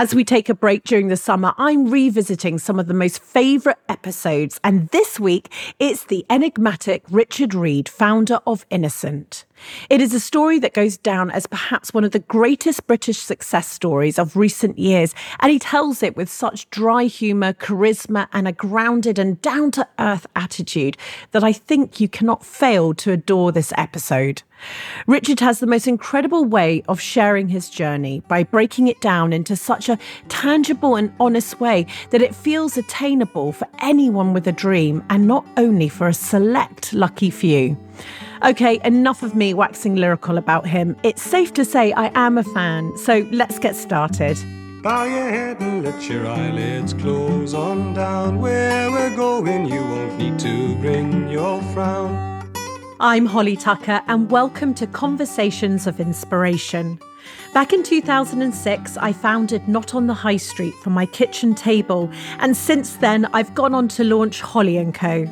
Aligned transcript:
As 0.00 0.14
we 0.14 0.22
take 0.22 0.48
a 0.48 0.54
break 0.54 0.84
during 0.84 1.08
the 1.08 1.16
summer, 1.16 1.54
I'm 1.58 1.90
revisiting 1.90 2.60
some 2.60 2.78
of 2.78 2.86
the 2.86 2.94
most 2.94 3.20
favourite 3.20 3.78
episodes, 3.88 4.60
and 4.62 4.88
this 4.90 5.18
week 5.18 5.52
it's 5.80 6.04
the 6.04 6.24
enigmatic 6.30 7.02
Richard 7.10 7.52
Reed, 7.52 7.88
founder 7.88 8.38
of 8.46 8.64
Innocent. 8.70 9.44
It 9.90 10.00
is 10.00 10.14
a 10.14 10.20
story 10.20 10.58
that 10.60 10.74
goes 10.74 10.96
down 10.96 11.30
as 11.30 11.46
perhaps 11.46 11.92
one 11.92 12.04
of 12.04 12.12
the 12.12 12.18
greatest 12.18 12.86
British 12.86 13.18
success 13.18 13.68
stories 13.68 14.18
of 14.18 14.36
recent 14.36 14.78
years, 14.78 15.14
and 15.40 15.50
he 15.50 15.58
tells 15.58 16.02
it 16.02 16.16
with 16.16 16.30
such 16.30 16.68
dry 16.70 17.04
humour, 17.04 17.52
charisma, 17.52 18.28
and 18.32 18.46
a 18.46 18.52
grounded 18.52 19.18
and 19.18 19.40
down 19.42 19.70
to 19.72 19.88
earth 19.98 20.26
attitude 20.36 20.96
that 21.32 21.44
I 21.44 21.52
think 21.52 22.00
you 22.00 22.08
cannot 22.08 22.44
fail 22.44 22.94
to 22.94 23.12
adore 23.12 23.52
this 23.52 23.72
episode. 23.76 24.42
Richard 25.06 25.40
has 25.40 25.60
the 25.60 25.66
most 25.66 25.86
incredible 25.86 26.44
way 26.44 26.82
of 26.88 27.00
sharing 27.00 27.48
his 27.48 27.70
journey 27.70 28.20
by 28.28 28.42
breaking 28.42 28.88
it 28.88 29.00
down 29.00 29.32
into 29.32 29.56
such 29.56 29.88
a 29.88 29.98
tangible 30.28 30.96
and 30.96 31.12
honest 31.20 31.60
way 31.60 31.86
that 32.10 32.22
it 32.22 32.34
feels 32.34 32.76
attainable 32.76 33.52
for 33.52 33.68
anyone 33.80 34.32
with 34.32 34.46
a 34.46 34.52
dream 34.52 35.04
and 35.10 35.26
not 35.26 35.46
only 35.56 35.88
for 35.88 36.08
a 36.08 36.14
select 36.14 36.92
lucky 36.92 37.30
few. 37.30 37.76
Okay, 38.44 38.80
enough 38.84 39.24
of 39.24 39.34
me 39.34 39.52
waxing 39.52 39.96
lyrical 39.96 40.38
about 40.38 40.64
him. 40.64 40.96
It's 41.02 41.20
safe 41.20 41.52
to 41.54 41.64
say 41.64 41.92
I 41.94 42.12
am 42.14 42.38
a 42.38 42.44
fan, 42.44 42.96
so 42.96 43.26
let's 43.32 43.58
get 43.58 43.74
started. 43.74 44.38
Bow 44.80 45.02
your 45.06 45.28
head 45.28 45.60
and 45.60 45.84
let 45.84 46.08
your 46.08 46.24
eyelids 46.24 46.94
close 46.94 47.52
on 47.52 47.94
down. 47.94 48.40
Where 48.40 48.92
we're 48.92 49.16
going, 49.16 49.66
you 49.66 49.80
won't 49.80 50.18
need 50.18 50.38
to 50.38 50.76
bring 50.76 51.28
your 51.28 51.60
frown. 51.74 52.48
I'm 53.00 53.26
Holly 53.26 53.56
Tucker, 53.56 54.02
and 54.06 54.30
welcome 54.30 54.72
to 54.74 54.86
Conversations 54.86 55.88
of 55.88 55.98
Inspiration. 55.98 57.00
Back 57.52 57.72
in 57.72 57.82
2006, 57.82 58.96
I 58.98 59.12
founded 59.12 59.66
Not 59.66 59.96
on 59.96 60.06
the 60.06 60.14
High 60.14 60.36
Street 60.36 60.74
from 60.74 60.92
my 60.92 61.06
kitchen 61.06 61.56
table, 61.56 62.08
and 62.38 62.56
since 62.56 62.94
then, 62.98 63.26
I've 63.32 63.52
gone 63.56 63.74
on 63.74 63.88
to 63.88 64.04
launch 64.04 64.40
Holly 64.42 64.80
& 64.92 64.94
Co. 64.94 65.26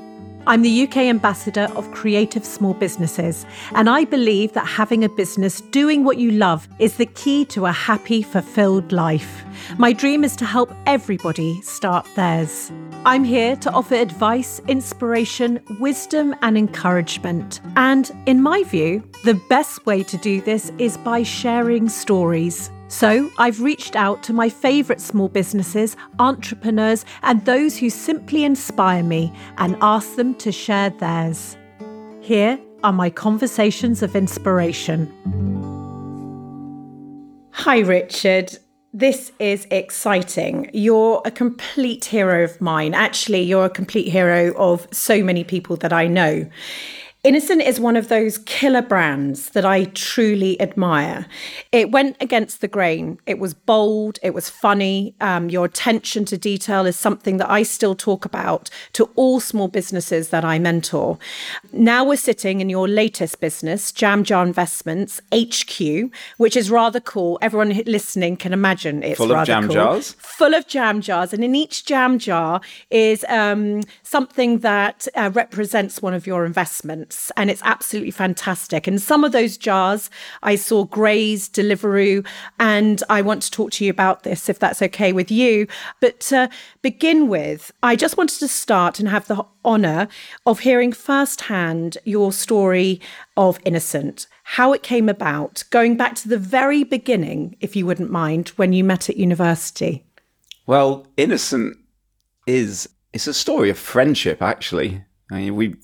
I'm 0.48 0.62
the 0.62 0.84
UK 0.84 0.98
ambassador 0.98 1.68
of 1.74 1.90
creative 1.90 2.44
small 2.44 2.72
businesses, 2.72 3.44
and 3.74 3.90
I 3.90 4.04
believe 4.04 4.52
that 4.52 4.64
having 4.64 5.02
a 5.02 5.08
business 5.08 5.60
doing 5.60 6.04
what 6.04 6.18
you 6.18 6.30
love 6.30 6.68
is 6.78 6.98
the 6.98 7.06
key 7.06 7.44
to 7.46 7.66
a 7.66 7.72
happy, 7.72 8.22
fulfilled 8.22 8.92
life. 8.92 9.44
My 9.76 9.92
dream 9.92 10.22
is 10.22 10.36
to 10.36 10.44
help 10.44 10.72
everybody 10.86 11.60
start 11.62 12.06
theirs. 12.14 12.70
I'm 13.04 13.24
here 13.24 13.56
to 13.56 13.72
offer 13.72 13.96
advice, 13.96 14.60
inspiration, 14.68 15.60
wisdom, 15.80 16.32
and 16.42 16.56
encouragement. 16.56 17.60
And 17.74 18.12
in 18.26 18.40
my 18.40 18.62
view, 18.62 19.02
the 19.24 19.40
best 19.48 19.84
way 19.84 20.04
to 20.04 20.16
do 20.16 20.40
this 20.40 20.70
is 20.78 20.96
by 20.96 21.24
sharing 21.24 21.88
stories. 21.88 22.70
So 22.88 23.30
I've 23.38 23.60
reached 23.60 23.96
out 23.96 24.22
to 24.24 24.32
my 24.32 24.48
favourite 24.48 25.00
small 25.00 25.28
businesses, 25.28 25.96
entrepreneurs, 26.20 27.04
and 27.22 27.44
those 27.44 27.76
who 27.76 27.90
simply 27.90 28.44
inspire 28.44 29.02
me 29.02 29.32
and 29.58 29.76
asked 29.80 30.16
them 30.16 30.34
to 30.36 30.52
share 30.52 30.90
theirs. 30.90 31.56
Here 32.20 32.60
are 32.84 32.92
my 32.92 33.10
conversations 33.10 34.02
of 34.02 34.14
inspiration. 34.14 35.12
Hi, 37.52 37.80
Richard. 37.80 38.56
This 38.92 39.32
is 39.40 39.66
exciting. 39.70 40.70
You're 40.72 41.20
a 41.24 41.30
complete 41.30 42.04
hero 42.04 42.44
of 42.44 42.60
mine. 42.60 42.94
Actually, 42.94 43.42
you're 43.42 43.64
a 43.64 43.70
complete 43.70 44.08
hero 44.08 44.54
of 44.56 44.86
so 44.92 45.24
many 45.24 45.42
people 45.42 45.76
that 45.78 45.92
I 45.92 46.06
know. 46.06 46.48
Innocent 47.26 47.60
is 47.60 47.80
one 47.80 47.96
of 47.96 48.06
those 48.06 48.38
killer 48.38 48.82
brands 48.82 49.50
that 49.50 49.64
I 49.66 49.86
truly 49.86 50.60
admire. 50.60 51.26
It 51.72 51.90
went 51.90 52.16
against 52.20 52.60
the 52.60 52.68
grain. 52.68 53.18
It 53.26 53.40
was 53.40 53.52
bold. 53.52 54.20
It 54.22 54.32
was 54.32 54.48
funny. 54.48 55.12
Um, 55.20 55.50
your 55.50 55.64
attention 55.64 56.24
to 56.26 56.38
detail 56.38 56.86
is 56.86 56.96
something 56.96 57.38
that 57.38 57.50
I 57.50 57.64
still 57.64 57.96
talk 57.96 58.24
about 58.24 58.70
to 58.92 59.10
all 59.16 59.40
small 59.40 59.66
businesses 59.66 60.28
that 60.28 60.44
I 60.44 60.60
mentor. 60.60 61.18
Now 61.72 62.04
we're 62.04 62.16
sitting 62.16 62.60
in 62.60 62.70
your 62.70 62.86
latest 62.86 63.40
business, 63.40 63.90
Jam 63.90 64.22
Jar 64.22 64.46
Investments 64.46 65.20
HQ, 65.34 66.12
which 66.36 66.56
is 66.56 66.70
rather 66.70 67.00
cool. 67.00 67.40
Everyone 67.42 67.70
listening 67.86 68.36
can 68.36 68.52
imagine 68.52 69.02
it's 69.02 69.18
full 69.18 69.34
of 69.34 69.44
jam 69.44 69.64
cool. 69.64 69.74
jars. 69.74 70.12
Full 70.20 70.54
of 70.54 70.68
jam 70.68 71.00
jars, 71.00 71.32
and 71.32 71.42
in 71.42 71.56
each 71.56 71.86
jam 71.86 72.20
jar 72.20 72.60
is 72.88 73.24
um, 73.28 73.82
something 74.04 74.60
that 74.60 75.08
uh, 75.16 75.32
represents 75.34 76.00
one 76.00 76.14
of 76.14 76.24
your 76.24 76.44
investments 76.44 77.15
and 77.36 77.50
it's 77.50 77.62
absolutely 77.64 78.10
fantastic. 78.10 78.86
And 78.86 79.00
some 79.00 79.24
of 79.24 79.32
those 79.32 79.56
jars 79.56 80.10
I 80.42 80.56
saw 80.56 80.84
Graze, 80.84 81.48
Deliveroo, 81.48 82.26
and 82.58 83.02
I 83.08 83.22
want 83.22 83.42
to 83.42 83.50
talk 83.50 83.70
to 83.72 83.84
you 83.84 83.90
about 83.90 84.22
this 84.22 84.48
if 84.48 84.58
that's 84.58 84.82
okay 84.82 85.12
with 85.12 85.30
you. 85.30 85.66
But 86.00 86.20
to 86.20 86.48
begin 86.82 87.28
with, 87.28 87.72
I 87.82 87.96
just 87.96 88.16
wanted 88.16 88.38
to 88.40 88.48
start 88.48 88.98
and 88.98 89.08
have 89.08 89.26
the 89.26 89.44
honour 89.64 90.08
of 90.44 90.60
hearing 90.60 90.92
firsthand 90.92 91.98
your 92.04 92.32
story 92.32 93.00
of 93.36 93.58
Innocent, 93.64 94.26
how 94.44 94.72
it 94.72 94.82
came 94.82 95.08
about, 95.08 95.64
going 95.70 95.96
back 95.96 96.14
to 96.16 96.28
the 96.28 96.38
very 96.38 96.84
beginning, 96.84 97.56
if 97.60 97.76
you 97.76 97.84
wouldn't 97.86 98.10
mind, 98.10 98.48
when 98.50 98.72
you 98.72 98.84
met 98.84 99.08
at 99.10 99.16
university. 99.16 100.04
Well, 100.66 101.06
Innocent 101.16 101.76
is 102.46 102.88
it's 103.12 103.26
a 103.26 103.34
story 103.34 103.70
of 103.70 103.78
friendship, 103.78 104.42
actually. 104.42 105.02
I 105.30 105.40
mean, 105.40 105.56
we 105.56 105.76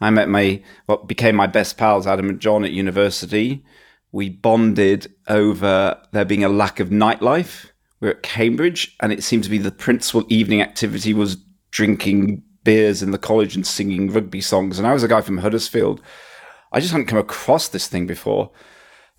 I 0.00 0.10
met 0.10 0.28
my 0.28 0.62
what 0.86 1.06
became 1.06 1.36
my 1.36 1.46
best 1.46 1.76
pals, 1.76 2.06
Adam 2.06 2.28
and 2.28 2.40
John, 2.40 2.64
at 2.64 2.72
university. 2.72 3.64
We 4.12 4.28
bonded 4.28 5.12
over 5.28 6.00
there 6.12 6.24
being 6.24 6.44
a 6.44 6.48
lack 6.48 6.80
of 6.80 6.88
nightlife. 6.88 7.66
We 8.00 8.08
are 8.08 8.12
at 8.12 8.22
Cambridge, 8.22 8.96
and 9.00 9.12
it 9.12 9.22
seemed 9.22 9.44
to 9.44 9.50
be 9.50 9.58
the 9.58 9.70
principal 9.70 10.24
evening 10.28 10.62
activity 10.62 11.12
was 11.12 11.36
drinking 11.70 12.42
beers 12.64 13.02
in 13.02 13.10
the 13.10 13.18
college 13.18 13.54
and 13.54 13.66
singing 13.66 14.10
rugby 14.10 14.40
songs. 14.40 14.78
And 14.78 14.86
I 14.86 14.92
was 14.92 15.02
a 15.02 15.08
guy 15.08 15.20
from 15.20 15.38
Huddersfield. 15.38 16.00
I 16.72 16.80
just 16.80 16.92
hadn't 16.92 17.06
come 17.06 17.18
across 17.18 17.68
this 17.68 17.86
thing 17.86 18.06
before. 18.06 18.50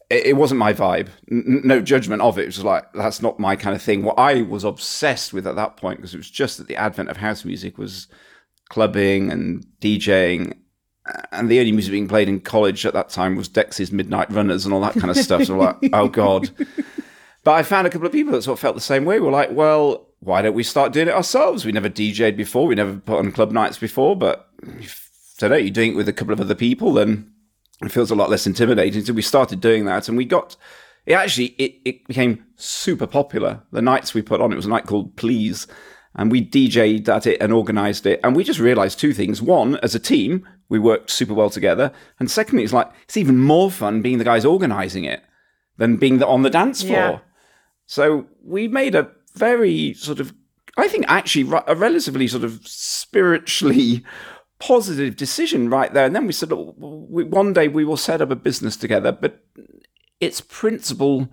It, 0.09 0.27
it 0.27 0.33
wasn't 0.33 0.59
my 0.59 0.73
vibe. 0.73 1.09
N- 1.31 1.61
no 1.63 1.81
judgment 1.81 2.21
of 2.21 2.37
it. 2.37 2.43
It 2.43 2.47
was 2.47 2.63
like 2.63 2.91
that's 2.93 3.21
not 3.21 3.39
my 3.39 3.55
kind 3.55 3.75
of 3.75 3.81
thing. 3.81 4.03
What 4.03 4.19
I 4.19 4.41
was 4.41 4.63
obsessed 4.63 5.31
with 5.31 5.45
at 5.45 5.55
that 5.55 5.77
point, 5.77 5.97
because 5.97 6.13
it 6.13 6.17
was 6.17 6.29
just 6.29 6.59
at 6.59 6.67
the 6.67 6.75
advent 6.75 7.09
of 7.09 7.17
house 7.17 7.45
music, 7.45 7.77
was 7.77 8.07
clubbing 8.69 9.31
and 9.31 9.65
DJing 9.79 10.57
and 11.31 11.49
the 11.49 11.59
only 11.59 11.71
music 11.71 11.91
being 11.91 12.07
played 12.07 12.29
in 12.29 12.39
college 12.39 12.85
at 12.85 12.93
that 12.93 13.09
time 13.09 13.35
was 13.35 13.49
Dexys 13.49 13.91
Midnight 13.91 14.31
Runners 14.31 14.65
and 14.65 14.73
all 14.73 14.81
that 14.81 14.93
kind 14.93 15.09
of 15.09 15.17
stuff. 15.17 15.43
So 15.45 15.57
like, 15.57 15.77
oh 15.93 16.07
god. 16.07 16.49
But 17.43 17.53
I 17.53 17.63
found 17.63 17.87
a 17.87 17.89
couple 17.89 18.05
of 18.05 18.13
people 18.13 18.33
that 18.33 18.43
sort 18.43 18.57
of 18.57 18.59
felt 18.59 18.75
the 18.75 18.81
same 18.81 19.05
way. 19.05 19.19
We're 19.19 19.31
like, 19.31 19.51
well, 19.51 20.07
why 20.19 20.41
don't 20.41 20.53
we 20.53 20.63
start 20.63 20.93
doing 20.93 21.07
it 21.07 21.13
ourselves? 21.13 21.65
We 21.65 21.71
never 21.71 21.89
DJed 21.89 22.37
before, 22.37 22.67
we 22.67 22.75
never 22.75 22.97
put 22.97 23.17
on 23.17 23.31
club 23.31 23.51
nights 23.51 23.79
before, 23.79 24.15
but 24.15 24.49
if, 24.79 25.09
I 25.37 25.41
don't 25.41 25.49
know, 25.49 25.57
you're 25.57 25.71
doing 25.71 25.93
it 25.93 25.95
with 25.95 26.07
a 26.07 26.13
couple 26.13 26.33
of 26.33 26.39
other 26.39 26.55
people, 26.55 26.93
then 26.93 27.31
it 27.81 27.91
feels 27.91 28.11
a 28.11 28.15
lot 28.15 28.29
less 28.29 28.45
intimidating. 28.45 29.03
So 29.03 29.13
we 29.13 29.23
started 29.23 29.59
doing 29.59 29.85
that, 29.85 30.07
and 30.07 30.17
we 30.17 30.25
got 30.25 30.55
it. 31.07 31.13
Actually, 31.13 31.55
it, 31.57 31.81
it 31.83 32.07
became 32.07 32.45
super 32.55 33.07
popular. 33.07 33.63
The 33.71 33.81
nights 33.81 34.13
we 34.13 34.21
put 34.21 34.41
on, 34.41 34.53
it 34.53 34.57
was 34.57 34.67
a 34.67 34.69
night 34.69 34.85
called 34.85 35.15
Please, 35.15 35.65
and 36.13 36.31
we 36.31 36.45
DJed 36.45 37.09
at 37.09 37.25
it 37.25 37.41
and 37.41 37.51
organised 37.51 38.05
it, 38.05 38.19
and 38.23 38.35
we 38.35 38.43
just 38.43 38.59
realised 38.59 38.99
two 38.99 39.13
things: 39.13 39.41
one, 39.41 39.77
as 39.77 39.95
a 39.95 39.99
team, 39.99 40.47
we 40.71 40.79
worked 40.79 41.09
super 41.09 41.33
well 41.33 41.49
together. 41.49 41.91
And 42.17 42.31
secondly, 42.31 42.63
it's 42.63 42.71
like 42.71 42.89
it's 43.03 43.17
even 43.17 43.37
more 43.37 43.69
fun 43.69 44.01
being 44.01 44.19
the 44.19 44.23
guys 44.23 44.45
organizing 44.45 45.03
it 45.03 45.21
than 45.77 45.97
being 45.97 46.19
the, 46.19 46.25
on 46.25 46.43
the 46.43 46.49
dance 46.49 46.81
floor. 46.81 46.91
Yeah. 46.93 47.19
So 47.87 48.25
we 48.41 48.69
made 48.69 48.95
a 48.95 49.11
very 49.35 49.93
sort 49.93 50.21
of, 50.21 50.33
I 50.77 50.87
think, 50.87 51.03
actually 51.09 51.53
a 51.67 51.75
relatively 51.75 52.25
sort 52.25 52.45
of 52.45 52.65
spiritually 52.65 54.05
positive 54.59 55.17
decision 55.17 55.69
right 55.69 55.93
there. 55.93 56.05
And 56.05 56.15
then 56.15 56.25
we 56.25 56.31
said, 56.31 56.51
one 56.53 57.51
day 57.51 57.67
we 57.67 57.83
will 57.83 57.97
set 57.97 58.21
up 58.21 58.31
a 58.31 58.35
business 58.37 58.77
together, 58.77 59.11
but 59.11 59.43
its 60.21 60.39
principal 60.39 61.27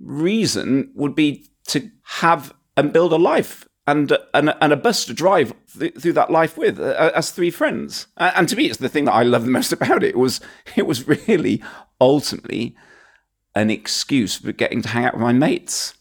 reason 0.00 0.90
would 0.96 1.14
be 1.14 1.46
to 1.68 1.92
have 2.02 2.52
and 2.76 2.92
build 2.92 3.12
a 3.12 3.16
life 3.16 3.68
and 3.86 4.16
and, 4.32 4.54
and 4.60 4.72
a 4.72 4.76
bus 4.76 5.04
to 5.06 5.14
drive 5.14 5.52
th- 5.78 5.94
through 5.94 6.14
that 6.14 6.30
life 6.30 6.56
with 6.56 6.80
uh, 6.80 7.12
as 7.14 7.30
three 7.30 7.50
friends. 7.50 8.06
Uh, 8.16 8.32
and 8.34 8.48
to 8.48 8.56
me, 8.56 8.66
it's 8.66 8.78
the 8.78 8.88
thing 8.88 9.04
that 9.04 9.14
I 9.14 9.22
love 9.22 9.44
the 9.44 9.50
most 9.50 9.72
about 9.72 10.02
it. 10.02 10.10
it 10.10 10.18
was 10.18 10.40
it 10.76 10.86
was 10.86 11.06
really 11.06 11.62
ultimately 12.00 12.76
an 13.54 13.70
excuse 13.70 14.36
for 14.36 14.52
getting 14.52 14.82
to 14.82 14.88
hang 14.88 15.04
out 15.04 15.14
with 15.14 15.22
my 15.22 15.32
mates 15.32 15.94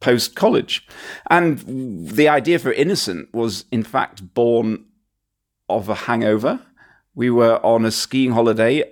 post 0.00 0.36
college, 0.36 0.86
and 1.28 1.58
the 2.08 2.28
idea 2.28 2.58
for 2.58 2.72
Innocent 2.72 3.32
was 3.34 3.64
in 3.72 3.82
fact 3.82 4.34
born 4.34 4.84
of 5.68 5.88
a 5.88 5.94
hangover. 5.94 6.60
We 7.14 7.30
were 7.30 7.64
on 7.66 7.84
a 7.84 7.90
skiing 7.90 8.30
holiday 8.30 8.84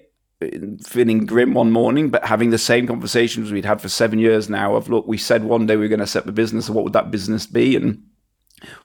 feeling 0.84 1.24
grim 1.24 1.54
one 1.54 1.70
morning, 1.70 2.10
but 2.10 2.26
having 2.26 2.50
the 2.50 2.58
same 2.58 2.86
conversations 2.86 3.50
we'd 3.50 3.64
had 3.64 3.80
for 3.80 3.88
seven 3.88 4.18
years 4.18 4.50
now 4.50 4.74
of 4.74 4.88
look, 4.88 5.06
we 5.06 5.16
said 5.16 5.44
one 5.44 5.66
day 5.66 5.76
we 5.76 5.86
are 5.86 5.90
going 5.90 6.00
to 6.00 6.06
set 6.06 6.28
a 6.28 6.32
business, 6.32 6.66
and 6.66 6.74
what 6.74 6.84
would 6.84 6.92
that 6.92 7.10
business 7.10 7.46
be? 7.46 7.76
And 7.76 8.05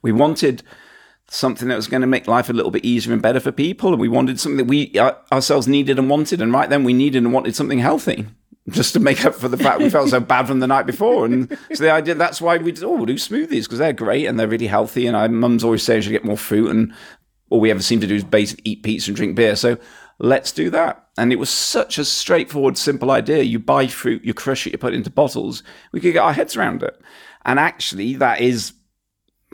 we 0.01 0.12
wanted 0.12 0.63
something 1.27 1.69
that 1.69 1.75
was 1.75 1.88
going 1.88 2.01
to 2.01 2.07
make 2.07 2.27
life 2.27 2.50
a 2.50 2.53
little 2.53 2.71
bit 2.71 2.83
easier 2.83 3.13
and 3.13 3.21
better 3.21 3.39
for 3.39 3.51
people. 3.51 3.91
And 3.91 4.01
we 4.01 4.09
wanted 4.09 4.39
something 4.39 4.57
that 4.57 4.65
we 4.65 4.97
uh, 5.00 5.13
ourselves 5.31 5.68
needed 5.68 5.97
and 5.97 6.09
wanted. 6.09 6.41
And 6.41 6.51
right 6.51 6.69
then 6.69 6.83
we 6.83 6.94
needed 6.94 7.23
and 7.23 7.33
wanted 7.33 7.56
something 7.56 7.79
healthy. 7.79 8.27
just 8.69 8.94
to 8.94 9.00
make 9.00 9.25
up 9.25 9.33
for 9.33 9.47
the 9.47 9.57
fact 9.57 9.79
we 9.79 9.89
felt 9.89 10.09
so 10.09 10.19
bad 10.19 10.47
from 10.47 10.59
the 10.59 10.68
night 10.68 10.85
before. 10.85 11.25
And 11.25 11.50
so 11.73 11.83
the 11.83 11.91
idea 11.91 12.15
that's 12.15 12.41
why 12.41 12.57
we 12.57 12.73
oh 12.83 12.95
we'll 12.95 13.06
do 13.06 13.15
smoothies 13.15 13.63
because 13.63 13.79
they're 13.79 13.94
great 13.94 14.27
and 14.27 14.39
they're 14.39 14.47
really 14.47 14.68
healthy. 14.68 15.07
And 15.07 15.15
my 15.15 15.27
mum's 15.27 15.63
always 15.63 15.83
saying 15.83 16.01
should 16.01 16.12
get 16.12 16.25
more 16.25 16.38
fruit, 16.38 16.69
and 16.69 16.94
all 17.50 17.59
we 17.59 17.71
ever 17.71 17.81
seem 17.81 18.00
to 18.01 18.07
do 18.07 18.15
is 18.15 18.24
basically 18.24 18.71
eat 18.71 18.83
pizza 18.83 19.09
and 19.09 19.15
drink 19.15 19.35
beer. 19.35 19.56
So 19.56 19.77
let's 20.19 20.51
do 20.51 20.69
that. 20.69 21.07
And 21.17 21.33
it 21.33 21.39
was 21.39 21.50
such 21.50 21.97
a 21.97 22.06
straightforward, 22.06 22.77
simple 22.77 23.12
idea. 23.12 23.44
You 23.44 23.59
buy 23.59 23.88
fruit, 23.88 24.24
you 24.24 24.33
crush 24.33 24.67
it, 24.67 24.71
you 24.71 24.77
put 24.77 24.94
it 24.94 24.97
into 24.97 25.09
bottles. 25.09 25.63
We 25.91 26.00
could 26.00 26.13
get 26.13 26.24
our 26.24 26.33
heads 26.33 26.56
around 26.56 26.83
it. 26.83 27.00
And 27.44 27.59
actually, 27.59 28.15
that 28.15 28.39
is, 28.41 28.74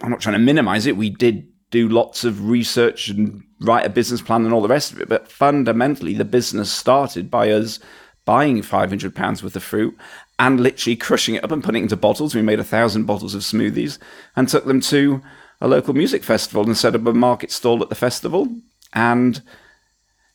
I'm 0.02 0.12
not 0.12 0.22
trying 0.22 0.34
to 0.34 0.40
minimize 0.40 0.86
it. 0.86 0.98
We 0.98 1.10
did 1.10 1.48
do 1.70 1.90
lots 1.90 2.24
of 2.24 2.50
research 2.50 3.10
and 3.10 3.44
write 3.60 3.86
a 3.86 3.90
business 3.90 4.22
plan 4.22 4.46
and 4.46 4.54
all 4.54 4.62
the 4.62 4.68
rest 4.68 4.92
of 4.92 5.02
it. 5.02 5.10
But 5.10 5.32
fundamentally, 5.32 6.14
the 6.14 6.26
business 6.26 6.72
started 6.72 7.30
by 7.30 7.50
us 7.52 7.80
buying 8.26 8.62
500 8.62 9.16
pounds 9.16 9.42
worth 9.42 9.56
of 9.56 9.64
fruit 9.64 9.98
and 10.40 10.60
literally 10.60 10.96
crushing 10.96 11.36
it 11.36 11.44
up 11.44 11.52
and 11.52 11.64
putting 11.64 11.82
it 11.82 11.86
into 11.86 11.98
bottles. 11.98 12.36
We 12.36 12.42
made 12.42 12.60
a 12.60 12.64
thousand 12.64 13.06
bottles 13.06 13.34
of 13.34 13.42
smoothies 13.42 13.98
and 14.36 14.48
took 14.48 14.66
them 14.66 14.82
to 14.82 15.22
a 15.60 15.68
local 15.68 15.94
music 15.94 16.24
festival 16.24 16.66
and 16.66 16.78
set 16.78 16.96
up 16.96 17.06
a 17.06 17.14
market 17.14 17.52
stall 17.52 17.82
at 17.82 17.90
the 17.90 17.96
festival. 17.96 18.48
And 18.94 19.42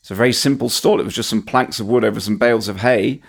it's 0.01 0.11
a 0.11 0.17
very 0.17 0.33
simple 0.33 0.69
stall. 0.69 1.01
It 1.01 1.05
was 1.05 1.15
just 1.15 1.31
some 1.31 1.43
planks 1.43 1.79
of 1.79 1.87
wood 1.87 2.05
over 2.05 2.19
some 2.19 2.39
bales 2.39 2.67
of 2.69 2.81
hay 2.81 3.23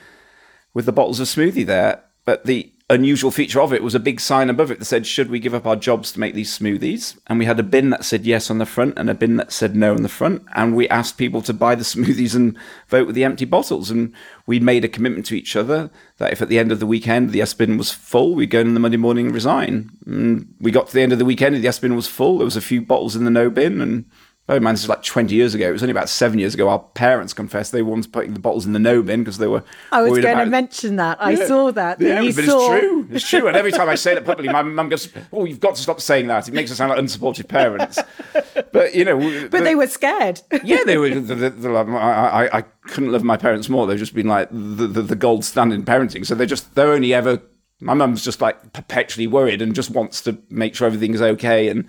with 0.74 0.86
the 0.86 0.92
bottles 0.92 1.20
of 1.20 1.28
smoothie 1.28 1.66
there. 1.66 2.04
But 2.26 2.46
the 2.46 2.74
unusual 2.90 3.32
feature 3.32 3.62
of 3.62 3.74
it 3.74 3.84
was 3.84 3.96
a 3.96 4.00
big 4.00 4.20
sign 4.20 4.50
above 4.50 4.70
it 4.70 4.80
that 4.80 4.86
said, 4.86 5.08
Should 5.08 5.30
we 5.30 5.40
give 5.40 5.54
up 5.54 5.66
our 5.66 5.76
jobs 5.76 6.12
to 6.12 6.20
make 6.20 6.34
these 6.34 6.58
smoothies? 6.58 7.18
And 7.28 7.40
we 7.40 7.46
had 7.46 7.60
a 7.60 7.64
bin 7.64 7.90
that 7.92 8.06
said 8.06 8.26
yes 8.26 8.52
on 8.52 8.58
the 8.58 8.66
front 8.66 8.98
and 8.98 9.10
a 9.10 9.14
bin 9.14 9.38
that 9.38 9.52
said 9.52 9.76
no 9.76 9.94
on 9.94 10.04
the 10.04 10.10
front. 10.10 10.44
And 10.56 10.76
we 10.76 10.90
asked 10.90 11.18
people 11.18 11.42
to 11.44 11.54
buy 11.54 11.76
the 11.76 11.84
smoothies 11.84 12.36
and 12.36 12.58
vote 12.88 13.08
with 13.08 13.16
the 13.16 13.24
empty 13.24 13.46
bottles. 13.46 13.90
And 13.90 14.14
we 14.46 14.60
made 14.60 14.84
a 14.84 14.90
commitment 14.90 15.26
to 15.28 15.36
each 15.36 15.56
other 15.56 15.90
that 16.18 16.32
if 16.32 16.42
at 16.42 16.50
the 16.50 16.60
end 16.60 16.72
of 16.72 16.80
the 16.80 16.88
weekend 16.88 17.32
the 17.32 17.40
yes 17.40 17.54
bin 17.54 17.78
was 17.78 17.92
full, 17.92 18.36
we'd 18.36 18.50
go 18.50 18.60
in 18.60 18.74
the 18.74 18.80
Monday 18.80 18.98
morning 18.98 19.28
and 19.28 19.36
resign. 19.36 19.90
And 20.06 20.54
we 20.60 20.72
got 20.72 20.88
to 20.88 20.94
the 20.94 21.02
end 21.02 21.14
of 21.14 21.20
the 21.20 21.26
weekend 21.26 21.56
and 21.56 21.64
the 21.64 21.68
yes 21.68 21.80
bin 21.80 21.96
was 21.96 22.08
full. 22.08 22.38
There 22.38 22.46
was 22.46 22.58
a 22.58 22.62
few 22.62 22.82
bottles 22.82 23.16
in 23.16 23.24
the 23.24 23.32
no 23.32 23.50
bin 23.50 23.82
and 23.82 24.06
Oh 24.50 24.60
man, 24.60 24.74
this 24.74 24.84
is 24.84 24.90
like 24.90 25.01
20 25.04 25.34
years 25.34 25.56
ago. 25.56 25.69
It 25.69 25.72
was 25.72 25.84
only 25.84 25.92
about 25.92 26.10
seven 26.10 26.38
years 26.38 26.54
ago. 26.54 26.68
Our 26.68 26.80
parents 26.80 27.31
confessed 27.34 27.72
they 27.72 27.81
were 27.81 27.92
ones 27.92 28.07
putting 28.07 28.34
the 28.34 28.42
bottles 28.42 28.66
in 28.66 28.74
the 28.74 28.80
no 28.80 29.01
bin 29.01 29.22
because 29.22 29.38
they 29.38 29.48
were. 29.48 29.63
I 29.90 30.01
was 30.01 30.19
going 30.19 30.38
to 30.38 30.45
mention 30.48 30.98
that. 30.98 31.18
I 31.22 31.31
Yeah. 31.31 31.45
saw 31.48 31.72
that. 31.72 32.00
that 32.00 32.06
Yeah, 32.06 32.19
you 32.19 32.34
but 32.34 32.44
saw... 32.44 32.74
it's 32.74 32.81
true. 32.81 33.07
It's 33.12 33.30
true. 33.30 33.48
And 33.48 33.56
every 33.56 33.72
time 33.72 33.88
I 33.88 33.95
say 33.95 34.13
that 34.16 34.25
publicly, 34.25 34.51
my 34.51 34.62
mum 34.62 34.90
goes, 34.90 35.07
"Oh, 35.31 35.45
you've 35.45 35.62
got 35.62 35.75
to 35.75 35.81
stop 35.81 36.01
saying 36.01 36.28
that. 36.28 36.50
It 36.50 36.54
makes 36.54 36.72
us 36.72 36.78
sound 36.78 36.90
like 36.90 37.00
unsupportive 37.00 37.48
parents." 37.48 37.98
But 38.74 38.94
you 38.94 39.06
know, 39.06 39.48
But 39.50 39.63
they 39.63 39.75
were 39.75 39.88
scared. 39.88 40.42
yeah, 40.63 40.84
they 40.86 40.98
were. 40.98 41.10
The, 41.24 41.36
the, 41.36 41.50
the, 41.51 41.69
I, 41.74 42.46
I, 42.46 42.57
I 42.57 42.62
couldn't 42.88 43.12
love 43.13 43.24
my 43.24 43.38
parents 43.38 43.69
more. 43.69 43.88
They've 43.88 43.98
just 44.00 44.13
been 44.16 44.28
like 44.28 44.50
the, 44.51 44.88
the, 44.88 45.01
the 45.04 45.16
gold 45.16 45.46
standard 45.46 45.75
in 45.75 45.86
parenting. 45.86 46.25
So 46.25 46.36
they're 46.36 46.46
just 46.48 46.75
they're 46.75 46.92
only 46.92 47.13
ever. 47.13 47.42
My 47.80 47.94
mum's 47.94 48.24
just 48.25 48.42
like 48.42 48.74
perpetually 48.74 49.28
worried 49.28 49.62
and 49.62 49.74
just 49.74 49.89
wants 49.92 50.22
to 50.22 50.38
make 50.50 50.75
sure 50.75 50.86
everything's 50.88 51.22
okay. 51.22 51.69
And 51.69 51.88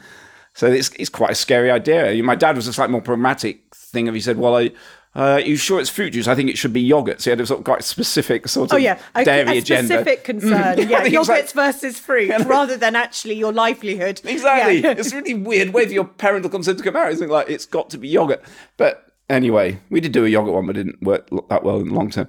so 0.54 0.66
it's 0.66 0.90
it's 0.98 1.10
quite 1.10 1.30
a 1.30 1.34
scary 1.34 1.70
idea. 1.70 2.22
My 2.22 2.34
dad 2.34 2.56
was 2.56 2.66
a 2.66 2.72
slightly 2.72 2.92
more 2.92 3.02
pragmatic 3.02 3.74
thing. 3.74 4.08
Of 4.08 4.14
he 4.14 4.20
said, 4.20 4.38
"Well, 4.38 4.56
I." 4.56 4.70
Uh, 5.16 5.34
are 5.34 5.40
you 5.40 5.54
sure 5.54 5.78
it's 5.78 5.88
fruit 5.88 6.10
juice? 6.10 6.26
I 6.26 6.34
think 6.34 6.50
it 6.50 6.58
should 6.58 6.72
be 6.72 6.80
yogurt. 6.80 7.20
So 7.20 7.30
he 7.30 7.30
had 7.30 7.40
a 7.40 7.46
sort 7.46 7.60
of 7.60 7.64
quite 7.64 7.84
specific 7.84 8.48
sort 8.48 8.72
of 8.72 8.74
Oh 8.74 8.78
yeah, 8.78 8.98
a, 9.14 9.24
dairy 9.24 9.58
a 9.58 9.58
agenda. 9.60 9.86
specific 9.86 10.24
concern. 10.24 10.76
Yeah, 10.88 11.04
He 11.06 11.16
was 11.16 11.28
like- 11.28 11.44
yogurts 11.44 11.52
versus 11.52 12.00
fruit, 12.00 12.32
rather 12.46 12.76
than 12.76 12.96
actually 12.96 13.34
your 13.36 13.52
livelihood. 13.52 14.20
Exactly. 14.24 14.80
Yeah. 14.80 14.90
it's 14.98 15.12
a 15.12 15.16
really 15.18 15.34
weird 15.34 15.72
way 15.72 15.86
for 15.86 15.92
your 15.92 16.02
parental 16.06 16.50
consent 16.50 16.78
to 16.78 16.84
come 16.84 16.96
out. 16.96 17.12
It's 17.12 17.20
like 17.20 17.48
it's 17.48 17.64
got 17.64 17.90
to 17.90 17.98
be 17.98 18.08
yogurt. 18.08 18.42
But 18.76 19.06
anyway, 19.30 19.78
we 19.88 20.00
did 20.00 20.10
do 20.10 20.24
a 20.24 20.28
yogurt 20.28 20.52
one, 20.52 20.66
but 20.66 20.76
it 20.76 20.82
didn't 20.82 21.00
work 21.00 21.28
that 21.48 21.62
well 21.62 21.78
in 21.78 21.90
the 21.90 21.94
long 21.94 22.10
term. 22.10 22.26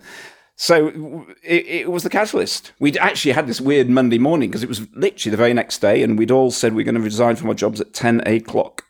So 0.58 1.26
it, 1.44 1.66
it 1.66 1.92
was 1.92 2.04
the 2.04 2.10
catalyst. 2.10 2.72
We'd 2.80 2.98
actually 2.98 3.34
had 3.34 3.48
this 3.48 3.60
weird 3.60 3.90
Monday 3.90 4.18
morning 4.18 4.50
because 4.50 4.64
it 4.64 4.70
was 4.70 4.88
literally 4.94 5.32
the 5.32 5.38
very 5.38 5.54
next 5.54 5.80
day, 5.80 6.02
and 6.02 6.18
we'd 6.18 6.32
all 6.32 6.52
said 6.52 6.74
we're 6.74 6.86
going 6.86 6.96
to 6.96 7.02
resign 7.02 7.36
from 7.36 7.50
our 7.50 7.56
jobs 7.56 7.82
at 7.82 7.94
10 7.94 8.22
o'clock. 8.22 8.86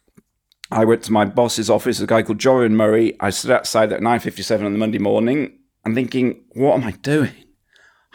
I 0.71 0.85
went 0.85 1.03
to 1.03 1.12
my 1.12 1.25
boss's 1.25 1.69
office, 1.69 2.00
a 2.00 2.07
guy 2.07 2.23
called 2.23 2.39
Jorian 2.39 2.71
Murray. 2.71 3.15
I 3.19 3.29
stood 3.29 3.51
outside 3.51 3.91
at 3.91 4.01
9.57 4.01 4.65
on 4.65 4.73
the 4.73 4.79
Monday 4.79 4.97
morning. 4.97 5.59
I'm 5.85 5.95
thinking, 5.95 6.44
what 6.53 6.75
am 6.75 6.83
I 6.83 6.91
doing? 6.91 7.33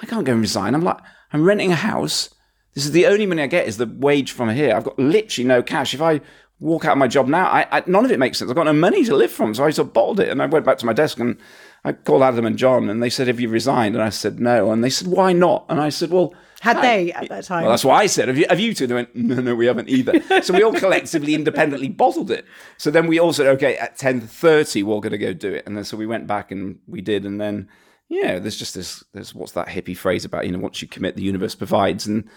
I 0.02 0.06
can't 0.06 0.25
go 0.25 0.32
and 0.32 0.41
resign. 0.41 0.75
I'm 0.75 0.82
like, 0.82 0.99
I'm 1.32 1.44
renting 1.44 1.73
a 1.73 1.76
house. 1.76 2.31
This 2.75 2.85
is 2.85 2.93
the 2.93 3.06
only 3.06 3.26
money 3.26 3.43
I 3.43 3.47
get 3.47 3.67
is 3.67 3.76
the 3.76 3.87
wage 3.87 4.32
from 4.32 4.50
here. 4.50 4.75
I've 4.75 4.85
got 4.85 4.99
literally 4.99 5.47
no 5.47 5.62
cash. 5.62 5.94
If 5.94 6.02
I 6.02 6.20
walk 6.58 6.85
out 6.85 6.93
of 6.93 6.99
my 6.99 7.08
job 7.08 7.29
now, 7.29 7.47
I, 7.47 7.67
I, 7.70 7.82
none 7.87 8.05
of 8.05 8.11
it 8.11 8.19
makes 8.19 8.38
sense. 8.38 8.50
I've 8.50 8.56
got 8.56 8.64
no 8.64 8.73
money 8.73 9.05
to 9.05 9.17
live 9.17 9.31
from. 9.31 9.55
So 9.55 9.64
I 9.64 9.70
sort 9.70 9.88
of 9.88 9.94
bottled 9.94 10.20
it. 10.20 10.29
And 10.29 10.43
I 10.43 10.47
went 10.47 10.64
back 10.64 10.79
to 10.79 10.87
my 10.87 10.93
desk 10.93 11.19
and 11.19 11.37
I 11.85 11.93
called 11.93 12.23
Adam 12.23 12.44
and 12.44 12.59
John 12.59 12.91
and 12.91 13.03
they 13.03 13.11
said, 13.11 13.27
have 13.29 13.41
you 13.41 13.49
resigned? 13.49 13.94
And 13.94 14.05
I 14.05 14.11
said, 14.11 14.38
no. 14.38 14.71
And 14.71 14.85
they 14.85 14.91
said, 14.91 15.09
why 15.09 15.32
not? 15.32 15.65
And 15.69 15.81
I 15.81 15.88
said, 15.88 16.11
well, 16.11 16.35
Had 16.61 16.77
I- 16.77 16.81
they 16.82 17.12
at 17.12 17.29
that 17.31 17.44
time? 17.44 17.62
well, 17.62 17.71
that's 17.71 17.85
what 17.85 17.94
I 17.94 18.06
said. 18.06 18.29
Have 18.29 18.37
you, 18.37 18.44
have 18.50 18.61
you 18.61 18.75
two? 18.75 18.87
They 18.87 18.94
went, 18.94 19.15
no, 19.17 19.37
no, 19.37 19.55
we 19.55 19.67
haven't 19.67 19.88
either. 19.88 20.21
so 20.43 20.53
we 20.53 20.62
all 20.62 20.75
collectively, 20.75 21.35
independently 21.35 21.88
bottled 21.88 22.31
it. 22.31 22.44
So 22.77 22.91
then 22.91 23.06
we 23.06 23.19
all 23.19 23.32
said, 23.32 23.47
okay, 23.47 23.77
at 23.79 23.99
10.30, 23.99 24.82
we're 24.85 25.00
going 25.00 25.12
to 25.12 25.19
go 25.19 25.32
do 25.32 25.55
it. 25.55 25.67
And 25.67 25.77
then 25.77 25.85
so 25.85 25.97
we 25.97 26.06
went 26.06 26.27
back 26.27 26.50
and 26.50 26.79
we 26.87 27.00
did. 27.00 27.25
And 27.25 27.41
then, 27.41 27.69
yeah, 28.11 28.38
there's 28.38 28.56
just 28.59 28.75
this, 28.75 29.03
there's 29.15 29.35
what's 29.35 29.53
that 29.53 29.69
hippie 29.69 29.97
phrase 29.97 30.25
about, 30.26 30.44
you 30.44 30.53
know, 30.53 30.59
once 30.59 30.83
you 30.83 30.88
commit, 30.88 31.17
the 31.17 31.23
universe 31.23 31.55
provides. 31.55 32.06
And 32.06 32.29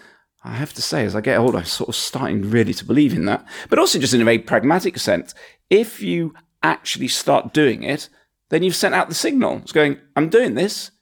I 0.42 0.54
have 0.54 0.72
to 0.74 0.82
say, 0.82 1.04
as 1.04 1.14
I 1.14 1.20
get 1.20 1.38
older, 1.38 1.58
I'm 1.58 1.64
sort 1.66 1.90
of 1.90 1.96
starting 1.96 2.50
really 2.50 2.72
to 2.74 2.84
believe 2.84 3.12
in 3.12 3.26
that. 3.26 3.44
But 3.68 3.78
also 3.78 3.98
just 3.98 4.14
in 4.14 4.22
a 4.22 4.24
very 4.24 4.38
pragmatic 4.38 4.98
sense, 4.98 5.34
if 5.68 6.00
you 6.02 6.32
actually 6.62 7.08
start 7.08 7.52
doing 7.52 7.82
it, 7.82 8.08
then 8.54 8.62
you've 8.62 8.76
sent 8.76 8.94
out 8.94 9.08
the 9.08 9.16
signal. 9.16 9.58
It's 9.58 9.72
going, 9.72 9.98
I'm 10.14 10.28
doing 10.28 10.54
this. 10.54 10.92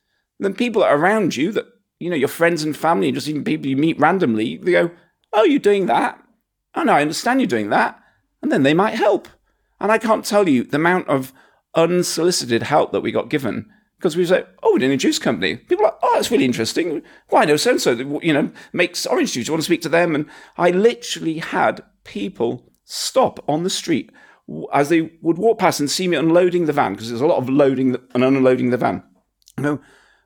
Then 0.40 0.54
people 0.54 0.82
around 0.82 1.37
you 1.37 1.52
that, 1.52 1.66
you 1.99 2.08
know, 2.08 2.16
your 2.16 2.28
friends 2.28 2.64
and 2.64 2.75
family, 2.75 3.08
and 3.08 3.14
just 3.14 3.28
even 3.28 3.44
people 3.44 3.66
you 3.66 3.76
meet 3.76 4.00
randomly, 4.00 4.56
they 4.56 4.72
go, 4.72 4.90
Oh, 5.34 5.44
you're 5.44 5.58
doing 5.58 5.84
that? 5.87 6.19
Oh, 6.75 6.82
no, 6.82 6.94
I 6.94 7.02
understand 7.02 7.40
you're 7.40 7.46
doing 7.46 7.69
that. 7.69 8.00
And 8.40 8.50
then 8.50 8.62
they 8.62 8.72
might 8.72 8.94
help. 8.94 9.28
And 9.81 9.93
I 9.93 9.99
can't 9.99 10.25
tell 10.25 10.49
you 10.49 10.64
the 10.64 10.76
amount 10.78 11.08
of 11.08 11.34
unsolicited 11.75 12.62
help 12.62 12.93
that 12.93 13.02
we 13.02 13.12
got 13.12 13.28
given 13.28 13.70
because 13.99 14.16
we 14.16 14.25
say, 14.25 14.44
Oh, 14.62 14.72
we're 14.72 14.78
doing 14.78 14.93
a 14.93 14.96
juice 14.96 15.19
company. 15.19 15.56
People 15.56 15.84
are 15.84 15.90
like, 15.90 15.99
Oh, 16.02 16.14
that's 16.14 16.31
really 16.31 16.46
interesting. 16.46 17.02
Why 17.28 17.44
no 17.44 17.56
so 17.56 17.72
and 17.72 17.82
so, 17.82 17.93
you 18.22 18.32
know, 18.32 18.50
makes 18.72 19.04
orange 19.04 19.32
juice. 19.34 19.46
You 19.46 19.52
want 19.52 19.60
to 19.60 19.66
speak 19.66 19.82
to 19.82 19.90
them? 19.90 20.14
And 20.14 20.25
I 20.56 20.70
literally 20.70 21.38
had 21.38 21.82
people 22.04 22.72
stop 22.84 23.44
on 23.46 23.62
the 23.62 23.70
street 23.70 24.10
as 24.73 24.89
they 24.89 25.12
would 25.23 25.39
walk 25.39 25.59
past 25.59 25.81
and 25.81 25.91
see 25.91 26.09
me 26.09 26.17
unloading 26.17 26.67
the 26.67 26.73
van 26.73 26.93
because 26.93 27.09
there's 27.09 27.21
a 27.21 27.27
lot 27.27 27.39
of 27.39 27.49
loading 27.49 27.93
the, 27.93 28.03
and 28.15 28.25
unloading 28.25 28.71
the 28.71 28.77
van. 28.77 29.03
I 29.59 29.62
go, 29.62 29.81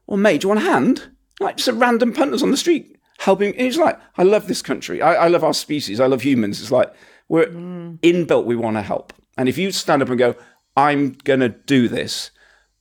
well, 0.07 0.17
mate, 0.17 0.41
do 0.41 0.47
you 0.47 0.49
want 0.49 0.67
a 0.67 0.71
hand? 0.71 1.11
Like 1.41 1.57
just 1.57 1.69
a 1.69 1.73
random 1.73 2.13
punters 2.13 2.43
on 2.43 2.51
the 2.51 2.57
street 2.57 2.97
helping. 3.19 3.53
And 3.53 3.63
he's 3.63 3.79
like, 3.79 3.99
I 4.17 4.23
love 4.23 4.47
this 4.47 4.63
country. 4.63 5.03
I, 5.03 5.15
I 5.15 5.29
love 5.29 5.45
our 5.45 5.55
species. 5.55 6.01
I 6.01 6.07
love 6.07 6.23
humans. 6.23 6.61
It's 6.61 6.71
like 6.71 6.93
we're 7.29 7.47
mm. 7.47 7.99
inbuilt. 8.01 8.45
We 8.45 8.57
want 8.57 8.77
to 8.77 8.83
help. 8.83 9.13
And 9.37 9.49
if 9.49 9.59
you 9.59 9.71
stand 9.73 10.03
up 10.03 10.09
and 10.09 10.19
go, 10.19 10.35
I'm 10.77 11.13
gonna 11.25 11.49
do 11.49 11.89
this, 11.89 12.31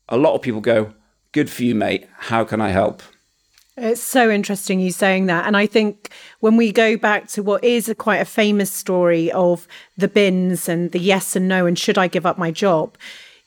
a 0.09 0.17
lot 0.17 0.35
of 0.35 0.41
people 0.41 0.61
go, 0.61 0.93
good 1.31 1.49
for 1.49 1.63
you, 1.63 1.75
mate. 1.75 2.07
How 2.17 2.43
can 2.43 2.61
I 2.61 2.69
help? 2.69 3.01
It's 3.77 4.01
so 4.01 4.31
interesting 4.31 4.79
you 4.79 4.91
saying 4.91 5.25
that. 5.25 5.45
And 5.45 5.57
I 5.57 5.65
think 5.65 6.09
when 6.39 6.55
we 6.55 6.71
go 6.71 6.95
back 6.95 7.27
to 7.29 7.43
what 7.43 7.63
is 7.63 7.89
a 7.89 7.95
quite 7.95 8.21
a 8.21 8.25
famous 8.25 8.71
story 8.71 9.29
of 9.33 9.67
the 9.97 10.07
bins 10.07 10.69
and 10.69 10.91
the 10.93 10.99
yes 10.99 11.35
and 11.35 11.47
no, 11.47 11.65
and 11.65 11.77
should 11.77 11.97
I 11.97 12.07
give 12.07 12.25
up 12.25 12.37
my 12.37 12.51
job? 12.51 12.97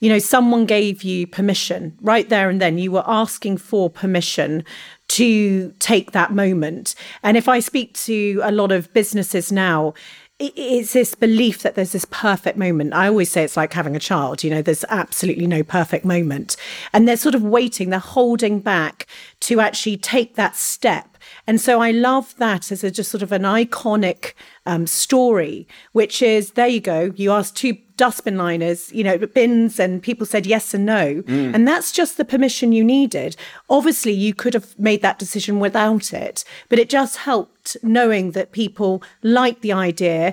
You 0.01 0.11
know, 0.11 0.19
someone 0.19 0.67
gave 0.67 1.03
you 1.03 1.27
permission 1.27 1.97
right 2.03 2.29
there 2.29 2.51
and 2.51 2.61
then. 2.61 2.77
You 2.77 2.93
were 2.93 3.05
asking 3.07 3.57
for 3.57 3.89
permission 3.89 4.65
to 5.09 5.73
take 5.79 6.13
that 6.13 6.33
moment. 6.33 6.95
And 7.23 7.39
if 7.39 7.49
I 7.49 7.61
speak 7.61 7.95
to 7.95 8.41
a 8.45 8.53
lot 8.53 8.71
of 8.71 8.93
businesses 8.93 9.51
now, 9.51 9.95
it's 10.41 10.93
this 10.93 11.17
belief 11.17 11.63
that 11.63 11.75
there's 11.75 11.93
this 11.93 12.05
perfect 12.11 12.57
moment. 12.57 12.95
I 12.95 13.09
always 13.09 13.31
say 13.31 13.43
it's 13.43 13.57
like 13.57 13.73
having 13.73 13.97
a 13.97 14.01
child, 14.01 14.45
you 14.45 14.51
know, 14.51 14.63
there's 14.63 14.85
absolutely 14.89 15.49
no 15.49 15.65
perfect 15.65 16.05
moment. 16.05 16.57
And 16.93 17.09
they're 17.09 17.17
sort 17.17 17.35
of 17.35 17.43
waiting, 17.43 17.91
they're 17.91 17.99
holding 17.99 18.61
back 18.61 19.07
to 19.41 19.59
actually 19.59 19.97
take 19.97 20.37
that 20.37 20.55
step. 20.55 21.19
And 21.47 21.61
so 21.61 21.81
I 21.81 21.91
love 21.91 22.37
that 22.37 22.71
as 22.71 22.85
a 22.85 22.91
just 22.91 23.11
sort 23.11 23.23
of 23.23 23.33
an 23.33 23.43
iconic 23.43 24.35
um, 24.69 24.87
story, 24.87 25.67
which 25.93 26.23
is 26.23 26.53
there 26.53 26.69
you 26.69 26.81
go. 26.81 27.13
You 27.17 27.33
asked 27.33 27.57
two 27.57 27.79
dustbin 27.97 28.37
liners, 28.37 28.93
you 28.93 29.03
know, 29.03 29.19
bins, 29.19 29.81
and 29.81 30.01
people 30.01 30.25
said 30.25 30.47
yes 30.47 30.73
and 30.73 30.87
no. 30.87 31.25
And 31.55 31.67
that's 31.67 31.91
just 31.91 32.17
the 32.17 32.25
permission 32.25 32.71
you 32.71 32.85
needed. 32.85 33.35
Obviously, 33.69 34.13
you 34.13 34.33
could 34.35 34.55
have 34.55 34.79
made 34.79 35.03
that 35.03 35.19
decision 35.19 35.59
without 35.59 36.13
it, 36.13 36.45
but 36.69 36.79
it 36.79 36.89
just 36.89 37.17
helped 37.17 37.77
knowing 37.83 38.31
that 38.33 38.53
people 38.53 39.03
liked 39.23 39.61
the 39.63 39.73
idea 39.73 40.33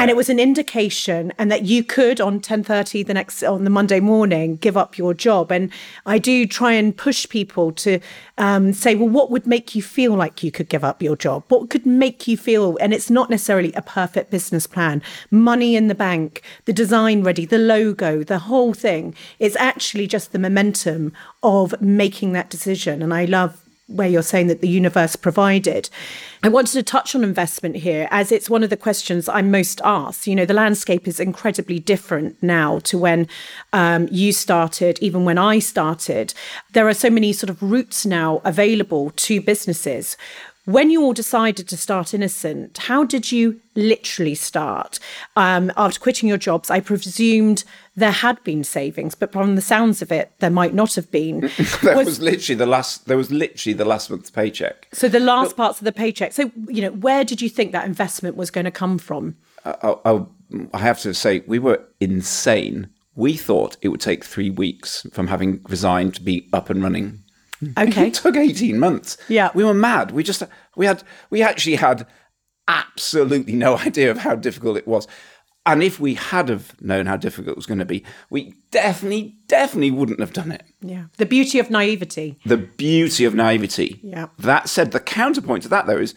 and 0.00 0.10
it 0.10 0.16
was 0.16 0.28
an 0.28 0.38
indication 0.38 1.32
and 1.38 1.50
that 1.50 1.62
you 1.62 1.82
could 1.82 2.20
on 2.20 2.40
10.30 2.40 3.06
the 3.06 3.14
next 3.14 3.42
on 3.42 3.64
the 3.64 3.70
monday 3.70 4.00
morning 4.00 4.56
give 4.56 4.76
up 4.76 4.98
your 4.98 5.14
job 5.14 5.50
and 5.50 5.70
i 6.04 6.18
do 6.18 6.46
try 6.46 6.72
and 6.72 6.94
push 6.96 7.26
people 7.28 7.72
to 7.72 7.98
um, 8.36 8.74
say 8.74 8.94
well 8.94 9.08
what 9.08 9.30
would 9.30 9.46
make 9.46 9.74
you 9.74 9.82
feel 9.82 10.14
like 10.14 10.42
you 10.42 10.50
could 10.50 10.68
give 10.68 10.84
up 10.84 11.00
your 11.00 11.16
job 11.16 11.42
what 11.48 11.70
could 11.70 11.86
make 11.86 12.28
you 12.28 12.36
feel 12.36 12.76
and 12.82 12.92
it's 12.92 13.08
not 13.08 13.30
necessarily 13.30 13.73
a 13.76 13.82
perfect 13.82 14.30
business 14.30 14.66
plan 14.66 15.02
money 15.30 15.76
in 15.76 15.88
the 15.88 15.94
bank 15.94 16.42
the 16.64 16.72
design 16.72 16.94
design 16.94 17.24
ready, 17.24 17.44
the 17.44 17.58
logo, 17.58 18.22
the 18.22 18.38
whole 18.38 18.72
thing. 18.72 19.14
It's 19.38 19.56
actually 19.56 20.06
just 20.06 20.32
the 20.32 20.38
momentum 20.38 21.12
of 21.42 21.74
making 21.80 22.32
that 22.32 22.50
decision. 22.50 23.02
And 23.02 23.12
I 23.12 23.24
love 23.24 23.60
where 23.86 24.08
you're 24.08 24.22
saying 24.22 24.46
that 24.46 24.60
the 24.60 24.68
universe 24.68 25.16
provided. 25.16 25.90
I 26.42 26.48
wanted 26.48 26.72
to 26.74 26.82
touch 26.82 27.14
on 27.14 27.24
investment 27.24 27.76
here 27.76 28.08
as 28.10 28.30
it's 28.30 28.48
one 28.48 28.62
of 28.62 28.70
the 28.70 28.76
questions 28.76 29.28
I'm 29.28 29.50
most 29.50 29.80
asked. 29.84 30.26
You 30.26 30.36
know, 30.36 30.46
the 30.46 30.54
landscape 30.54 31.08
is 31.08 31.20
incredibly 31.20 31.78
different 31.78 32.42
now 32.42 32.78
to 32.80 32.96
when 32.96 33.28
um, 33.72 34.08
you 34.10 34.32
started, 34.32 34.98
even 35.00 35.24
when 35.24 35.36
I 35.36 35.58
started. 35.58 36.32
There 36.72 36.88
are 36.88 36.94
so 36.94 37.10
many 37.10 37.32
sort 37.32 37.50
of 37.50 37.60
routes 37.60 38.06
now 38.06 38.40
available 38.44 39.10
to 39.10 39.40
businesses. 39.40 40.16
When 40.66 40.88
you 40.88 41.02
all 41.02 41.12
decided 41.12 41.68
to 41.68 41.76
start 41.76 42.14
Innocent, 42.14 42.78
how 42.78 43.04
did 43.04 43.30
you 43.30 43.60
literally 43.74 44.34
start? 44.34 44.98
Um, 45.36 45.70
after 45.76 46.00
quitting 46.00 46.26
your 46.26 46.38
jobs, 46.38 46.70
I 46.70 46.80
presumed 46.80 47.64
there 47.94 48.10
had 48.10 48.42
been 48.44 48.64
savings, 48.64 49.14
but 49.14 49.30
from 49.30 49.56
the 49.56 49.60
sounds 49.60 50.00
of 50.00 50.10
it, 50.10 50.32
there 50.38 50.50
might 50.50 50.72
not 50.72 50.94
have 50.94 51.10
been. 51.10 51.40
that 51.82 51.94
was, 51.96 52.06
was, 52.06 52.20
literally 52.20 52.56
the 52.56 52.66
last. 52.66 53.06
There 53.06 53.18
was 53.18 53.30
literally 53.30 53.74
the 53.74 53.84
last 53.84 54.10
month's 54.10 54.30
paycheck. 54.30 54.88
So 54.92 55.06
the 55.06 55.20
last 55.20 55.50
but, 55.50 55.56
parts 55.56 55.80
of 55.80 55.84
the 55.84 55.92
paycheck. 55.92 56.32
So 56.32 56.50
you 56.68 56.80
know, 56.80 56.92
where 56.92 57.24
did 57.24 57.42
you 57.42 57.50
think 57.50 57.72
that 57.72 57.84
investment 57.84 58.36
was 58.36 58.50
going 58.50 58.64
to 58.64 58.70
come 58.70 58.96
from? 58.96 59.36
I, 59.66 59.96
I, 60.04 60.24
I 60.72 60.78
have 60.78 61.00
to 61.00 61.12
say, 61.12 61.42
we 61.46 61.58
were 61.58 61.84
insane. 62.00 62.88
We 63.16 63.36
thought 63.36 63.76
it 63.82 63.88
would 63.88 64.00
take 64.00 64.24
three 64.24 64.50
weeks 64.50 65.06
from 65.12 65.26
having 65.26 65.60
resigned 65.68 66.14
to 66.14 66.22
be 66.22 66.48
up 66.52 66.70
and 66.70 66.82
running. 66.82 67.23
Okay. 67.78 68.08
it 68.08 68.14
took 68.14 68.36
18 68.36 68.78
months. 68.78 69.16
Yeah. 69.28 69.50
We 69.54 69.64
were 69.64 69.74
mad. 69.74 70.10
We 70.10 70.22
just, 70.22 70.42
we 70.76 70.86
had, 70.86 71.02
we 71.30 71.42
actually 71.42 71.76
had 71.76 72.06
absolutely 72.68 73.54
no 73.54 73.78
idea 73.86 74.10
of 74.10 74.18
how 74.18 74.34
difficult 74.34 74.76
it 74.76 74.86
was. 74.86 75.06
And 75.66 75.82
if 75.82 75.98
we 75.98 76.12
had 76.14 76.50
have 76.50 76.78
known 76.82 77.06
how 77.06 77.16
difficult 77.16 77.52
it 77.52 77.56
was 77.56 77.64
going 77.64 77.78
to 77.78 77.86
be, 77.86 78.04
we 78.28 78.52
definitely, 78.70 79.36
definitely 79.46 79.90
wouldn't 79.90 80.20
have 80.20 80.34
done 80.34 80.52
it. 80.52 80.62
Yeah. 80.82 81.04
The 81.16 81.24
beauty 81.24 81.58
of 81.58 81.70
naivety. 81.70 82.38
The 82.44 82.58
beauty 82.58 83.24
of 83.24 83.34
naivety. 83.34 83.98
Yeah. 84.02 84.26
That 84.38 84.68
said, 84.68 84.92
the 84.92 85.00
counterpoint 85.00 85.62
to 85.62 85.68
that 85.70 85.86
though 85.86 85.96
is 85.96 86.14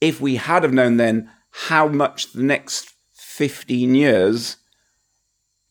if 0.00 0.20
we 0.20 0.36
had 0.36 0.62
have 0.62 0.72
known 0.72 0.96
then 0.96 1.28
how 1.50 1.88
much 1.88 2.32
the 2.32 2.42
next 2.42 2.94
15 3.14 3.94
years 3.96 4.58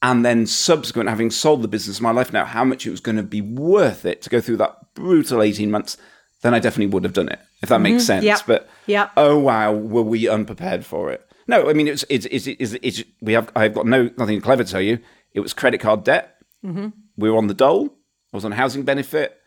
and 0.04 0.24
then 0.26 0.46
subsequent 0.46 1.10
having 1.10 1.32
sold 1.32 1.64
the 1.64 1.68
business 1.68 2.00
my 2.00 2.12
life 2.12 2.32
now 2.32 2.46
how 2.46 2.64
much 2.64 2.86
it 2.86 2.92
was 2.92 3.00
going 3.00 3.16
to 3.16 3.24
be 3.24 3.42
worth 3.42 4.06
it 4.06 4.22
to 4.22 4.30
go 4.30 4.40
through 4.40 4.58
that 4.58 4.94
brutal 4.94 5.42
18 5.42 5.72
months 5.72 5.98
then 6.42 6.54
i 6.54 6.60
definitely 6.60 6.94
would 6.94 7.04
have 7.04 7.14
done 7.14 7.30
it 7.30 7.40
if 7.64 7.70
that 7.70 7.76
mm-hmm. 7.76 7.84
makes 7.84 8.06
sense. 8.06 8.24
Yep. 8.24 8.42
but 8.46 8.70
yeah 8.86 9.10
oh 9.18 9.40
wow 9.40 9.72
were 9.72 10.04
we 10.04 10.28
unprepared 10.28 10.86
for 10.86 11.10
it? 11.12 11.26
No 11.48 11.70
i 11.70 11.74
mean 11.74 11.88
it's 11.88 12.06
it's 12.10 12.26
it's, 12.28 12.46
it's, 12.48 12.74
it's 12.74 13.04
we 13.22 13.34
have 13.34 13.52
i've 13.56 13.74
got 13.74 13.88
no 13.88 14.12
nothing 14.18 14.40
clever 14.42 14.64
to 14.64 14.72
tell 14.72 14.82
you. 14.82 15.00
It 15.34 15.40
was 15.40 15.54
credit 15.54 15.80
card 15.80 16.04
debt. 16.04 16.36
Mm-hmm. 16.64 16.90
we 17.18 17.30
were 17.30 17.38
on 17.38 17.48
the 17.48 17.54
dole. 17.54 17.88
I 18.32 18.38
was 18.38 18.46
on 18.46 18.54
housing 18.54 18.84
benefit 18.84 19.38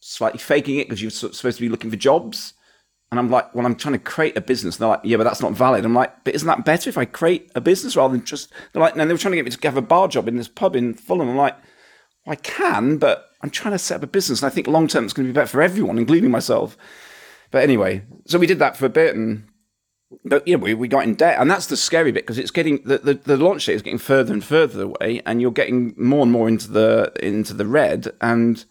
slightly 0.00 0.38
faking 0.38 0.76
it 0.76 0.88
because 0.88 1.00
you 1.00 1.06
were 1.06 1.10
supposed 1.32 1.56
to 1.56 1.62
be 1.62 1.68
looking 1.68 1.90
for 1.90 1.96
jobs 1.96 2.52
and 3.10 3.20
I'm 3.20 3.30
like, 3.30 3.54
well, 3.54 3.64
I'm 3.64 3.76
trying 3.76 3.92
to 3.92 4.00
create 4.00 4.36
a 4.36 4.40
business. 4.40 4.76
And 4.76 4.82
they're 4.82 4.88
like, 4.88 5.00
yeah, 5.04 5.16
but 5.16 5.24
that's 5.24 5.40
not 5.40 5.52
valid. 5.52 5.84
I'm 5.84 5.94
like, 5.94 6.24
but 6.24 6.34
isn't 6.34 6.46
that 6.46 6.64
better 6.64 6.90
if 6.90 6.98
I 6.98 7.04
create 7.04 7.50
a 7.54 7.60
business 7.60 7.96
rather 7.96 8.16
than 8.16 8.24
just, 8.24 8.52
they're 8.72 8.82
like, 8.82 8.96
no, 8.96 9.06
they 9.06 9.12
were 9.12 9.18
trying 9.18 9.32
to 9.32 9.36
get 9.36 9.44
me 9.44 9.50
to 9.50 9.68
have 9.68 9.76
a 9.76 9.82
bar 9.82 10.08
job 10.08 10.26
in 10.26 10.36
this 10.36 10.48
pub 10.48 10.74
in 10.74 10.92
Fulham. 10.92 11.28
I'm 11.28 11.36
like, 11.36 11.56
well, 12.24 12.32
I 12.32 12.36
can, 12.36 12.98
but 12.98 13.30
I'm 13.42 13.50
trying 13.50 13.72
to 13.72 13.78
set 13.78 13.98
up 13.98 14.02
a 14.02 14.08
business. 14.08 14.42
And 14.42 14.50
I 14.50 14.54
think 14.54 14.66
long 14.66 14.88
term 14.88 15.04
it's 15.04 15.12
going 15.12 15.26
to 15.26 15.32
be 15.32 15.36
better 15.36 15.46
for 15.46 15.62
everyone, 15.62 15.98
including 15.98 16.32
myself. 16.32 16.76
But 17.52 17.62
anyway, 17.62 18.02
so 18.26 18.40
we 18.40 18.48
did 18.48 18.58
that 18.58 18.76
for 18.76 18.86
a 18.86 18.90
bit 18.90 19.14
and, 19.14 19.46
but 20.24 20.46
yeah, 20.46 20.56
we, 20.56 20.74
we 20.74 20.88
got 20.88 21.04
in 21.04 21.14
debt. 21.14 21.38
And 21.38 21.48
that's 21.48 21.66
the 21.66 21.76
scary 21.76 22.10
bit 22.10 22.24
because 22.24 22.38
it's 22.38 22.50
getting, 22.50 22.82
the, 22.82 22.98
the, 22.98 23.14
the 23.14 23.36
launch 23.36 23.66
date 23.66 23.74
is 23.74 23.82
getting 23.82 23.98
further 23.98 24.32
and 24.32 24.42
further 24.42 24.82
away 24.82 25.22
and 25.24 25.40
you're 25.40 25.52
getting 25.52 25.94
more 25.96 26.22
and 26.22 26.32
more 26.32 26.48
into 26.48 26.72
the, 26.72 27.12
into 27.22 27.54
the 27.54 27.66
red. 27.66 28.08
And, 28.20 28.64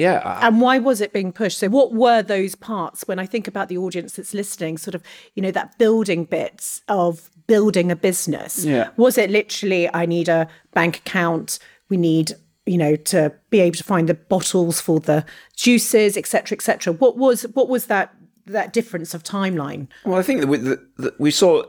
yeah. 0.00 0.38
And 0.46 0.60
why 0.60 0.78
was 0.78 1.00
it 1.00 1.12
being 1.12 1.32
pushed? 1.32 1.58
So, 1.58 1.68
what 1.68 1.92
were 1.92 2.22
those 2.22 2.54
parts 2.54 3.06
when 3.06 3.18
I 3.18 3.26
think 3.26 3.46
about 3.46 3.68
the 3.68 3.76
audience 3.76 4.14
that's 4.14 4.32
listening, 4.32 4.78
sort 4.78 4.94
of, 4.94 5.02
you 5.34 5.42
know, 5.42 5.50
that 5.50 5.76
building 5.78 6.24
bits 6.24 6.80
of 6.88 7.30
building 7.46 7.90
a 7.90 7.96
business? 7.96 8.64
Yeah. 8.64 8.90
Was 8.96 9.18
it 9.18 9.30
literally, 9.30 9.92
I 9.92 10.06
need 10.06 10.28
a 10.28 10.48
bank 10.72 10.98
account, 10.98 11.58
we 11.90 11.98
need, 11.98 12.32
you 12.64 12.78
know, 12.78 12.96
to 12.96 13.34
be 13.50 13.60
able 13.60 13.76
to 13.76 13.84
find 13.84 14.08
the 14.08 14.14
bottles 14.14 14.80
for 14.80 15.00
the 15.00 15.26
juices, 15.54 16.16
etc., 16.16 16.56
etc. 16.56 16.94
What 16.94 17.18
was 17.18 17.42
what 17.52 17.68
was 17.68 17.86
that 17.86 18.14
that 18.46 18.72
difference 18.72 19.12
of 19.12 19.22
timeline? 19.22 19.86
Well, 20.04 20.18
I 20.18 20.22
think 20.22 20.40
that 20.40 20.46
we, 20.46 20.56
that 20.56 21.14
we 21.18 21.30
saw, 21.30 21.62
I 21.62 21.66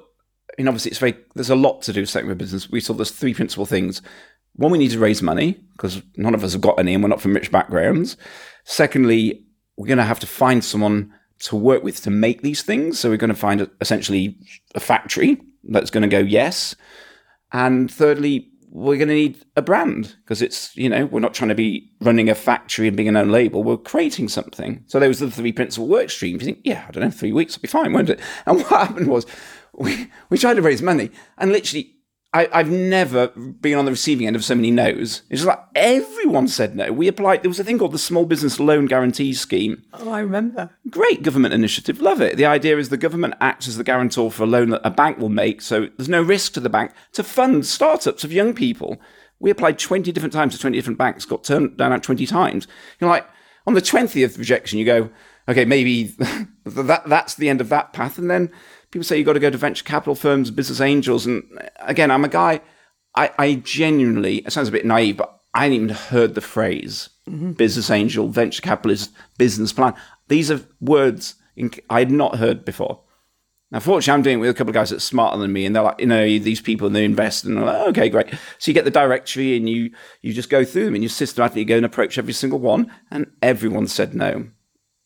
mean, 0.57 0.69
obviously, 0.69 0.91
it's 0.91 0.99
very, 0.99 1.17
there's 1.35 1.49
a 1.49 1.55
lot 1.55 1.81
to 1.83 1.93
do 1.93 2.01
with 2.01 2.37
business. 2.37 2.69
We 2.69 2.79
saw 2.79 2.93
there's 2.93 3.11
three 3.11 3.33
principal 3.33 3.65
things 3.65 4.01
one, 4.55 4.71
we 4.71 4.77
need 4.77 4.91
to 4.91 4.99
raise 4.99 5.21
money 5.21 5.59
because 5.73 6.01
none 6.17 6.35
of 6.35 6.43
us 6.43 6.53
have 6.53 6.61
got 6.61 6.79
any 6.79 6.93
and 6.93 7.03
we're 7.03 7.09
not 7.09 7.21
from 7.21 7.33
rich 7.33 7.51
backgrounds. 7.51 8.17
Secondly, 8.63 9.43
we're 9.77 9.87
going 9.87 9.97
to 9.97 10.03
have 10.03 10.19
to 10.19 10.27
find 10.27 10.63
someone 10.63 11.13
to 11.39 11.55
work 11.55 11.83
with 11.83 12.01
to 12.03 12.11
make 12.11 12.41
these 12.41 12.61
things. 12.61 12.99
So 12.99 13.09
we're 13.09 13.17
going 13.17 13.29
to 13.29 13.35
find 13.35 13.69
essentially 13.79 14.37
a 14.75 14.79
factory 14.79 15.41
that's 15.63 15.89
going 15.89 16.03
to 16.03 16.07
go 16.07 16.19
yes. 16.19 16.75
And 17.51 17.91
thirdly, 17.91 18.51
we're 18.69 18.97
going 18.97 19.09
to 19.09 19.15
need 19.15 19.43
a 19.57 19.61
brand 19.61 20.15
because 20.23 20.41
it's, 20.41 20.75
you 20.77 20.87
know, 20.87 21.05
we're 21.05 21.19
not 21.19 21.33
trying 21.33 21.49
to 21.49 21.55
be 21.55 21.91
running 21.99 22.29
a 22.29 22.35
factory 22.35 22.87
and 22.87 22.95
being 22.95 23.09
an 23.09 23.17
own 23.17 23.29
label. 23.29 23.63
We're 23.63 23.77
creating 23.77 24.29
something. 24.29 24.83
So 24.87 24.99
those 24.99 25.21
are 25.21 25.25
the 25.25 25.31
three 25.31 25.51
principal 25.51 25.87
work 25.87 26.09
streams. 26.09 26.41
You 26.41 26.45
think, 26.45 26.59
yeah, 26.63 26.85
I 26.87 26.91
don't 26.91 27.03
know, 27.03 27.11
three 27.11 27.33
weeks 27.33 27.57
will 27.57 27.63
be 27.63 27.67
fine, 27.67 27.91
won't 27.91 28.09
it? 28.09 28.19
And 28.45 28.59
what 28.61 28.69
happened 28.69 29.07
was 29.07 29.25
we, 29.73 30.09
we 30.29 30.37
tried 30.37 30.53
to 30.53 30.61
raise 30.61 30.81
money 30.81 31.11
and 31.37 31.51
literally 31.51 31.95
I, 32.33 32.47
have 32.53 32.69
never 32.69 33.27
been 33.27 33.77
on 33.77 33.83
the 33.83 33.91
receiving 33.91 34.25
end 34.25 34.37
of 34.37 34.45
so 34.45 34.55
many 34.55 34.71
no's. 34.71 35.23
It's 35.29 35.41
just 35.41 35.47
like 35.47 35.59
everyone 35.75 36.47
said 36.47 36.77
no. 36.77 36.91
We 36.93 37.09
applied. 37.09 37.43
There 37.43 37.49
was 37.49 37.59
a 37.59 37.63
thing 37.63 37.77
called 37.77 37.91
the 37.91 37.99
Small 37.99 38.25
Business 38.25 38.57
Loan 38.57 38.85
Guarantee 38.85 39.33
Scheme. 39.33 39.83
Oh, 39.93 40.09
I 40.09 40.21
remember. 40.21 40.69
Great 40.89 41.23
government 41.23 41.53
initiative. 41.53 41.99
Love 41.99 42.21
it. 42.21 42.37
The 42.37 42.45
idea 42.45 42.77
is 42.77 42.87
the 42.87 42.95
government 42.95 43.33
acts 43.41 43.67
as 43.67 43.75
the 43.75 43.83
guarantor 43.83 44.31
for 44.31 44.43
a 44.43 44.47
loan 44.47 44.69
that 44.69 44.81
a 44.85 44.91
bank 44.91 45.17
will 45.17 45.29
make, 45.29 45.61
so 45.61 45.89
there's 45.97 46.07
no 46.07 46.21
risk 46.21 46.53
to 46.53 46.61
the 46.61 46.69
bank 46.69 46.93
to 47.13 47.23
fund 47.23 47.65
startups 47.65 48.23
of 48.23 48.31
young 48.31 48.53
people. 48.53 49.01
We 49.39 49.49
applied 49.49 49.77
20 49.77 50.11
different 50.13 50.33
times 50.33 50.53
to 50.53 50.59
20 50.59 50.77
different 50.77 50.99
banks, 50.99 51.25
got 51.25 51.43
turned 51.43 51.75
down 51.75 51.91
at 51.91 52.03
20 52.03 52.25
times. 52.27 52.65
You're 52.99 53.09
like, 53.09 53.27
on 53.67 53.73
the 53.73 53.81
20th 53.81 54.37
rejection, 54.37 54.79
you 54.79 54.85
go, 54.85 55.09
okay, 55.49 55.65
maybe 55.65 56.03
that 56.65 57.03
that's 57.07 57.35
the 57.35 57.49
end 57.49 57.59
of 57.59 57.69
that 57.69 57.91
path, 57.91 58.17
and 58.17 58.29
then 58.29 58.51
people 58.91 59.03
say 59.03 59.17
you've 59.17 59.25
got 59.25 59.33
to 59.33 59.39
go 59.39 59.49
to 59.49 59.57
venture 59.57 59.83
capital 59.83 60.15
firms, 60.15 60.51
business 60.51 60.81
angels. 60.81 61.25
And 61.25 61.43
again, 61.79 62.11
I'm 62.11 62.25
a 62.25 62.29
guy, 62.29 62.61
I, 63.15 63.31
I 63.37 63.53
genuinely, 63.55 64.37
it 64.37 64.51
sounds 64.51 64.67
a 64.67 64.71
bit 64.71 64.85
naive, 64.85 65.17
but 65.17 65.41
I 65.53 65.63
hadn't 65.63 65.75
even 65.75 65.89
heard 65.89 66.35
the 66.35 66.41
phrase 66.41 67.09
mm-hmm. 67.27 67.53
business 67.53 67.89
angel, 67.89 68.27
venture 68.27 68.61
capitalist, 68.61 69.11
business 69.37 69.73
plan. 69.73 69.93
These 70.27 70.51
are 70.51 70.61
words 70.79 71.35
in, 71.55 71.71
I 71.89 71.99
had 71.99 72.11
not 72.11 72.37
heard 72.37 72.63
before. 72.63 73.01
Now, 73.71 73.79
fortunately, 73.79 74.17
I'm 74.17 74.21
doing 74.21 74.37
it 74.37 74.41
with 74.41 74.49
a 74.49 74.53
couple 74.53 74.71
of 74.71 74.75
guys 74.75 74.89
that's 74.89 75.03
smarter 75.03 75.37
than 75.37 75.53
me, 75.53 75.65
and 75.65 75.73
they're 75.73 75.83
like, 75.83 76.01
you 76.01 76.05
know, 76.05 76.25
these 76.25 76.59
people, 76.59 76.87
and 76.87 76.95
they 76.95 77.05
invest, 77.05 77.45
and 77.45 77.57
I'm 77.57 77.65
like, 77.65 77.87
okay, 77.89 78.09
great. 78.09 78.27
So 78.57 78.69
you 78.69 78.73
get 78.73 78.83
the 78.83 78.91
directory, 78.91 79.55
and 79.55 79.69
you 79.69 79.91
you 80.21 80.33
just 80.33 80.49
go 80.49 80.65
through 80.65 80.85
them, 80.85 80.95
and 80.95 81.01
you 81.01 81.07
systematically 81.07 81.63
go 81.63 81.77
and 81.77 81.85
approach 81.85 82.17
every 82.17 82.33
single 82.33 82.59
one, 82.59 82.91
and 83.09 83.31
everyone 83.41 83.87
said 83.87 84.13
no. 84.13 84.49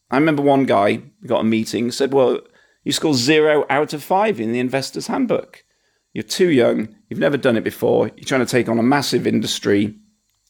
I 0.09 0.17
remember 0.17 0.41
one 0.41 0.65
guy 0.65 1.03
got 1.27 1.41
a 1.41 1.43
meeting, 1.43 1.91
said, 1.91 2.11
well, 2.11 2.39
you 2.85 2.93
score 2.93 3.13
zero 3.13 3.65
out 3.69 3.91
of 3.91 4.01
five 4.01 4.39
in 4.39 4.53
the 4.53 4.59
investor's 4.59 5.07
handbook. 5.07 5.65
You're 6.13 6.23
too 6.23 6.49
young. 6.49 6.95
You've 7.09 7.19
never 7.19 7.35
done 7.35 7.57
it 7.57 7.65
before. 7.65 8.07
You're 8.15 8.25
trying 8.25 8.45
to 8.45 8.51
take 8.51 8.69
on 8.69 8.79
a 8.79 8.83
massive 8.83 9.27
industry. 9.27 9.97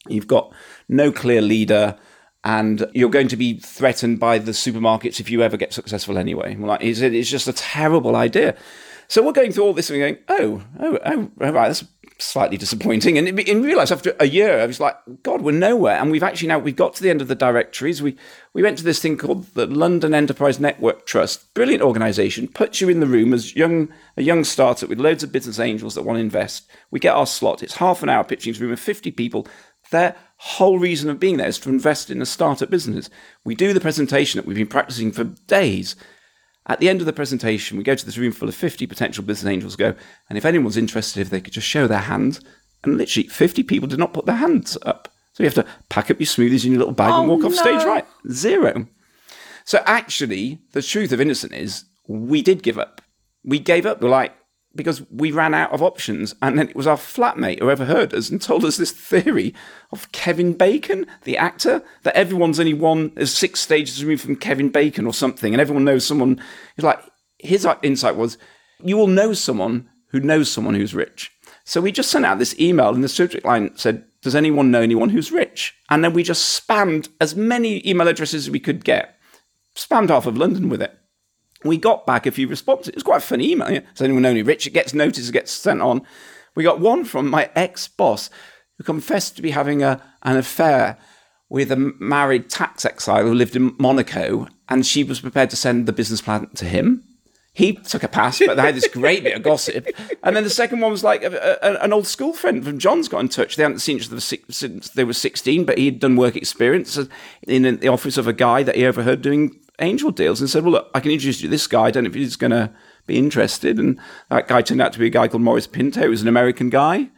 You've 0.07 0.27
got 0.27 0.53
no 0.87 1.11
clear 1.11 1.41
leader. 1.41 1.97
And 2.43 2.85
you're 2.93 3.09
going 3.09 3.29
to 3.29 3.35
be 3.35 3.57
threatened 3.57 4.19
by 4.19 4.37
the 4.37 4.51
supermarkets 4.51 5.19
if 5.19 5.31
you 5.31 5.41
ever 5.41 5.57
get 5.57 5.73
successful 5.73 6.19
anyway. 6.19 6.55
Well, 6.55 6.67
like, 6.67 6.83
it's, 6.83 6.99
it's 6.99 7.31
just 7.31 7.47
a 7.47 7.53
terrible 7.53 8.15
idea. 8.15 8.55
So 9.07 9.23
we're 9.23 9.31
going 9.31 9.51
through 9.51 9.63
all 9.63 9.73
this 9.73 9.89
and 9.89 9.99
going, 9.99 10.17
oh, 10.29 10.63
oh, 10.79 10.99
oh, 11.03 11.31
oh, 11.41 11.51
right, 11.51 11.67
that's 11.67 11.83
slightly 12.17 12.57
disappointing. 12.57 13.17
And 13.17 13.39
in 13.39 13.61
real 13.61 13.77
life, 13.77 13.91
after 13.91 14.15
a 14.19 14.27
year, 14.27 14.59
I 14.59 14.65
was 14.65 14.79
like, 14.79 14.95
God, 15.23 15.41
we're 15.41 15.51
nowhere. 15.51 15.97
And 15.97 16.11
we've 16.11 16.23
actually 16.23 16.47
now 16.47 16.59
we've 16.59 16.75
got 16.75 16.95
to 16.95 17.03
the 17.03 17.09
end 17.09 17.21
of 17.21 17.27
the 17.27 17.35
directories. 17.35 18.01
We 18.01 18.15
we 18.53 18.63
went 18.63 18.77
to 18.77 18.83
this 18.83 18.99
thing 18.99 19.17
called 19.17 19.53
the 19.53 19.65
London 19.65 20.13
Enterprise 20.13 20.59
Network 20.59 21.05
Trust, 21.05 21.53
brilliant 21.53 21.83
organisation, 21.83 22.47
puts 22.47 22.81
you 22.81 22.89
in 22.89 22.99
the 22.99 23.07
room 23.07 23.33
as 23.33 23.55
young 23.55 23.89
a 24.17 24.23
young 24.23 24.43
startup 24.43 24.89
with 24.89 24.99
loads 24.99 25.23
of 25.23 25.31
business 25.31 25.59
angels 25.59 25.95
that 25.95 26.03
want 26.03 26.17
to 26.17 26.21
invest. 26.21 26.69
We 26.91 26.99
get 26.99 27.15
our 27.15 27.27
slot. 27.27 27.63
It's 27.63 27.75
half 27.75 28.03
an 28.03 28.09
hour 28.09 28.23
pitching 28.23 28.53
room 28.53 28.71
of 28.71 28.79
fifty 28.79 29.11
people. 29.11 29.47
Their 29.91 30.15
whole 30.37 30.79
reason 30.79 31.09
of 31.09 31.19
being 31.19 31.37
there 31.37 31.47
is 31.47 31.59
to 31.59 31.69
invest 31.69 32.09
in 32.09 32.21
a 32.21 32.25
startup 32.25 32.69
business. 32.69 33.09
We 33.43 33.55
do 33.55 33.73
the 33.73 33.79
presentation 33.79 34.37
that 34.37 34.45
we've 34.45 34.57
been 34.57 34.67
practicing 34.67 35.11
for 35.11 35.25
days. 35.25 35.95
At 36.67 36.79
the 36.79 36.89
end 36.89 36.99
of 36.99 37.05
the 37.05 37.13
presentation, 37.13 37.77
we 37.77 37.83
go 37.83 37.95
to 37.95 38.05
this 38.05 38.17
room 38.17 38.31
full 38.31 38.49
of 38.49 38.55
50 38.55 38.87
potential 38.87 39.23
business 39.23 39.51
angels, 39.51 39.75
go, 39.75 39.93
and 40.29 40.37
if 40.37 40.45
anyone's 40.45 40.77
interested, 40.77 41.21
if 41.21 41.29
they 41.29 41.41
could 41.41 41.53
just 41.53 41.67
show 41.67 41.87
their 41.87 41.99
hand. 41.99 42.39
And 42.83 42.97
literally, 42.97 43.27
50 43.27 43.63
people 43.63 43.87
did 43.87 43.99
not 43.99 44.13
put 44.13 44.25
their 44.25 44.35
hands 44.35 44.77
up. 44.83 45.09
So 45.33 45.43
you 45.43 45.47
have 45.47 45.55
to 45.55 45.65
pack 45.89 46.09
up 46.09 46.19
your 46.19 46.27
smoothies 46.27 46.65
in 46.65 46.71
your 46.71 46.79
little 46.79 46.93
bag 46.93 47.11
oh, 47.11 47.19
and 47.19 47.29
walk 47.29 47.43
off 47.43 47.53
stage 47.53 47.83
right. 47.83 48.05
Zero. 48.31 48.87
So 49.65 49.83
actually, 49.85 50.59
the 50.71 50.81
truth 50.81 51.11
of 51.11 51.19
Innocent 51.19 51.53
is 51.53 51.85
we 52.07 52.41
did 52.41 52.63
give 52.63 52.79
up. 52.79 53.01
We 53.43 53.59
gave 53.59 53.85
up. 53.85 54.01
We're 54.01 54.09
like, 54.09 54.33
because 54.75 55.01
we 55.09 55.31
ran 55.31 55.53
out 55.53 55.71
of 55.71 55.81
options. 55.81 56.35
And 56.41 56.59
then 56.59 56.69
it 56.69 56.75
was 56.75 56.87
our 56.87 56.97
flatmate 56.97 57.59
who 57.59 57.69
overheard 57.69 58.13
us 58.13 58.29
and 58.29 58.41
told 58.41 58.65
us 58.65 58.77
this 58.77 58.91
theory 58.91 59.53
of 59.91 60.11
Kevin 60.11 60.53
Bacon, 60.53 61.07
the 61.23 61.37
actor, 61.37 61.83
that 62.03 62.15
everyone's 62.15 62.59
only 62.59 62.73
one, 62.73 63.11
is 63.15 63.33
six 63.33 63.61
stages 63.61 64.03
removed 64.03 64.23
from 64.23 64.35
Kevin 64.35 64.69
Bacon 64.69 65.05
or 65.05 65.13
something. 65.13 65.53
And 65.53 65.61
everyone 65.61 65.85
knows 65.85 66.05
someone. 66.05 66.41
He's 66.75 66.85
like, 66.85 66.99
his 67.39 67.67
insight 67.83 68.15
was, 68.15 68.37
you 68.83 68.97
will 68.97 69.07
know 69.07 69.33
someone 69.33 69.89
who 70.07 70.19
knows 70.19 70.51
someone 70.51 70.75
who's 70.75 70.93
rich. 70.93 71.31
So 71.63 71.81
we 71.81 71.91
just 71.91 72.11
sent 72.11 72.25
out 72.25 72.37
this 72.37 72.59
email 72.59 72.89
and 72.89 73.03
the 73.03 73.09
subject 73.09 73.45
line 73.45 73.75
said, 73.75 74.05
does 74.21 74.35
anyone 74.35 74.71
know 74.71 74.81
anyone 74.81 75.09
who's 75.09 75.31
rich? 75.31 75.75
And 75.89 76.03
then 76.03 76.13
we 76.13 76.23
just 76.23 76.67
spammed 76.67 77.09
as 77.21 77.35
many 77.35 77.87
email 77.87 78.07
addresses 78.07 78.47
as 78.47 78.51
we 78.51 78.59
could 78.59 78.83
get, 78.83 79.19
spammed 79.75 80.09
half 80.09 80.25
of 80.25 80.37
London 80.37 80.69
with 80.69 80.81
it 80.81 80.97
we 81.65 81.77
got 81.77 82.05
back 82.05 82.25
a 82.25 82.31
few 82.31 82.47
responses. 82.47 82.89
It 82.89 82.95
was 82.95 83.03
quite 83.03 83.17
a 83.17 83.25
funny 83.25 83.51
email. 83.51 83.81
Does 83.93 84.01
anyone 84.01 84.25
any 84.25 84.43
rich? 84.43 84.67
It 84.67 84.71
gets 84.71 84.93
noticed, 84.93 85.29
it 85.29 85.33
gets 85.33 85.51
sent 85.51 85.81
on. 85.81 86.01
We 86.55 86.63
got 86.63 86.79
one 86.79 87.03
from 87.03 87.29
my 87.29 87.49
ex 87.55 87.87
boss 87.87 88.29
who 88.77 88.83
confessed 88.83 89.35
to 89.35 89.41
be 89.41 89.51
having 89.51 89.83
a, 89.83 90.01
an 90.23 90.37
affair 90.37 90.97
with 91.49 91.71
a 91.71 91.93
married 91.99 92.49
tax 92.49 92.85
exile 92.85 93.23
who 93.23 93.33
lived 93.33 93.55
in 93.55 93.75
Monaco, 93.77 94.47
and 94.67 94.85
she 94.85 95.03
was 95.03 95.19
prepared 95.19 95.49
to 95.51 95.55
send 95.55 95.85
the 95.85 95.93
business 95.93 96.21
plan 96.21 96.49
to 96.55 96.65
him. 96.65 97.03
He 97.53 97.73
took 97.73 98.03
a 98.03 98.09
pass, 98.09 98.39
but 98.39 98.57
they 98.57 98.63
had 98.63 98.75
this 98.75 98.87
great 98.89 99.23
bit 99.23 99.37
of 99.37 99.41
gossip. 99.41 99.87
And 100.23 100.35
then 100.35 100.43
the 100.43 100.49
second 100.49 100.81
one 100.81 100.91
was 100.91 101.05
like 101.05 101.23
a, 101.23 101.57
a, 101.61 101.81
an 101.81 101.93
old 101.93 102.05
school 102.05 102.33
friend 102.33 102.61
from 102.61 102.79
John's 102.79 103.07
got 103.07 103.19
in 103.19 103.29
touch. 103.29 103.55
They 103.55 103.63
hadn't 103.63 103.79
seen 103.79 103.95
each 103.95 104.07
other 104.07 104.19
since 104.19 104.89
they 104.89 105.05
were 105.05 105.13
16, 105.13 105.63
but 105.63 105.77
he 105.77 105.85
had 105.85 105.99
done 105.99 106.17
work 106.17 106.35
experience 106.35 106.99
in 107.47 107.79
the 107.79 107.87
office 107.87 108.17
of 108.17 108.27
a 108.27 108.33
guy 108.33 108.61
that 108.63 108.75
he 108.75 108.85
overheard 108.85 109.21
doing 109.21 109.57
angel 109.79 110.11
deals 110.11 110.41
and 110.41 110.49
said, 110.49 110.63
Well, 110.63 110.73
look, 110.73 110.91
I 110.93 110.99
can 110.99 111.11
introduce 111.11 111.41
you 111.41 111.47
to 111.47 111.51
this 111.51 111.67
guy. 111.67 111.83
I 111.83 111.91
don't 111.91 112.03
know 112.03 112.09
if 112.09 112.15
he's 112.15 112.35
going 112.35 112.51
to 112.51 112.71
be 113.05 113.17
interested. 113.17 113.79
And 113.79 113.99
that 114.29 114.47
guy 114.47 114.61
turned 114.61 114.81
out 114.81 114.93
to 114.93 114.99
be 114.99 115.07
a 115.07 115.11
guy 115.11 115.27
called 115.27 115.43
Maurice 115.43 115.67
Pinto, 115.67 116.01
who 116.01 116.09
was 116.09 116.21
an 116.21 116.27
American 116.27 116.69
guy. 116.69 117.09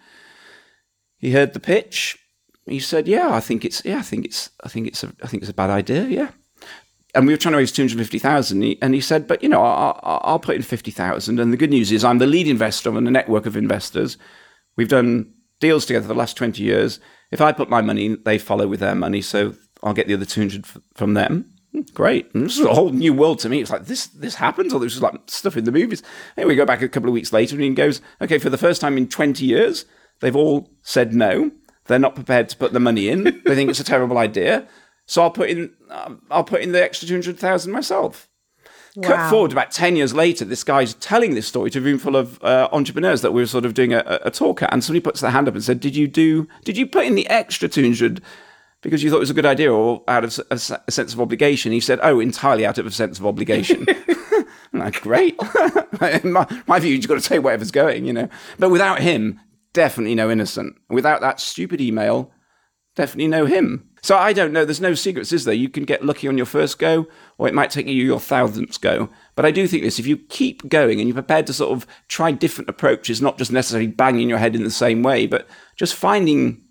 He 1.17 1.31
heard 1.31 1.53
the 1.53 1.59
pitch. 1.59 2.17
He 2.65 2.79
said, 2.79 3.07
"Yeah, 3.07 3.33
I 3.33 3.39
think 3.39 3.63
it's 3.63 3.83
yeah, 3.85 3.99
I 3.99 4.01
think 4.01 4.25
it's 4.25 4.49
I 4.63 4.69
think 4.69 4.87
it's 4.87 5.03
a 5.03 5.13
I 5.23 5.27
think 5.27 5.41
it's 5.41 5.49
a 5.49 5.55
bad 5.55 5.69
idea. 5.69 6.05
Yeah." 6.05 6.31
And 7.15 7.25
we 7.25 7.33
were 7.33 7.37
trying 7.37 7.53
to 7.53 7.57
raise 7.57 7.71
two 7.71 7.81
hundred 7.81 7.97
fifty 7.97 8.19
thousand, 8.19 8.61
and 8.81 8.93
he 8.93 9.01
said, 9.01 9.25
"But 9.27 9.41
you 9.41 9.49
know, 9.49 9.61
I'll, 9.61 9.99
I'll 10.03 10.39
put 10.39 10.57
in 10.57 10.61
fifty 10.61 10.91
thousand. 10.91 11.39
And 11.39 11.51
the 11.51 11.57
good 11.57 11.69
news 11.69 11.91
is, 11.91 12.03
I'm 12.03 12.17
the 12.17 12.27
lead 12.27 12.47
investor 12.47 12.93
on 12.93 13.07
a 13.07 13.11
network 13.11 13.45
of 13.45 13.55
investors. 13.55 14.17
We've 14.75 14.89
done 14.89 15.33
deals 15.59 15.85
together 15.85 16.03
for 16.03 16.13
the 16.13 16.19
last 16.19 16.35
twenty 16.35 16.63
years. 16.63 16.99
If 17.31 17.41
I 17.41 17.51
put 17.51 17.69
my 17.69 17.81
money, 17.81 18.07
in, 18.07 18.21
they 18.25 18.37
follow 18.37 18.67
with 18.67 18.81
their 18.81 18.95
money, 18.95 19.21
so 19.21 19.55
I'll 19.81 19.93
get 19.93 20.07
the 20.07 20.13
other 20.13 20.25
two 20.25 20.41
hundred 20.41 20.65
from 20.93 21.13
them." 21.13 21.56
Great. 21.93 22.33
And 22.33 22.45
this 22.45 22.57
is 22.57 22.65
a 22.65 22.73
whole 22.73 22.89
new 22.89 23.13
world 23.13 23.39
to 23.39 23.49
me. 23.49 23.61
It's 23.61 23.71
like 23.71 23.85
this 23.85 24.07
this 24.07 24.35
happens, 24.35 24.73
or 24.73 24.79
this 24.79 24.95
is 24.95 25.01
like 25.01 25.15
stuff 25.27 25.57
in 25.57 25.65
the 25.65 25.71
movies. 25.71 26.03
And 26.35 26.47
we 26.47 26.55
go 26.55 26.65
back 26.65 26.81
a 26.81 26.89
couple 26.89 27.09
of 27.09 27.13
weeks 27.13 27.33
later, 27.33 27.55
and 27.55 27.63
he 27.63 27.69
goes, 27.71 28.01
"Okay, 28.21 28.37
for 28.37 28.49
the 28.49 28.57
first 28.57 28.81
time 28.81 28.97
in 28.97 29.07
twenty 29.07 29.45
years, 29.45 29.85
they've 30.19 30.35
all 30.35 30.69
said 30.81 31.13
no. 31.13 31.51
They're 31.85 31.99
not 31.99 32.15
prepared 32.15 32.49
to 32.49 32.57
put 32.57 32.73
the 32.73 32.79
money 32.79 33.09
in. 33.09 33.23
they 33.23 33.55
think 33.55 33.69
it's 33.69 33.79
a 33.79 33.83
terrible 33.83 34.17
idea. 34.17 34.67
So 35.05 35.21
I'll 35.21 35.31
put 35.31 35.49
in 35.49 35.73
um, 35.89 36.21
I'll 36.29 36.43
put 36.43 36.61
in 36.61 36.71
the 36.71 36.83
extra 36.83 37.07
two 37.07 37.13
hundred 37.13 37.37
thousand 37.39 37.71
myself." 37.71 38.27
Wow. 38.95 39.09
Cut 39.09 39.29
forward 39.29 39.51
about 39.51 39.69
10 39.69 39.95
years 39.95 40.15
later, 40.15 40.43
this 40.43 40.63
guy's 40.63 40.95
telling 40.95 41.35
this 41.35 41.47
story 41.47 41.69
to 41.69 41.77
a 41.77 41.81
room 41.83 41.99
full 41.99 42.15
of 42.15 42.43
uh, 42.43 42.67
entrepreneurs 42.71 43.21
that 43.21 43.31
we 43.31 43.43
were 43.43 43.47
sort 43.47 43.63
of 43.63 43.75
doing 43.75 43.93
a, 43.93 44.19
a 44.23 44.31
talk 44.31 44.63
at. 44.63 44.73
And 44.73 44.83
somebody 44.83 45.01
puts 45.01 45.21
their 45.21 45.29
hand 45.29 45.47
up 45.47 45.53
and 45.53 45.63
said, 45.63 45.79
Did 45.79 45.95
you 45.95 46.07
do, 46.07 46.47
did 46.63 46.77
you 46.77 46.87
put 46.87 47.05
in 47.05 47.13
the 47.13 47.29
extra 47.29 47.69
200 47.69 48.23
because 48.81 49.03
you 49.03 49.09
thought 49.09 49.17
it 49.17 49.21
was 49.21 49.29
a 49.29 49.35
good 49.35 49.45
idea 49.45 49.73
or 49.73 50.03
out 50.07 50.23
of 50.23 50.39
a, 50.51 50.55
a 50.87 50.91
sense 50.91 51.13
of 51.13 51.21
obligation? 51.21 51.71
He 51.71 51.79
said, 51.79 51.99
oh, 52.01 52.19
entirely 52.19 52.65
out 52.65 52.77
of 52.77 52.85
a 52.85 52.91
sense 52.91 53.19
of 53.19 53.25
obligation. 53.25 53.85
like, 54.73 55.01
great. 55.01 55.39
In 56.23 56.31
my, 56.31 56.63
my 56.67 56.79
view, 56.79 56.93
you've 56.93 57.07
got 57.07 57.19
to 57.19 57.27
take 57.27 57.43
whatever's 57.43 57.71
going, 57.71 58.05
you 58.05 58.13
know. 58.13 58.29
But 58.59 58.69
without 58.69 59.01
him, 59.01 59.39
definitely 59.73 60.15
no 60.15 60.29
innocent. 60.29 60.75
Without 60.89 61.21
that 61.21 61.39
stupid 61.39 61.81
email, 61.81 62.31
definitely 62.95 63.27
no 63.27 63.45
him. 63.45 63.89
So 64.03 64.15
I 64.15 64.31
don't 64.31 64.53
know. 64.53 64.63
There's 64.63 64.81
no 64.81 64.93
secrets, 64.93 65.33
is 65.33 65.43
there? 65.45 65.53
You 65.53 65.69
can 65.69 65.83
get 65.83 66.05
lucky 66.05 66.27
on 66.27 66.37
your 66.37 66.45
first 66.45 66.79
go, 66.79 67.07
or 67.37 67.47
it 67.47 67.53
might 67.53 67.71
take 67.71 67.87
you 67.87 68.05
your 68.05 68.19
thousandth 68.19 68.79
go. 68.79 69.09
But 69.35 69.45
I 69.45 69.51
do 69.51 69.67
think 69.67 69.83
this: 69.83 69.99
if 69.99 70.07
you 70.07 70.17
keep 70.17 70.69
going 70.69 70.99
and 70.99 71.07
you're 71.07 71.15
prepared 71.15 71.47
to 71.47 71.53
sort 71.53 71.71
of 71.71 71.87
try 72.07 72.31
different 72.31 72.69
approaches, 72.69 73.21
not 73.21 73.37
just 73.37 73.51
necessarily 73.51 73.87
banging 73.87 74.29
your 74.29 74.37
head 74.37 74.55
in 74.55 74.63
the 74.63 74.71
same 74.71 75.03
way, 75.03 75.25
but 75.25 75.47
just 75.75 75.95
finding, 75.95 76.61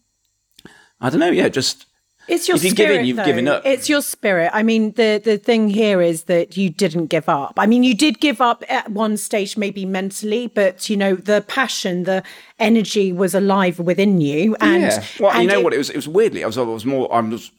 I 1.00 1.10
don't 1.10 1.20
know, 1.20 1.30
yeah, 1.30 1.48
just 1.48 1.86
it's 2.28 2.48
your 2.48 2.56
if 2.56 2.64
you 2.64 2.70
spirit, 2.70 2.88
give 2.92 3.00
in, 3.00 3.06
you've 3.06 3.16
though. 3.16 3.24
given 3.24 3.48
up. 3.48 3.62
It's 3.64 3.88
your 3.88 4.02
spirit. 4.02 4.50
I 4.52 4.62
mean, 4.62 4.92
the 4.92 5.20
the 5.22 5.38
thing 5.38 5.68
here 5.68 6.00
is 6.00 6.24
that 6.24 6.56
you 6.56 6.70
didn't 6.70 7.06
give 7.06 7.28
up. 7.28 7.54
I 7.56 7.66
mean, 7.66 7.82
you 7.82 7.94
did 7.94 8.20
give 8.20 8.40
up 8.40 8.64
at 8.68 8.90
one 8.90 9.16
stage, 9.16 9.56
maybe 9.56 9.84
mentally, 9.84 10.48
but 10.48 10.88
you 10.88 10.96
know, 10.96 11.14
the 11.14 11.44
passion, 11.46 12.04
the 12.04 12.22
energy 12.58 13.12
was 13.12 13.34
alive 13.34 13.78
within 13.78 14.20
you. 14.20 14.56
And 14.60 14.82
yeah. 14.82 15.04
well, 15.20 15.32
and 15.32 15.42
you 15.42 15.48
know 15.48 15.60
it, 15.60 15.64
what? 15.64 15.74
It 15.74 15.78
was 15.78 15.90
it 15.90 15.96
was 15.96 16.08
weirdly. 16.08 16.42
I 16.42 16.46
was 16.46 16.58
I 16.58 16.62
was 16.62 16.84
more. 16.84 17.12
I 17.12 17.20
was 17.20 17.50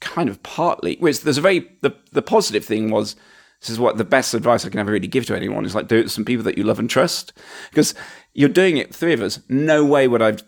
kind 0.00 0.28
of 0.28 0.42
partly. 0.42 0.96
Was 1.00 1.20
there's 1.20 1.38
a 1.38 1.42
very 1.42 1.70
the 1.82 1.94
the 2.12 2.22
positive 2.22 2.64
thing 2.64 2.90
was. 2.90 3.16
This 3.62 3.70
is 3.70 3.80
what 3.80 3.96
the 3.96 4.04
best 4.04 4.34
advice 4.34 4.66
I 4.66 4.68
can 4.68 4.80
ever 4.80 4.92
really 4.92 5.06
give 5.08 5.24
to 5.26 5.34
anyone 5.34 5.64
is 5.64 5.74
like 5.74 5.88
do 5.88 5.96
it 5.96 6.02
to 6.02 6.08
some 6.10 6.26
people 6.26 6.44
that 6.44 6.58
you 6.58 6.62
love 6.62 6.78
and 6.78 6.90
trust 6.90 7.32
because 7.70 7.94
you're 8.34 8.50
doing 8.50 8.76
it. 8.76 8.94
Three 8.94 9.14
of 9.14 9.22
us. 9.22 9.40
No 9.48 9.82
way 9.82 10.06
would 10.06 10.20
I've 10.20 10.42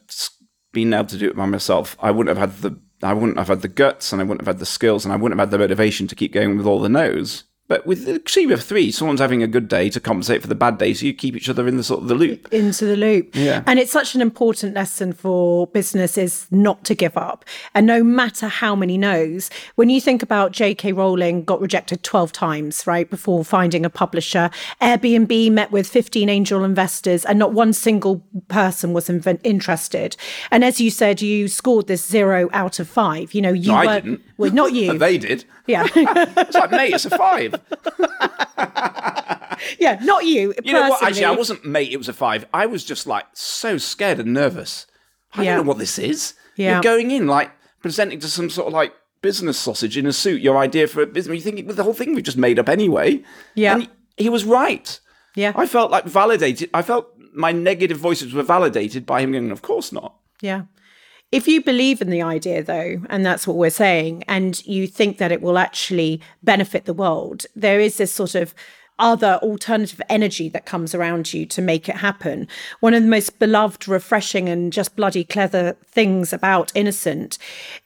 been 0.73 0.93
able 0.93 1.07
to 1.07 1.17
do 1.17 1.29
it 1.29 1.35
by 1.35 1.47
myself. 1.47 1.97
I 2.01 2.11
wouldn't 2.11 2.37
have 2.37 2.51
had 2.51 2.61
the 2.61 2.79
I 3.03 3.13
wouldn't 3.13 3.39
have 3.39 3.49
had 3.49 3.63
the 3.63 3.69
guts 3.69 4.13
and 4.13 4.21
I 4.21 4.25
wouldn't 4.25 4.41
have 4.41 4.55
had 4.55 4.59
the 4.59 4.67
skills 4.67 5.05
and 5.05 5.13
I 5.13 5.17
wouldn't 5.17 5.39
have 5.39 5.49
had 5.49 5.53
the 5.53 5.59
motivation 5.59 6.07
to 6.09 6.15
keep 6.15 6.33
going 6.33 6.57
with 6.57 6.67
all 6.67 6.81
the 6.81 6.89
no's. 6.89 7.45
But 7.69 7.87
with 7.87 8.07
the 8.07 8.19
team 8.19 8.51
of 8.51 8.63
three, 8.63 8.91
someone's 8.91 9.21
having 9.21 9.43
a 9.43 9.47
good 9.47 9.69
day 9.69 9.91
to 9.91 10.01
compensate 10.01 10.41
for 10.41 10.49
the 10.49 10.55
bad 10.55 10.79
day, 10.79 10.95
so 10.95 11.05
you 11.07 11.13
keep 11.13 11.37
each 11.37 11.49
other 11.51 11.69
in 11.69 11.77
the 11.77 11.85
sort 11.85 12.01
of 12.03 12.09
the 12.09 12.15
loop. 12.15 12.49
Into 12.53 12.87
the 12.87 12.97
loop. 12.97 13.37
Yeah. 13.37 13.63
And 13.67 13.79
it's 13.79 13.93
such 13.93 14.15
an 14.15 14.23
important 14.23 14.75
lesson 14.75 15.13
for 15.13 15.67
businesses 15.67 16.47
not 16.51 16.83
to 16.85 16.95
give 16.95 17.17
up. 17.17 17.45
And 17.75 17.87
no 17.87 18.03
matter 18.03 18.49
how 18.49 18.75
many 18.75 18.97
no's, 18.97 19.51
when 19.75 19.91
you 19.91 20.01
think 20.01 20.23
about 20.23 20.53
J.K. 20.53 20.93
Rowling 20.95 21.45
got 21.45 21.61
rejected 21.61 22.03
12 22.03 22.33
times, 22.33 22.87
right, 22.87 23.09
before 23.09 23.45
finding 23.45 23.85
a 23.85 23.91
publisher, 23.91 24.51
Airbnb 24.81 25.53
met 25.53 25.71
with 25.71 25.87
15 25.89 26.29
angel 26.31 26.65
investors 26.65 27.25
and 27.27 27.39
not 27.39 27.53
one 27.53 27.75
single 27.75 28.25
person 28.49 28.95
was 28.95 29.09
inv- 29.09 29.41
interested. 29.45 30.17
And 30.51 30.65
as 30.65 30.81
you 30.81 30.91
said, 30.91 31.21
you 31.21 31.49
scored 31.49 31.87
this 31.87 32.07
zero 32.07 32.49
out 32.55 32.81
of 32.81 32.89
five. 32.89 33.35
You 33.35 33.43
know, 33.43 33.53
you 33.53 33.69
No, 33.73 33.75
were. 33.79 33.87
I 33.89 34.01
didn't. 34.01 34.23
Well, 34.39 34.53
not 34.53 34.73
you. 34.73 34.97
they 34.99 35.19
did. 35.19 35.45
yeah. 35.67 35.87
It's 35.95 36.55
like, 36.55 36.71
mate, 36.71 36.95
it's 36.95 37.05
a 37.05 37.11
five. 37.11 37.55
yeah, 39.79 39.99
not 40.03 40.25
you. 40.25 40.55
You 40.65 40.73
know 40.73 40.89
what? 40.89 41.03
Actually, 41.03 41.25
I 41.27 41.31
wasn't 41.33 41.65
mate. 41.65 41.93
It 41.93 41.97
was 41.97 42.09
a 42.09 42.13
five. 42.13 42.47
I 42.53 42.67
was 42.67 42.85
just 42.85 43.07
like 43.07 43.27
so 43.33 43.79
scared 43.79 44.21
and 44.21 44.33
nervous. 44.33 44.87
I 45.35 45.43
Yeah. 45.43 45.57
don't 45.57 45.65
know 45.65 45.69
what 45.69 45.79
this 45.79 45.99
is. 45.99 46.35
Yeah. 46.57 46.75
You're 46.75 46.83
going 46.83 47.11
in 47.11 47.27
like 47.27 47.51
presenting 47.83 48.19
to 48.21 48.29
some 48.29 48.51
sort 48.51 48.69
of 48.69 48.73
like 48.73 48.93
business 49.23 49.59
sausage 49.59 49.97
in 49.97 50.07
a 50.07 50.13
suit. 50.13 50.41
Your 50.41 50.57
idea 50.57 50.87
for 50.87 51.03
a 51.03 51.07
business. 51.07 51.37
You 51.37 51.43
think 51.53 51.67
with 51.67 51.77
the 51.77 51.85
whole 51.85 51.95
thing 51.95 52.15
we 52.15 52.23
just 52.23 52.39
made 52.39 52.59
up 52.59 52.69
anyway. 52.69 53.23
Yeah. 53.55 53.75
And 53.75 53.83
he, 53.83 53.89
he 54.25 54.29
was 54.29 54.45
right. 54.45 54.99
Yeah. 55.35 55.53
I 55.55 55.67
felt 55.67 55.91
like 55.91 56.05
validated. 56.05 56.71
I 56.75 56.83
felt 56.83 57.09
my 57.35 57.53
negative 57.53 57.99
voices 57.99 58.33
were 58.33 58.43
validated 58.43 59.07
by 59.07 59.21
him 59.21 59.33
going, 59.33 59.51
"Of 59.51 59.63
course 59.63 59.93
not." 59.93 60.15
Yeah. 60.41 60.63
If 61.31 61.47
you 61.47 61.63
believe 61.63 62.01
in 62.01 62.09
the 62.09 62.23
idea, 62.23 62.63
though, 62.63 63.03
and 63.11 63.25
that's 63.25 63.47
what 63.47 63.59
we're 63.59 63.69
saying, 63.69 64.25
and 64.29 64.65
you 64.67 64.87
think 64.87 65.19
that 65.19 65.31
it 65.31 65.43
will 65.43 65.59
actually 65.59 66.23
benefit 66.43 66.87
the 66.87 66.95
world, 66.95 67.45
there 67.55 67.81
is 67.81 67.99
this 67.99 68.13
sort 68.13 68.35
of 68.35 68.55
other 68.99 69.39
alternative 69.43 70.01
energy 70.09 70.49
that 70.49 70.67
comes 70.67 70.95
around 70.95 71.33
you 71.33 71.47
to 71.47 71.63
make 71.63 71.89
it 71.89 71.97
happen. 71.97 72.49
One 72.81 72.95
of 72.95 73.03
the 73.03 73.09
most 73.09 73.39
beloved, 73.39 73.89
refreshing, 73.89 74.49
and 74.49 74.73
just 74.73 74.97
bloody 74.97 75.25
clever 75.25 75.77
things 75.87 76.33
about 76.33 76.73
Innocent, 76.75 77.39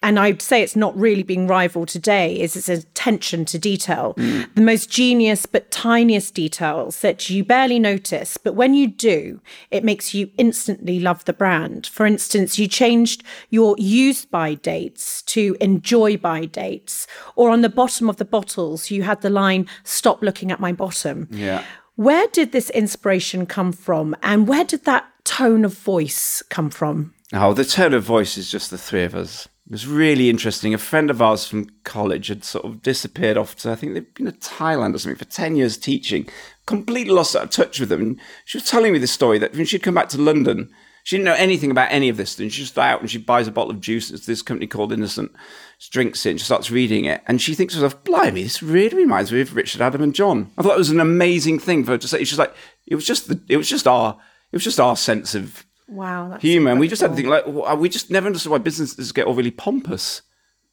and 0.02 0.18
I'd 0.18 0.42
say 0.42 0.62
it's 0.62 0.76
not 0.76 0.96
really 0.96 1.22
being 1.22 1.46
rivaled 1.46 1.88
today, 1.88 2.40
is 2.40 2.56
its 2.56 2.68
attention 2.68 3.44
to 3.46 3.58
detail. 3.58 4.14
Hmm. 4.16 4.42
The 4.54 4.62
most 4.62 4.90
genius 4.90 5.46
but 5.46 5.70
tiniest 5.70 6.34
details 6.34 7.00
that 7.00 7.28
you 7.30 7.44
barely 7.44 7.78
notice, 7.78 8.36
but 8.36 8.54
when 8.54 8.74
you 8.74 8.86
do, 8.86 9.40
it 9.70 9.84
makes 9.84 10.14
you 10.14 10.30
instantly 10.38 11.00
love 11.00 11.24
the 11.24 11.32
brand. 11.32 11.86
For 11.86 12.06
instance, 12.06 12.58
you 12.58 12.68
changed 12.68 13.22
your 13.50 13.74
used 13.78 14.30
by 14.30 14.54
dates 14.54 15.22
to 15.22 15.56
enjoy 15.60 16.16
by 16.16 16.44
dates, 16.44 17.06
or 17.36 17.50
on 17.50 17.62
the 17.62 17.68
bottom 17.68 18.08
of 18.08 18.16
the 18.16 18.24
bottles, 18.24 18.90
you 18.90 19.02
had 19.02 19.20
the 19.20 19.30
line, 19.30 19.66
stop 19.84 20.22
looking 20.22 20.50
at 20.50 20.60
my 20.60 20.72
bottom. 21.02 21.28
Yeah. 21.30 21.64
Where 21.96 22.26
did 22.28 22.52
this 22.52 22.70
inspiration 22.70 23.46
come 23.46 23.72
from? 23.72 24.16
And 24.22 24.48
where 24.48 24.64
did 24.64 24.84
that 24.84 25.06
tone 25.24 25.64
of 25.64 25.74
voice 25.74 26.42
come 26.48 26.70
from? 26.70 27.14
Oh, 27.32 27.52
the 27.52 27.64
tone 27.64 27.94
of 27.94 28.02
voice 28.02 28.36
is 28.36 28.50
just 28.50 28.70
the 28.70 28.78
three 28.78 29.04
of 29.04 29.14
us. 29.14 29.46
It 29.66 29.72
was 29.72 29.86
really 29.86 30.28
interesting. 30.28 30.74
A 30.74 30.78
friend 30.78 31.10
of 31.10 31.22
ours 31.22 31.46
from 31.46 31.68
college 31.84 32.28
had 32.28 32.44
sort 32.44 32.64
of 32.64 32.82
disappeared 32.82 33.36
off 33.36 33.56
to, 33.56 33.70
I 33.70 33.74
think 33.74 33.94
they'd 33.94 34.14
been 34.14 34.26
to 34.26 34.32
Thailand 34.32 34.94
or 34.94 34.98
something 34.98 35.16
for 35.16 35.24
10 35.24 35.56
years 35.56 35.78
teaching, 35.78 36.28
completely 36.66 37.12
lost 37.12 37.36
out 37.36 37.44
of 37.44 37.50
touch 37.50 37.78
with 37.78 37.88
them. 37.88 38.00
And 38.00 38.20
she 38.44 38.58
was 38.58 38.68
telling 38.68 38.92
me 38.92 38.98
this 38.98 39.12
story 39.12 39.38
that 39.38 39.54
when 39.54 39.64
she'd 39.64 39.82
come 39.82 39.94
back 39.94 40.08
to 40.10 40.20
London, 40.20 40.70
she 41.02 41.16
didn't 41.16 41.26
know 41.26 41.34
anything 41.34 41.70
about 41.70 41.90
any 41.90 42.08
of 42.08 42.16
this. 42.16 42.38
And 42.38 42.52
she's 42.52 42.66
just 42.66 42.78
out 42.78 43.00
and 43.00 43.10
she 43.10 43.18
buys 43.18 43.48
a 43.48 43.52
bottle 43.52 43.70
of 43.70 43.80
juice. 43.80 44.10
It's 44.10 44.26
this 44.26 44.42
company 44.42 44.66
called 44.66 44.92
Innocent. 44.92 45.32
She 45.78 45.90
drinks 45.90 46.24
it 46.26 46.30
and 46.30 46.40
she 46.40 46.44
starts 46.44 46.70
reading 46.70 47.04
it. 47.06 47.22
And 47.26 47.42
she 47.42 47.54
thinks 47.54 47.74
to 47.74 47.80
herself, 47.80 48.04
blimey, 48.04 48.42
this 48.42 48.62
really 48.62 48.96
reminds 48.96 49.32
me 49.32 49.40
of 49.40 49.56
Richard, 49.56 49.80
Adam 49.80 50.02
and 50.02 50.14
John. 50.14 50.50
I 50.56 50.62
thought 50.62 50.74
it 50.74 50.78
was 50.78 50.90
an 50.90 51.00
amazing 51.00 51.58
thing 51.58 51.84
for 51.84 51.92
her 51.92 51.98
to 51.98 52.08
say. 52.08 52.22
She's 52.24 52.38
like, 52.38 52.54
it 52.86 52.94
was 52.94 53.04
just 53.04 53.28
the, 53.28 53.40
it 53.48 53.56
was 53.56 53.68
just 53.68 53.86
our 53.86 54.18
It 54.52 54.56
was 54.56 54.64
just 54.64 54.80
our 54.80 54.96
sense 54.96 55.34
of 55.34 55.64
Wow. 55.88 56.28
That's 56.30 56.42
humour. 56.42 56.70
And 56.70 56.80
we 56.80 56.88
just 56.88 57.02
had 57.02 57.10
to 57.10 57.16
think 57.16 57.28
like, 57.28 57.44
uh, 57.46 57.76
we 57.76 57.88
just 57.88 58.10
never 58.10 58.26
understood 58.26 58.52
why 58.52 58.58
businesses 58.58 59.12
get 59.12 59.26
all 59.26 59.34
really 59.34 59.50
pompous 59.50 60.22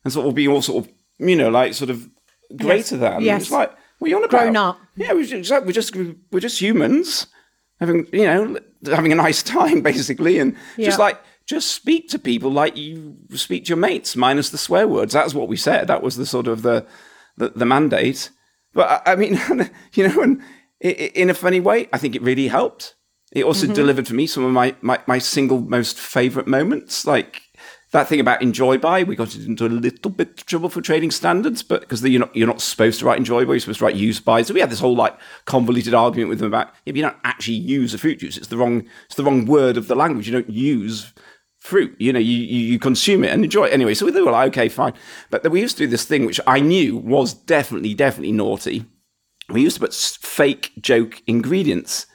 and 0.03 0.13
sort 0.13 0.27
of 0.27 0.35
being 0.35 0.49
all 0.49 0.61
sort 0.61 0.85
of, 0.85 0.93
you 1.17 1.35
know, 1.35 1.49
like 1.49 1.73
sort 1.73 1.89
of 1.89 2.07
greater 2.55 2.95
than. 2.95 3.21
Yes. 3.21 3.43
It's 3.43 3.51
like, 3.51 3.71
what 3.97 4.07
are 4.07 4.09
you 4.09 4.17
on 4.17 4.23
about? 4.23 4.39
Grown 4.39 4.55
up. 4.55 4.79
Yeah, 4.95 5.13
we're 5.13 5.25
just, 5.25 5.65
we're 5.65 5.71
just, 5.71 5.95
we're 6.31 6.39
just 6.39 6.61
humans 6.61 7.27
having, 7.79 8.07
you 8.11 8.23
know, 8.25 8.59
having 8.85 9.11
a 9.11 9.15
nice 9.15 9.43
time 9.57 9.81
basically. 9.81 10.39
And 10.39 10.55
just 10.77 10.99
like, 10.99 11.19
just 11.45 11.71
speak 11.71 12.09
to 12.09 12.19
people 12.19 12.51
like 12.51 12.77
you 12.77 13.15
speak 13.33 13.65
to 13.65 13.69
your 13.69 13.77
mates, 13.77 14.15
minus 14.15 14.49
the 14.51 14.57
swear 14.57 14.87
words. 14.87 15.13
That's 15.13 15.33
what 15.33 15.47
we 15.47 15.57
said. 15.57 15.87
That 15.87 16.03
was 16.03 16.15
the 16.15 16.25
sort 16.25 16.47
of 16.47 16.61
the, 16.61 16.85
the, 17.37 17.49
the 17.49 17.65
mandate. 17.65 18.29
But 18.73 19.03
I, 19.07 19.13
I 19.13 19.15
mean, 19.15 19.39
you 19.93 20.07
know, 20.07 20.21
and 20.21 20.41
in 20.81 21.29
a 21.29 21.33
funny 21.33 21.59
way, 21.59 21.89
I 21.91 21.97
think 21.97 22.15
it 22.15 22.21
really 22.21 22.47
helped. 22.47 22.95
It 23.31 23.43
also 23.43 23.65
Mm-hmm. 23.65 23.75
delivered 23.75 24.07
for 24.07 24.13
me 24.15 24.27
some 24.27 24.43
of 24.43 24.51
my, 24.51 24.75
my, 24.81 24.99
my 25.07 25.17
single 25.19 25.61
most 25.61 25.97
favorite 25.97 26.47
moments, 26.47 27.05
like 27.05 27.41
that 27.91 28.07
thing 28.07 28.19
about 28.19 28.41
enjoy 28.41 28.77
by. 28.77 29.03
We 29.03 29.15
got 29.15 29.35
into 29.35 29.65
a 29.65 29.67
little 29.67 30.11
bit 30.11 30.39
of 30.39 30.45
trouble 30.45 30.69
for 30.69 30.81
trading 30.81 31.11
standards, 31.11 31.63
but 31.63 31.81
because 31.81 32.03
you're 32.03 32.19
not 32.19 32.35
you're 32.35 32.47
not 32.47 32.61
supposed 32.61 32.99
to 32.99 33.05
write 33.05 33.17
enjoy 33.17 33.45
by, 33.45 33.53
you're 33.53 33.59
supposed 33.59 33.79
to 33.79 33.85
write 33.85 33.95
use 33.95 34.19
by. 34.19 34.41
So 34.43 34.53
we 34.53 34.59
had 34.59 34.69
this 34.69 34.79
whole 34.79 34.95
like 34.95 35.17
convoluted 35.45 35.93
argument 35.93 36.29
with 36.29 36.39
them 36.39 36.47
about 36.47 36.73
if 36.85 36.95
you 36.95 37.01
don't 37.01 37.17
actually 37.23 37.57
use 37.57 37.93
a 37.93 37.97
fruit 37.97 38.19
juice, 38.19 38.37
it's 38.37 38.47
the 38.47 38.57
wrong 38.57 38.87
it's 39.05 39.15
the 39.15 39.23
wrong 39.23 39.45
word 39.45 39.77
of 39.77 39.87
the 39.87 39.95
language. 39.95 40.27
You 40.27 40.33
don't 40.33 40.49
use 40.49 41.13
fruit. 41.59 41.95
You 41.99 42.13
know, 42.13 42.19
you, 42.19 42.37
you, 42.37 42.79
consume 42.79 43.23
it 43.23 43.31
and 43.31 43.43
enjoy 43.43 43.65
it 43.65 43.73
anyway. 43.73 43.93
So 43.93 44.05
we 44.05 44.11
were 44.11 44.31
like, 44.31 44.47
okay, 44.49 44.69
fine. 44.69 44.93
But 45.29 45.49
we 45.51 45.61
used 45.61 45.77
to 45.77 45.83
do 45.83 45.89
this 45.89 46.05
thing 46.05 46.25
which 46.25 46.39
I 46.47 46.59
knew 46.61 46.97
was 46.97 47.33
definitely, 47.33 47.93
definitely 47.93 48.31
naughty. 48.31 48.85
We 49.49 49.61
used 49.61 49.75
to 49.75 49.81
put 49.81 49.93
fake 49.93 50.71
joke 50.79 51.21
ingredients 51.27 52.05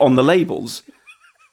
on 0.00 0.16
the 0.16 0.24
labels. 0.24 0.82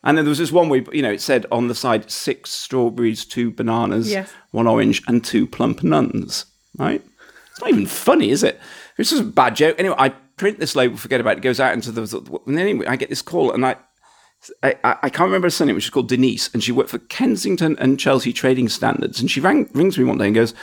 And 0.06 0.18
then 0.18 0.24
there 0.26 0.30
was 0.30 0.38
this 0.38 0.52
one 0.52 0.70
where, 0.70 0.84
you 0.94 1.02
know, 1.02 1.12
it 1.12 1.20
said 1.22 1.46
on 1.52 1.68
the 1.68 1.76
side 1.76 2.12
six 2.12 2.52
strawberries, 2.52 3.26
two 3.26 3.50
bananas, 3.52 4.10
Yes. 4.12 4.32
one 4.52 4.68
orange, 4.68 5.02
and 5.08 5.24
two 5.24 5.48
plump 5.48 5.84
nuns, 5.84 6.46
right? 6.78 7.02
It's 7.52 7.62
not 7.62 7.72
even 7.72 7.88
funny, 7.88 8.30
is 8.30 8.44
it? 8.44 8.60
It's 8.98 9.10
just 9.10 9.22
a 9.24 9.26
bad 9.26 9.56
joke. 9.56 9.76
Anyway, 9.80 9.96
I 9.98 10.10
print 10.10 10.60
this 10.60 10.76
label, 10.76 10.96
forget 10.98 11.20
about 11.22 11.32
it, 11.34 11.38
it 11.40 11.42
goes 11.42 11.60
out 11.60 11.74
into 11.74 11.92
the. 11.92 12.02
And 12.46 12.58
then 12.58 12.68
anyway, 12.68 12.86
I 12.86 12.96
get 12.98 13.10
this 13.10 13.22
call, 13.24 13.52
and 13.52 13.66
I, 13.66 13.76
I, 14.62 14.76
I 14.84 14.96
I 15.04 15.10
can't 15.10 15.28
remember 15.28 15.48
her 15.48 15.52
surname, 15.52 15.76
which 15.76 15.86
is 15.86 15.90
called 15.90 16.10
Denise, 16.10 16.50
and 16.54 16.64
she 16.64 16.72
worked 16.72 16.92
for 16.92 17.00
Kensington 17.00 17.76
and 17.80 18.00
Chelsea 18.00 18.32
Trading 18.32 18.70
Standards. 18.70 19.20
And 19.20 19.32
she 19.32 19.40
rang, 19.40 19.70
rings 19.74 19.98
me 19.98 20.04
one 20.04 20.18
day 20.20 20.26
and 20.28 20.36
goes, 20.36 20.54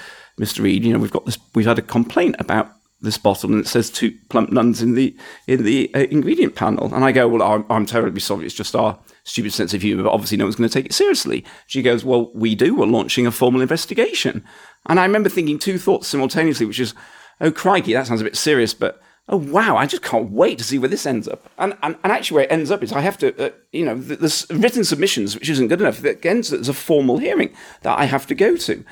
"Mr. 0.40 0.60
Reed, 0.62 0.84
you 0.84 0.92
know, 0.92 0.98
we've 1.00 1.10
got 1.10 1.26
this. 1.26 1.38
We've 1.54 1.66
had 1.66 1.78
a 1.80 1.82
complaint 1.82 2.36
about 2.38 2.70
this 3.00 3.18
bottle, 3.18 3.50
and 3.50 3.60
it 3.64 3.66
says 3.68 3.90
two 3.90 4.12
plump 4.28 4.52
nuns 4.52 4.82
in 4.82 4.94
the 4.94 5.16
in 5.48 5.64
the 5.64 5.90
uh, 5.94 6.00
ingredient 6.10 6.54
panel." 6.54 6.94
And 6.94 7.04
I 7.04 7.10
go, 7.12 7.26
"Well, 7.26 7.42
I'm, 7.42 7.64
I'm 7.70 7.86
terribly 7.86 8.20
sorry. 8.20 8.46
It's 8.46 8.54
just 8.54 8.76
our 8.76 8.98
stupid 9.24 9.52
sense 9.52 9.74
of 9.74 9.82
humour, 9.82 10.04
but 10.04 10.12
obviously 10.12 10.36
no 10.36 10.44
one's 10.44 10.56
going 10.56 10.68
to 10.68 10.72
take 10.72 10.86
it 10.86 10.94
seriously." 10.94 11.44
She 11.66 11.82
goes, 11.82 12.04
"Well, 12.04 12.30
we 12.34 12.54
do. 12.54 12.74
We're 12.74 12.86
launching 12.86 13.26
a 13.26 13.30
formal 13.30 13.60
investigation." 13.60 14.44
And 14.88 14.98
I 14.98 15.04
remember 15.04 15.28
thinking 15.28 15.58
two 15.58 15.78
thoughts 15.78 16.08
simultaneously, 16.08 16.66
which 16.66 16.80
is, 16.80 16.94
"Oh 17.40 17.50
crikey, 17.50 17.92
that 17.92 18.06
sounds 18.06 18.20
a 18.20 18.24
bit 18.24 18.36
serious," 18.36 18.74
but 18.74 19.00
oh 19.28 19.36
wow, 19.36 19.76
I 19.76 19.86
just 19.86 20.02
can't 20.02 20.30
wait 20.30 20.58
to 20.58 20.64
see 20.64 20.78
where 20.78 20.88
this 20.88 21.06
ends 21.06 21.28
up. 21.28 21.48
And 21.58 21.76
and, 21.82 21.96
and 22.02 22.12
actually, 22.12 22.36
where 22.36 22.44
it 22.44 22.52
ends 22.52 22.70
up 22.70 22.82
is 22.82 22.92
I 22.92 23.00
have 23.00 23.18
to, 23.18 23.46
uh, 23.46 23.50
you 23.72 23.84
know, 23.84 24.00
th- 24.00 24.18
there's 24.18 24.46
written 24.50 24.84
submissions, 24.84 25.34
which 25.34 25.48
isn't 25.48 25.68
good 25.68 25.80
enough. 25.80 26.04
It 26.04 26.24
ends 26.24 26.50
there's 26.50 26.68
a 26.68 26.74
formal 26.74 27.18
hearing 27.18 27.54
that 27.82 27.98
I 27.98 28.04
have 28.04 28.26
to 28.28 28.34
go 28.34 28.56
to. 28.56 28.84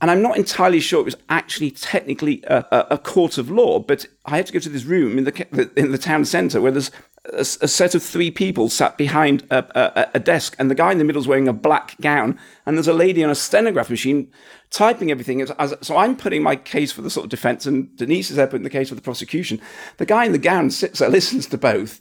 And 0.00 0.10
I'm 0.10 0.22
not 0.22 0.36
entirely 0.36 0.78
sure 0.78 1.00
it 1.00 1.04
was 1.04 1.16
actually 1.28 1.72
technically 1.72 2.42
a, 2.46 2.64
a, 2.70 2.86
a 2.92 2.98
court 2.98 3.36
of 3.36 3.50
law, 3.50 3.80
but 3.80 4.06
I 4.26 4.36
had 4.36 4.46
to 4.46 4.52
go 4.52 4.60
to 4.60 4.68
this 4.68 4.84
room 4.84 5.18
in 5.18 5.24
the 5.24 5.70
in 5.76 5.90
the 5.90 5.98
town 5.98 6.24
centre 6.24 6.60
where 6.60 6.70
there's 6.70 6.92
a, 7.32 7.40
a 7.40 7.68
set 7.68 7.94
of 7.94 8.02
three 8.02 8.30
people 8.30 8.68
sat 8.68 8.96
behind 8.96 9.44
a, 9.50 9.64
a, 9.74 10.10
a 10.14 10.20
desk, 10.20 10.54
and 10.58 10.70
the 10.70 10.74
guy 10.74 10.92
in 10.92 10.98
the 10.98 11.04
middle 11.04 11.20
is 11.20 11.28
wearing 11.28 11.48
a 11.48 11.52
black 11.52 12.00
gown, 12.00 12.38
and 12.64 12.76
there's 12.76 12.88
a 12.88 12.92
lady 12.92 13.24
on 13.24 13.30
a 13.30 13.34
stenograph 13.34 13.90
machine 13.90 14.30
typing 14.70 15.10
everything. 15.10 15.40
As, 15.40 15.50
as, 15.52 15.74
so 15.80 15.96
I'm 15.96 16.16
putting 16.16 16.42
my 16.42 16.56
case 16.56 16.92
for 16.92 17.02
the 17.02 17.10
sort 17.10 17.24
of 17.24 17.30
defence, 17.30 17.66
and 17.66 17.94
Denise 17.96 18.30
is 18.30 18.36
there 18.36 18.46
putting 18.46 18.64
the 18.64 18.70
case 18.70 18.88
for 18.88 18.94
the 18.94 19.02
prosecution. 19.02 19.60
The 19.96 20.06
guy 20.06 20.24
in 20.24 20.32
the 20.32 20.38
gown 20.38 20.70
sits 20.70 21.00
there, 21.00 21.08
listens 21.10 21.46
to 21.48 21.58
both, 21.58 22.00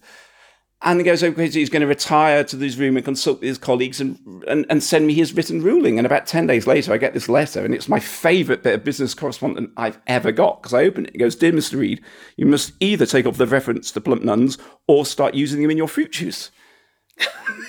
and 0.84 1.00
he 1.00 1.04
goes, 1.04 1.24
okay, 1.24 1.50
he's 1.50 1.72
going 1.72 1.82
to 1.82 1.88
retire 1.88 2.44
to 2.44 2.56
this 2.56 2.76
room 2.76 2.98
and 2.98 3.06
consult 3.06 3.40
with 3.40 3.48
his 3.48 3.58
colleagues 3.58 4.00
and, 4.00 4.44
and, 4.48 4.64
and 4.70 4.84
send 4.84 5.08
me 5.08 5.16
his 5.16 5.34
written 5.34 5.64
ruling. 5.64 5.98
And 5.98 6.06
about 6.06 6.28
10 6.28 6.46
days 6.46 6.68
later, 6.68 6.94
I 6.94 6.98
get 6.98 7.16
this 7.16 7.28
letter, 7.28 7.66
and 7.66 7.74
it's 7.74 7.90
my 7.90 8.00
favourite 8.00 8.62
bit 8.62 8.76
of 8.76 8.84
business 8.84 9.16
correspondence 9.16 9.72
I've 9.76 10.00
ever 10.06 10.32
got 10.32 10.62
because 10.62 10.76
I 10.76 10.84
open 10.84 11.08
it. 11.08 11.16
It 11.16 11.18
goes, 11.18 11.36
Dear 11.36 11.52
Mr. 11.52 11.80
Reed, 11.80 12.04
you 12.36 12.46
must 12.46 12.74
either 12.80 13.08
take 13.08 13.26
off 13.26 13.38
the 13.38 13.48
reference 13.48 13.92
to 13.92 14.02
plump 14.02 14.24
nuns 14.24 14.60
or 14.88 15.04
start 15.04 15.34
using 15.34 15.64
them 15.64 15.72
in 15.72 15.78
your 15.78 15.88
fruit 15.88 16.12
juice. 16.12 16.52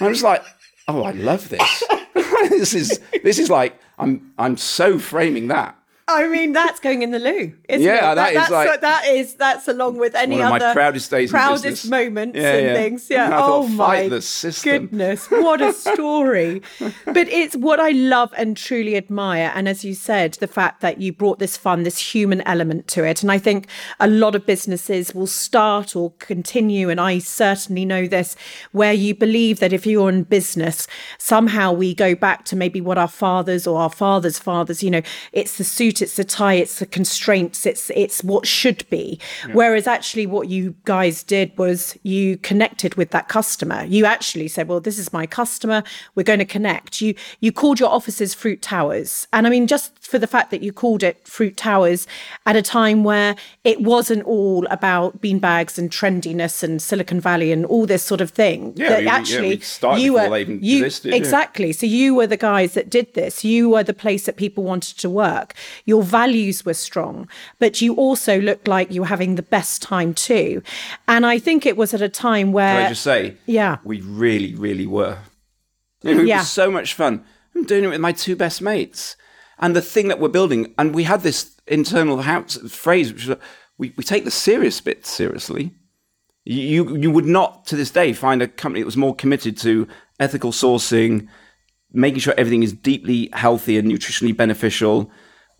I 0.00 0.08
was 0.08 0.22
like, 0.22 0.44
oh, 0.86 1.02
I 1.02 1.12
love 1.12 1.48
this. 1.48 1.82
this 2.50 2.74
is 2.74 3.00
this 3.22 3.38
is 3.38 3.48
like 3.48 3.80
I'm 3.98 4.32
I'm 4.38 4.56
so 4.58 4.98
framing 4.98 5.48
that. 5.48 5.77
I 6.10 6.26
mean, 6.26 6.52
that's 6.52 6.80
going 6.80 7.02
in 7.02 7.10
the 7.10 7.18
loo. 7.18 7.52
Isn't 7.68 7.86
Yeah, 7.86 8.12
it? 8.12 8.14
that 8.14 8.28
is 8.30 8.34
that's, 8.38 8.50
like- 8.50 8.80
that 8.80 9.06
is 9.06 9.34
that's 9.34 9.68
along 9.68 9.98
with 9.98 10.14
any 10.14 10.36
One 10.38 10.44
of 10.46 10.50
my 10.50 10.56
other 10.56 10.72
proudest 10.74 11.10
days 11.10 11.30
proudest 11.30 11.88
moments 11.90 12.36
Yeah, 12.38 12.52
and 12.54 12.66
yeah. 12.66 12.74
things. 12.74 13.10
Yeah. 13.10 13.28
Thought, 13.28 13.50
oh 13.50 13.68
my 13.68 14.08
the 14.08 14.22
system. 14.22 14.86
goodness, 14.86 15.26
what 15.30 15.60
a 15.60 15.72
story! 15.86 16.62
but 17.04 17.28
it's 17.28 17.54
what 17.56 17.78
I 17.78 17.90
love 17.90 18.32
and 18.38 18.56
truly 18.56 18.96
admire. 18.96 19.52
And 19.54 19.68
as 19.68 19.84
you 19.84 19.94
said, 19.94 20.34
the 20.40 20.46
fact 20.46 20.80
that 20.80 20.98
you 21.00 21.12
brought 21.12 21.40
this 21.40 21.58
fun, 21.58 21.82
this 21.82 21.98
human 22.14 22.40
element 22.42 22.88
to 22.88 23.04
it, 23.04 23.22
and 23.22 23.30
I 23.30 23.36
think 23.38 23.66
a 24.00 24.06
lot 24.08 24.34
of 24.34 24.46
businesses 24.46 25.14
will 25.14 25.26
start 25.26 25.94
or 25.94 26.12
continue, 26.18 26.88
and 26.88 26.98
I 27.00 27.18
certainly 27.18 27.84
know 27.84 28.06
this, 28.06 28.34
where 28.72 28.94
you 28.94 29.14
believe 29.14 29.60
that 29.60 29.74
if 29.74 29.86
you're 29.86 30.08
in 30.08 30.22
business, 30.22 30.88
somehow 31.18 31.72
we 31.72 31.94
go 31.94 32.14
back 32.14 32.46
to 32.46 32.56
maybe 32.56 32.80
what 32.80 32.96
our 32.96 33.08
fathers 33.08 33.66
or 33.66 33.78
our 33.80 33.90
fathers' 33.90 34.38
fathers, 34.38 34.82
you 34.82 34.90
know, 34.90 35.02
it's 35.32 35.58
the 35.58 35.64
suit, 35.64 35.97
it's 36.02 36.16
the 36.16 36.24
tie, 36.24 36.54
it's 36.54 36.78
the 36.78 36.86
constraints, 36.86 37.66
it's 37.66 37.90
it's 37.94 38.22
what 38.22 38.46
should 38.46 38.88
be. 38.90 39.18
Whereas 39.52 39.86
actually 39.86 40.26
what 40.26 40.48
you 40.48 40.74
guys 40.84 41.22
did 41.22 41.56
was 41.58 41.96
you 42.02 42.36
connected 42.38 42.94
with 42.96 43.10
that 43.10 43.28
customer. 43.28 43.84
You 43.84 44.04
actually 44.04 44.48
said, 44.48 44.68
Well, 44.68 44.80
this 44.80 44.98
is 44.98 45.12
my 45.12 45.26
customer, 45.26 45.82
we're 46.14 46.22
going 46.22 46.38
to 46.38 46.44
connect. 46.44 47.00
You 47.00 47.14
you 47.40 47.52
called 47.52 47.80
your 47.80 47.88
offices 47.90 48.34
fruit 48.34 48.62
towers. 48.62 49.26
And 49.32 49.46
I 49.46 49.50
mean, 49.50 49.66
just 49.66 49.92
for 50.04 50.18
the 50.18 50.26
fact 50.26 50.50
that 50.50 50.62
you 50.62 50.72
called 50.72 51.02
it 51.02 51.26
fruit 51.26 51.56
towers 51.56 52.06
at 52.46 52.56
a 52.56 52.62
time 52.62 53.04
where 53.04 53.36
it 53.64 53.80
wasn't 53.82 54.24
all 54.24 54.66
about 54.70 55.20
beanbags 55.20 55.78
and 55.78 55.90
trendiness 55.90 56.62
and 56.62 56.80
Silicon 56.80 57.20
Valley 57.20 57.52
and 57.52 57.64
all 57.66 57.86
this 57.86 58.02
sort 58.02 58.20
of 58.20 58.30
thing. 58.30 58.72
Yeah, 58.76 58.88
that 58.90 58.98
we- 58.98 59.04
yeah, 59.04 59.12
actually 59.14 59.48
we 59.56 59.60
started 59.60 60.02
you 60.02 60.12
were 60.14 60.36
you 60.38 60.84
existed, 60.84 61.14
exactly 61.14 61.38
Exactly. 61.38 61.72
So 61.72 61.86
you 61.86 62.14
were 62.14 62.26
the 62.26 62.36
guys 62.36 62.74
that 62.74 62.90
did 62.90 63.14
this. 63.14 63.44
You 63.44 63.70
were 63.70 63.84
the 63.84 63.94
place 63.94 64.26
that 64.26 64.36
people 64.36 64.64
wanted 64.64 64.98
to 64.98 65.08
work. 65.08 65.54
Your 65.88 66.02
values 66.02 66.66
were 66.66 66.74
strong, 66.74 67.26
but 67.58 67.80
you 67.80 67.94
also 67.94 68.38
looked 68.38 68.68
like 68.68 68.92
you 68.92 69.00
were 69.00 69.06
having 69.06 69.36
the 69.36 69.42
best 69.42 69.80
time 69.80 70.12
too. 70.12 70.62
And 71.06 71.24
I 71.24 71.38
think 71.38 71.64
it 71.64 71.78
was 71.78 71.94
at 71.94 72.02
a 72.02 72.10
time 72.10 72.52
where 72.52 72.76
Can 72.76 72.86
I 72.86 72.88
just 72.90 73.02
say, 73.02 73.36
yeah. 73.46 73.78
we 73.84 74.02
really, 74.02 74.54
really 74.54 74.86
were. 74.86 75.16
It 76.02 76.26
Yeah. 76.26 76.40
was 76.40 76.50
so 76.50 76.70
much 76.70 76.92
fun. 76.92 77.24
I'm 77.54 77.64
doing 77.64 77.84
it 77.84 77.88
with 77.88 78.00
my 78.02 78.12
two 78.12 78.36
best 78.36 78.60
mates. 78.60 79.16
And 79.58 79.74
the 79.74 79.80
thing 79.80 80.08
that 80.08 80.20
we're 80.20 80.28
building, 80.28 80.74
and 80.76 80.94
we 80.94 81.04
had 81.04 81.22
this 81.22 81.56
internal 81.66 82.20
house 82.20 82.58
phrase, 82.70 83.10
which 83.10 83.26
was, 83.26 83.38
we, 83.78 83.94
we 83.96 84.04
take 84.04 84.26
the 84.26 84.30
serious 84.30 84.82
bit 84.82 85.06
seriously. 85.06 85.70
You, 86.44 86.98
you 86.98 87.10
would 87.10 87.24
not, 87.24 87.64
to 87.68 87.76
this 87.76 87.90
day, 87.90 88.12
find 88.12 88.42
a 88.42 88.48
company 88.48 88.82
that 88.82 88.86
was 88.86 88.96
more 88.98 89.14
committed 89.16 89.56
to 89.58 89.88
ethical 90.20 90.52
sourcing, 90.52 91.28
making 91.92 92.20
sure 92.20 92.34
everything 92.36 92.62
is 92.62 92.74
deeply 92.74 93.30
healthy 93.32 93.78
and 93.78 93.90
nutritionally 93.90 94.36
beneficial. 94.36 95.10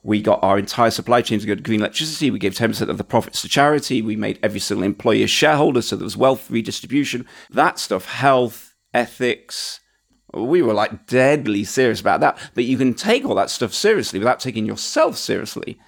We 0.09 0.23
got 0.23 0.43
our 0.43 0.59
entire 0.59 0.91
supply 0.91 1.21
chain 1.21 1.39
to 1.39 1.47
go 1.47 1.55
to 1.55 1.61
green 1.61 1.81
electricity. 1.81 2.31
We 2.31 2.39
gave 2.39 2.55
10% 2.55 2.89
of 2.89 2.97
the 2.97 3.05
profits 3.05 3.43
to 3.43 3.49
charity. 3.49 4.01
We 4.01 4.17
made 4.17 4.39
every 4.43 4.59
single 4.59 4.87
employee 4.87 5.23
a 5.23 5.27
shareholder, 5.27 5.83
so 5.83 5.97
there 5.97 6.05
was 6.05 6.17
wealth 6.17 6.51
redistribution. 6.51 7.27
That 7.51 7.79
stuff, 7.79 8.07
health, 8.07 8.75
ethics, 8.95 9.81
we 10.33 10.63
were 10.63 10.73
like 10.73 11.07
deadly 11.07 11.63
serious 11.63 12.01
about 12.01 12.21
that. 12.21 12.39
But 12.55 12.65
you 12.65 12.79
can 12.79 12.95
take 12.95 13.27
all 13.27 13.35
that 13.35 13.51
stuff 13.51 13.75
seriously 13.75 14.19
without 14.19 14.41
taking 14.41 14.65
yourself 14.65 15.19
seriously. 15.19 15.79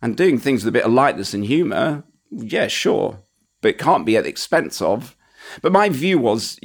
And 0.00 0.16
doing 0.16 0.38
things 0.38 0.62
with 0.62 0.68
a 0.68 0.78
bit 0.78 0.84
of 0.84 0.92
lightness 0.92 1.34
and 1.34 1.44
humour, 1.44 2.04
yeah, 2.30 2.68
sure. 2.68 3.18
But 3.62 3.70
it 3.70 3.78
can't 3.78 4.06
be 4.06 4.16
at 4.16 4.22
the 4.22 4.30
expense 4.30 4.80
of. 4.80 5.16
But 5.60 5.72
my 5.72 5.88
view 5.88 6.20
was 6.20 6.60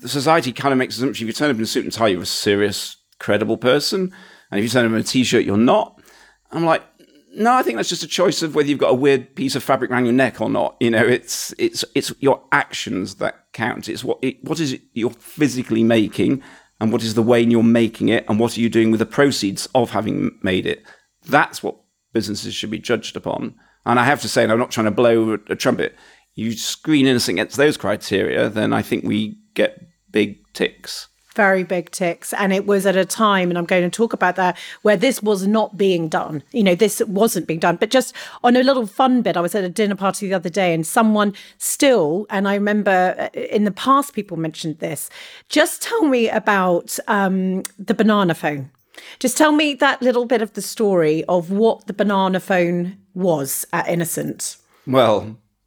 society 0.00 0.54
kind 0.54 0.72
of 0.72 0.78
makes 0.78 0.96
assumption 0.96 1.28
if 1.28 1.28
you 1.28 1.34
turn 1.34 1.50
up 1.50 1.56
in 1.56 1.62
a 1.62 1.66
suit 1.66 1.84
and 1.84 1.92
tie, 1.92 2.08
you're 2.08 2.22
a 2.22 2.26
serious, 2.26 2.96
credible 3.18 3.58
person. 3.58 4.10
And 4.50 4.58
if 4.58 4.64
you 4.64 4.70
turn 4.70 4.86
up 4.86 4.92
in 4.92 4.98
a 4.98 5.02
t 5.02 5.22
shirt, 5.24 5.44
you're 5.44 5.56
not. 5.56 5.93
I'm 6.54 6.64
like, 6.64 6.82
no, 7.36 7.52
I 7.52 7.62
think 7.62 7.76
that's 7.76 7.88
just 7.88 8.04
a 8.04 8.08
choice 8.08 8.42
of 8.42 8.54
whether 8.54 8.68
you've 8.68 8.78
got 8.78 8.90
a 8.90 8.94
weird 8.94 9.34
piece 9.34 9.56
of 9.56 9.62
fabric 9.62 9.90
around 9.90 10.04
your 10.04 10.14
neck 10.14 10.40
or 10.40 10.48
not. 10.48 10.76
You 10.80 10.90
know, 10.90 11.04
it's 11.04 11.52
it's 11.58 11.84
it's 11.94 12.12
your 12.20 12.42
actions 12.52 13.16
that 13.16 13.52
count. 13.52 13.88
It's 13.88 14.04
what 14.04 14.18
it, 14.22 14.42
what 14.44 14.60
is 14.60 14.72
it 14.72 14.82
you're 14.92 15.10
physically 15.10 15.82
making, 15.82 16.42
and 16.80 16.92
what 16.92 17.02
is 17.02 17.14
the 17.14 17.22
way 17.22 17.40
you're 17.40 17.62
making 17.62 18.08
it, 18.08 18.24
and 18.28 18.38
what 18.38 18.56
are 18.56 18.60
you 18.60 18.68
doing 18.68 18.90
with 18.90 19.00
the 19.00 19.06
proceeds 19.06 19.66
of 19.74 19.90
having 19.90 20.38
made 20.42 20.66
it. 20.66 20.84
That's 21.26 21.62
what 21.62 21.76
businesses 22.12 22.54
should 22.54 22.70
be 22.70 22.78
judged 22.78 23.16
upon. 23.16 23.56
And 23.84 23.98
I 23.98 24.04
have 24.04 24.22
to 24.22 24.28
say, 24.28 24.44
and 24.44 24.52
I'm 24.52 24.58
not 24.58 24.70
trying 24.70 24.86
to 24.86 24.90
blow 24.90 25.36
a 25.48 25.56
trumpet. 25.56 25.94
You 26.34 26.52
screen 26.52 27.06
innocent 27.06 27.38
against 27.38 27.56
those 27.56 27.76
criteria, 27.76 28.48
then 28.48 28.72
I 28.72 28.82
think 28.82 29.04
we 29.04 29.38
get 29.54 29.80
big 30.10 30.40
ticks. 30.52 31.08
Very 31.34 31.64
big 31.64 31.90
ticks. 31.90 32.32
And 32.34 32.52
it 32.52 32.66
was 32.66 32.86
at 32.86 32.96
a 32.96 33.04
time 33.04 33.50
and 33.50 33.58
i'm 33.58 33.64
going 33.64 33.82
to 33.82 33.90
talk 33.90 34.12
about 34.12 34.36
that 34.36 34.56
where 34.82 34.96
this 34.96 35.22
was 35.22 35.46
not 35.46 35.76
being 35.76 36.08
done. 36.08 36.42
You 36.52 36.62
know 36.62 36.74
this 36.74 37.02
wasn't 37.06 37.46
being 37.46 37.60
done. 37.60 37.76
But 37.76 37.90
just 37.90 38.14
on 38.42 38.56
a 38.56 38.62
little 38.62 38.86
fun 38.86 39.22
bit 39.22 39.36
i 39.36 39.40
was 39.40 39.54
at 39.54 39.64
a 39.64 39.68
dinner 39.68 39.96
party 39.96 40.28
the 40.28 40.34
other 40.34 40.50
day 40.50 40.74
and 40.74 40.86
someone 40.86 41.34
still 41.58 42.26
and 42.30 42.48
i 42.48 42.54
remember 42.54 43.14
uh, 43.18 43.28
in 43.38 43.64
the 43.64 43.70
past 43.70 44.14
people 44.14 44.36
mentioned 44.36 44.78
this. 44.78 45.10
Just 45.48 45.82
tell 45.82 46.04
me 46.04 46.28
about 46.28 46.98
um, 47.08 47.62
the 47.78 47.94
banana 47.94 48.34
phone. 48.34 48.70
Just 49.18 49.36
tell 49.36 49.52
me 49.52 49.74
that 49.74 50.00
little 50.02 50.24
bit 50.26 50.42
of 50.42 50.52
the 50.52 50.62
story 50.62 51.24
of 51.24 51.50
what 51.50 51.86
the 51.86 51.92
banana 51.92 52.40
phone 52.40 52.96
was 53.14 53.66
at 53.72 53.88
innocent. 53.88 54.56
Well, 54.86 55.36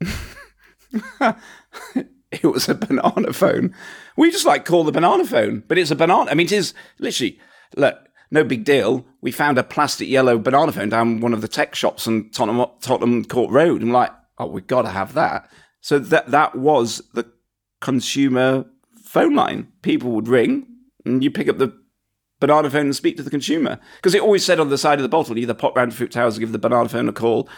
it 2.30 2.44
was 2.44 2.68
a 2.68 2.74
banana 2.74 3.32
phone. 3.32 3.74
We 4.18 4.32
just 4.32 4.44
like 4.44 4.64
call 4.64 4.82
the 4.82 4.90
banana 4.90 5.24
phone, 5.24 5.62
but 5.68 5.78
it's 5.78 5.92
a 5.92 5.96
banana. 5.96 6.28
I 6.28 6.34
mean, 6.34 6.46
it 6.46 6.52
is 6.52 6.74
literally 6.98 7.38
look, 7.76 7.96
no 8.32 8.42
big 8.42 8.64
deal. 8.64 9.06
We 9.20 9.30
found 9.30 9.58
a 9.58 9.62
plastic 9.62 10.08
yellow 10.08 10.38
banana 10.38 10.72
phone 10.72 10.88
down 10.88 11.20
one 11.20 11.32
of 11.32 11.40
the 11.40 11.46
tech 11.46 11.76
shops 11.76 12.08
on 12.08 12.28
Tottenham, 12.30 12.66
Tottenham 12.80 13.24
Court 13.24 13.52
Road. 13.52 13.80
I'm 13.80 13.92
like, 13.92 14.10
oh, 14.38 14.46
we've 14.46 14.66
got 14.66 14.82
to 14.82 14.88
have 14.88 15.14
that. 15.14 15.48
So 15.80 16.00
that 16.00 16.32
that 16.32 16.56
was 16.56 17.00
the 17.14 17.30
consumer 17.80 18.64
phone 19.04 19.36
line. 19.36 19.68
People 19.82 20.10
would 20.10 20.26
ring, 20.26 20.66
and 21.04 21.22
you 21.22 21.30
pick 21.30 21.48
up 21.48 21.58
the 21.58 21.72
banana 22.40 22.70
phone 22.70 22.86
and 22.86 22.96
speak 22.96 23.16
to 23.18 23.22
the 23.22 23.30
consumer 23.30 23.78
because 23.96 24.16
it 24.16 24.22
always 24.22 24.44
said 24.44 24.58
on 24.58 24.68
the 24.68 24.78
side 24.78 24.98
of 24.98 25.04
the 25.04 25.08
bottle, 25.08 25.38
either 25.38 25.54
pop 25.54 25.76
round 25.76 25.92
to 25.92 25.96
Fruit 25.96 26.10
Towers 26.10 26.36
or 26.36 26.40
give 26.40 26.50
the 26.50 26.58
banana 26.58 26.88
phone 26.88 27.08
a 27.08 27.12
call. 27.12 27.48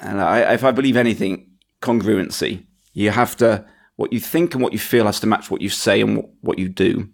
And 0.00 0.20
I, 0.20 0.54
if 0.54 0.62
I 0.62 0.70
believe 0.70 0.96
anything, 0.96 1.50
congruency. 1.82 2.66
You 2.92 3.10
have 3.10 3.36
to, 3.38 3.66
what 3.96 4.12
you 4.12 4.20
think 4.20 4.54
and 4.54 4.62
what 4.62 4.72
you 4.72 4.78
feel 4.78 5.06
has 5.06 5.20
to 5.20 5.26
match 5.26 5.50
what 5.50 5.60
you 5.60 5.68
say 5.68 6.00
and 6.00 6.26
what, 6.40 6.58
you 6.58 6.68
do. 6.68 7.08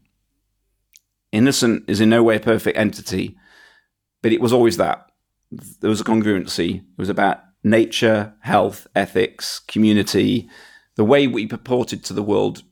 Innocent 1.33 1.85
is 1.89 2.01
in 2.01 2.09
no 2.09 2.23
way 2.23 2.37
a 2.37 2.41
perfect 2.41 2.79
entity, 2.79 3.37
but 4.23 4.33
it 4.33 4.41
was 4.41 4.53
always 4.53 4.77
that. 4.79 5.11
There 5.81 5.91
was 5.91 6.01
a 6.01 6.05
congruency. 6.05 6.79
It 6.79 6.99
was 6.99 7.09
about 7.09 7.41
nature, 7.63 8.35
health, 8.41 8.87
ethics, 8.95 9.59
community. 9.61 10.49
The 10.97 11.05
way 11.05 11.27
we 11.27 11.47
purported 11.47 12.05
to 12.05 12.15
the 12.15 12.23
world 12.23 12.63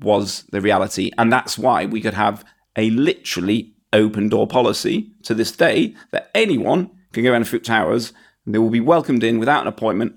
was 0.00 0.44
the 0.50 0.60
reality. 0.60 1.10
And 1.18 1.32
that's 1.32 1.58
why 1.58 1.86
we 1.86 2.00
could 2.00 2.14
have 2.14 2.44
a 2.76 2.90
literally 2.90 3.74
open 3.92 4.28
door 4.28 4.46
policy 4.46 5.12
to 5.24 5.34
this 5.34 5.52
day 5.52 5.94
that 6.10 6.30
anyone 6.34 6.90
can 7.12 7.22
go 7.22 7.32
around 7.32 7.46
Fruit 7.46 7.64
Towers 7.64 8.12
and 8.44 8.54
they 8.54 8.58
will 8.58 8.70
be 8.70 8.80
welcomed 8.80 9.22
in 9.22 9.38
without 9.38 9.62
an 9.62 9.68
appointment 9.68 10.16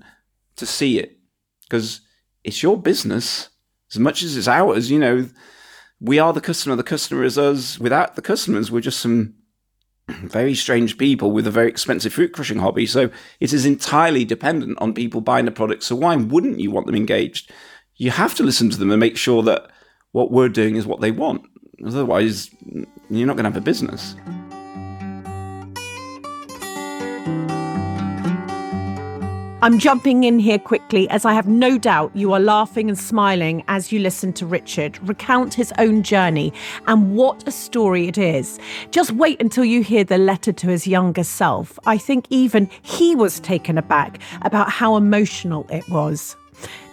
to 0.56 0.66
see 0.66 0.98
it 0.98 1.18
because 1.68 2.00
it's 2.46 2.62
your 2.62 2.80
business 2.80 3.50
as 3.92 3.98
much 3.98 4.22
as 4.22 4.36
it's 4.36 4.48
ours. 4.48 4.90
You 4.90 5.00
know, 5.00 5.28
we 6.00 6.18
are 6.18 6.32
the 6.32 6.40
customer, 6.40 6.76
the 6.76 6.82
customer 6.82 7.24
is 7.24 7.36
us. 7.36 7.78
Without 7.78 8.14
the 8.14 8.22
customers, 8.22 8.70
we're 8.70 8.80
just 8.80 9.00
some 9.00 9.34
very 10.08 10.54
strange 10.54 10.96
people 10.96 11.32
with 11.32 11.46
a 11.48 11.50
very 11.50 11.68
expensive 11.68 12.14
fruit 12.14 12.32
crushing 12.32 12.60
hobby. 12.60 12.86
So 12.86 13.10
it 13.40 13.52
is 13.52 13.66
entirely 13.66 14.24
dependent 14.24 14.78
on 14.80 14.94
people 14.94 15.20
buying 15.20 15.44
the 15.44 15.50
product. 15.50 15.82
So 15.82 15.96
why 15.96 16.14
wouldn't 16.14 16.60
you 16.60 16.70
want 16.70 16.86
them 16.86 16.94
engaged? 16.94 17.50
You 17.96 18.12
have 18.12 18.36
to 18.36 18.44
listen 18.44 18.70
to 18.70 18.78
them 18.78 18.92
and 18.92 19.00
make 19.00 19.16
sure 19.16 19.42
that 19.42 19.68
what 20.12 20.30
we're 20.30 20.48
doing 20.48 20.76
is 20.76 20.86
what 20.86 21.00
they 21.00 21.10
want. 21.10 21.42
Otherwise, 21.84 22.50
you're 23.10 23.26
not 23.26 23.36
going 23.36 23.44
to 23.44 23.50
have 23.50 23.56
a 23.56 23.60
business. 23.60 24.14
I'm 29.62 29.78
jumping 29.78 30.24
in 30.24 30.38
here 30.38 30.58
quickly 30.58 31.08
as 31.08 31.24
I 31.24 31.32
have 31.32 31.48
no 31.48 31.78
doubt 31.78 32.10
you 32.14 32.34
are 32.34 32.40
laughing 32.40 32.90
and 32.90 32.98
smiling 32.98 33.64
as 33.68 33.90
you 33.90 34.00
listen 34.00 34.34
to 34.34 34.44
Richard 34.44 34.98
recount 35.08 35.54
his 35.54 35.72
own 35.78 36.02
journey 36.02 36.52
and 36.86 37.16
what 37.16 37.48
a 37.48 37.50
story 37.50 38.06
it 38.06 38.18
is. 38.18 38.60
Just 38.90 39.12
wait 39.12 39.40
until 39.40 39.64
you 39.64 39.82
hear 39.82 40.04
the 40.04 40.18
letter 40.18 40.52
to 40.52 40.66
his 40.68 40.86
younger 40.86 41.24
self. 41.24 41.78
I 41.86 41.96
think 41.96 42.26
even 42.28 42.68
he 42.82 43.14
was 43.14 43.40
taken 43.40 43.78
aback 43.78 44.20
about 44.42 44.70
how 44.70 44.94
emotional 44.94 45.66
it 45.70 45.88
was. 45.88 46.36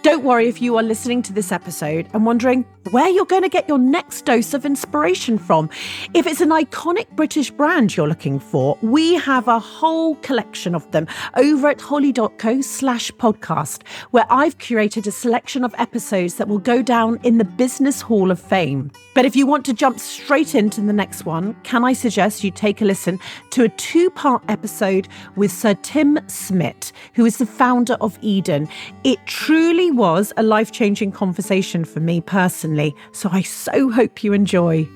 Don't 0.04 0.22
worry 0.22 0.48
if 0.48 0.60
you 0.60 0.76
are 0.76 0.82
listening 0.82 1.22
to 1.22 1.32
this 1.32 1.50
episode 1.50 2.10
and 2.12 2.26
wondering 2.26 2.66
where 2.90 3.08
you're 3.08 3.24
going 3.24 3.42
to 3.42 3.48
get 3.48 3.66
your 3.66 3.78
next 3.78 4.26
dose 4.26 4.52
of 4.52 4.66
inspiration 4.66 5.38
from. 5.38 5.70
If 6.12 6.26
it's 6.26 6.42
an 6.42 6.50
iconic 6.50 7.08
British 7.16 7.50
brand 7.50 7.96
you're 7.96 8.06
looking 8.06 8.38
for, 8.38 8.76
we 8.82 9.14
have 9.14 9.48
a 9.48 9.58
whole 9.58 10.16
collection 10.16 10.74
of 10.74 10.90
them 10.90 11.06
over 11.36 11.68
at 11.68 11.80
holly.co 11.80 12.60
slash 12.60 13.10
podcast, 13.12 13.86
where 14.10 14.26
I've 14.28 14.58
curated 14.58 15.06
a 15.06 15.10
selection 15.10 15.64
of 15.64 15.74
episodes 15.78 16.34
that 16.34 16.48
will 16.48 16.58
go 16.58 16.82
down 16.82 17.18
in 17.22 17.38
the 17.38 17.44
Business 17.46 18.02
Hall 18.02 18.30
of 18.30 18.38
Fame. 18.38 18.90
But 19.14 19.24
if 19.24 19.34
you 19.34 19.46
want 19.46 19.64
to 19.64 19.72
jump 19.72 19.98
straight 19.98 20.54
into 20.54 20.82
the 20.82 20.92
next 20.92 21.24
one, 21.24 21.54
can 21.62 21.82
I 21.82 21.94
suggest 21.94 22.44
you 22.44 22.50
take 22.50 22.82
a 22.82 22.84
listen 22.84 23.18
to 23.50 23.64
a 23.64 23.68
two 23.70 24.10
part 24.10 24.42
episode 24.48 25.08
with 25.36 25.50
Sir 25.50 25.72
Tim 25.74 26.18
Smit, 26.26 26.92
who 27.14 27.24
is 27.24 27.38
the 27.38 27.46
founder 27.46 27.94
of 28.02 28.18
Eden? 28.20 28.68
It 29.04 29.18
truly 29.24 29.93
was 29.96 30.32
a 30.36 30.42
life 30.42 30.72
changing 30.72 31.12
conversation 31.12 31.84
for 31.84 32.00
me 32.00 32.20
personally, 32.20 32.94
so 33.12 33.28
I 33.32 33.42
so 33.42 33.90
hope 33.90 34.22
you 34.24 34.32
enjoy. 34.32 34.88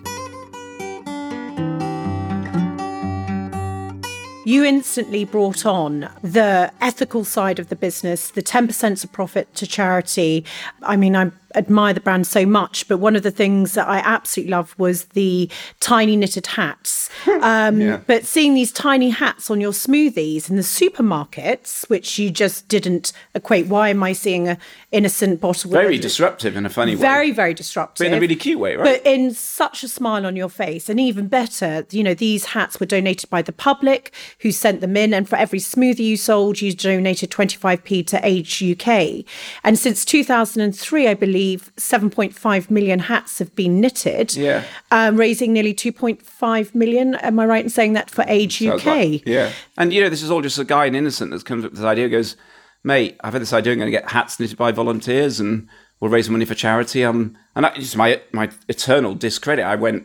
You 4.49 4.65
instantly 4.65 5.27
brought 5.27 5.67
on 5.67 6.09
the 6.23 6.73
ethical 6.81 7.23
side 7.23 7.59
of 7.59 7.69
the 7.69 7.77
business, 7.77 8.31
the 8.31 8.43
10% 8.43 9.05
of 9.05 9.13
profit 9.13 9.55
to 9.57 9.67
charity. 9.67 10.43
I 10.83 10.97
mean, 10.97 11.15
I 11.15 11.31
admire 11.55 11.95
the 11.95 12.01
brand 12.01 12.27
so 12.27 12.45
much, 12.45 12.87
but 12.89 12.99
one 12.99 13.17
of 13.17 13.23
the 13.23 13.31
things 13.31 13.73
that 13.73 13.89
I 13.89 13.99
absolutely 13.99 14.51
love 14.51 14.75
was 14.79 15.05
the 15.07 15.51
tiny 15.81 16.17
knitted 16.17 16.47
hats. 16.47 17.09
Um, 17.43 17.81
Yeah. 17.81 18.01
But 18.07 18.25
seeing 18.27 18.55
these 18.55 18.71
tiny 18.73 19.11
hats 19.11 19.51
on 19.51 19.61
your 19.61 19.73
smoothies 19.73 20.51
in 20.51 20.57
the 20.57 20.63
supermarkets, 20.63 21.89
which 21.89 22.19
you 22.19 22.31
just 22.31 22.69
didn't 22.69 23.13
equate. 23.35 23.67
Why 23.67 23.89
am 23.89 24.03
I 24.03 24.13
seeing 24.13 24.49
a 24.49 24.59
innocent 24.93 25.41
bottle? 25.41 25.71
Very 25.71 25.99
disruptive 25.99 26.57
in 26.57 26.67
a 26.67 26.71
funny 26.71 26.95
way. 26.95 27.01
very, 27.01 27.31
very 27.31 27.55
disruptive. 27.55 28.05
But 28.05 28.13
in 28.13 28.19
a 28.19 28.21
really 28.21 28.37
cute 28.37 28.59
way, 28.59 28.77
right? 28.77 28.85
But 28.85 29.07
in 29.07 29.33
such 29.33 29.83
a 29.83 29.89
smile 29.89 30.27
on 30.27 30.37
your 30.37 30.49
face. 30.49 30.89
And 30.89 31.01
even 31.01 31.29
better, 31.29 31.87
you 31.91 32.03
know, 32.03 32.15
these 32.15 32.47
hats 32.47 32.79
were 32.79 32.87
donated 32.87 33.31
by 33.31 33.43
the 33.43 33.53
public 33.53 34.13
who 34.41 34.53
sent 34.53 34.81
them 34.81 34.97
in. 34.97 35.15
And 35.15 35.29
for 35.29 35.37
every 35.37 35.61
smoothie 35.61 36.01
you 36.01 36.17
sold, 36.17 36.61
you 36.61 36.73
donated 36.75 37.31
25p 37.31 38.07
to 38.09 38.21
Age 38.27 38.63
UK. 38.63 39.25
And 39.65 39.79
since 39.79 40.05
2003, 40.05 41.07
I 41.07 41.15
believe 41.15 41.38
7.5 41.39 42.71
million 42.71 42.99
hats 42.99 43.39
have 43.39 43.55
been 43.55 43.81
knitted, 43.81 44.35
Yeah. 44.37 44.65
um, 44.91 45.17
raising 45.17 45.53
nearly 45.53 45.75
2.5 45.75 46.75
million. 46.75 47.15
Am 47.17 47.39
I 47.39 47.47
right 47.47 47.65
in 47.65 47.71
saying 47.71 47.93
that 47.95 48.11
for 48.11 48.25
Age 48.29 48.61
UK? 48.63 48.85
like- 48.87 49.27
yeah. 49.27 49.53
And 49.77 49.93
you 49.93 50.01
know, 50.01 50.09
this 50.09 50.23
is 50.23 50.31
all 50.31 50.43
just 50.43 50.59
a 50.59 50.65
guy 50.65 50.87
in 50.87 50.95
Innocent 50.95 51.31
that 51.31 51.45
comes 51.45 51.65
up 51.65 51.71
with 51.73 51.81
this 51.81 51.87
idea, 51.87 52.09
goes, 52.09 52.37
mate, 52.85 53.17
I've 53.23 53.33
had 53.33 53.43
this 53.43 53.53
idea, 53.53 53.73
I'm 53.73 53.79
going 53.79 53.91
to 53.93 53.99
get 53.99 54.11
hats 54.11 54.39
knitted 54.39 54.57
by 54.59 54.73
volunteers 54.73 55.41
and 55.41 55.69
we'll 56.01 56.11
raise 56.11 56.29
money 56.31 56.45
for 56.45 56.55
charity. 56.55 57.05
Um, 57.05 57.37
and 57.57 57.65
that 57.65 57.77
is 57.79 57.97
my, 57.97 58.21
my 58.33 58.51
eternal 58.69 59.15
discredit. 59.15 59.65
I 59.65 59.75
went, 59.75 60.05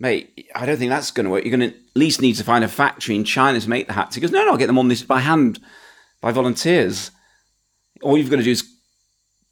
mate, 0.00 0.48
I 0.54 0.64
don't 0.66 0.78
think 0.78 0.90
that's 0.90 1.10
going 1.10 1.24
to 1.24 1.30
work. 1.30 1.44
You're 1.44 1.56
going 1.56 1.70
to 1.70 1.76
at 1.76 1.82
least 1.96 2.20
need 2.22 2.34
to 2.36 2.44
find 2.44 2.64
a 2.64 2.68
factory 2.68 3.14
in 3.14 3.24
China 3.24 3.60
to 3.60 3.68
make 3.68 3.86
the 3.86 3.92
hats. 3.92 4.14
He 4.14 4.20
goes, 4.20 4.30
no, 4.30 4.42
no, 4.44 4.52
I'll 4.52 4.56
get 4.56 4.66
them 4.68 4.78
all 4.78 4.84
knitted 4.84 5.06
by 5.08 5.20
hand 5.20 5.58
by 6.20 6.32
volunteers. 6.32 7.10
All 8.02 8.16
you've 8.16 8.30
got 8.30 8.36
to 8.36 8.42
do 8.42 8.50
is 8.52 8.64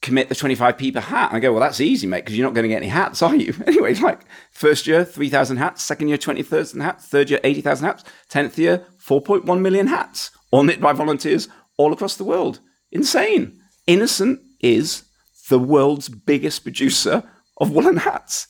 commit 0.06 0.28
the 0.28 0.34
25p 0.34 0.94
per 0.94 1.00
hat. 1.00 1.30
And 1.30 1.36
I 1.36 1.40
go, 1.40 1.52
well, 1.52 1.60
that's 1.60 1.80
easy, 1.80 2.06
mate, 2.06 2.24
because 2.24 2.36
you're 2.36 2.46
not 2.46 2.54
going 2.54 2.62
to 2.62 2.68
get 2.68 2.76
any 2.76 2.88
hats, 2.88 3.22
are 3.22 3.34
you? 3.34 3.52
Anyway, 3.66 3.94
like 3.94 4.20
first 4.52 4.86
year, 4.86 5.04
3,000 5.04 5.56
hats, 5.56 5.82
second 5.82 6.08
year, 6.08 6.16
20,000 6.16 6.80
hats, 6.80 7.06
third 7.06 7.28
year, 7.28 7.40
80,000 7.42 7.86
hats, 7.86 8.04
10th 8.30 8.56
year, 8.56 8.86
4.1 9.04 9.60
million 9.60 9.88
hats, 9.88 10.30
all 10.52 10.62
knit 10.62 10.80
by 10.80 10.92
volunteers 10.92 11.48
all 11.76 11.92
across 11.92 12.16
the 12.16 12.24
world. 12.24 12.60
Insane. 12.92 13.60
Innocent 13.86 14.40
is 14.60 15.04
the 15.50 15.58
world's 15.58 16.08
biggest 16.08 16.62
producer 16.62 17.24
of 17.58 17.72
woolen 17.72 17.98
hats. 17.98 18.46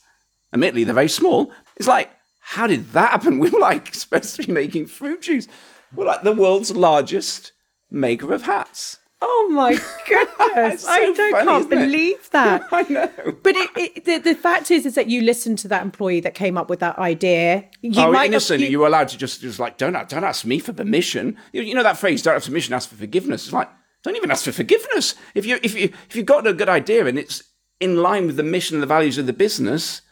Admittedly, 0.52 0.84
they're 0.84 0.94
very 0.94 1.08
small. 1.08 1.50
It's 1.76 1.88
like, 1.88 2.10
how 2.40 2.66
did 2.66 2.92
that 2.92 3.10
happen? 3.10 3.38
We 3.40 3.50
were 3.50 3.58
like 3.58 3.94
supposed 3.94 4.36
to 4.36 4.46
be 4.46 4.52
making 4.52 4.86
fruit 4.86 5.22
juice. 5.22 5.48
We're 5.94 6.06
like 6.06 6.22
the 6.22 6.32
world's 6.32 6.70
largest 6.70 7.52
maker 7.90 8.32
of 8.32 8.42
hats. 8.42 8.98
Oh 9.22 9.48
my 9.50 9.70
goodness! 10.08 10.74
It's 10.74 10.86
I 10.86 11.00
don't, 11.00 11.16
funny, 11.32 11.46
can't 11.46 11.60
isn't 11.66 11.72
it? 11.72 11.86
believe 11.86 12.30
that. 12.32 12.66
I 12.72 12.82
know. 12.82 13.10
But 13.42 13.56
it, 13.56 13.70
it, 13.76 14.04
the, 14.04 14.18
the 14.18 14.34
fact 14.34 14.70
is, 14.70 14.84
is 14.84 14.94
that 14.94 15.08
you 15.08 15.22
listened 15.22 15.58
to 15.60 15.68
that 15.68 15.82
employee 15.82 16.20
that 16.20 16.34
came 16.34 16.58
up 16.58 16.68
with 16.68 16.80
that 16.80 16.98
idea. 16.98 17.64
You 17.80 17.92
oh, 17.96 18.12
might 18.12 18.18
have- 18.18 18.26
innocent. 18.26 18.60
you- 18.60 18.68
You, 18.68 18.78
were 18.80 18.86
allowed 18.86 19.08
to 19.08 19.18
just, 19.18 19.40
just 19.40 19.58
like, 19.58 19.78
don't, 19.78 19.94
don't 20.08 20.24
ask 20.24 20.44
me 20.44 20.58
for 20.58 20.72
permission. 20.74 21.36
You, 21.52 21.62
you 21.62 21.74
know 21.74 21.82
that 21.82 21.96
phrase, 21.96 22.22
don't 22.22 22.34
ask 22.36 22.46
permission, 22.46 22.74
ask 22.74 22.88
for 22.90 22.96
forgiveness. 22.96 23.44
It's 23.44 23.52
like, 23.54 23.70
don't 24.02 24.16
even 24.16 24.30
ask 24.30 24.44
for 24.44 24.52
forgiveness. 24.52 25.14
If 25.34 25.46
you, 25.46 25.58
if 25.62 25.74
you, 25.74 25.84
if 26.08 26.14
you've 26.14 26.26
got 26.26 26.46
a 26.46 26.52
good 26.52 26.68
idea 26.68 27.06
and 27.06 27.18
it's 27.18 27.42
in 27.80 28.02
line 28.02 28.26
with 28.26 28.36
the 28.36 28.42
mission 28.42 28.76
and 28.76 28.82
the 28.82 28.86
values 28.86 29.16
of 29.18 29.26
the 29.26 29.32
business, 29.32 30.02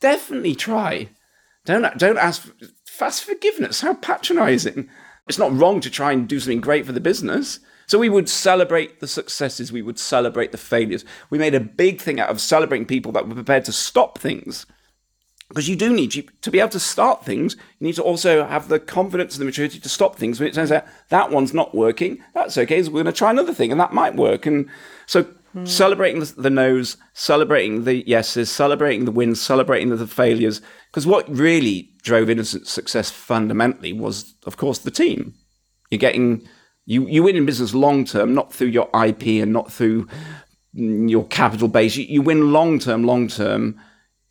definitely 0.00 0.54
try. 0.54 1.08
Don't, 1.64 1.98
don't 1.98 2.18
ask 2.18 2.42
for, 2.42 3.04
ask 3.04 3.24
forgiveness. 3.24 3.80
How 3.80 3.94
patronising. 3.94 4.88
It's 5.28 5.38
not 5.38 5.56
wrong 5.56 5.80
to 5.80 5.90
try 5.90 6.12
and 6.12 6.28
do 6.28 6.38
something 6.38 6.60
great 6.60 6.86
for 6.86 6.92
the 6.92 7.00
business, 7.00 7.58
So 7.86 7.98
we 7.98 8.08
would 8.08 8.28
celebrate 8.28 9.00
the 9.00 9.08
successes, 9.08 9.72
we 9.72 9.82
would 9.82 9.98
celebrate 9.98 10.52
the 10.52 10.58
failures. 10.58 11.04
We 11.30 11.38
made 11.38 11.54
a 11.54 11.60
big 11.60 12.00
thing 12.00 12.20
out 12.20 12.30
of 12.30 12.40
celebrating 12.40 12.86
people 12.86 13.12
that 13.12 13.28
were 13.28 13.34
prepared 13.34 13.64
to 13.66 13.72
stop 13.72 14.18
things. 14.18 14.66
Because 15.48 15.68
you 15.68 15.76
do 15.76 15.92
need 15.92 16.10
to 16.40 16.50
be 16.50 16.58
able 16.58 16.70
to 16.70 16.80
start 16.80 17.24
things, 17.24 17.54
you 17.78 17.86
need 17.86 17.96
to 17.96 18.02
also 18.02 18.46
have 18.46 18.68
the 18.68 18.80
confidence 18.80 19.34
and 19.34 19.42
the 19.42 19.44
maturity 19.44 19.78
to 19.78 19.88
stop 19.88 20.16
things. 20.16 20.40
When 20.40 20.48
it 20.48 20.54
turns 20.54 20.72
out 20.72 20.86
that 21.10 21.30
one's 21.30 21.52
not 21.52 21.74
working, 21.74 22.18
that's 22.34 22.56
okay. 22.56 22.82
So 22.82 22.90
we're 22.90 23.02
going 23.02 23.06
to 23.06 23.12
try 23.12 23.30
another 23.30 23.52
thing, 23.54 23.70
and 23.70 23.80
that 23.80 23.92
might 23.92 24.16
work. 24.16 24.46
And 24.46 24.68
so 25.06 25.24
mm. 25.54 25.68
celebrating 25.68 26.20
the, 26.20 26.32
the 26.36 26.50
no's, 26.50 26.96
celebrating 27.12 27.84
the 27.84 28.08
yeses, 28.08 28.50
celebrating 28.50 29.04
the 29.04 29.12
wins, 29.12 29.40
celebrating 29.40 29.90
the, 29.90 29.96
the 29.96 30.06
failures. 30.06 30.62
Because 30.90 31.06
what 31.06 31.28
really 31.28 31.90
drove 32.02 32.30
Innocent's 32.30 32.72
success 32.72 33.10
fundamentally 33.10 33.92
was, 33.92 34.34
of 34.46 34.56
course, 34.56 34.78
the 34.78 34.90
team. 34.90 35.34
You're 35.90 35.98
getting 35.98 36.48
you 36.86 37.06
you 37.06 37.22
win 37.22 37.36
in 37.36 37.46
business 37.46 37.74
long 37.74 38.04
term, 38.04 38.34
not 38.34 38.52
through 38.52 38.68
your 38.68 38.88
IP 38.94 39.42
and 39.42 39.52
not 39.52 39.72
through 39.72 40.06
mm, 40.76 41.08
your 41.08 41.26
capital 41.26 41.68
base. 41.68 41.96
You, 41.96 42.04
you 42.04 42.22
win 42.22 42.52
long 42.52 42.78
term, 42.78 43.04
long 43.04 43.28
term 43.28 43.78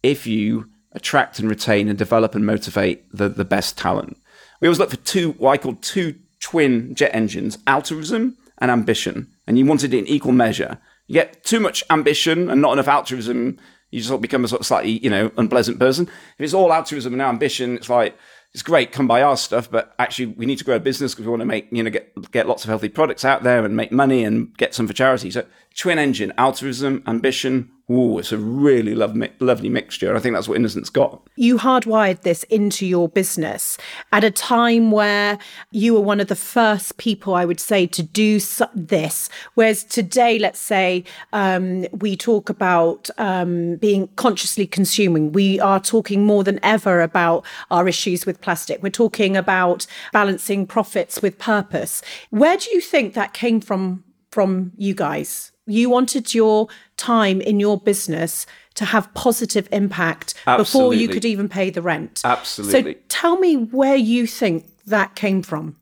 if 0.01 0.27
you 0.27 0.69
attract 0.91 1.39
and 1.39 1.49
retain 1.49 1.87
and 1.87 1.97
develop 1.97 2.35
and 2.35 2.45
motivate 2.45 3.09
the, 3.11 3.29
the 3.29 3.45
best 3.45 3.77
talent. 3.77 4.17
We 4.61 4.67
always 4.67 4.79
look 4.79 4.91
for 4.91 4.97
two, 4.97 5.31
what 5.33 5.51
I 5.51 5.57
call 5.57 5.75
two 5.75 6.15
twin 6.39 6.93
jet 6.93 7.13
engines, 7.13 7.57
altruism 7.65 8.37
and 8.59 8.69
ambition. 8.69 9.27
And 9.47 9.57
you 9.57 9.65
wanted 9.65 9.93
it 9.93 9.99
in 9.99 10.07
equal 10.07 10.33
measure. 10.33 10.77
You 11.07 11.13
get 11.13 11.43
too 11.43 11.59
much 11.59 11.83
ambition 11.89 12.49
and 12.49 12.61
not 12.61 12.73
enough 12.73 12.87
altruism, 12.87 13.57
you 13.91 14.01
just 14.01 14.21
become 14.21 14.43
a 14.43 14.47
sort 14.47 14.61
of 14.61 14.65
slightly, 14.65 14.91
you 14.99 15.09
know, 15.09 15.31
unpleasant 15.37 15.79
person. 15.79 16.07
If 16.07 16.39
it's 16.39 16.53
all 16.53 16.71
altruism 16.71 17.13
and 17.13 17.21
ambition, 17.21 17.77
it's 17.77 17.89
like, 17.89 18.17
it's 18.53 18.61
great, 18.61 18.91
come 18.91 19.07
buy 19.07 19.23
our 19.23 19.35
stuff, 19.35 19.69
but 19.69 19.95
actually 19.97 20.27
we 20.27 20.45
need 20.45 20.59
to 20.59 20.63
grow 20.63 20.75
a 20.75 20.79
business 20.79 21.13
because 21.13 21.25
we 21.25 21.31
want 21.31 21.41
to 21.41 21.45
make, 21.45 21.67
you 21.71 21.81
know, 21.81 21.89
get, 21.89 22.31
get 22.31 22.47
lots 22.47 22.63
of 22.63 22.69
healthy 22.69 22.89
products 22.89 23.25
out 23.25 23.41
there 23.41 23.65
and 23.65 23.75
make 23.75 23.91
money 23.91 24.23
and 24.23 24.55
get 24.57 24.75
some 24.75 24.87
for 24.87 24.93
charity. 24.93 25.31
So 25.31 25.45
twin 25.75 25.97
engine, 25.97 26.31
altruism, 26.37 27.03
ambition, 27.07 27.71
Ooh, 27.91 28.17
it's 28.17 28.31
a 28.31 28.37
really 28.37 28.95
lovely, 28.95 29.29
lovely 29.39 29.67
mixture. 29.67 30.15
I 30.15 30.19
think 30.19 30.33
that's 30.33 30.47
what 30.47 30.55
Innocent's 30.55 30.89
got. 30.89 31.21
You 31.35 31.57
hardwired 31.57 32.21
this 32.21 32.43
into 32.43 32.85
your 32.85 33.09
business 33.09 33.77
at 34.13 34.23
a 34.23 34.31
time 34.31 34.89
where 34.89 35.37
you 35.71 35.93
were 35.93 35.99
one 35.99 36.21
of 36.21 36.27
the 36.27 36.35
first 36.35 36.97
people, 36.97 37.35
I 37.35 37.43
would 37.43 37.59
say, 37.59 37.85
to 37.87 38.01
do 38.01 38.39
this. 38.73 39.29
Whereas 39.55 39.83
today, 39.83 40.39
let's 40.39 40.59
say, 40.59 41.03
um, 41.33 41.85
we 41.91 42.15
talk 42.15 42.49
about 42.49 43.09
um, 43.17 43.75
being 43.75 44.07
consciously 44.15 44.65
consuming. 44.65 45.33
We 45.33 45.59
are 45.59 45.81
talking 45.81 46.25
more 46.25 46.45
than 46.45 46.61
ever 46.63 47.01
about 47.01 47.45
our 47.69 47.87
issues 47.87 48.25
with 48.25 48.39
plastic. 48.39 48.81
We're 48.81 48.91
talking 48.91 49.35
about 49.35 49.85
balancing 50.13 50.67
profits 50.67 51.21
with 51.21 51.37
purpose. 51.37 52.01
Where 52.29 52.55
do 52.55 52.71
you 52.71 52.79
think 52.79 53.13
that 53.13 53.33
came 53.33 53.59
from? 53.59 54.05
From 54.31 54.71
you 54.77 54.95
guys? 54.95 55.52
You 55.65 55.89
wanted 55.89 56.33
your 56.33 56.67
time 56.97 57.41
in 57.41 57.59
your 57.59 57.79
business 57.79 58.45
to 58.75 58.85
have 58.85 59.13
positive 59.13 59.67
impact 59.71 60.33
Absolutely. 60.47 60.63
before 60.63 60.93
you 60.93 61.07
could 61.07 61.25
even 61.25 61.47
pay 61.47 61.69
the 61.69 61.81
rent. 61.81 62.21
Absolutely. 62.23 62.93
So 62.93 62.99
tell 63.09 63.37
me 63.37 63.55
where 63.55 63.95
you 63.95 64.25
think 64.27 64.65
that 64.85 65.15
came 65.15 65.43
from. 65.43 65.77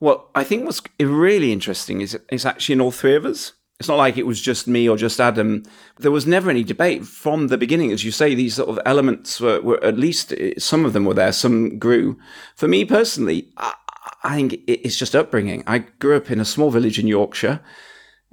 Well, 0.00 0.28
I 0.34 0.44
think 0.44 0.64
what's 0.64 0.82
really 0.98 1.52
interesting 1.52 2.00
is 2.00 2.18
it's 2.28 2.44
actually 2.44 2.74
in 2.74 2.80
all 2.80 2.90
three 2.90 3.14
of 3.14 3.24
us. 3.24 3.52
It's 3.80 3.88
not 3.88 3.96
like 3.96 4.16
it 4.16 4.26
was 4.26 4.40
just 4.40 4.68
me 4.68 4.88
or 4.88 4.96
just 4.96 5.20
Adam. 5.20 5.64
There 5.98 6.10
was 6.10 6.26
never 6.26 6.50
any 6.50 6.62
debate 6.62 7.04
from 7.04 7.48
the 7.48 7.58
beginning. 7.58 7.90
As 7.90 8.04
you 8.04 8.12
say, 8.12 8.34
these 8.34 8.54
sort 8.54 8.68
of 8.68 8.78
elements 8.86 9.40
were, 9.40 9.60
were 9.60 9.82
at 9.82 9.98
least 9.98 10.32
eh, 10.32 10.54
some 10.58 10.84
of 10.84 10.92
them 10.92 11.04
were 11.04 11.14
there, 11.14 11.32
some 11.32 11.78
grew. 11.78 12.18
For 12.54 12.68
me 12.68 12.84
personally, 12.84 13.48
I, 13.56 13.74
I 14.22 14.36
think 14.36 14.60
it's 14.66 14.96
just 14.96 15.16
upbringing. 15.16 15.64
I 15.66 15.78
grew 15.78 16.16
up 16.16 16.30
in 16.30 16.40
a 16.40 16.44
small 16.44 16.70
village 16.70 16.98
in 16.98 17.06
Yorkshire 17.06 17.60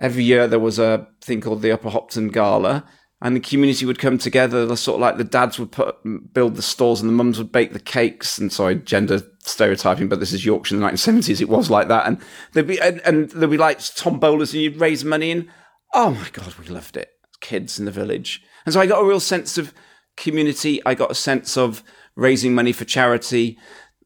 every 0.01 0.23
year 0.23 0.47
there 0.47 0.59
was 0.59 0.79
a 0.79 1.07
thing 1.21 1.39
called 1.39 1.61
the 1.61 1.71
Upper 1.71 1.89
Hopton 1.89 2.29
Gala, 2.29 2.83
and 3.21 3.35
the 3.35 3.39
community 3.39 3.85
would 3.85 3.99
come 3.99 4.17
together. 4.17 4.65
The 4.65 4.75
sort 4.75 4.95
of 4.95 5.01
like 5.01 5.17
the 5.17 5.23
dads 5.23 5.59
would 5.59 5.71
put 5.71 5.95
build 6.33 6.55
the 6.55 6.61
stalls, 6.61 6.99
and 6.99 7.07
the 7.07 7.13
mums 7.13 7.37
would 7.37 7.51
bake 7.51 7.71
the 7.71 7.79
cakes. 7.79 8.37
And 8.37 8.51
sorry, 8.51 8.75
gender 8.75 9.21
stereotyping, 9.39 10.09
but 10.09 10.19
this 10.19 10.33
is 10.33 10.45
Yorkshire 10.45 10.75
in 10.75 10.81
the 10.81 10.87
1970s. 10.87 11.39
It 11.39 11.49
was 11.49 11.69
like 11.69 11.87
that, 11.87 12.07
and 12.07 12.19
there'd 12.53 12.67
be 12.67 12.81
and, 12.81 12.99
and 13.05 13.29
there'd 13.29 13.51
be 13.51 13.57
like 13.57 13.79
tombolas, 13.79 14.53
and 14.53 14.63
you'd 14.63 14.81
raise 14.81 15.05
money, 15.05 15.31
and 15.31 15.47
oh 15.93 16.11
my 16.11 16.29
god, 16.33 16.55
we 16.55 16.65
loved 16.65 16.97
it. 16.97 17.09
Kids 17.39 17.79
in 17.79 17.85
the 17.85 17.91
village, 17.91 18.41
and 18.65 18.73
so 18.73 18.81
I 18.81 18.87
got 18.87 19.01
a 19.01 19.07
real 19.07 19.19
sense 19.19 19.57
of 19.57 19.73
community. 20.17 20.81
I 20.85 20.95
got 20.95 21.11
a 21.11 21.15
sense 21.15 21.57
of 21.57 21.83
raising 22.15 22.53
money 22.53 22.71
for 22.71 22.85
charity. 22.85 23.57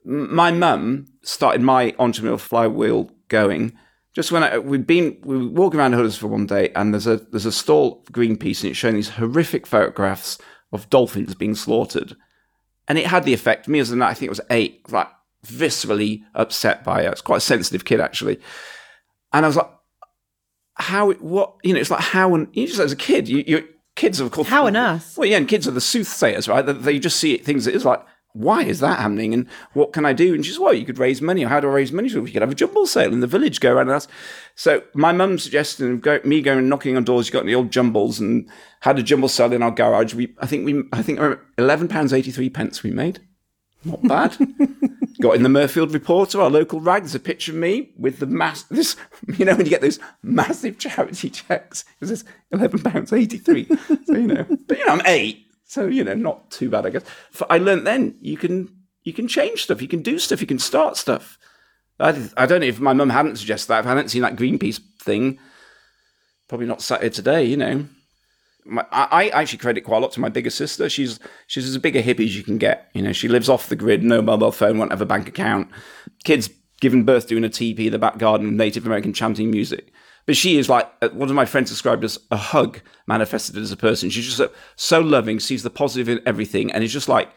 My 0.03 0.51
mum 0.51 1.07
started 1.23 1.61
my 1.61 1.91
entrepreneurial 1.93 2.39
flywheel 2.39 3.09
going 3.27 3.75
just 4.15 4.31
when 4.31 4.43
I, 4.43 4.57
we've 4.57 4.87
been 4.87 5.17
we 5.23 5.37
were 5.37 5.49
walking 5.49 5.79
around 5.79 5.93
Huddersfield 5.93 6.31
one 6.31 6.47
day, 6.47 6.69
and 6.75 6.93
there's 6.93 7.05
a 7.05 7.17
there's 7.17 7.45
a 7.45 7.51
stall 7.51 8.01
for 8.05 8.13
Greenpeace, 8.13 8.61
and 8.61 8.71
it's 8.71 8.79
showing 8.79 8.95
these 8.95 9.09
horrific 9.09 9.67
photographs 9.67 10.39
of 10.71 10.89
dolphins 10.89 11.35
being 11.35 11.53
slaughtered, 11.53 12.15
and 12.87 12.97
it 12.97 13.07
had 13.07 13.25
the 13.25 13.33
effect. 13.33 13.67
Me 13.67 13.79
as 13.79 13.91
an 13.91 14.01
I 14.01 14.13
think 14.13 14.27
it 14.27 14.29
was 14.29 14.41
eight, 14.49 14.89
like 14.89 15.09
viscerally 15.45 16.23
upset 16.33 16.83
by 16.83 17.01
it. 17.01 17.11
It's 17.11 17.21
quite 17.21 17.37
a 17.37 17.41
sensitive 17.41 17.83
kid 17.83 17.99
actually, 17.99 18.39
and 19.33 19.45
I 19.45 19.49
was 19.49 19.57
like, 19.57 19.69
how 20.75 21.11
what 21.13 21.55
you 21.63 21.73
know? 21.73 21.79
It's 21.79 21.91
like 21.91 21.99
how 21.99 22.33
and 22.35 22.47
you 22.53 22.67
just 22.67 22.79
as 22.79 22.93
a 22.93 22.97
kid, 22.97 23.27
you 23.27 23.43
you 23.45 23.67
kids 23.97 24.21
of 24.21 24.31
course 24.31 24.47
how 24.47 24.67
on 24.67 24.77
earth? 24.77 25.15
Well, 25.17 25.27
yeah, 25.27 25.37
and 25.37 25.47
kids 25.47 25.67
are 25.67 25.71
the 25.71 25.81
soothsayers, 25.81 26.47
right? 26.47 26.65
They, 26.65 26.73
they 26.73 26.99
just 26.99 27.19
see 27.19 27.35
things 27.37 27.67
It's 27.67 27.85
like 27.85 28.03
why 28.35 28.63
is 28.63 28.81
that 28.81 28.99
happening 28.99 29.33
and 29.33 29.47
what 29.73 29.93
can 29.93 30.05
I 30.05 30.13
do? 30.13 30.33
And 30.33 30.45
she 30.45 30.51
says, 30.51 30.59
well, 30.59 30.73
you 30.73 30.85
could 30.85 30.99
raise 30.99 31.21
money. 31.21 31.45
Or 31.45 31.47
how 31.47 31.59
do 31.59 31.67
I 31.67 31.71
raise 31.71 31.91
money? 31.91 32.09
So 32.09 32.21
we 32.21 32.31
could 32.31 32.41
have 32.41 32.51
a 32.51 32.55
jumble 32.55 32.85
sale 32.85 33.13
in 33.13 33.21
the 33.21 33.27
village, 33.27 33.59
go 33.59 33.73
around 33.73 33.87
and 33.87 33.95
ask. 33.95 34.09
So 34.55 34.83
my 34.93 35.11
mum 35.11 35.39
suggested 35.39 36.01
go, 36.01 36.19
me 36.23 36.41
going 36.41 36.67
knocking 36.67 36.97
on 36.97 37.05
doors, 37.05 37.27
you 37.27 37.33
got 37.33 37.43
any 37.43 37.55
old 37.55 37.71
jumbles 37.71 38.19
and 38.19 38.49
had 38.81 38.99
a 38.99 39.03
jumble 39.03 39.29
sale 39.29 39.53
in 39.53 39.63
our 39.63 39.71
garage. 39.71 40.13
We, 40.13 40.35
I 40.39 40.47
think 40.47 40.65
we, 40.65 40.83
I 40.91 41.01
think 41.01 41.19
£11.83 41.19 42.53
pence 42.53 42.83
we 42.83 42.91
made. 42.91 43.21
Not 43.85 44.03
bad. 44.03 44.37
got 45.21 45.35
in 45.35 45.43
the 45.43 45.49
Mirfield 45.49 45.93
Reporter, 45.93 46.41
our 46.41 46.49
local 46.49 46.79
rag. 46.79 47.03
There's 47.03 47.15
a 47.15 47.19
picture 47.19 47.51
of 47.51 47.57
me 47.57 47.91
with 47.97 48.19
the 48.19 48.25
mass, 48.25 48.63
this, 48.63 48.95
you 49.37 49.45
know, 49.45 49.55
when 49.55 49.65
you 49.65 49.69
get 49.69 49.81
those 49.81 49.99
massive 50.21 50.77
charity 50.77 51.29
checks, 51.31 51.85
it 52.01 52.09
was 52.09 52.23
£11.83. 52.53 54.05
so, 54.05 54.13
you 54.13 54.27
know, 54.27 54.45
but 54.67 54.77
you 54.77 54.85
know, 54.85 54.93
I'm 54.93 55.01
eight. 55.05 55.44
So 55.75 55.87
you 55.87 56.05
know, 56.05 56.13
not 56.13 56.49
too 56.51 56.69
bad, 56.69 56.85
I 56.85 56.89
guess. 56.89 57.03
I 57.49 57.57
learned 57.57 57.85
then 57.85 58.15
you 58.21 58.37
can 58.37 58.73
you 59.03 59.11
can 59.11 59.27
change 59.27 59.63
stuff, 59.63 59.81
you 59.81 59.89
can 59.89 60.01
do 60.01 60.17
stuff, 60.17 60.39
you 60.39 60.47
can 60.47 60.57
start 60.57 60.95
stuff. 60.95 61.37
I, 61.99 62.29
I 62.37 62.45
don't 62.45 62.61
know 62.61 62.67
if 62.67 62.79
my 62.79 62.93
mum 62.93 63.09
hadn't 63.09 63.35
suggested 63.35 63.67
that, 63.67 63.81
if 63.81 63.85
I 63.85 63.89
hadn't 63.89 64.07
seen 64.07 64.21
that 64.21 64.37
Greenpeace 64.37 64.79
thing, 65.01 65.37
probably 66.47 66.65
not 66.65 66.81
sat 66.81 67.01
here 67.01 67.09
today. 67.09 67.43
You 67.43 67.57
know, 67.57 67.87
my, 68.63 68.85
I, 68.89 69.27
I 69.33 69.41
actually 69.41 69.57
credit 69.57 69.81
quite 69.81 69.97
a 69.97 69.99
lot 69.99 70.13
to 70.13 70.21
my 70.21 70.29
bigger 70.29 70.49
sister. 70.49 70.87
She's 70.87 71.19
she's 71.47 71.67
as 71.67 71.77
big 71.79 71.97
a 71.97 72.01
hippie 72.01 72.23
as 72.23 72.37
you 72.37 72.43
can 72.43 72.57
get. 72.57 72.89
You 72.93 73.01
know, 73.01 73.11
she 73.11 73.27
lives 73.27 73.49
off 73.49 73.67
the 73.67 73.75
grid, 73.75 74.01
no 74.01 74.21
mobile 74.21 74.53
phone, 74.53 74.77
won't 74.77 74.91
have 74.91 75.01
a 75.01 75.05
bank 75.05 75.27
account. 75.27 75.67
Kids 76.23 76.49
giving 76.79 77.03
birth 77.03 77.27
doing 77.27 77.43
a 77.43 77.49
teepee 77.49 77.87
in 77.87 77.91
the 77.91 77.99
back 77.99 78.17
garden, 78.17 78.55
Native 78.55 78.85
American 78.85 79.11
chanting 79.11 79.51
music. 79.51 79.91
But 80.25 80.35
she 80.35 80.57
is 80.57 80.69
like 80.69 80.89
one 81.13 81.29
of 81.29 81.35
my 81.35 81.45
friends 81.45 81.69
described 81.69 82.03
as 82.03 82.17
a 82.31 82.37
hug 82.37 82.81
manifested 83.07 83.57
as 83.57 83.71
a 83.71 83.77
person. 83.77 84.09
She's 84.09 84.35
just 84.35 84.51
so 84.75 84.99
loving, 84.99 85.39
sees 85.39 85.63
the 85.63 85.69
positive 85.69 86.09
in 86.09 86.21
everything, 86.25 86.71
and 86.71 86.83
is 86.83 86.93
just 86.93 87.09
like 87.09 87.29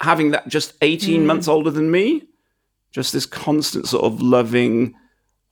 having 0.00 0.32
that 0.32 0.48
just 0.48 0.74
18 0.82 1.22
mm. 1.22 1.24
months 1.24 1.46
older 1.46 1.70
than 1.70 1.90
me, 1.90 2.22
just 2.90 3.12
this 3.12 3.26
constant 3.26 3.86
sort 3.86 4.04
of 4.04 4.20
loving 4.20 4.94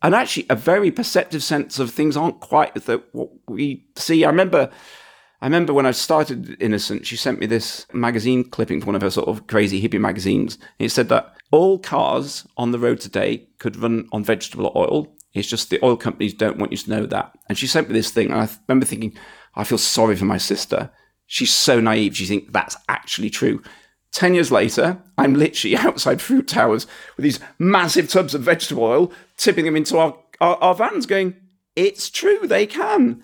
and 0.02 0.14
actually 0.14 0.46
a 0.48 0.56
very 0.56 0.90
perceptive 0.90 1.42
sense 1.42 1.78
of 1.78 1.90
things 1.90 2.16
aren't 2.16 2.40
quite 2.40 2.74
that 2.74 3.14
what 3.14 3.30
we 3.48 3.84
see. 3.96 4.24
I 4.24 4.30
remember 4.30 4.70
I 5.42 5.46
remember 5.46 5.72
when 5.72 5.86
I 5.86 5.92
started 5.92 6.56
Innocent, 6.60 7.06
she 7.06 7.16
sent 7.16 7.38
me 7.38 7.46
this 7.46 7.86
magazine 7.94 8.44
clipping 8.44 8.80
from 8.80 8.88
one 8.88 8.96
of 8.96 9.02
her 9.02 9.10
sort 9.10 9.28
of 9.28 9.46
crazy 9.46 9.80
hippie 9.80 10.00
magazines. 10.00 10.56
And 10.78 10.86
It 10.86 10.90
said 10.90 11.08
that 11.08 11.34
all 11.50 11.78
cars 11.78 12.46
on 12.58 12.72
the 12.72 12.78
road 12.78 13.00
today 13.00 13.48
could 13.58 13.76
run 13.76 14.06
on 14.12 14.22
vegetable 14.22 14.70
oil 14.76 15.14
it's 15.32 15.48
just 15.48 15.70
the 15.70 15.84
oil 15.84 15.96
companies 15.96 16.34
don't 16.34 16.58
want 16.58 16.72
you 16.72 16.78
to 16.78 16.90
know 16.90 17.06
that. 17.06 17.36
And 17.48 17.56
she 17.56 17.66
sent 17.66 17.88
me 17.88 17.94
this 17.94 18.10
thing, 18.10 18.30
and 18.30 18.40
I 18.40 18.48
remember 18.68 18.86
thinking, 18.86 19.16
I 19.54 19.64
feel 19.64 19.78
sorry 19.78 20.16
for 20.16 20.24
my 20.24 20.38
sister. 20.38 20.90
She's 21.26 21.52
so 21.52 21.80
naive. 21.80 22.16
She 22.16 22.26
thinks 22.26 22.52
that's 22.52 22.76
actually 22.88 23.30
true. 23.30 23.62
10 24.12 24.34
years 24.34 24.50
later, 24.50 25.00
I'm 25.16 25.34
literally 25.34 25.76
outside 25.76 26.20
Fruit 26.20 26.48
Towers 26.48 26.86
with 27.16 27.24
these 27.24 27.40
massive 27.58 28.08
tubs 28.08 28.34
of 28.34 28.42
vegetable 28.42 28.84
oil, 28.84 29.12
tipping 29.36 29.64
them 29.64 29.76
into 29.76 29.98
our, 29.98 30.16
our, 30.40 30.56
our 30.56 30.74
vans, 30.74 31.06
going, 31.06 31.36
it's 31.76 32.10
true, 32.10 32.40
they 32.46 32.66
can. 32.66 33.22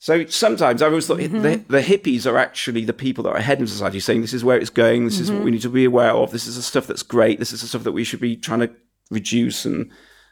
So 0.00 0.24
sometimes 0.26 0.80
I 0.80 0.86
always 0.86 1.06
thought 1.06 1.18
mm-hmm. 1.18 1.42
the, 1.42 1.56
the, 1.68 1.82
hippies 1.82 2.26
are 2.26 2.38
actually 2.38 2.86
the 2.86 2.94
people 2.94 3.22
that 3.24 3.30
are 3.30 3.36
ahead 3.36 3.60
in 3.60 3.66
society 3.66 4.00
saying 4.00 4.22
this 4.22 4.32
is 4.32 4.42
where 4.42 4.58
it's 4.58 4.70
going, 4.70 5.04
this 5.04 5.16
mm-hmm. 5.16 5.22
is 5.22 5.30
what 5.30 5.40
we 5.40 5.44
mm-hmm. 5.44 5.52
need 5.52 5.62
to 5.62 5.68
be 5.68 5.84
aware 5.84 6.12
of, 6.12 6.30
this 6.30 6.46
is 6.46 6.56
the 6.56 6.62
stuff 6.62 6.86
that's 6.86 7.02
great, 7.02 7.38
this 7.38 7.52
is 7.52 7.60
the 7.60 7.68
stuff 7.68 7.84
that 7.84 7.92
we 7.92 8.02
should 8.02 8.20
be 8.20 8.34
trying 8.34 8.60
to 8.60 8.70
reduce 9.10 9.66
and 9.66 9.90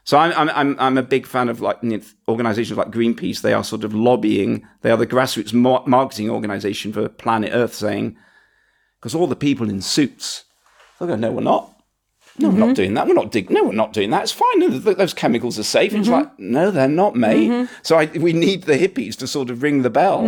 so 0.08 0.16
I'm 0.16 0.48
I'm 0.48 0.74
I'm 0.80 0.96
a 0.96 1.02
big 1.02 1.26
fan 1.26 1.50
of 1.50 1.60
like 1.60 1.80
organisations 2.26 2.78
like 2.78 2.90
Greenpeace. 2.90 3.42
They 3.42 3.52
are 3.52 3.62
sort 3.62 3.84
of 3.84 3.92
lobbying. 3.92 4.66
They 4.80 4.90
are 4.90 4.96
the 4.96 5.06
grassroots 5.06 5.52
marketing 5.52 6.30
organisation 6.30 6.94
for 6.94 7.10
Planet 7.10 7.50
Earth, 7.52 7.74
saying 7.74 8.16
because 8.98 9.14
all 9.14 9.26
the 9.26 9.36
people 9.36 9.68
in 9.68 9.82
suits, 9.82 10.44
they're 10.98 11.08
going, 11.08 11.20
no, 11.20 11.30
we're 11.30 11.42
not. 11.42 11.74
No, 12.38 12.48
we're 12.48 12.54
not 12.54 12.64
mm-hmm. 12.68 12.72
doing 12.72 12.94
that. 12.94 13.06
We're 13.06 13.12
not 13.12 13.32
dig- 13.32 13.50
No, 13.50 13.64
we're 13.64 13.72
not 13.72 13.92
doing 13.92 14.08
that. 14.08 14.22
It's 14.22 14.32
fine. 14.32 14.80
Those 14.80 15.12
chemicals 15.12 15.58
are 15.58 15.62
safe. 15.62 15.92
It's 15.92 16.08
mm-hmm. 16.08 16.12
like, 16.12 16.38
no, 16.38 16.70
they're 16.70 16.88
not, 16.88 17.14
mate. 17.14 17.50
Mm-hmm. 17.50 17.74
So 17.82 17.98
I, 17.98 18.06
we 18.06 18.32
need 18.32 18.62
the 18.62 18.78
hippies 18.78 19.14
to 19.16 19.26
sort 19.26 19.50
of 19.50 19.62
ring 19.62 19.82
the 19.82 19.90
bell. 19.90 20.24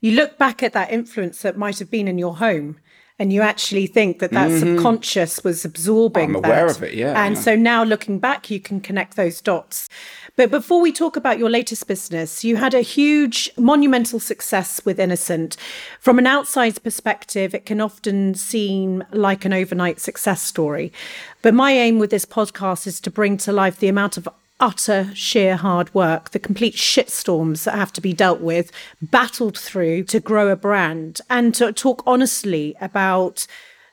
You 0.00 0.12
look 0.12 0.38
back 0.38 0.62
at 0.62 0.72
that 0.74 0.92
influence 0.92 1.42
that 1.42 1.56
might 1.56 1.80
have 1.80 1.90
been 1.90 2.06
in 2.06 2.16
your 2.16 2.36
home. 2.36 2.78
And 3.18 3.32
you 3.32 3.40
actually 3.40 3.86
think 3.86 4.18
that 4.18 4.32
that 4.32 4.50
subconscious 4.58 5.42
was 5.42 5.64
absorbing. 5.64 6.28
Mm-hmm. 6.28 6.36
I'm 6.36 6.44
aware 6.44 6.66
that. 6.66 6.76
of 6.76 6.82
it, 6.82 6.94
yeah, 6.94 7.24
And 7.24 7.34
yeah. 7.34 7.40
so 7.40 7.56
now 7.56 7.82
looking 7.82 8.18
back, 8.18 8.50
you 8.50 8.60
can 8.60 8.80
connect 8.80 9.16
those 9.16 9.40
dots. 9.40 9.88
But 10.36 10.50
before 10.50 10.82
we 10.82 10.92
talk 10.92 11.16
about 11.16 11.38
your 11.38 11.48
latest 11.48 11.86
business, 11.86 12.44
you 12.44 12.56
had 12.56 12.74
a 12.74 12.82
huge, 12.82 13.50
monumental 13.56 14.20
success 14.20 14.84
with 14.84 15.00
Innocent. 15.00 15.56
From 15.98 16.18
an 16.18 16.26
outside 16.26 16.82
perspective, 16.82 17.54
it 17.54 17.64
can 17.64 17.80
often 17.80 18.34
seem 18.34 19.02
like 19.12 19.46
an 19.46 19.54
overnight 19.54 19.98
success 19.98 20.42
story. 20.42 20.92
But 21.40 21.54
my 21.54 21.72
aim 21.72 21.98
with 21.98 22.10
this 22.10 22.26
podcast 22.26 22.86
is 22.86 23.00
to 23.00 23.10
bring 23.10 23.38
to 23.38 23.52
life 23.52 23.78
the 23.78 23.88
amount 23.88 24.18
of 24.18 24.28
utter 24.60 25.10
sheer 25.14 25.56
hard 25.56 25.92
work, 25.94 26.30
the 26.30 26.38
complete 26.38 26.74
shitstorms 26.74 27.64
that 27.64 27.74
have 27.74 27.92
to 27.94 28.00
be 28.00 28.12
dealt 28.12 28.40
with, 28.40 28.72
battled 29.02 29.58
through 29.58 30.04
to 30.04 30.20
grow 30.20 30.48
a 30.48 30.56
brand, 30.56 31.20
and 31.28 31.54
to 31.54 31.72
talk 31.72 32.02
honestly 32.06 32.74
about 32.80 33.46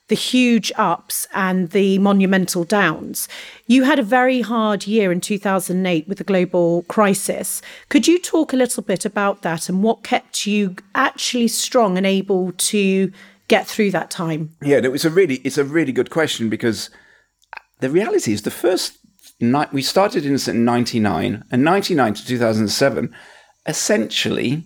the 0.09 0.15
huge 0.15 0.71
ups 0.75 1.27
and 1.33 1.69
the 1.69 1.97
monumental 1.97 2.63
downs. 2.63 3.27
You 3.67 3.83
had 3.83 3.99
a 3.99 4.03
very 4.03 4.41
hard 4.41 4.85
year 4.85 5.11
in 5.11 5.21
2008 5.21 6.07
with 6.07 6.17
the 6.17 6.23
global 6.23 6.83
crisis. 6.83 7.61
Could 7.89 8.07
you 8.07 8.19
talk 8.19 8.51
a 8.51 8.57
little 8.57 8.83
bit 8.83 9.05
about 9.05 9.43
that 9.43 9.69
and 9.69 9.81
what 9.81 10.03
kept 10.03 10.45
you 10.45 10.75
actually 10.93 11.47
strong 11.47 11.97
and 11.97 12.05
able 12.05 12.51
to 12.51 13.11
get 13.47 13.65
through 13.65 13.91
that 13.91 14.11
time? 14.11 14.55
Yeah, 14.61 14.81
no, 14.81 14.93
it's 14.93 15.05
a 15.05 15.09
really 15.09 15.35
it's 15.37 15.57
a 15.57 15.63
really 15.63 15.93
good 15.93 16.09
question 16.09 16.49
because 16.49 16.89
the 17.79 17.89
reality 17.89 18.33
is 18.33 18.41
the 18.41 18.51
first 18.51 18.97
night 19.51 19.73
we 19.73 19.81
started 19.81 20.25
in 20.25 20.37
in 20.47 20.65
ninety 20.65 20.99
nine 20.99 21.43
and 21.51 21.63
ninety 21.63 21.95
nine 21.95 22.13
to 22.13 22.25
two 22.25 22.37
thousand 22.37 22.63
and 22.63 22.71
seven, 22.71 23.15
essentially 23.65 24.63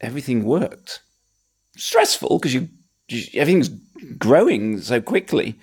everything 0.00 0.44
worked. 0.44 1.00
Stressful 1.76 2.38
because 2.38 2.54
you, 2.54 2.68
you 3.08 3.22
everything's 3.40 3.68
growing 4.18 4.80
so 4.80 5.00
quickly, 5.00 5.58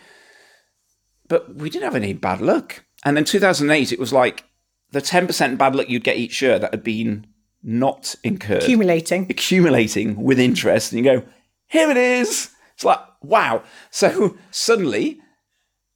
but 1.28 1.56
we 1.56 1.70
didn't 1.70 1.86
have 1.86 1.96
any 1.96 2.14
bad 2.14 2.42
luck. 2.42 2.84
And 3.04 3.16
then 3.16 3.26
two 3.26 3.40
thousand 3.40 3.70
eight, 3.72 3.92
it 3.92 4.00
was 4.00 4.14
like 4.14 4.44
the 4.92 5.02
ten 5.02 5.28
percent 5.28 5.58
bad 5.58 5.76
luck 5.76 5.90
you'd 5.90 6.04
get 6.04 6.18
each 6.18 6.42
year 6.42 6.60
that 6.60 6.72
had 6.74 6.84
been 6.84 7.28
not 7.64 8.16
incurred 8.24 8.64
Accumulating. 8.64 9.28
accumulating 9.30 10.22
with 10.24 10.40
interest, 10.40 10.92
and 10.92 11.04
you 11.04 11.12
go, 11.12 11.24
here 11.68 11.90
it 11.90 11.98
is. 11.98 12.52
It's 12.76 12.86
like, 12.86 13.00
wow. 13.22 13.64
So 13.92 14.38
suddenly, 14.52 15.20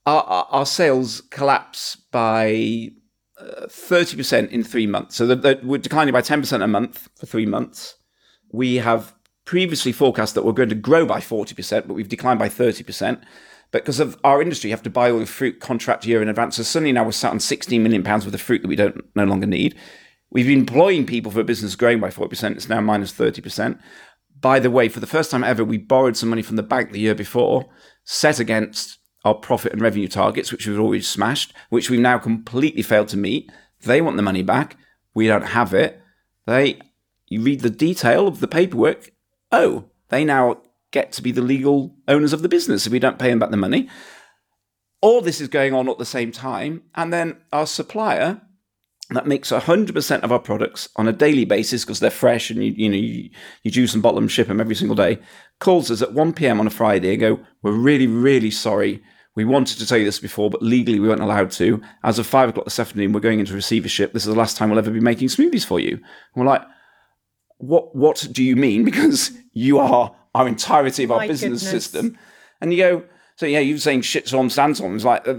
our, 0.06 0.46
our, 0.50 0.66
sales 0.66 1.20
collapse 1.30 1.96
by 2.10 2.90
uh, 3.38 3.66
thirty 3.68 4.16
percent 4.16 4.50
in 4.50 4.64
three 4.64 4.86
months. 4.86 5.16
So 5.16 5.26
that, 5.26 5.42
that 5.42 5.64
we're 5.64 5.78
declining 5.78 6.12
by 6.12 6.22
ten 6.22 6.40
percent 6.40 6.62
a 6.62 6.68
month 6.68 7.08
for 7.16 7.26
three 7.26 7.46
months. 7.46 7.96
We 8.50 8.76
have 8.76 9.14
previously 9.44 9.92
forecast 9.92 10.34
that 10.34 10.44
we're 10.44 10.52
going 10.52 10.68
to 10.70 10.74
grow 10.74 11.06
by 11.06 11.20
forty 11.20 11.54
percent, 11.54 11.86
but 11.86 11.94
we've 11.94 12.08
declined 12.08 12.38
by 12.38 12.48
thirty 12.48 12.82
percent. 12.82 13.22
Because 13.70 14.00
of 14.00 14.18
our 14.22 14.42
industry, 14.42 14.68
you 14.68 14.74
have 14.74 14.82
to 14.82 14.90
buy 14.90 15.10
all 15.10 15.18
the 15.18 15.26
fruit 15.26 15.60
contract 15.60 16.04
year 16.04 16.20
in 16.20 16.28
advance. 16.28 16.56
So 16.56 16.62
suddenly 16.62 16.92
now 16.92 17.04
we're 17.04 17.12
sat 17.12 17.32
on 17.32 17.40
16 17.40 17.82
million 17.82 18.02
pounds 18.02 18.26
worth 18.26 18.34
of 18.34 18.40
fruit 18.42 18.60
that 18.60 18.68
we 18.68 18.76
don't 18.76 19.02
no 19.14 19.24
longer 19.24 19.46
need. 19.46 19.74
We've 20.30 20.46
been 20.46 20.58
employing 20.58 21.06
people 21.06 21.32
for 21.32 21.40
a 21.40 21.44
business 21.44 21.74
growing 21.74 21.98
by 21.98 22.10
40%. 22.10 22.52
It's 22.52 22.68
now 22.68 22.82
minus 22.82 23.14
30%. 23.14 23.78
By 24.38 24.60
the 24.60 24.70
way, 24.70 24.88
for 24.88 25.00
the 25.00 25.06
first 25.06 25.30
time 25.30 25.42
ever, 25.42 25.64
we 25.64 25.78
borrowed 25.78 26.18
some 26.18 26.28
money 26.28 26.42
from 26.42 26.56
the 26.56 26.62
bank 26.62 26.92
the 26.92 27.00
year 27.00 27.14
before, 27.14 27.64
set 28.04 28.38
against 28.38 28.98
our 29.24 29.34
profit 29.34 29.72
and 29.72 29.80
revenue 29.80 30.08
targets, 30.08 30.50
which 30.50 30.66
we've 30.66 30.80
always 30.80 31.08
smashed, 31.08 31.52
which 31.68 31.88
we've 31.90 32.00
now 32.00 32.18
completely 32.18 32.82
failed 32.82 33.08
to 33.08 33.16
meet. 33.16 33.50
They 33.82 34.00
want 34.00 34.16
the 34.16 34.22
money 34.22 34.42
back. 34.42 34.76
We 35.14 35.26
don't 35.26 35.48
have 35.48 35.74
it. 35.74 36.00
They, 36.46 36.80
you 37.28 37.40
read 37.40 37.60
the 37.60 37.70
detail 37.70 38.26
of 38.26 38.40
the 38.40 38.48
paperwork. 38.48 39.12
Oh, 39.50 39.84
they 40.08 40.24
now 40.24 40.62
get 40.90 41.12
to 41.12 41.22
be 41.22 41.32
the 41.32 41.42
legal 41.42 41.96
owners 42.08 42.32
of 42.32 42.42
the 42.42 42.48
business 42.48 42.86
if 42.86 42.92
we 42.92 42.98
don't 42.98 43.18
pay 43.18 43.30
them 43.30 43.38
back 43.38 43.50
the 43.50 43.56
money. 43.56 43.88
All 45.00 45.20
this 45.20 45.40
is 45.40 45.48
going 45.48 45.74
on 45.74 45.88
at 45.88 45.98
the 45.98 46.04
same 46.04 46.32
time. 46.32 46.82
And 46.94 47.12
then 47.12 47.38
our 47.52 47.66
supplier 47.66 48.40
that 49.14 49.26
makes 49.26 49.50
100% 49.50 50.20
of 50.20 50.32
our 50.32 50.38
products 50.38 50.88
on 50.96 51.08
a 51.08 51.12
daily 51.12 51.44
basis 51.44 51.84
because 51.84 52.00
they're 52.00 52.10
fresh 52.10 52.50
and 52.50 52.64
you, 52.64 52.72
you 52.72 52.88
know 52.88 52.96
you, 52.96 53.30
you 53.62 53.70
juice 53.70 53.94
and 53.94 54.02
bottle 54.02 54.20
them, 54.20 54.28
ship 54.28 54.48
them 54.48 54.60
every 54.60 54.74
single 54.74 54.96
day, 54.96 55.18
calls 55.60 55.90
us 55.90 56.02
at 56.02 56.12
1 56.12 56.32
p.m. 56.32 56.60
on 56.60 56.66
a 56.66 56.70
Friday 56.70 57.10
and 57.12 57.20
go, 57.20 57.40
we're 57.62 57.72
really, 57.72 58.06
really 58.06 58.50
sorry. 58.50 59.02
We 59.34 59.44
wanted 59.44 59.78
to 59.78 59.86
tell 59.86 59.98
you 59.98 60.04
this 60.04 60.20
before, 60.20 60.50
but 60.50 60.62
legally 60.62 61.00
we 61.00 61.08
weren't 61.08 61.22
allowed 61.22 61.50
to. 61.52 61.80
As 62.04 62.18
of 62.18 62.26
five 62.26 62.50
o'clock 62.50 62.66
this 62.66 62.78
afternoon, 62.78 63.12
we're 63.12 63.20
going 63.20 63.40
into 63.40 63.54
receivership. 63.54 64.12
This 64.12 64.24
is 64.26 64.32
the 64.32 64.38
last 64.38 64.56
time 64.56 64.68
we'll 64.68 64.78
ever 64.78 64.90
be 64.90 65.00
making 65.00 65.28
smoothies 65.28 65.64
for 65.64 65.80
you. 65.80 65.92
And 65.92 66.02
we're 66.34 66.46
like, 66.46 66.62
what, 67.58 67.94
what 67.96 68.26
do 68.30 68.42
you 68.42 68.56
mean? 68.56 68.84
Because 68.92 69.32
you 69.52 69.78
are 69.78 70.14
our 70.34 70.48
entirety 70.48 71.04
of 71.04 71.12
our 71.12 71.18
My 71.18 71.28
business 71.28 71.62
goodness. 71.62 71.84
system. 71.84 72.18
And 72.60 72.72
you 72.72 72.78
go, 72.78 73.04
so 73.36 73.46
yeah, 73.46 73.60
you 73.60 73.74
were 73.74 73.80
saying 73.80 74.02
shitstorm, 74.02 74.50
sandstorm. 74.50 74.92
It 74.92 74.94
was 74.94 75.04
like, 75.04 75.26
uh, 75.26 75.34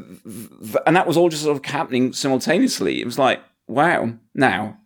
and 0.85 0.95
that 0.95 1.07
was 1.07 1.17
all 1.17 1.29
just 1.29 1.43
sort 1.43 1.57
of 1.57 1.65
happening 1.65 2.13
simultaneously. 2.13 2.99
It 2.99 3.05
was 3.05 3.19
like, 3.19 3.41
wow. 3.67 4.13
Now, 4.33 4.77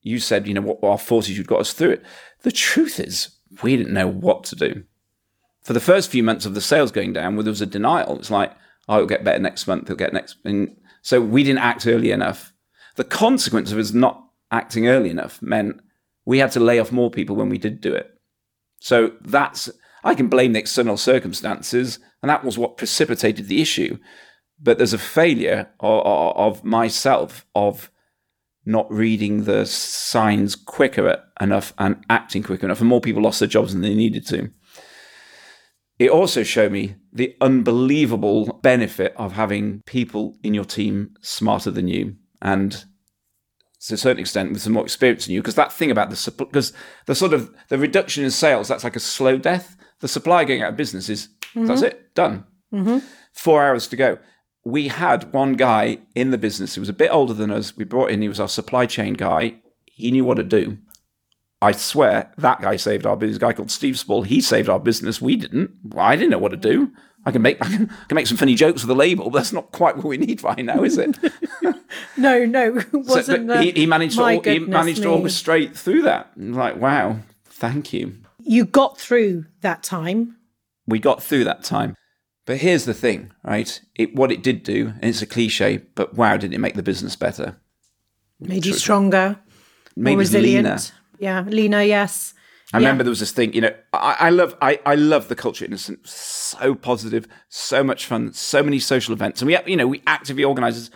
you 0.00 0.18
said, 0.18 0.48
you 0.48 0.54
know, 0.54 0.60
what 0.60 0.82
our 0.82 0.98
fortitude 0.98 1.46
got 1.46 1.60
us 1.60 1.72
through 1.72 1.90
it. 1.90 2.02
The 2.42 2.52
truth 2.52 2.98
is, 2.98 3.36
we 3.62 3.76
didn't 3.76 3.92
know 3.92 4.08
what 4.08 4.44
to 4.44 4.56
do. 4.56 4.84
For 5.62 5.72
the 5.72 5.80
first 5.80 6.10
few 6.10 6.22
months 6.22 6.44
of 6.44 6.54
the 6.54 6.60
sales 6.60 6.90
going 6.90 7.12
down, 7.12 7.36
where 7.36 7.44
there 7.44 7.50
was 7.50 7.60
a 7.60 7.66
denial, 7.66 8.18
it's 8.18 8.30
like, 8.30 8.52
oh, 8.88 8.96
it'll 8.96 9.06
get 9.06 9.24
better 9.24 9.38
next 9.38 9.66
month, 9.66 9.84
it'll 9.84 9.96
get 9.96 10.12
next. 10.12 10.36
And 10.44 10.76
so 11.02 11.20
we 11.20 11.44
didn't 11.44 11.60
act 11.60 11.86
early 11.86 12.10
enough. 12.10 12.52
The 12.96 13.04
consequence 13.04 13.72
of 13.72 13.78
us 13.78 13.92
not 13.92 14.24
acting 14.50 14.88
early 14.88 15.10
enough 15.10 15.40
meant 15.40 15.80
we 16.24 16.38
had 16.38 16.52
to 16.52 16.60
lay 16.60 16.78
off 16.78 16.92
more 16.92 17.10
people 17.10 17.36
when 17.36 17.48
we 17.48 17.58
did 17.58 17.80
do 17.80 17.94
it. 17.94 18.10
So 18.80 19.12
that's, 19.22 19.70
I 20.04 20.14
can 20.14 20.28
blame 20.28 20.52
the 20.52 20.58
external 20.58 20.96
circumstances, 20.96 21.98
and 22.22 22.28
that 22.28 22.44
was 22.44 22.58
what 22.58 22.76
precipitated 22.76 23.48
the 23.48 23.62
issue. 23.62 23.98
But 24.60 24.78
there's 24.78 24.92
a 24.92 24.98
failure 24.98 25.70
of, 25.80 26.36
of 26.36 26.64
myself 26.64 27.46
of 27.54 27.90
not 28.64 28.90
reading 28.92 29.44
the 29.44 29.66
signs 29.66 30.54
quicker 30.54 31.22
enough 31.40 31.72
and 31.78 32.04
acting 32.08 32.42
quicker 32.42 32.66
enough, 32.66 32.80
and 32.80 32.88
more 32.88 33.00
people 33.00 33.22
lost 33.22 33.40
their 33.40 33.48
jobs 33.48 33.72
than 33.72 33.82
they 33.82 33.94
needed 33.94 34.26
to. 34.28 34.50
It 36.02 36.10
also 36.10 36.42
showed 36.42 36.72
me 36.72 36.96
the 37.12 37.36
unbelievable 37.40 38.58
benefit 38.60 39.14
of 39.16 39.34
having 39.34 39.82
people 39.86 40.36
in 40.42 40.52
your 40.52 40.64
team 40.64 41.14
smarter 41.20 41.70
than 41.70 41.86
you 41.86 42.16
and 42.40 42.84
to 43.86 43.94
a 43.94 43.96
certain 43.96 44.18
extent 44.18 44.50
with 44.50 44.62
some 44.62 44.72
more 44.72 44.82
experience 44.82 45.26
than 45.26 45.34
you 45.34 45.40
because 45.40 45.54
that 45.54 45.72
thing 45.72 45.92
about 45.92 46.10
the 46.10 46.16
supply 46.16 46.46
because 46.46 46.72
the 47.06 47.14
sort 47.14 47.32
of 47.32 47.54
the 47.68 47.78
reduction 47.78 48.24
in 48.24 48.32
sales 48.32 48.66
that's 48.66 48.82
like 48.82 48.96
a 48.96 49.00
slow 49.00 49.38
death. 49.38 49.76
The 50.00 50.08
supply 50.08 50.44
going 50.44 50.62
out 50.62 50.70
of 50.70 50.76
business 50.76 51.08
is 51.08 51.28
mm-hmm. 51.54 51.66
that's 51.66 51.82
it 51.82 52.12
done. 52.16 52.46
Mm-hmm. 52.74 52.98
Four 53.32 53.62
hours 53.62 53.86
to 53.86 53.96
go. 53.96 54.18
We 54.64 54.88
had 54.88 55.32
one 55.32 55.52
guy 55.52 55.98
in 56.16 56.32
the 56.32 56.38
business 56.38 56.74
who 56.74 56.80
was 56.80 56.88
a 56.88 56.92
bit 56.92 57.12
older 57.12 57.34
than 57.34 57.52
us. 57.52 57.76
We 57.76 57.84
brought 57.84 58.10
in 58.10 58.22
he 58.22 58.28
was 58.28 58.40
our 58.40 58.48
supply 58.48 58.86
chain 58.86 59.14
guy. 59.14 59.54
He 59.84 60.10
knew 60.10 60.24
what 60.24 60.38
to 60.38 60.42
do 60.42 60.78
I 61.62 61.72
swear 61.72 62.32
that 62.38 62.60
guy 62.60 62.76
saved 62.76 63.06
our 63.06 63.16
business. 63.16 63.36
A 63.36 63.40
guy 63.40 63.52
called 63.52 63.70
Steve 63.70 63.98
Spall, 63.98 64.22
he 64.22 64.40
saved 64.40 64.68
our 64.68 64.80
business. 64.80 65.20
We 65.22 65.36
didn't. 65.36 65.70
Well, 65.84 66.04
I 66.04 66.16
didn't 66.16 66.30
know 66.30 66.38
what 66.38 66.50
to 66.50 66.56
do. 66.56 66.90
I 67.24 67.30
can 67.30 67.40
make 67.40 67.64
I 67.64 67.68
can, 67.68 67.88
I 67.88 68.04
can 68.08 68.16
make 68.16 68.26
some 68.26 68.36
funny 68.36 68.56
jokes 68.56 68.82
with 68.82 68.90
a 68.90 68.94
label, 68.94 69.30
but 69.30 69.38
that's 69.38 69.52
not 69.52 69.70
quite 69.70 69.96
what 69.96 70.06
we 70.06 70.16
need 70.18 70.42
right 70.42 70.64
now, 70.64 70.82
is 70.82 70.98
it? 70.98 71.16
No, 72.16 72.44
no, 72.44 72.82
wasn't 72.92 73.48
the- 73.48 73.62
he, 73.62 73.70
he 73.72 73.86
managed 73.86 74.16
to 74.16 74.40
he 74.44 74.58
managed 74.60 75.02
to 75.02 75.08
me. 75.08 75.22
orchestrate 75.22 75.76
through 75.76 76.02
that. 76.02 76.30
Like, 76.36 76.76
wow, 76.76 77.18
thank 77.44 77.92
you. 77.92 78.16
You 78.40 78.64
got 78.64 78.98
through 78.98 79.44
that 79.60 79.82
time. 79.82 80.36
We 80.86 80.98
got 80.98 81.22
through 81.22 81.44
that 81.44 81.62
time. 81.64 81.94
But 82.46 82.58
here's 82.58 82.86
the 82.86 82.94
thing, 82.94 83.30
right? 83.44 83.80
It 83.94 84.14
what 84.14 84.32
it 84.32 84.42
did 84.42 84.62
do, 84.62 84.88
and 85.00 85.04
it's 85.04 85.22
a 85.22 85.26
cliche, 85.26 85.82
but 85.94 86.14
wow, 86.14 86.36
did 86.38 86.52
it 86.52 86.58
make 86.58 86.74
the 86.74 86.82
business 86.82 87.14
better? 87.14 87.56
Made 88.40 88.66
you 88.66 88.72
stronger, 88.72 89.38
Made 89.94 90.14
more 90.14 90.22
us 90.22 90.32
leaner. 90.32 90.78
Yeah, 91.22 91.44
leaner. 91.46 91.82
Yes. 91.82 92.34
I 92.72 92.78
Yeah. 92.78 92.86
remember 92.86 93.04
there 93.04 93.10
was 93.10 93.20
this 93.20 93.30
thing, 93.30 93.52
you 93.52 93.60
know, 93.60 93.72
I, 93.92 94.16
I 94.18 94.30
love 94.30 94.56
I, 94.60 94.80
I 94.84 94.96
love 94.96 95.28
the 95.28 95.36
culture 95.36 95.64
innocent, 95.64 96.00
so 96.08 96.74
positive, 96.74 97.28
so 97.48 97.84
much 97.84 98.06
fun, 98.06 98.32
so 98.32 98.60
many 98.62 98.80
social 98.80 99.14
events. 99.14 99.40
And 99.40 99.46
we 99.46 99.56
you 99.66 99.76
know, 99.76 99.86
we 99.86 100.02
actively 100.04 100.44
organised 100.44 100.90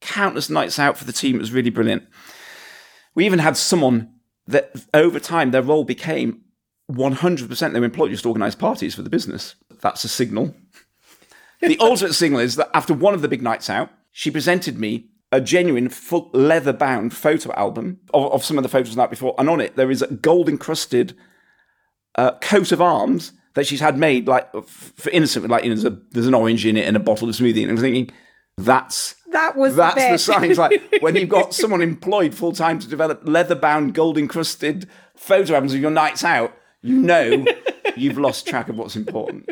countless 0.00 0.50
nights 0.50 0.80
out 0.80 0.98
for 0.98 1.04
the 1.04 1.12
team. 1.12 1.36
It 1.36 1.40
was 1.40 1.52
really 1.52 1.70
brilliant. 1.70 2.02
We 3.14 3.24
even 3.24 3.38
had 3.38 3.56
someone 3.56 4.12
that 4.48 4.72
over 4.92 5.20
time 5.20 5.52
their 5.52 5.62
role 5.62 5.84
became 5.84 6.40
100% 6.90 7.72
they 7.72 7.78
were 7.78 7.84
employed 7.84 8.10
just 8.10 8.24
to 8.24 8.30
organise 8.30 8.56
parties 8.56 8.96
for 8.96 9.02
the 9.02 9.10
business. 9.10 9.54
That's 9.80 10.02
a 10.02 10.08
signal. 10.08 10.56
the 11.60 11.78
ultimate 11.78 12.14
signal 12.14 12.40
is 12.40 12.56
that 12.56 12.70
after 12.74 12.94
one 12.94 13.14
of 13.14 13.22
the 13.22 13.28
big 13.28 13.42
nights 13.42 13.70
out, 13.70 13.90
she 14.10 14.30
presented 14.32 14.76
me 14.78 15.10
a 15.30 15.40
genuine 15.40 15.88
full 15.88 16.30
leather 16.32 16.72
bound 16.72 17.12
photo 17.14 17.52
album 17.52 18.00
of, 18.14 18.32
of 18.32 18.44
some 18.44 18.56
of 18.56 18.62
the 18.62 18.68
photos 18.68 18.94
the 18.94 19.00
night 19.00 19.10
before. 19.10 19.34
And 19.38 19.48
on 19.50 19.60
it, 19.60 19.76
there 19.76 19.90
is 19.90 20.02
a 20.02 20.06
gold 20.06 20.48
encrusted 20.48 21.14
uh, 22.14 22.32
coat 22.38 22.72
of 22.72 22.80
arms 22.80 23.32
that 23.54 23.66
she's 23.66 23.80
had 23.80 23.98
made, 23.98 24.26
like 24.28 24.50
for 24.68 25.10
innocent, 25.10 25.48
like 25.48 25.64
you 25.64 25.70
know, 25.70 25.76
there's, 25.76 25.92
a, 25.92 26.00
there's 26.10 26.26
an 26.26 26.34
orange 26.34 26.64
in 26.64 26.76
it 26.76 26.86
and 26.86 26.96
a 26.96 27.00
bottle 27.00 27.28
of 27.28 27.34
smoothie, 27.34 27.62
and 27.62 27.70
I'm 27.70 27.76
thinking 27.76 28.10
that's 28.56 29.14
That 29.32 29.56
was 29.56 29.76
that's 29.76 29.94
the 29.96 30.12
the 30.12 30.18
sign. 30.18 30.50
It's 30.50 30.58
like 30.58 30.82
when 31.00 31.14
you've 31.16 31.28
got 31.28 31.54
someone 31.54 31.82
employed 31.82 32.34
full 32.34 32.52
time 32.52 32.78
to 32.78 32.88
develop 32.88 33.22
leather 33.24 33.54
bound, 33.54 33.94
gold 33.94 34.18
encrusted 34.18 34.88
photo 35.16 35.54
albums 35.54 35.74
of 35.74 35.80
your 35.80 35.90
nights 35.90 36.24
out, 36.24 36.56
you 36.82 36.96
know 36.96 37.44
you've 37.96 38.18
lost 38.18 38.46
track 38.46 38.68
of 38.68 38.76
what's 38.76 38.96
important. 38.96 39.48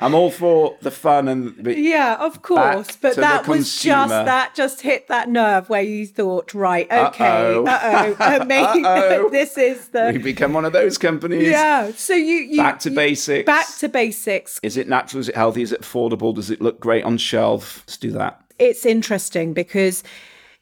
I'm 0.00 0.14
all 0.14 0.30
for 0.30 0.76
the 0.80 0.92
fun 0.92 1.26
and 1.26 1.56
the, 1.56 1.76
Yeah, 1.76 2.16
of 2.20 2.40
course. 2.42 2.96
But 2.96 3.16
that 3.16 3.48
was 3.48 3.80
just 3.82 4.10
that 4.10 4.54
just 4.54 4.80
hit 4.80 5.08
that 5.08 5.28
nerve 5.28 5.68
where 5.68 5.82
you 5.82 6.06
thought, 6.06 6.54
right, 6.54 6.86
okay, 6.90 7.26
Uh-oh. 7.56 7.64
uh 7.66 8.14
oh, 8.20 8.44
maybe 8.44 9.28
this 9.30 9.58
is 9.58 9.88
the 9.88 10.10
we 10.12 10.18
become 10.18 10.52
one 10.52 10.64
of 10.64 10.72
those 10.72 10.98
companies. 10.98 11.48
yeah. 11.48 11.90
So 11.96 12.14
you, 12.14 12.36
you 12.36 12.58
Back 12.58 12.78
to 12.80 12.90
you- 12.90 12.94
basics. 12.96 13.44
Back 13.46 13.66
to 13.78 13.88
basics. 13.88 14.60
Is 14.62 14.76
it 14.76 14.88
natural? 14.88 15.20
Is 15.20 15.28
it 15.28 15.34
healthy? 15.34 15.62
Is 15.62 15.72
it 15.72 15.80
affordable? 15.82 16.32
Does 16.34 16.50
it 16.50 16.60
look 16.60 16.78
great 16.78 17.02
on 17.04 17.18
shelf? 17.18 17.82
Let's 17.86 17.96
do 17.96 18.12
that. 18.12 18.40
It's 18.60 18.86
interesting 18.86 19.52
because 19.52 20.04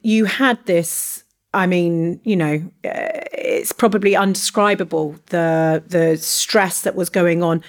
you 0.00 0.24
had 0.24 0.64
this. 0.66 1.24
I 1.54 1.66
mean, 1.66 2.20
you 2.24 2.36
know, 2.36 2.54
uh, 2.84 3.20
it's 3.32 3.72
probably 3.72 4.14
undescribable 4.16 5.16
the 5.26 5.82
the 5.86 6.16
stress 6.16 6.82
that 6.82 6.94
was 6.94 7.08
going 7.10 7.42
on 7.42 7.62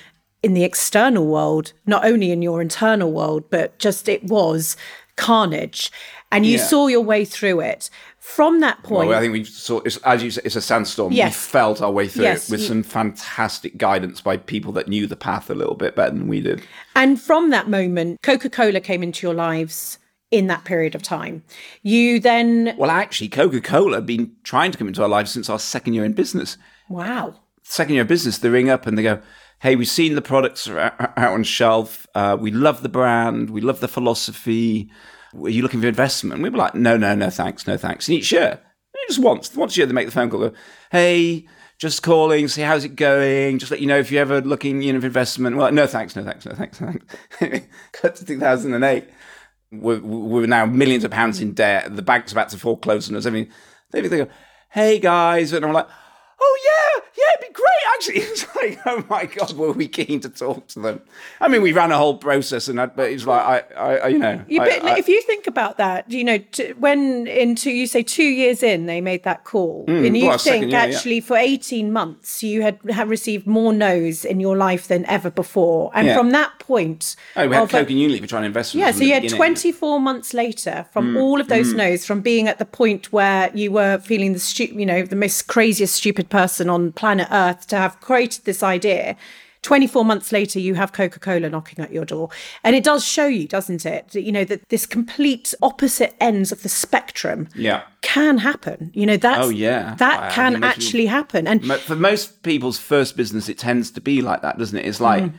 in 0.43 0.53
the 0.53 0.63
external 0.63 1.25
world, 1.25 1.73
not 1.85 2.05
only 2.05 2.31
in 2.31 2.41
your 2.41 2.61
internal 2.61 3.11
world, 3.11 3.43
but 3.49 3.77
just 3.79 4.07
it 4.07 4.23
was 4.23 4.77
carnage, 5.15 5.91
and 6.31 6.45
you 6.45 6.57
Yeah. 6.57 6.65
saw 6.65 6.87
your 6.87 7.01
way 7.01 7.25
through 7.25 7.59
it. 7.61 7.89
From 8.19 8.59
that 8.59 8.83
point, 8.83 9.07
Well, 9.09 9.17
I 9.17 9.21
think 9.21 9.31
we 9.33 9.45
saw, 9.45 9.79
it's, 9.85 9.97
as 9.97 10.21
you 10.21 10.29
said, 10.29 10.45
it's 10.45 10.55
a 10.57 10.61
sandstorm. 10.61 11.13
We 11.13 11.29
felt 11.31 11.81
our 11.81 11.89
way 11.91 12.07
through 12.09 12.25
Yes, 12.25 12.49
it 12.49 12.51
with 12.51 12.61
you- 12.61 12.67
some 12.67 12.83
fantastic 12.83 13.77
guidance 13.77 14.19
by 14.21 14.37
people 14.37 14.73
that 14.73 14.87
knew 14.89 15.07
the 15.07 15.15
path 15.15 15.49
a 15.49 15.55
little 15.55 15.75
bit 15.75 15.95
better 15.95 16.11
than 16.11 16.27
we 16.27 16.41
did. 16.41 16.61
And 16.95 17.19
from 17.21 17.49
that 17.51 17.69
moment, 17.69 18.21
Coca 18.21 18.49
Cola 18.49 18.79
came 18.81 19.01
into 19.01 19.25
your 19.25 19.33
lives 19.33 19.97
in 20.29 20.47
that 20.47 20.65
period 20.65 20.93
of 20.93 21.01
time. 21.01 21.41
You 21.83 22.19
then, 22.19 22.75
Well, 22.77 22.91
actually, 22.91 23.29
Coca 23.29 23.61
Cola 23.61 24.01
been 24.01 24.31
trying 24.43 24.71
to 24.73 24.77
come 24.77 24.89
into 24.89 25.01
our 25.01 25.09
lives 25.09 25.31
since 25.31 25.49
our 25.49 25.57
second 25.59 25.93
year 25.93 26.03
in 26.05 26.11
business. 26.13 26.57
wow. 26.89 27.35
Second 27.63 27.95
year 27.95 28.03
of 28.03 28.07
business, 28.07 28.37
they 28.37 28.47
ring 28.49 28.69
up 28.69 28.87
and 28.87 28.97
they 28.97 29.03
go, 29.03 29.19
Hey, 29.59 29.75
we've 29.75 29.89
seen 29.89 30.13
the 30.13 30.21
products 30.21 30.69
out 30.69 31.17
on 31.17 31.43
shelf. 31.43 32.05
Uh, 32.13 32.37
we 32.39 32.51
love 32.51 32.83
the 32.83 32.89
brand. 32.89 33.49
We 33.49 33.61
love 33.61 33.79
the 33.79 33.87
philosophy. 33.87 34.91
Are 35.33 35.49
you 35.49 35.63
looking 35.63 35.81
for 35.81 35.87
investment? 35.87 36.35
And 36.35 36.43
we 36.43 36.49
were 36.49 36.57
like, 36.57 36.75
No, 36.75 36.95
no, 36.95 37.15
no, 37.15 37.29
thanks, 37.31 37.65
no, 37.65 37.75
thanks. 37.75 38.07
And 38.07 38.17
each 38.17 38.31
year, 38.31 38.59
just 39.07 39.19
once, 39.19 39.55
once 39.55 39.75
a 39.75 39.79
year, 39.79 39.87
they 39.87 39.93
make 39.93 40.05
the 40.05 40.11
phone 40.11 40.29
call. 40.29 40.39
Go, 40.41 40.53
hey, 40.91 41.47
just 41.79 42.03
calling, 42.03 42.47
see 42.47 42.61
how's 42.61 42.83
it 42.83 42.95
going. 42.95 43.59
Just 43.59 43.71
let 43.71 43.81
you 43.81 43.87
know 43.87 43.97
if 43.97 44.11
you're 44.11 44.21
ever 44.21 44.41
looking, 44.41 44.81
you 44.81 44.93
know, 44.93 44.99
for 44.99 45.07
investment. 45.07 45.55
Well, 45.55 45.71
no, 45.71 45.87
thanks, 45.87 46.15
no, 46.15 46.23
thanks, 46.23 46.45
no, 46.45 46.53
thanks, 46.53 46.79
no, 46.81 46.93
thanks. 47.39 47.67
Cut 47.93 48.15
to 48.15 48.25
2008. 48.25 49.09
We're, 49.71 49.99
we're 49.99 50.47
now 50.47 50.65
millions 50.65 51.03
of 51.03 51.11
pounds 51.11 51.41
in 51.41 51.53
debt. 51.53 51.95
The 51.95 52.01
bank's 52.01 52.31
about 52.31 52.49
to 52.49 52.57
foreclose 52.57 53.09
on 53.09 53.15
us. 53.15 53.25
I 53.25 53.31
mean, 53.31 53.51
they 53.91 54.01
go, 54.07 54.27
hey 54.69 54.99
guys, 54.99 55.53
and 55.53 55.65
I'm 55.65 55.73
like, 55.73 55.87
oh 56.39 56.59
yeah, 56.65 57.03
yeah, 57.17 57.23
it'd 57.39 57.49
be 57.49 57.53
great. 57.53 57.65
Actually, 57.95 58.19
it's 58.31 58.55
like, 58.55 58.79
oh 58.85 59.03
my 59.09 59.25
god, 59.25 59.53
were 59.57 59.71
we 59.71 59.87
keen 59.87 60.19
to 60.21 60.29
talk 60.29 60.67
to 60.67 60.79
them? 60.79 61.01
I 61.41 61.47
mean, 61.47 61.61
we 61.61 61.71
ran 61.73 61.91
a 61.91 61.97
whole 61.97 62.17
process, 62.17 62.67
and 62.67 62.79
I, 62.79 62.85
but 62.87 63.09
it's 63.11 63.25
like, 63.25 63.75
I, 63.75 63.97
I, 63.97 64.07
you 64.09 64.17
know, 64.19 64.43
You, 64.47 64.61
I- 64.61 64.79
I- 64.83 64.97
if 64.97 65.07
you 65.07 65.21
think 65.23 65.47
about 65.47 65.77
that, 65.77 66.09
you 66.11 66.23
know, 66.23 66.37
t- 66.37 66.73
when 66.73 67.25
into 67.27 67.71
you 67.71 67.87
say 67.87 68.03
two 68.03 68.23
years 68.23 68.61
in, 68.63 68.85
they 68.85 69.01
made 69.01 69.23
that 69.23 69.43
call, 69.45 69.85
and 69.87 70.15
you 70.17 70.27
well, 70.27 70.37
think 70.37 70.63
year, 70.65 70.71
yeah. 70.71 70.83
actually 70.95 71.19
for 71.21 71.35
eighteen 71.37 71.91
months 71.91 72.43
you 72.43 72.61
had, 72.61 72.77
had 72.89 73.09
received 73.09 73.47
more 73.47 73.73
no's 73.73 74.23
in 74.23 74.39
your 74.39 74.55
life 74.57 74.87
than 74.87 75.05
ever 75.05 75.31
before, 75.31 75.91
and 75.95 76.07
Yeah. 76.07 76.17
from 76.17 76.29
that 76.31 76.59
point, 76.59 77.15
oh, 77.35 77.47
we 77.47 77.55
had 77.55 77.63
of 77.63 77.69
Coke 77.71 77.89
and 77.89 77.97
Unilever 77.97 78.27
trying 78.27 78.43
to 78.43 78.47
invest. 78.47 78.75
Yeah, 78.75 78.91
so 78.91 79.03
you 79.03 79.13
had 79.13 79.27
24 79.27 79.99
months 79.99 80.33
later 80.33 80.85
from 80.91 81.13
Mm, 81.13 81.21
all 81.21 81.39
of 81.41 81.47
those 81.47 81.73
no's, 81.73 82.05
from 82.05 82.19
being 82.21 82.47
at 82.49 82.59
the 82.59 82.65
point 82.65 83.11
where 83.13 83.49
you 83.55 83.71
were 83.71 83.97
feeling 83.99 84.33
the 84.33 84.39
stu- 84.39 84.65
you 84.75 84.85
know, 84.85 85.01
the 85.03 85.15
most 85.15 85.47
craziest 85.47 85.95
stupid 85.95 86.29
person 86.29 86.69
on 86.69 86.91
planet 86.91 87.06
Earth 87.15 87.67
to 87.67 87.77
have 87.77 87.99
created 87.99 88.45
this 88.45 88.61
idea. 88.63 89.15
24 89.63 90.05
months 90.05 90.31
later, 90.31 90.59
you 90.59 90.75
have 90.75 90.93
Coca 90.93 91.19
Cola 91.19 91.49
knocking 91.49 91.83
at 91.83 91.91
your 91.91 92.05
door. 92.05 92.29
And 92.63 92.75
it 92.75 92.83
does 92.83 93.03
show 93.05 93.25
you, 93.25 93.47
doesn't 93.47 93.85
it? 93.85 94.09
that, 94.09 94.21
You 94.21 94.31
know, 94.31 94.45
that 94.45 94.61
this 94.69 94.85
complete 94.85 95.53
opposite 95.61 96.15
ends 96.21 96.51
of 96.51 96.63
the 96.63 96.69
spectrum 96.69 97.49
Yeah. 97.55 97.81
can 98.01 98.37
happen. 98.37 98.91
You 98.93 99.05
know, 99.07 99.17
that's, 99.17 99.45
Oh, 99.45 99.49
yeah. 99.49 99.95
that 99.95 100.19
I- 100.23 100.27
I 100.27 100.31
can 100.31 100.59
most 100.59 100.63
actually 100.63 101.07
happen. 101.07 101.47
And 101.47 101.65
For 101.81 101.95
most 101.95 102.43
people's 102.43 102.77
first 102.77 103.17
business, 103.17 103.49
it 103.49 103.57
tends 103.57 103.91
to 103.91 103.99
be 104.01 104.21
like 104.21 104.41
that, 104.43 104.57
doesn't 104.57 104.77
it? 104.77 104.85
It's 104.85 105.01
like 105.01 105.23
Mm. 105.23 105.33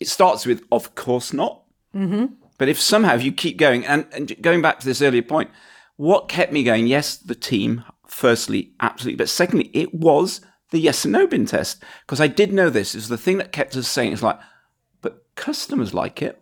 it 0.00 0.08
starts 0.08 0.46
with, 0.46 0.62
of 0.70 0.94
course 0.94 1.32
not. 1.32 1.62
Mm-hmm. 1.94 2.26
But 2.58 2.68
if 2.68 2.80
somehow 2.80 3.16
you 3.16 3.32
keep 3.32 3.58
going, 3.58 3.84
and, 3.84 4.06
and 4.12 4.34
going 4.40 4.62
back 4.62 4.78
to 4.80 4.86
this 4.86 5.02
earlier 5.02 5.22
point, 5.22 5.50
what 5.96 6.28
kept 6.28 6.52
me 6.52 6.62
going? 6.62 6.86
Yes, 6.86 7.16
the 7.16 7.34
team, 7.34 7.84
firstly, 8.06 8.72
absolutely. 8.80 9.16
But 9.16 9.28
secondly, 9.28 9.70
it 9.74 9.92
was 9.92 10.40
the 10.72 10.78
yes 10.80 11.04
and 11.04 11.12
no 11.12 11.26
bin 11.28 11.46
test. 11.46 11.82
Because 12.04 12.20
I 12.20 12.26
did 12.26 12.52
know 12.52 12.68
this. 12.68 12.94
Is 12.96 13.08
the 13.08 13.16
thing 13.16 13.38
that 13.38 13.52
kept 13.52 13.76
us 13.76 13.86
saying, 13.86 14.12
it's 14.12 14.22
like, 14.22 14.38
but 15.00 15.24
customers 15.36 15.94
like 15.94 16.20
it. 16.20 16.38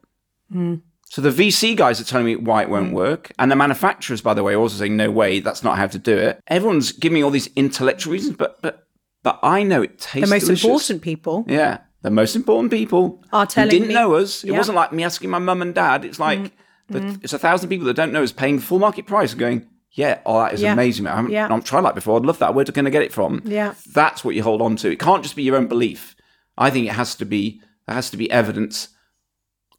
So 0.53 1.21
the 1.23 1.31
VC 1.31 1.77
guys 1.77 2.01
are 2.01 2.05
telling 2.05 2.27
me 2.27 2.37
why 2.37 2.63
it 2.63 2.69
Mm. 2.69 2.71
won't 2.73 2.93
work, 2.93 3.33
and 3.39 3.51
the 3.51 3.57
manufacturers, 3.57 4.21
by 4.21 4.35
the 4.35 4.43
way, 4.43 4.55
are 4.55 4.59
also 4.61 4.77
saying 4.79 4.97
no 4.97 5.11
way, 5.11 5.41
that's 5.41 5.63
not 5.63 5.77
how 5.77 5.87
to 5.89 5.99
do 5.99 6.17
it. 6.17 6.41
Everyone's 6.49 6.93
giving 6.93 7.15
me 7.15 7.23
all 7.25 7.31
these 7.31 7.49
intellectual 7.57 8.13
reasons, 8.13 8.37
but 8.37 8.61
but 8.63 8.87
but 9.23 9.39
I 9.43 9.63
know 9.65 9.83
it 9.83 9.99
tastes 9.99 10.29
the 10.29 10.35
most 10.35 10.45
delicious. 10.47 10.65
important 10.65 11.03
people 11.03 11.45
Yeah, 11.49 11.79
the 12.03 12.11
most 12.11 12.35
important 12.37 12.71
people 12.73 13.23
Are 13.33 13.45
who 13.45 13.51
telling 13.51 13.71
didn't 13.71 13.89
me- 13.89 13.95
know 13.95 14.15
us. 14.15 14.43
It 14.45 14.49
Yeah. 14.49 14.55
Mm, 14.55 14.59
wasn't 14.59 14.77
like 14.77 14.93
me 14.93 15.05
asking 15.05 15.31
my 15.31 15.39
mum 15.39 15.63
and 15.63 15.75
dad. 15.75 16.05
It's 16.05 16.19
like 16.19 16.53
the, 16.89 17.19
it's 17.23 17.33
a 17.33 17.39
thousand 17.39 17.69
people 17.69 17.87
that 17.87 17.95
don't 17.95 18.13
know 18.13 18.23
us 18.23 18.33
paying 18.33 18.59
full 18.59 18.79
market 18.81 19.07
price 19.07 19.31
and 19.33 19.39
going, 19.41 19.67
yeah, 19.93 20.21
oh, 20.27 20.39
that 20.41 20.55
is 20.55 20.63
Yeah. 20.63 20.73
amazing. 20.73 21.07
I 21.07 21.17
haven't, 21.17 21.33
Yeah. 21.33 21.49
I've 21.53 21.65
tried 21.65 21.83
that 21.83 21.95
before. 21.95 22.17
I'd 22.19 22.25
love 22.27 22.39
that. 22.39 22.55
Where's 22.55 22.69
I 22.69 22.73
going 22.73 22.85
to 22.85 22.91
get 22.91 23.03
it 23.03 23.13
from? 23.13 23.43
Yeah. 23.45 23.75
that's 23.93 24.25
what 24.25 24.35
you 24.35 24.43
hold 24.43 24.63
on 24.63 24.77
to. 24.77 24.91
It 24.91 24.99
can't 25.01 25.23
just 25.23 25.37
be 25.37 25.43
your 25.43 25.57
own 25.57 25.67
belief. 25.67 26.15
I 26.59 26.71
think 26.71 26.87
it 26.87 26.93
has 26.93 27.15
to 27.17 27.25
be. 27.25 27.61
There 27.87 27.95
has 27.95 28.11
to 28.11 28.17
be 28.17 28.31
evidence. 28.31 28.89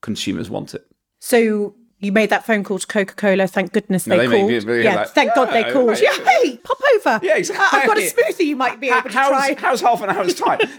Consumers 0.02 0.50
want 0.50 0.74
it. 0.74 0.86
So 1.20 1.76
you 2.02 2.12
made 2.12 2.30
that 2.32 2.46
phone 2.46 2.64
call 2.64 2.80
to 2.80 2.86
Coca 2.88 3.14
Cola. 3.16 3.48
Thank 3.48 3.72
goodness 3.72 4.06
No, 4.08 4.18
they, 4.18 4.28
they 4.28 4.44
made 4.44 4.52
called. 4.52 4.64
really 4.68 4.84
yeah, 4.84 4.96
like, 4.96 5.10
thank 5.10 5.34
God 5.36 5.46
they 5.54 5.62
"Yeah, 5.62 5.72
called. 5.72 6.00
Yeah, 6.00 6.12
hey, 6.14 6.58
pop 6.58 6.78
over. 6.96 7.20
Yeah, 7.24 7.36
I- 7.36 7.70
I've 7.74 7.88
got 7.88 7.98
a 7.98 8.02
smoothie 8.02 8.46
you 8.48 8.56
might 8.58 8.80
be 8.82 8.90
able 8.90 9.04
to 9.04 9.10
how's, 9.10 9.30
try. 9.30 9.56
how's 9.58 9.82
half 9.82 10.02
an 10.02 10.10
hour's 10.10 10.36
time? 10.36 10.60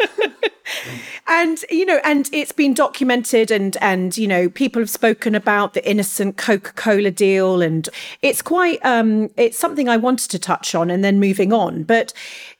And 1.29 1.65
you 1.71 1.85
know, 1.87 2.01
and 2.05 2.29
it's 2.33 2.53
been 2.53 2.73
documented, 2.75 3.51
and 3.51 3.77
and 3.81 4.17
you 4.17 4.27
know, 4.27 4.49
people 4.49 4.81
have 4.81 4.91
spoken 4.91 5.35
about 5.35 5.75
the 5.75 5.89
innocent 5.89 6.37
Coca 6.37 6.73
Cola 6.73 7.11
deal, 7.11 7.63
and 7.63 7.89
it's 8.23 8.43
quite 8.43 8.85
um, 8.85 9.31
it's 9.37 9.59
something 9.59 9.89
I 9.89 9.97
wanted 9.97 10.31
to 10.31 10.39
touch 10.39 10.75
on, 10.75 10.91
and 10.91 11.05
then 11.05 11.21
moving 11.21 11.53
on. 11.53 11.83
But 11.85 12.13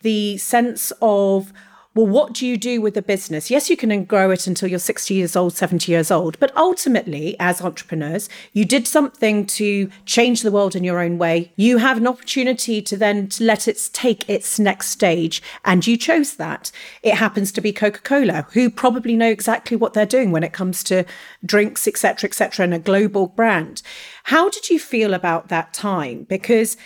the 0.03 0.37
sense 0.39 0.93
of 1.03 1.53
well, 1.95 2.07
what 2.07 2.33
do 2.33 2.47
you 2.47 2.57
do 2.57 2.81
with 2.81 2.95
the 2.95 3.03
business? 3.03 3.51
Yes, 3.51 3.69
you 3.69 3.77
can 3.77 4.05
grow 4.05 4.31
it 4.31 4.47
until 4.47 4.69
you're 4.69 4.79
60 4.79 5.13
years 5.13 5.37
old, 5.37 5.55
70 5.55 5.93
years 5.93 6.11
old, 6.11 6.39
but 6.39 6.57
ultimately, 6.57 7.37
as 7.39 7.61
entrepreneurs, 7.61 8.31
you 8.55 8.65
did 8.65 8.89
something 8.89 9.45
to 9.47 9.91
change 10.07 10.41
the 10.41 10.51
world 10.51 10.75
in 10.75 10.85
your 10.85 11.01
own 11.01 11.19
way. 11.19 11.53
You 11.57 11.79
have 11.79 11.99
an 11.99 12.07
opportunity 12.07 12.81
to 12.81 12.97
then 12.97 13.29
let 13.41 13.69
it 13.69 13.91
take 13.93 14.29
its 14.29 14.59
next 14.59 14.89
stage, 14.89 15.43
and 15.67 15.87
you 15.87 15.99
chose 15.99 16.37
that. 16.37 16.73
It 17.03 17.17
happens 17.17 17.53
to 17.53 17.61
be 17.61 17.73
Coca-Cola, 17.73 18.47
who 18.53 18.71
probably 18.71 19.15
know 19.15 19.29
exactly 19.29 19.77
what 19.77 19.93
they're 19.93 20.07
doing 20.07 20.33
when 20.33 20.45
it 20.45 20.55
comes 20.55 20.83
to 20.85 21.05
drinks, 21.45 21.87
etc., 21.87 22.29
etc., 22.29 22.65
and 22.65 22.73
a 22.73 22.79
global 22.79 23.27
brand. 23.27 23.83
How 24.25 24.49
did 24.49 24.71
you 24.71 24.79
feel 24.79 25.13
about 25.13 25.49
that 25.49 25.75
time? 25.75 26.25
Because 26.25 26.79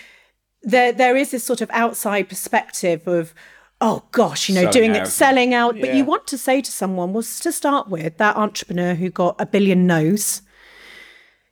there 0.63 0.91
there 0.91 1.17
is 1.17 1.31
this 1.31 1.45
sort 1.45 1.61
of 1.61 1.71
outside 1.71 2.29
perspective 2.29 3.07
of 3.07 3.33
oh 3.81 4.03
gosh 4.13 4.49
you 4.49 4.55
know 4.55 4.63
Selling 4.63 4.73
doing 4.73 4.97
out. 4.97 5.07
it 5.07 5.11
selling 5.11 5.55
out 5.55 5.81
but 5.81 5.95
you 5.95 6.05
want 6.05 6.27
to 6.27 6.39
say 6.39 6.61
to 6.61 6.71
someone 6.71 7.13
well 7.13 7.23
to 7.23 7.53
start 7.53 7.89
with 7.89 8.17
that 8.17 8.37
entrepreneur 8.37 8.95
who 8.95 9.11
got 9.11 9.37
a 9.39 9.47
billion 9.47 9.87
no's 9.87 10.43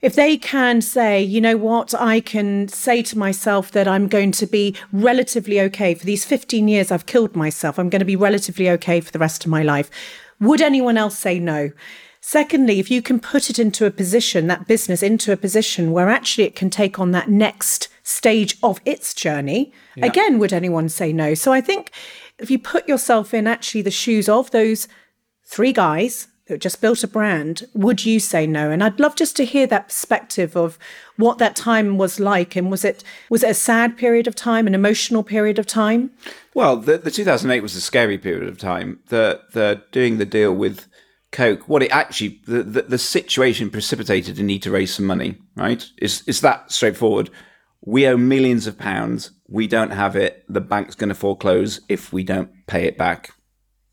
if 0.04 0.16
they 0.16 0.36
can 0.36 0.82
say, 0.82 1.22
you 1.22 1.40
know 1.40 1.56
what, 1.56 1.94
I 1.94 2.20
can 2.20 2.68
say 2.68 3.02
to 3.04 3.16
myself 3.16 3.70
that 3.70 3.88
I'm 3.88 4.06
going 4.06 4.32
to 4.32 4.46
be 4.46 4.76
relatively 4.92 5.58
okay 5.62 5.94
for 5.94 6.04
these 6.04 6.26
15 6.26 6.68
years 6.68 6.92
I've 6.92 7.06
killed 7.06 7.34
myself, 7.34 7.78
I'm 7.78 7.88
going 7.88 8.00
to 8.00 8.04
be 8.04 8.14
relatively 8.14 8.68
okay 8.68 9.00
for 9.00 9.10
the 9.10 9.18
rest 9.18 9.46
of 9.46 9.50
my 9.50 9.62
life. 9.62 9.90
Would 10.40 10.60
anyone 10.60 10.98
else 10.98 11.18
say 11.18 11.38
no? 11.38 11.72
Secondly, 12.20 12.80
if 12.80 12.90
you 12.90 13.00
can 13.00 13.18
put 13.18 13.48
it 13.48 13.58
into 13.58 13.86
a 13.86 13.90
position, 13.90 14.46
that 14.46 14.66
business 14.68 15.02
into 15.02 15.32
a 15.32 15.38
position 15.38 15.90
where 15.90 16.10
actually 16.10 16.44
it 16.44 16.54
can 16.54 16.68
take 16.68 16.98
on 16.98 17.12
that 17.12 17.30
next 17.30 17.88
stage 18.04 18.56
of 18.62 18.80
its 18.84 19.14
journey, 19.14 19.72
again, 20.00 20.38
would 20.38 20.52
anyone 20.52 20.88
say 20.88 21.12
no? 21.12 21.34
So 21.34 21.52
I 21.52 21.60
think 21.60 21.90
if 22.38 22.50
you 22.50 22.58
put 22.58 22.86
yourself 22.86 23.34
in 23.34 23.46
actually 23.48 23.82
the 23.82 23.90
shoes 23.90 24.28
of 24.28 24.50
those 24.52 24.86
three 25.44 25.72
guys 25.72 26.28
that 26.46 26.60
just 26.60 26.82
built 26.82 27.02
a 27.02 27.08
brand, 27.08 27.64
would 27.72 28.04
you 28.04 28.20
say 28.20 28.46
no? 28.46 28.70
And 28.70 28.84
I'd 28.84 29.00
love 29.00 29.16
just 29.16 29.34
to 29.36 29.44
hear 29.46 29.66
that 29.68 29.88
perspective 29.88 30.54
of 30.54 30.78
what 31.16 31.38
that 31.38 31.56
time 31.56 31.96
was 31.96 32.20
like. 32.20 32.54
And 32.54 32.70
was 32.70 32.84
it 32.84 33.02
was 33.30 33.42
it 33.42 33.50
a 33.50 33.54
sad 33.54 33.96
period 33.96 34.26
of 34.26 34.34
time, 34.34 34.66
an 34.66 34.74
emotional 34.74 35.22
period 35.22 35.58
of 35.58 35.66
time? 35.66 36.10
Well, 36.52 36.76
the, 36.76 36.98
the 36.98 37.10
2008 37.10 37.62
was 37.62 37.74
a 37.74 37.80
scary 37.80 38.18
period 38.18 38.48
of 38.48 38.58
time. 38.58 39.00
The 39.08 39.40
the 39.52 39.82
doing 39.90 40.18
the 40.18 40.26
deal 40.26 40.52
with 40.52 40.86
Coke, 41.32 41.66
what 41.66 41.82
it 41.82 41.90
actually 41.90 42.40
the, 42.46 42.62
the, 42.62 42.82
the 42.82 42.98
situation 42.98 43.70
precipitated 43.70 44.38
a 44.38 44.42
need 44.42 44.62
to 44.64 44.70
raise 44.70 44.94
some 44.94 45.06
money. 45.06 45.38
Right? 45.56 45.88
It's 45.96 46.22
it's 46.26 46.40
that 46.40 46.70
straightforward. 46.70 47.30
We 47.84 48.06
owe 48.06 48.16
millions 48.16 48.66
of 48.66 48.78
pounds. 48.78 49.30
We 49.46 49.66
don't 49.66 49.90
have 49.90 50.16
it. 50.16 50.44
The 50.48 50.60
bank's 50.60 50.94
going 50.94 51.10
to 51.10 51.14
foreclose 51.14 51.80
if 51.88 52.12
we 52.12 52.24
don't 52.24 52.50
pay 52.66 52.86
it 52.86 52.96
back. 52.96 53.30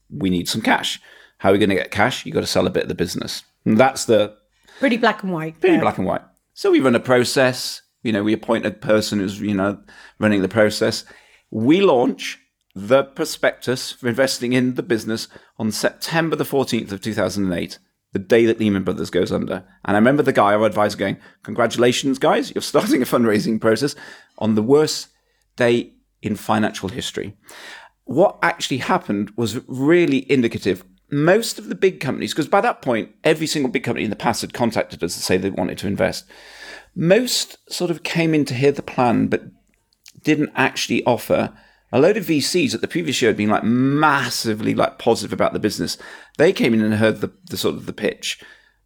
We 0.10 0.30
need 0.30 0.48
some 0.48 0.62
cash. 0.62 1.00
How 1.40 1.50
are 1.50 1.54
we 1.54 1.58
going 1.60 1.70
to 1.70 1.76
get 1.76 1.92
cash? 1.92 2.26
You've 2.26 2.36
got 2.36 2.42
to 2.42 2.48
sell 2.48 2.68
a 2.68 2.72
bit 2.72 2.84
of 2.84 2.90
the 2.90 2.96
business. 2.96 3.44
And 3.66 3.78
that's 3.78 4.06
the 4.06 4.38
pretty 4.80 4.98
black 4.98 5.24
and 5.24 5.34
white. 5.34 5.60
Pretty 5.60 5.76
yeah. 5.76 5.82
black 5.82 5.98
and 5.98 6.08
white. 6.08 6.22
So 6.54 6.72
we 6.72 6.80
run 6.80 6.96
a 6.96 7.00
process. 7.00 7.82
You 8.04 8.12
know, 8.12 8.24
we 8.24 8.34
appoint 8.34 8.66
a 8.66 8.72
person 8.72 9.20
who's 9.20 9.40
you 9.40 9.54
know 9.54 9.80
running 10.20 10.42
the 10.42 10.48
process. 10.48 11.04
We 11.50 11.82
launch 11.82 12.40
the 12.74 13.04
prospectus 13.04 13.92
for 13.92 14.08
investing 14.08 14.54
in 14.54 14.76
the 14.76 14.84
business 14.84 15.28
on 15.58 15.72
September 15.72 16.36
the 16.36 16.44
14th 16.46 16.92
of 16.92 17.02
2008, 17.02 17.80
the 18.14 18.20
day 18.20 18.46
that 18.46 18.60
Lehman 18.60 18.84
Brothers 18.84 19.10
goes 19.10 19.32
under. 19.32 19.64
And 19.86 19.96
I 19.96 20.00
remember 20.00 20.24
the 20.24 20.34
guy, 20.34 20.54
our 20.54 20.66
advisor, 20.66 20.98
going, 20.98 21.18
Congratulations, 21.44 22.20
guys, 22.20 22.54
you're 22.54 22.62
starting 22.62 23.02
a 23.02 23.06
fundraising 23.06 23.60
process 23.60 23.96
on 24.38 24.56
the 24.56 24.64
worst 24.64 25.08
day 25.56 25.94
in 26.22 26.36
financial 26.36 26.90
history. 26.90 27.36
What 28.06 28.38
actually 28.42 28.78
happened 28.78 29.32
was 29.38 29.60
really 29.68 30.30
indicative 30.32 30.84
most 31.12 31.60
of 31.60 31.68
the 31.68 31.76
big 31.76 32.00
companies, 32.00 32.34
because 32.34 32.48
by 32.48 32.62
that 32.62 32.82
point, 32.82 33.14
every 33.24 33.46
single 33.46 33.70
big 33.70 33.84
company 33.84 34.06
in 34.06 34.10
the 34.10 34.16
past 34.16 34.42
had 34.42 34.54
contacted 34.54 35.04
us 35.04 35.14
to 35.14 35.22
say 35.22 35.38
they 35.38 35.50
wanted 35.50 35.78
to 35.80 35.88
invest. 35.88 36.26
Most 36.96 37.58
sort 37.72 37.92
of 37.92 38.04
came 38.04 38.34
in 38.34 38.46
to 38.46 38.54
hear 38.54 38.72
the 38.72 38.82
plan, 38.82 39.28
but 39.28 39.44
didn't 40.24 40.52
actually 40.56 41.04
offer. 41.06 41.54
A 41.92 42.00
load 42.00 42.18
of 42.18 42.26
VCs 42.26 42.74
at 42.74 42.82
the 42.82 42.88
previous 42.88 43.22
year 43.22 43.30
had 43.30 43.38
been 43.38 43.50
like 43.50 43.64
massively 43.64 44.74
like 44.74 44.98
positive 44.98 45.34
about 45.34 45.54
the 45.54 45.60
business. 45.60 45.98
They 46.38 46.54
came 46.54 46.74
in 46.74 46.82
and 46.82 46.96
heard 46.96 47.22
the, 47.22 47.32
the 47.50 47.58
sort 47.58 47.76
of 47.76 47.86
the 47.86 47.94
pitch 47.94 48.42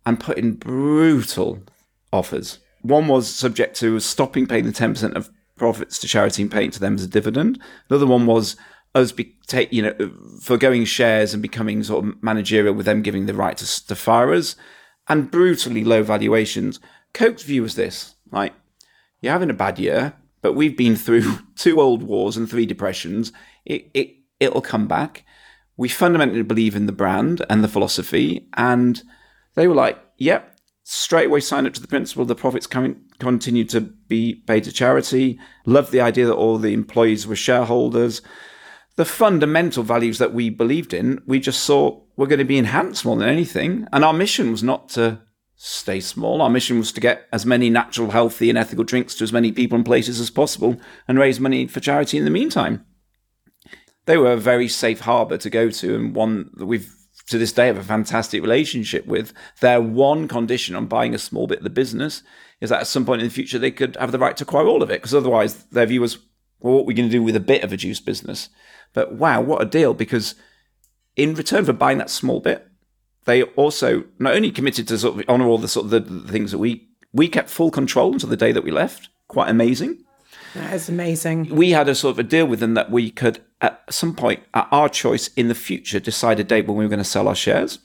and 0.05 0.19
put 0.19 0.37
in 0.37 0.53
brutal 0.53 1.63
offers. 2.11 2.59
One 2.81 3.07
was 3.07 3.27
subject 3.27 3.75
to 3.77 3.99
stopping 3.99 4.47
paying 4.47 4.65
the 4.65 4.71
10% 4.71 5.15
of 5.15 5.29
profits 5.55 5.99
to 5.99 6.07
charity 6.07 6.41
and 6.41 6.51
paying 6.51 6.71
to 6.71 6.79
them 6.79 6.95
as 6.95 7.03
a 7.03 7.07
dividend. 7.07 7.59
Another 7.89 8.07
one 8.07 8.25
was 8.25 8.55
us 8.93 9.11
be 9.11 9.35
take 9.45 9.71
you 9.73 9.81
know 9.81 10.11
forgoing 10.41 10.85
shares 10.85 11.33
and 11.33 11.41
becoming 11.41 11.83
sort 11.83 12.05
of 12.05 12.23
managerial 12.23 12.73
with 12.73 12.85
them 12.85 13.01
giving 13.01 13.25
the 13.25 13.33
right 13.33 13.57
to, 13.57 13.87
to 13.87 13.95
fire 13.95 14.33
us 14.33 14.55
and 15.07 15.29
brutally 15.29 15.83
low 15.83 16.01
valuations. 16.01 16.79
Coke's 17.13 17.43
view 17.43 17.61
was 17.61 17.75
this: 17.75 18.15
like 18.31 18.53
you're 19.21 19.33
having 19.33 19.49
a 19.49 19.53
bad 19.53 19.79
year, 19.79 20.13
but 20.45 20.53
we've 20.53 20.77
been 20.77 20.95
through 20.95 21.39
two 21.55 21.81
old 21.81 22.03
wars 22.03 22.37
and 22.37 22.47
three 22.47 22.67
depressions. 22.67 23.31
It 23.65 23.89
it 23.95 24.15
it'll 24.39 24.61
come 24.61 24.87
back. 24.87 25.25
We 25.75 25.89
fundamentally 25.89 26.43
believe 26.43 26.75
in 26.75 26.85
the 26.85 26.91
brand 26.91 27.43
and 27.49 27.63
the 27.63 27.67
philosophy, 27.67 28.47
and 28.53 29.01
they 29.55 29.67
were 29.67 29.73
like, 29.73 29.97
"Yep." 30.19 30.51
Straight 30.87 31.25
away 31.25 31.39
sign 31.39 31.65
up 31.65 31.73
to 31.73 31.81
the 31.81 31.87
principle 31.87 32.25
the 32.25 32.35
profits 32.35 32.67
coming, 32.67 33.01
continue 33.17 33.63
to 33.63 33.81
be 33.81 34.35
paid 34.35 34.65
to 34.65 34.71
charity. 34.71 35.39
Love 35.65 35.89
the 35.89 35.99
idea 35.99 36.27
that 36.27 36.35
all 36.35 36.59
the 36.59 36.73
employees 36.73 37.25
were 37.25 37.35
shareholders 37.35 38.21
the 38.95 39.05
fundamental 39.05 39.83
values 39.83 40.19
that 40.19 40.33
we 40.33 40.49
believed 40.49 40.93
in, 40.93 41.21
we 41.25 41.39
just 41.39 41.63
saw 41.63 42.01
were 42.15 42.27
going 42.27 42.39
to 42.39 42.45
be 42.45 42.57
enhanced 42.57 43.03
more 43.03 43.17
than 43.17 43.27
anything. 43.27 43.87
And 43.91 44.05
our 44.05 44.13
mission 44.13 44.51
was 44.51 44.63
not 44.63 44.87
to 44.89 45.19
stay 45.65 45.99
small. 45.99 46.43
Our 46.43 46.49
mission 46.49 46.77
was 46.77 46.91
to 46.91 47.01
get 47.01 47.27
as 47.33 47.45
many 47.45 47.71
natural, 47.71 48.11
healthy, 48.11 48.49
and 48.49 48.57
ethical 48.57 48.83
drinks 48.83 49.15
to 49.15 49.23
as 49.23 49.33
many 49.33 49.51
people 49.51 49.75
and 49.75 49.85
places 49.85 50.19
as 50.19 50.29
possible 50.29 50.79
and 51.07 51.17
raise 51.17 51.39
money 51.39 51.65
for 51.65 51.79
charity 51.79 52.19
in 52.19 52.23
the 52.25 52.29
meantime. 52.29 52.85
They 54.05 54.17
were 54.17 54.33
a 54.33 54.37
very 54.37 54.67
safe 54.67 55.01
harbour 55.01 55.37
to 55.37 55.49
go 55.49 55.71
to 55.71 55.95
and 55.95 56.15
one 56.15 56.51
that 56.53 56.67
we've 56.67 56.93
to 57.29 57.39
this 57.39 57.51
day 57.51 57.65
have 57.65 57.77
a 57.77 57.83
fantastic 57.83 58.43
relationship 58.43 59.07
with. 59.07 59.33
Their 59.59 59.81
one 59.81 60.27
condition 60.27 60.75
on 60.75 60.85
buying 60.85 61.15
a 61.15 61.17
small 61.17 61.47
bit 61.47 61.57
of 61.57 61.63
the 61.63 61.71
business 61.71 62.21
is 62.61 62.69
that 62.69 62.81
at 62.81 62.87
some 62.87 63.03
point 63.03 63.21
in 63.21 63.27
the 63.27 63.33
future 63.33 63.57
they 63.57 63.71
could 63.71 63.95
have 63.95 64.11
the 64.11 64.19
right 64.19 64.37
to 64.37 64.43
acquire 64.43 64.67
all 64.67 64.83
of 64.83 64.91
it, 64.91 65.01
because 65.01 65.15
otherwise 65.15 65.63
their 65.71 65.87
view 65.87 66.01
was, 66.01 66.19
well, 66.59 66.75
what 66.75 66.81
are 66.81 66.85
we 66.85 66.93
going 66.93 67.09
to 67.09 67.17
do 67.17 67.23
with 67.23 67.35
a 67.35 67.39
bit 67.39 67.63
of 67.63 67.73
a 67.73 67.77
juice 67.77 67.99
business? 67.99 68.49
But 68.93 69.13
wow, 69.13 69.41
what 69.41 69.63
a 69.63 69.65
deal! 69.65 69.95
Because 69.95 70.35
in 71.15 71.33
return 71.33 71.65
for 71.65 71.73
buying 71.73 71.97
that 71.97 72.11
small 72.11 72.39
bit, 72.39 72.67
they 73.25 73.43
also 73.43 74.03
not 74.19 74.35
only 74.35 74.51
committed 74.51 74.87
to 74.87 74.97
sort 74.97 75.19
of 75.19 75.25
honor 75.27 75.47
all 75.47 75.57
the 75.57 75.67
sort 75.67 75.85
of 75.85 75.89
the, 75.91 75.99
the 75.99 76.31
things 76.31 76.51
that 76.51 76.57
we 76.57 76.87
we 77.13 77.27
kept 77.27 77.49
full 77.49 77.71
control 77.71 78.13
until 78.13 78.29
the 78.29 78.37
day 78.37 78.51
that 78.51 78.63
we 78.63 78.71
left. 78.71 79.09
Quite 79.27 79.49
amazing. 79.49 80.03
That 80.53 80.73
is 80.73 80.87
amazing. 80.87 81.53
We 81.53 81.71
had 81.71 81.89
a 81.89 81.95
sort 81.95 82.11
of 82.11 82.19
a 82.19 82.23
deal 82.23 82.45
with 82.45 82.59
them 82.59 82.75
that 82.75 82.89
we 82.89 83.11
could, 83.11 83.41
at 83.59 83.83
some 83.89 84.15
point, 84.15 84.41
at 84.53 84.67
our 84.71 84.87
choice 84.87 85.27
in 85.29 85.49
the 85.49 85.55
future, 85.55 85.99
decide 85.99 86.39
a 86.39 86.43
date 86.43 86.67
when 86.67 86.77
we 86.77 86.85
were 86.85 86.89
going 86.89 86.99
to 86.99 87.03
sell 87.03 87.27
our 87.27 87.35
shares, 87.35 87.79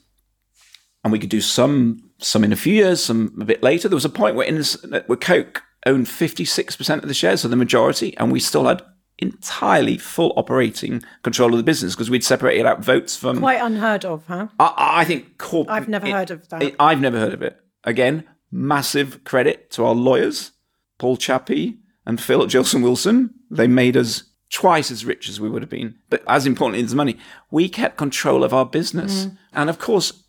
and 1.03 1.11
we 1.11 1.19
could 1.19 1.29
do 1.29 1.41
some 1.41 2.11
some 2.17 2.43
in 2.43 2.53
a 2.53 2.57
few 2.57 2.73
years, 2.73 3.03
some 3.03 3.35
a 3.41 3.45
bit 3.45 3.63
later. 3.63 3.89
There 3.89 3.95
was 3.95 4.05
a 4.05 4.09
point 4.09 4.35
where 4.35 4.47
in 4.47 4.63
where 5.07 5.17
Coke 5.17 5.63
owned 5.85 6.07
fifty 6.07 6.45
six 6.45 6.75
percent 6.75 7.03
of 7.03 7.07
the 7.07 7.13
shares, 7.13 7.41
so 7.41 7.47
the 7.47 7.55
majority, 7.55 8.15
and 8.17 8.31
we 8.31 8.39
still 8.39 8.65
had 8.65 8.83
entirely 9.21 9.97
full 9.97 10.33
operating 10.35 11.03
control 11.23 11.51
of 11.51 11.57
the 11.57 11.63
business 11.63 11.93
because 11.93 12.09
we'd 12.09 12.23
separated 12.23 12.65
out 12.65 12.83
votes 12.83 13.15
from. 13.15 13.39
Quite 13.39 13.61
unheard 13.61 14.03
of, 14.03 14.25
huh? 14.25 14.47
I, 14.59 14.73
I 14.77 15.05
think 15.05 15.37
corp- 15.37 15.69
I've 15.69 15.87
never 15.87 16.07
it, 16.07 16.11
heard 16.11 16.31
of 16.31 16.49
that. 16.49 16.63
It, 16.63 16.75
I've 16.79 16.99
never 16.99 17.19
heard 17.19 17.33
of 17.33 17.41
it. 17.41 17.57
Again, 17.83 18.25
massive 18.51 19.23
credit 19.23 19.69
to 19.71 19.85
our 19.85 19.95
lawyers, 19.95 20.51
Paul 20.97 21.17
Chappie 21.17 21.77
and 22.05 22.19
Phil 22.19 22.45
Gilson 22.47 22.81
Wilson. 22.81 23.33
They 23.49 23.67
made 23.67 23.95
us 23.95 24.23
twice 24.51 24.91
as 24.91 25.05
rich 25.05 25.29
as 25.29 25.39
we 25.39 25.49
would 25.49 25.61
have 25.61 25.69
been. 25.69 25.95
But 26.09 26.23
as 26.27 26.45
importantly 26.45 26.83
as 26.83 26.95
money, 26.95 27.17
we 27.49 27.69
kept 27.69 27.97
control 27.97 28.43
of 28.43 28.53
our 28.53 28.65
business. 28.65 29.25
Mm. 29.25 29.37
And 29.53 29.69
of 29.69 29.79
course, 29.79 30.23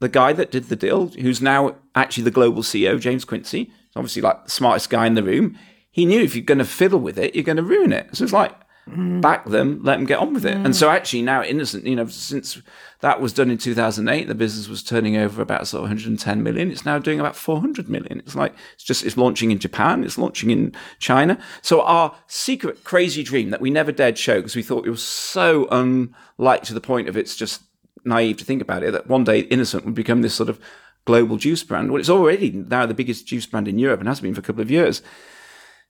the 0.00 0.08
guy 0.08 0.32
that 0.34 0.50
did 0.50 0.64
the 0.64 0.76
deal, 0.76 1.06
who's 1.06 1.40
now 1.40 1.76
actually 1.94 2.24
the 2.24 2.30
global 2.30 2.62
CEO, 2.62 3.00
James 3.00 3.24
Quincey, 3.24 3.72
obviously 3.96 4.22
like 4.22 4.44
the 4.44 4.50
smartest 4.50 4.90
guy 4.90 5.06
in 5.06 5.14
the 5.14 5.22
room 5.22 5.56
he 5.94 6.06
knew 6.06 6.20
if 6.20 6.34
you're 6.34 6.44
going 6.44 6.58
to 6.58 6.64
fiddle 6.64 6.98
with 6.98 7.16
it, 7.18 7.36
you're 7.36 7.44
going 7.44 7.56
to 7.56 7.62
ruin 7.62 7.92
it. 7.92 8.08
So 8.16 8.24
it's 8.24 8.32
like, 8.32 8.52
mm. 8.88 9.20
back 9.20 9.44
them, 9.44 9.80
let 9.84 9.94
them 9.94 10.06
get 10.06 10.18
on 10.18 10.34
with 10.34 10.44
it. 10.44 10.56
Mm. 10.56 10.64
And 10.64 10.74
so 10.74 10.90
actually 10.90 11.22
now 11.22 11.44
innocent, 11.44 11.86
you 11.86 11.94
know, 11.94 12.08
since 12.08 12.60
that 12.98 13.20
was 13.20 13.32
done 13.32 13.48
in 13.48 13.58
2008, 13.58 14.26
the 14.26 14.34
business 14.34 14.66
was 14.66 14.82
turning 14.82 15.16
over 15.16 15.40
about 15.40 15.68
sort 15.68 15.78
of 15.78 15.82
110 15.84 16.42
million. 16.42 16.72
It's 16.72 16.84
now 16.84 16.98
doing 16.98 17.20
about 17.20 17.36
400 17.36 17.88
million. 17.88 18.18
It's 18.18 18.34
like, 18.34 18.56
it's 18.74 18.82
just, 18.82 19.04
it's 19.04 19.16
launching 19.16 19.52
in 19.52 19.60
Japan. 19.60 20.02
It's 20.02 20.18
launching 20.18 20.50
in 20.50 20.74
China. 20.98 21.38
So 21.62 21.82
our 21.82 22.12
secret 22.26 22.82
crazy 22.82 23.22
dream 23.22 23.50
that 23.50 23.60
we 23.60 23.70
never 23.70 23.92
dared 23.92 24.18
show 24.18 24.38
because 24.40 24.56
we 24.56 24.64
thought 24.64 24.88
it 24.88 24.90
was 24.90 25.04
so 25.04 25.68
unlike 25.70 26.64
to 26.64 26.74
the 26.74 26.80
point 26.80 27.08
of 27.08 27.16
it's 27.16 27.36
just 27.36 27.62
naive 28.04 28.38
to 28.38 28.44
think 28.44 28.60
about 28.60 28.82
it 28.82 28.90
that 28.90 29.06
one 29.06 29.22
day 29.22 29.40
innocent 29.42 29.84
would 29.84 29.94
become 29.94 30.22
this 30.22 30.34
sort 30.34 30.48
of 30.48 30.58
global 31.04 31.36
juice 31.36 31.62
brand. 31.62 31.92
Well, 31.92 32.00
it's 32.00 32.10
already 32.10 32.50
now 32.50 32.84
the 32.84 32.94
biggest 32.94 33.28
juice 33.28 33.46
brand 33.46 33.68
in 33.68 33.78
Europe 33.78 34.00
and 34.00 34.08
has 34.08 34.20
been 34.20 34.34
for 34.34 34.40
a 34.40 34.44
couple 34.44 34.60
of 34.60 34.72
years 34.72 35.00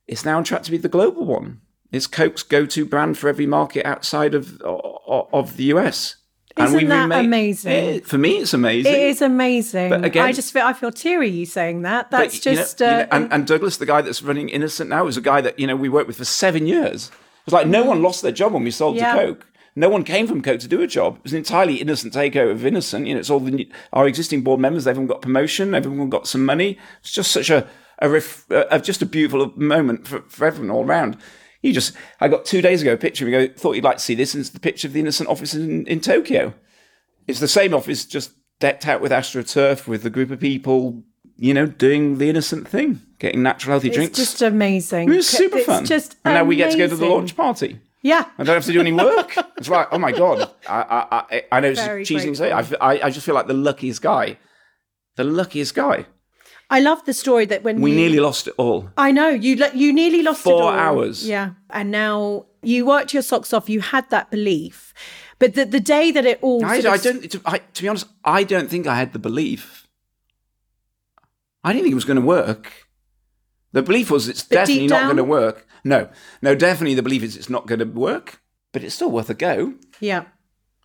it's 0.07 0.25
now 0.25 0.37
on 0.37 0.45
track 0.45 0.63
to 0.65 0.71
be 0.71 0.77
the 0.77 0.89
global 0.89 1.25
one. 1.25 1.61
It's 1.93 2.07
Coke's 2.07 2.43
go-to 2.43 2.85
brand 2.85 3.19
for 3.19 3.29
every 3.29 3.47
market 3.47 3.87
outside 3.87 4.35
of 4.35 4.61
of 4.63 5.57
the 5.57 5.65
US. 5.65 6.17
Isn't 6.57 6.81
and 6.81 7.11
that 7.11 7.25
amazing? 7.25 7.73
It, 7.73 8.07
for 8.07 8.17
me, 8.17 8.39
it's 8.39 8.55
amazing. 8.55 8.93
It 8.93 9.01
is 9.01 9.23
amazing. 9.23 9.91
But 9.91 10.05
again, 10.05 10.25
I 10.25 10.33
just 10.33 10.53
feel 10.53 10.63
I 10.63 10.73
feel 10.73 10.93
teary 10.93 11.29
you 11.29 11.47
saying 11.47 11.83
that. 11.83 12.13
That's 12.13 12.39
just 12.39 12.81
you 12.81 12.87
know, 12.87 12.93
uh, 12.93 12.97
you 12.99 13.03
know, 13.03 13.09
and, 13.11 13.33
and, 13.33 13.47
Douglas, 13.47 13.79
the 13.79 13.87
guy 13.87 14.03
that's 14.03 14.23
running 14.23 14.49
Innocent 14.49 14.89
now, 14.89 15.09
is 15.09 15.17
a 15.17 15.21
guy 15.21 15.41
that 15.41 15.59
you 15.59 15.67
know 15.67 15.75
we 15.75 15.89
worked 15.89 16.07
with 16.07 16.19
for 16.19 16.25
seven 16.25 16.67
years. 16.67 17.09
It 17.09 17.47
was 17.47 17.55
like 17.55 17.67
no 17.67 17.85
one 17.85 18.03
lost 18.03 18.23
their 18.23 18.33
job 18.33 18.53
when 18.53 18.63
we 18.63 18.71
sold 18.71 18.97
yeah. 18.97 19.15
to 19.15 19.19
Coke. 19.19 19.47
No 19.77 19.89
one 19.89 20.05
came 20.05 20.29
from 20.29 20.43
Coke 20.43 20.61
to 20.61 20.69
do 20.69 20.81
a 20.81 20.87
job. 20.87 21.17
It 21.17 21.25
was 21.25 21.33
an 21.33 21.39
entirely 21.39 21.77
innocent 21.77 22.15
takeover 22.15 22.53
of 22.53 22.65
Innocent. 22.65 23.09
You 23.09 23.15
know, 23.15 23.21
it's 23.21 23.31
all 23.31 23.41
the 23.41 23.69
our 23.93 24.07
existing 24.07 24.43
board 24.43 24.61
members. 24.61 24.87
Everyone 24.87 25.09
got 25.09 25.23
promotion. 25.23 25.75
Everyone 25.75 26.09
got 26.09 26.29
some 26.29 26.45
money. 26.45 26.79
It's 27.01 27.13
just 27.13 27.33
such 27.33 27.51
a 27.51 27.67
a, 27.99 28.09
ref, 28.09 28.51
a 28.51 28.81
just 28.81 29.03
a 29.03 29.07
beautiful 29.07 29.53
moment 29.57 30.07
for, 30.07 30.21
for 30.23 30.47
everyone 30.47 30.71
all 30.71 30.85
around. 30.85 31.17
You 31.63 31.73
just, 31.73 31.97
I 32.21 32.29
got 32.29 32.45
two 32.45 32.61
days 32.61 32.83
ago 32.83 32.93
a 32.93 32.97
picture. 32.97 33.25
We 33.25 33.31
go, 33.31 33.49
thought 33.49 33.75
you'd 33.75 33.85
like 33.85 33.97
to 33.97 34.03
see 34.03 34.15
this, 34.15 34.35
and 34.35 34.41
it's 34.41 34.51
the 34.51 34.61
picture 34.61 34.87
of 34.87 34.93
the 34.93 35.01
Innocent 35.01 35.29
office 35.29 35.55
in, 35.55 35.87
in 35.87 36.01
Tokyo. 36.01 36.53
It's 37.27 37.41
the 37.41 37.49
same 37.49 37.73
office, 37.73 38.05
just 38.05 38.33
decked 38.61 38.87
out 38.87 39.01
with 39.01 39.13
astroturf, 39.13 39.87
with 39.87 40.05
a 40.05 40.11
group 40.11 40.31
of 40.31 40.41
people, 40.41 41.03
you 41.37 41.55
know, 41.55 41.67
doing 41.67 42.19
the 42.19 42.29
innocent 42.29 42.69
thing, 42.69 43.01
getting 43.19 43.43
natural 43.43 43.73
healthy 43.73 43.89
it's 43.89 43.97
drinks. 43.97 44.19
Just 44.19 44.43
amazing. 44.43 45.11
It 45.11 45.17
was 45.17 45.27
super 45.29 45.59
it's 45.59 45.67
fun. 45.67 45.85
Just 45.85 46.17
and 46.25 46.35
now 46.35 46.45
we 46.45 46.57
get 46.57 46.73
to 46.73 46.79
go 46.79 46.89
to 46.89 46.97
the 46.97 47.07
launch 47.07 47.37
party. 47.37 47.81
Yeah, 48.03 48.29
I 48.37 48.45
don't 48.45 48.55
have 48.55 48.67
to 48.67 48.73
do 48.73 48.81
any 48.81 48.93
work. 48.93 49.35
it's 49.57 49.69
like, 49.69 49.89
oh 49.91 49.99
my 49.99 50.13
god, 50.13 50.51
I 50.69 51.25
I, 51.31 51.43
I 51.51 51.61
know 51.61 51.69
it's 51.75 52.09
cheesy 52.09 52.29
to 52.29 52.37
say. 52.37 52.53
I, 52.53 52.61
I 52.81 53.07
I 53.07 53.11
just 53.11 53.25
feel 53.25 53.35
like 53.35 53.47
the 53.47 53.55
luckiest 53.55 54.03
guy, 54.03 54.39
the 55.17 55.25
luckiest 55.25 55.75
guy. 55.75 56.07
I 56.71 56.81
love 56.81 57.05
the 57.05 57.13
story 57.13 57.45
that 57.47 57.63
when 57.63 57.81
we 57.81 57.91
you, 57.91 57.97
nearly 57.97 58.21
lost 58.21 58.49
it 58.49 58.55
all. 58.57 58.91
I 58.97 59.13
know 59.13 59.29
you 59.29 59.57
you 59.75 59.93
nearly 59.93 60.23
lost 60.23 60.43
four 60.43 60.63
it 60.63 60.65
all. 60.65 60.69
hours. 60.71 61.29
Yeah, 61.29 61.51
and 61.71 61.91
now 61.91 62.47
you 62.63 62.87
worked 62.87 63.13
your 63.13 63.23
socks 63.23 63.53
off. 63.53 63.69
You 63.69 63.81
had 63.81 64.09
that 64.11 64.31
belief, 64.31 64.95
But 65.39 65.55
the, 65.55 65.65
the 65.67 65.81
day 65.81 66.11
that 66.13 66.25
it 66.25 66.39
all. 66.43 66.65
I, 66.65 66.77
I 66.77 66.97
don't. 66.97 67.31
To, 67.31 67.41
I, 67.45 67.59
to 67.59 67.83
be 67.83 67.89
honest, 67.89 68.07
I 68.25 68.45
don't 68.45 68.69
think 68.71 68.87
I 68.87 68.97
had 68.97 69.13
the 69.13 69.19
belief. 69.19 69.87
I 71.63 71.73
didn't 71.73 71.85
think 71.85 71.93
it 71.93 71.97
was 71.97 72.05
going 72.05 72.21
to 72.21 72.27
work. 72.27 72.89
The 73.73 73.83
belief 73.83 74.11
was 74.11 74.29
it's 74.29 74.43
But 74.43 74.55
definitely 74.57 74.87
not 74.87 75.05
going 75.05 75.17
to 75.17 75.25
work. 75.25 75.67
No, 75.83 76.09
no, 76.43 76.55
definitely 76.55 76.95
the 76.95 77.03
belief 77.03 77.23
is 77.23 77.37
it's 77.37 77.51
not 77.51 77.67
going 77.67 77.81
to 77.81 77.85
work. 77.87 78.41
But 78.73 78.83
it's 78.83 78.95
still 78.95 79.11
worth 79.11 79.31
a 79.31 79.35
go. 79.35 79.75
Yeah. 80.01 80.25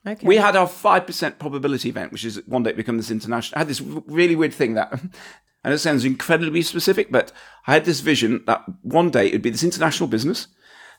Okay. 0.06 0.26
We 0.26 0.38
had 0.38 0.56
our 0.56 0.68
five 0.68 1.06
percent 1.06 1.40
probability 1.40 1.90
event, 1.90 2.12
which 2.12 2.24
is 2.26 2.42
one 2.46 2.64
day 2.64 2.72
it 2.72 2.78
become 2.78 2.98
this 2.98 3.12
international. 3.12 3.58
I 3.58 3.60
had 3.62 3.68
this 3.68 3.82
really 3.82 4.36
weird 4.36 4.54
thing 4.54 4.76
that, 4.76 4.94
and 5.64 5.74
it 5.74 5.80
sounds 5.80 6.06
incredibly 6.06 6.62
specific, 6.62 7.12
but 7.12 7.32
I 7.68 7.74
had 7.74 7.86
this 7.86 8.00
vision 8.00 8.44
that 8.48 8.64
one 8.82 9.10
day 9.10 9.28
it 9.28 9.34
would 9.34 9.42
be 9.42 9.50
this 9.50 9.64
international 9.64 10.08
business 10.08 10.48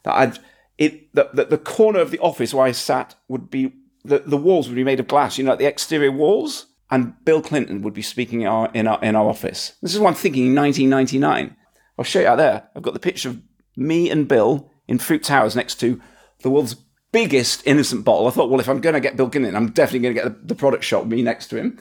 that 0.05 0.15
I'd 0.15 0.39
it 0.79 1.15
that 1.15 1.37
the, 1.37 1.45
the 1.45 1.59
corner 1.59 2.01
of 2.01 2.11
the 2.11 2.19
office 2.19 2.55
where 2.55 2.67
I 2.67 2.73
sat 2.73 3.15
would 3.29 3.51
be 3.51 3.73
the, 4.05 4.21
the 4.21 4.37
walls 4.37 4.69
would 4.69 4.77
be 4.77 4.85
made 4.85 5.01
of 5.01 5.09
glass, 5.09 5.37
you 5.37 5.45
know, 5.45 5.51
like 5.51 5.59
the 5.59 5.67
exterior 5.67 6.11
walls, 6.11 6.67
and 6.91 7.23
Bill 7.25 7.43
Clinton 7.43 7.83
would 7.83 7.95
be 7.95 8.03
speaking 8.03 8.43
in 8.43 8.47
our 8.47 8.71
in 8.73 8.87
our 8.87 9.03
in 9.03 9.15
our 9.15 9.29
office. 9.29 9.75
This 9.83 9.95
is 9.95 10.01
what 10.01 10.09
I'm 10.09 10.15
thinking 10.15 10.47
in 10.47 10.55
1999. 10.55 11.57
I'll 11.99 12.05
show 12.05 12.21
you 12.21 12.27
out 12.27 12.37
there. 12.37 12.69
I've 12.75 12.83
got 12.83 12.95
the 12.95 13.01
picture 13.01 13.29
of 13.29 13.43
me 13.77 14.11
and 14.11 14.27
Bill 14.27 14.71
in 14.89 14.99
Fruit 14.99 15.23
Towers 15.23 15.55
next 15.55 15.77
to 15.81 16.01
the 16.43 16.51
world's 16.51 16.77
biggest 17.13 17.67
innocent 17.67 18.05
bottle. 18.05 18.27
I 18.27 18.31
thought, 18.31 18.51
well, 18.51 18.61
if 18.61 18.69
I'm 18.69 18.81
going 18.81 18.95
to 18.95 19.01
get 19.01 19.17
Bill 19.17 19.29
Clinton, 19.29 19.57
I'm 19.57 19.71
definitely 19.71 20.01
going 20.01 20.15
to 20.15 20.23
get 20.23 20.41
the, 20.41 20.47
the 20.47 20.55
product 20.55 20.85
shop 20.85 21.07
me 21.07 21.23
next 21.23 21.49
to 21.49 21.57
him. 21.57 21.79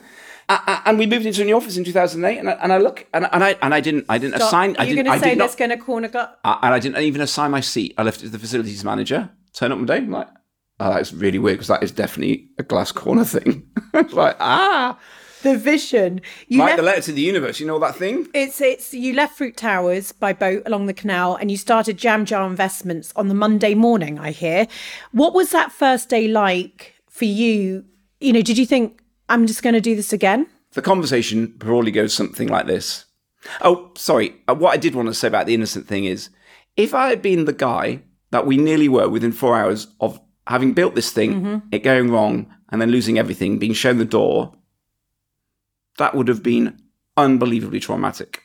A- 0.50 0.70
a- 0.72 0.82
And 0.86 0.98
we 0.98 1.06
moved 1.06 1.26
into 1.26 1.42
a 1.42 1.44
new 1.44 1.56
office 1.56 1.76
in 1.76 1.84
2008, 1.84 2.38
and 2.38 2.48
I, 2.50 2.52
and 2.54 2.72
I 2.72 2.78
look, 2.78 3.06
and, 3.14 3.26
and 3.32 3.44
I 3.44 3.56
and 3.62 3.72
I 3.72 3.80
didn't, 3.80 4.06
I 4.08 4.18
didn't 4.18 4.34
assign, 4.40 4.74
I 4.78 4.84
You're 4.84 4.96
didn't, 4.96 5.06
going 5.06 5.20
to 5.20 5.24
say 5.24 5.34
that's 5.36 5.54
going 5.54 5.70
to 5.70 5.76
corner 5.76 6.08
gut. 6.08 6.38
and 6.44 6.74
I 6.74 6.78
didn't 6.78 6.98
even 7.02 7.20
assign 7.22 7.50
my 7.50 7.60
seat. 7.60 7.94
I 7.96 8.02
left 8.02 8.18
it 8.20 8.24
to 8.24 8.28
the 8.30 8.38
facilities 8.38 8.84
manager. 8.84 9.30
Turn 9.52 9.72
up 9.72 9.78
one 9.78 9.86
day, 9.86 9.96
I'm 9.98 10.10
like, 10.10 10.28
oh, 10.80 10.94
that's 10.94 11.12
really 11.12 11.38
weird 11.38 11.58
because 11.58 11.68
that 11.68 11.82
is 11.82 11.92
definitely 11.92 12.48
a 12.58 12.62
glass 12.62 12.90
corner 12.92 13.24
thing. 13.24 13.68
like, 14.12 14.36
ah, 14.40 14.98
The 15.42 15.56
vision. 15.56 16.20
You 16.48 16.58
like 16.58 16.70
left, 16.70 16.76
the 16.78 16.82
letter 16.84 17.02
to 17.02 17.12
the 17.12 17.22
universe. 17.22 17.60
You 17.60 17.66
know 17.66 17.78
that 17.78 17.96
thing? 17.96 18.26
it's 18.34 18.60
it's 18.60 18.92
you 18.92 19.12
left 19.14 19.38
Fruit 19.38 19.56
Towers 19.56 20.12
by 20.12 20.32
boat 20.32 20.62
along 20.66 20.86
the 20.86 20.94
canal 20.94 21.36
and 21.36 21.50
you 21.50 21.56
started 21.56 21.96
Jam 21.96 22.24
Jar 22.24 22.46
Investments 22.46 23.12
on 23.16 23.28
the 23.28 23.34
Monday 23.34 23.74
morning, 23.74 24.18
I 24.18 24.32
hear. 24.32 24.66
What 25.12 25.32
was 25.34 25.50
that 25.50 25.70
first 25.72 26.08
day 26.08 26.26
like 26.28 26.94
for 27.08 27.24
you? 27.24 27.84
You 28.20 28.32
know, 28.34 28.42
did 28.42 28.58
you 28.58 28.66
think 28.66 29.00
I'm 29.30 29.46
just 29.46 29.62
going 29.62 29.74
to 29.74 29.80
do 29.80 29.94
this 29.96 30.12
again? 30.12 30.46
The 30.72 30.82
conversation 30.82 31.54
probably 31.58 31.90
goes 31.92 32.12
something 32.12 32.48
like 32.48 32.66
this. 32.66 33.06
Oh, 33.62 33.92
sorry. 33.96 34.34
Uh, 34.48 34.54
What 34.54 34.74
I 34.74 34.76
did 34.76 34.94
want 34.94 35.08
to 35.08 35.14
say 35.14 35.28
about 35.28 35.46
the 35.46 35.54
innocent 35.54 35.86
thing 35.86 36.04
is, 36.04 36.28
if 36.76 36.92
I 36.94 37.08
had 37.08 37.22
been 37.22 37.44
the 37.46 37.52
guy 37.52 38.02
that 38.32 38.46
we 38.46 38.56
nearly 38.56 38.88
were 38.88 39.08
within 39.08 39.32
four 39.32 39.56
hours 39.56 39.86
of 40.00 40.20
having 40.46 40.72
built 40.74 40.94
this 40.94 41.10
thing, 41.10 41.62
it 41.72 41.82
going 41.82 42.10
wrong, 42.10 42.52
and 42.70 42.80
then 42.80 42.90
losing 42.90 43.18
everything, 43.18 43.58
being 43.58 43.72
shown 43.72 43.98
the 43.98 44.04
door, 44.04 44.52
that 45.98 46.14
would 46.14 46.28
have 46.28 46.42
been 46.42 46.80
unbelievably 47.16 47.80
traumatic. 47.80 48.42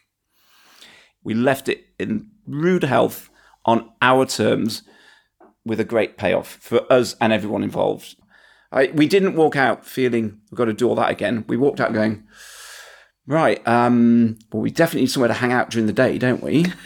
We 1.24 1.34
left 1.34 1.68
it 1.70 1.86
in 2.00 2.30
rude 2.48 2.84
health 2.84 3.30
on 3.66 3.92
our 4.02 4.26
terms 4.26 4.84
with 5.66 5.80
a 5.80 5.84
great 5.84 6.18
payoff 6.18 6.58
for 6.62 6.82
us 6.92 7.16
and 7.20 7.34
everyone 7.34 7.64
involved. 7.64 8.16
I, 8.76 8.92
we 8.94 9.08
didn't 9.08 9.36
walk 9.36 9.56
out 9.56 9.86
feeling 9.86 10.40
we've 10.52 10.58
got 10.58 10.66
to 10.66 10.74
do 10.74 10.88
all 10.88 10.96
that 10.96 11.10
again. 11.10 11.46
We 11.48 11.56
walked 11.58 11.80
out 11.80 11.94
going, 11.94 12.26
right, 13.26 13.66
um, 13.68 14.38
well, 14.52 14.62
we 14.62 14.70
definitely 14.70 15.02
need 15.02 15.12
somewhere 15.12 15.30
to 15.30 15.34
hang 15.34 15.52
out 15.54 15.70
during 15.72 15.88
the 15.88 15.94
day, 15.94 16.18
don't 16.18 16.44
we? 16.44 16.66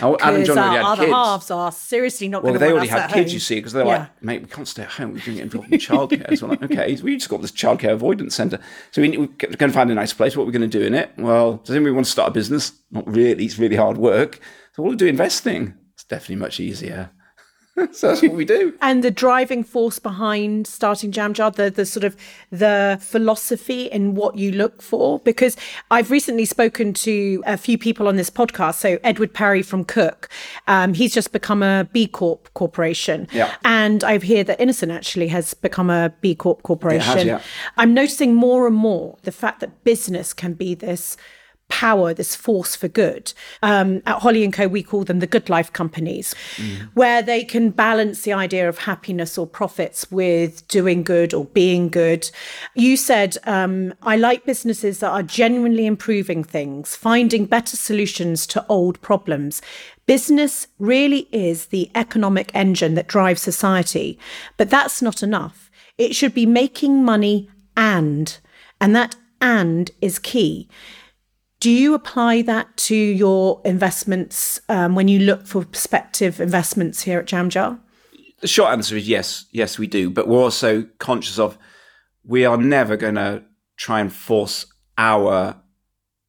oh, 0.00 0.16
Adam 0.20 0.36
and 0.36 0.46
John 0.46 0.58
our 0.58 0.64
already 0.64 0.76
had 0.76 0.84
other 0.84 1.02
kids. 1.04 1.12
halves 1.14 1.50
are 1.50 1.70
seriously 1.72 2.28
not 2.28 2.42
Well, 2.42 2.52
going 2.52 2.60
to 2.60 2.66
they 2.66 2.72
already 2.72 2.88
had 2.88 3.10
kids, 3.10 3.30
home. 3.30 3.34
you 3.34 3.40
see, 3.40 3.56
because 3.56 3.72
they're 3.74 3.84
Yeah. 3.84 3.98
like, 3.98 4.22
mate, 4.22 4.42
we 4.42 4.48
can't 4.48 4.66
stay 4.66 4.82
at 4.82 4.88
home. 4.88 5.08
We're 5.12 5.18
going 5.18 5.22
to 5.24 5.32
get 5.34 5.42
involved 5.42 5.72
in 5.72 5.78
childcare. 5.78 6.38
so 6.38 6.46
we're 6.46 6.52
like, 6.54 6.62
okay, 6.64 6.98
we 7.02 7.16
just 7.16 7.28
got 7.28 7.42
this 7.42 7.52
childcare 7.52 7.92
avoidance 7.92 8.34
centre. 8.34 8.58
So 8.90 9.02
we, 9.02 9.10
we're 9.18 9.26
going 9.26 9.52
to 9.52 9.68
find 9.68 9.90
a 9.90 9.94
nice 9.94 10.12
place. 10.14 10.36
What 10.36 10.46
we're 10.46 10.52
going 10.52 10.68
to 10.70 10.78
do 10.78 10.84
in 10.84 10.94
it? 10.94 11.12
Well, 11.18 11.58
does 11.58 11.76
anybody 11.76 11.92
want 11.92 12.06
to 12.06 12.12
start 12.12 12.28
a 12.30 12.32
business? 12.32 12.72
Not 12.90 13.06
really. 13.06 13.44
It's 13.44 13.58
really 13.58 13.76
hard 13.76 13.98
work. 13.98 14.40
So 14.74 14.82
we'll 14.82 14.94
do 14.94 15.06
investing. 15.06 15.74
It's 15.94 16.04
definitely 16.04 16.36
much 16.36 16.58
easier. 16.58 17.10
so 17.92 18.08
that's 18.08 18.22
what 18.22 18.32
we 18.32 18.44
do. 18.44 18.74
and 18.82 19.02
the 19.02 19.10
driving 19.10 19.64
force 19.64 19.98
behind 19.98 20.66
starting 20.66 21.10
Jam 21.10 21.32
Jar, 21.32 21.50
the 21.50 21.70
the 21.70 21.86
sort 21.86 22.04
of 22.04 22.16
the 22.50 22.98
philosophy 23.00 23.86
in 23.86 24.14
what 24.14 24.36
you 24.36 24.52
look 24.52 24.82
for. 24.82 25.20
Because 25.20 25.56
I've 25.90 26.10
recently 26.10 26.44
spoken 26.44 26.92
to 26.94 27.42
a 27.46 27.56
few 27.56 27.78
people 27.78 28.08
on 28.08 28.16
this 28.16 28.28
podcast. 28.30 28.74
So 28.74 28.98
Edward 29.02 29.32
Perry 29.32 29.62
from 29.62 29.84
Cook, 29.84 30.28
um, 30.68 30.92
he's 30.94 31.14
just 31.14 31.32
become 31.32 31.62
a 31.62 31.88
B 31.92 32.06
Corp 32.06 32.52
corporation, 32.54 33.26
Yeah. 33.32 33.54
and 33.64 34.04
I 34.04 34.18
hear 34.18 34.44
that 34.44 34.60
Innocent 34.60 34.92
actually 34.92 35.28
has 35.28 35.54
become 35.54 35.88
a 35.88 36.12
B 36.20 36.34
Corp 36.34 36.62
corporation. 36.62 37.26
yeah. 37.26 37.40
I'm 37.78 37.94
noticing 37.94 38.34
more 38.34 38.66
and 38.66 38.76
more 38.76 39.16
the 39.22 39.32
fact 39.32 39.60
that 39.60 39.82
business 39.84 40.34
can 40.34 40.52
be 40.54 40.74
this 40.74 41.16
power, 41.72 42.12
this 42.12 42.36
force 42.36 42.76
for 42.76 42.86
good. 42.86 43.32
Um, 43.62 44.02
at 44.04 44.20
Holly 44.20 44.44
and 44.44 44.52
Co, 44.52 44.68
we 44.68 44.82
call 44.82 45.04
them 45.04 45.20
the 45.20 45.26
good 45.26 45.48
life 45.48 45.72
companies, 45.72 46.34
where 46.92 47.22
they 47.22 47.44
can 47.44 47.70
balance 47.70 48.22
the 48.22 48.34
idea 48.34 48.68
of 48.68 48.76
happiness 48.76 49.38
or 49.38 49.46
profits 49.46 50.10
with 50.10 50.68
doing 50.68 51.02
good 51.02 51.32
or 51.32 51.46
being 51.46 51.88
good. 51.88 52.30
You 52.74 52.98
said, 52.98 53.38
um, 53.44 53.94
I 54.02 54.16
like 54.16 54.44
businesses 54.44 54.98
that 54.98 55.10
are 55.10 55.22
genuinely 55.22 55.86
improving 55.86 56.44
things, 56.44 56.94
finding 56.94 57.46
better 57.46 57.76
solutions 57.76 58.46
to 58.48 58.66
old 58.68 59.00
problems. 59.00 59.62
Business 60.04 60.68
really 60.78 61.26
is 61.32 61.66
the 61.66 61.90
economic 61.94 62.50
engine 62.54 62.94
that 62.96 63.08
drives 63.08 63.40
society, 63.40 64.18
but 64.58 64.68
that's 64.68 65.00
not 65.00 65.22
enough. 65.22 65.70
It 65.96 66.14
should 66.14 66.34
be 66.34 66.44
making 66.44 67.02
money 67.02 67.48
and, 67.78 68.36
and 68.78 68.94
that 68.94 69.16
and 69.40 69.90
is 70.02 70.18
key. 70.18 70.68
Do 71.62 71.70
you 71.70 71.94
apply 71.94 72.42
that 72.42 72.76
to 72.88 72.96
your 72.96 73.60
investments 73.64 74.60
um, 74.68 74.96
when 74.96 75.06
you 75.06 75.20
look 75.20 75.46
for 75.46 75.64
prospective 75.64 76.40
investments 76.40 77.02
here 77.02 77.20
at 77.20 77.26
Jamjar? 77.26 77.78
The 78.40 78.48
short 78.48 78.72
answer 78.72 78.96
is 78.96 79.08
yes, 79.08 79.46
yes, 79.52 79.78
we 79.78 79.86
do. 79.86 80.10
But 80.10 80.26
we're 80.26 80.42
also 80.42 80.82
conscious 80.98 81.38
of 81.38 81.56
we 82.24 82.44
are 82.44 82.56
never 82.56 82.96
going 82.96 83.14
to 83.14 83.44
try 83.76 84.00
and 84.00 84.12
force 84.12 84.66
our 84.98 85.54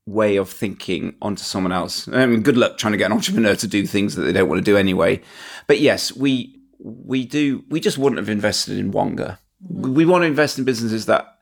way 0.05 0.35
of 0.35 0.49
thinking 0.51 1.15
onto 1.19 1.41
someone 1.41 1.71
else. 1.71 2.07
I 2.09 2.27
mean, 2.27 2.43
good 2.43 2.55
luck 2.55 2.77
trying 2.77 2.91
to 2.91 2.97
get 2.99 3.07
an 3.07 3.13
entrepreneur 3.13 3.55
to 3.55 3.67
do 3.67 3.87
things 3.87 4.13
that 4.13 4.21
they 4.21 4.33
don't 4.33 4.47
want 4.47 4.63
to 4.63 4.71
do 4.71 4.77
anyway. 4.77 5.19
But 5.65 5.79
yes, 5.79 6.15
we 6.15 6.61
we 6.77 7.25
do. 7.25 7.63
We 7.69 7.79
just 7.79 7.97
wouldn't 7.97 8.19
have 8.19 8.29
invested 8.29 8.77
in 8.77 8.91
Wonga. 8.91 9.39
We, 9.67 9.89
we 9.89 10.05
want 10.05 10.21
to 10.21 10.27
invest 10.27 10.59
in 10.59 10.63
businesses 10.63 11.07
that 11.07 11.32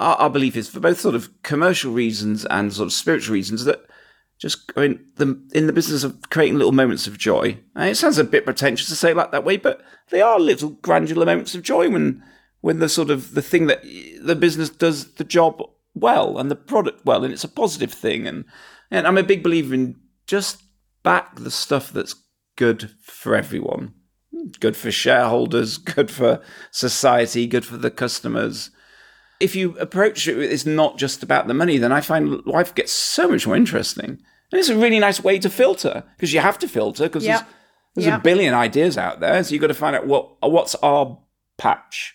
our, 0.00 0.16
our 0.16 0.30
belief 0.30 0.56
is 0.56 0.68
for 0.68 0.80
both 0.80 1.00
sort 1.00 1.14
of 1.14 1.30
commercial 1.42 1.92
reasons 1.92 2.44
and 2.46 2.72
sort 2.72 2.86
of 2.86 2.92
spiritual 2.92 3.34
reasons 3.34 3.64
that 3.64 3.86
just 4.38 4.70
I 4.76 4.80
mean, 4.80 5.04
the, 5.16 5.42
in 5.54 5.66
the 5.66 5.72
business 5.72 6.04
of 6.04 6.18
creating 6.30 6.58
little 6.58 6.72
moments 6.72 7.06
of 7.06 7.18
joy. 7.18 7.58
And 7.74 7.88
it 7.88 7.96
sounds 7.96 8.18
a 8.18 8.24
bit 8.24 8.44
pretentious 8.44 8.88
to 8.88 8.96
say 8.96 9.12
it 9.12 9.16
like 9.16 9.32
that 9.32 9.44
way, 9.44 9.56
but 9.56 9.82
they 10.10 10.20
are 10.20 10.38
little 10.38 10.70
granular 10.70 11.26
moments 11.26 11.54
of 11.54 11.62
joy 11.62 11.88
when 11.88 12.22
when 12.60 12.78
the 12.80 12.88
sort 12.88 13.10
of 13.10 13.34
the 13.34 13.42
thing 13.42 13.66
that 13.66 13.82
the 14.20 14.34
business 14.34 14.68
does 14.68 15.14
the 15.14 15.24
job 15.24 15.62
well 15.94 16.38
and 16.38 16.50
the 16.50 16.56
product 16.56 17.04
well, 17.04 17.24
and 17.24 17.32
it's 17.32 17.44
a 17.44 17.48
positive 17.48 17.92
thing. 17.92 18.26
And 18.26 18.44
and 18.90 19.06
I'm 19.06 19.18
a 19.18 19.22
big 19.22 19.42
believer 19.42 19.74
in 19.74 19.96
just 20.26 20.62
back 21.02 21.36
the 21.36 21.50
stuff 21.50 21.92
that's 21.92 22.14
good 22.56 22.90
for 23.00 23.34
everyone, 23.34 23.94
good 24.60 24.76
for 24.76 24.90
shareholders, 24.90 25.78
good 25.78 26.10
for 26.10 26.42
society, 26.70 27.46
good 27.46 27.64
for 27.64 27.78
the 27.78 27.90
customers 27.90 28.70
if 29.40 29.54
you 29.54 29.76
approach 29.78 30.26
it, 30.28 30.38
it's 30.38 30.66
not 30.66 30.98
just 30.98 31.22
about 31.22 31.46
the 31.46 31.54
money, 31.54 31.78
then 31.78 31.92
I 31.92 32.00
find 32.00 32.44
life 32.46 32.74
gets 32.74 32.92
so 32.92 33.28
much 33.28 33.46
more 33.46 33.56
interesting. 33.56 34.10
And 34.52 34.58
it's 34.60 34.68
a 34.68 34.76
really 34.76 34.98
nice 34.98 35.22
way 35.22 35.38
to 35.40 35.50
filter 35.50 36.04
because 36.16 36.32
you 36.32 36.40
have 36.40 36.58
to 36.60 36.68
filter 36.68 37.04
because 37.04 37.24
Yeah. 37.24 37.38
there's, 37.38 37.46
there's 37.94 38.06
Yeah. 38.06 38.16
a 38.16 38.20
billion 38.20 38.54
ideas 38.54 38.96
out 38.96 39.20
there. 39.20 39.42
So 39.44 39.52
you've 39.52 39.60
got 39.60 39.66
to 39.68 39.74
find 39.74 39.96
out 39.96 40.06
what 40.06 40.28
what's 40.40 40.74
our 40.76 41.18
patch. 41.58 42.14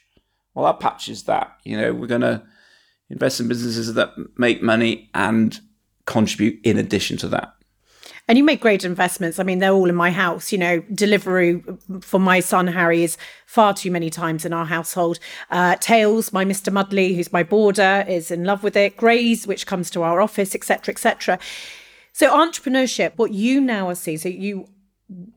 Well, 0.53 0.65
our 0.65 0.77
patch 0.77 1.09
is 1.09 1.23
that. 1.23 1.51
You 1.63 1.77
know, 1.77 1.93
we're 1.93 2.07
going 2.07 2.21
to 2.21 2.43
invest 3.09 3.39
in 3.39 3.47
businesses 3.47 3.93
that 3.93 4.13
make 4.37 4.61
money 4.61 5.09
and 5.13 5.59
contribute 6.05 6.59
in 6.63 6.77
addition 6.77 7.17
to 7.17 7.27
that. 7.29 7.53
And 8.31 8.37
you 8.37 8.45
make 8.45 8.61
great 8.61 8.85
investments. 8.85 9.39
I 9.39 9.43
mean, 9.43 9.59
they're 9.59 9.73
all 9.73 9.89
in 9.89 9.95
my 9.95 10.09
house. 10.09 10.53
You 10.53 10.57
know, 10.57 10.79
Deliveroo 10.83 12.01
for 12.01 12.17
my 12.17 12.39
son 12.39 12.65
Harry 12.67 13.03
is 13.03 13.17
far 13.45 13.73
too 13.73 13.91
many 13.91 14.09
times 14.09 14.45
in 14.45 14.53
our 14.53 14.63
household. 14.63 15.19
Uh, 15.49 15.75
Tails, 15.81 16.31
my 16.31 16.45
Mr. 16.45 16.71
Mudley, 16.71 17.13
who's 17.13 17.33
my 17.33 17.43
boarder, 17.43 18.05
is 18.07 18.31
in 18.31 18.45
love 18.45 18.63
with 18.63 18.77
it. 18.77 18.95
Graze, 18.95 19.45
which 19.45 19.67
comes 19.67 19.89
to 19.89 20.03
our 20.03 20.21
office, 20.21 20.55
etc., 20.55 20.93
etc. 20.93 21.39
So 22.13 22.31
entrepreneurship, 22.31 23.17
what 23.17 23.33
you 23.33 23.59
now 23.59 23.89
are 23.89 23.95
seeing, 23.95 24.17
so 24.17 24.29
you 24.29 24.69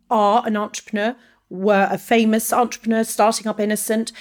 are 0.09 0.47
an 0.47 0.57
entrepreneur, 0.57 1.17
were 1.51 1.89
a 1.91 1.99
famous 1.99 2.53
entrepreneur 2.53 3.03
starting 3.03 3.49
up 3.49 3.59
Innocent. 3.59 4.13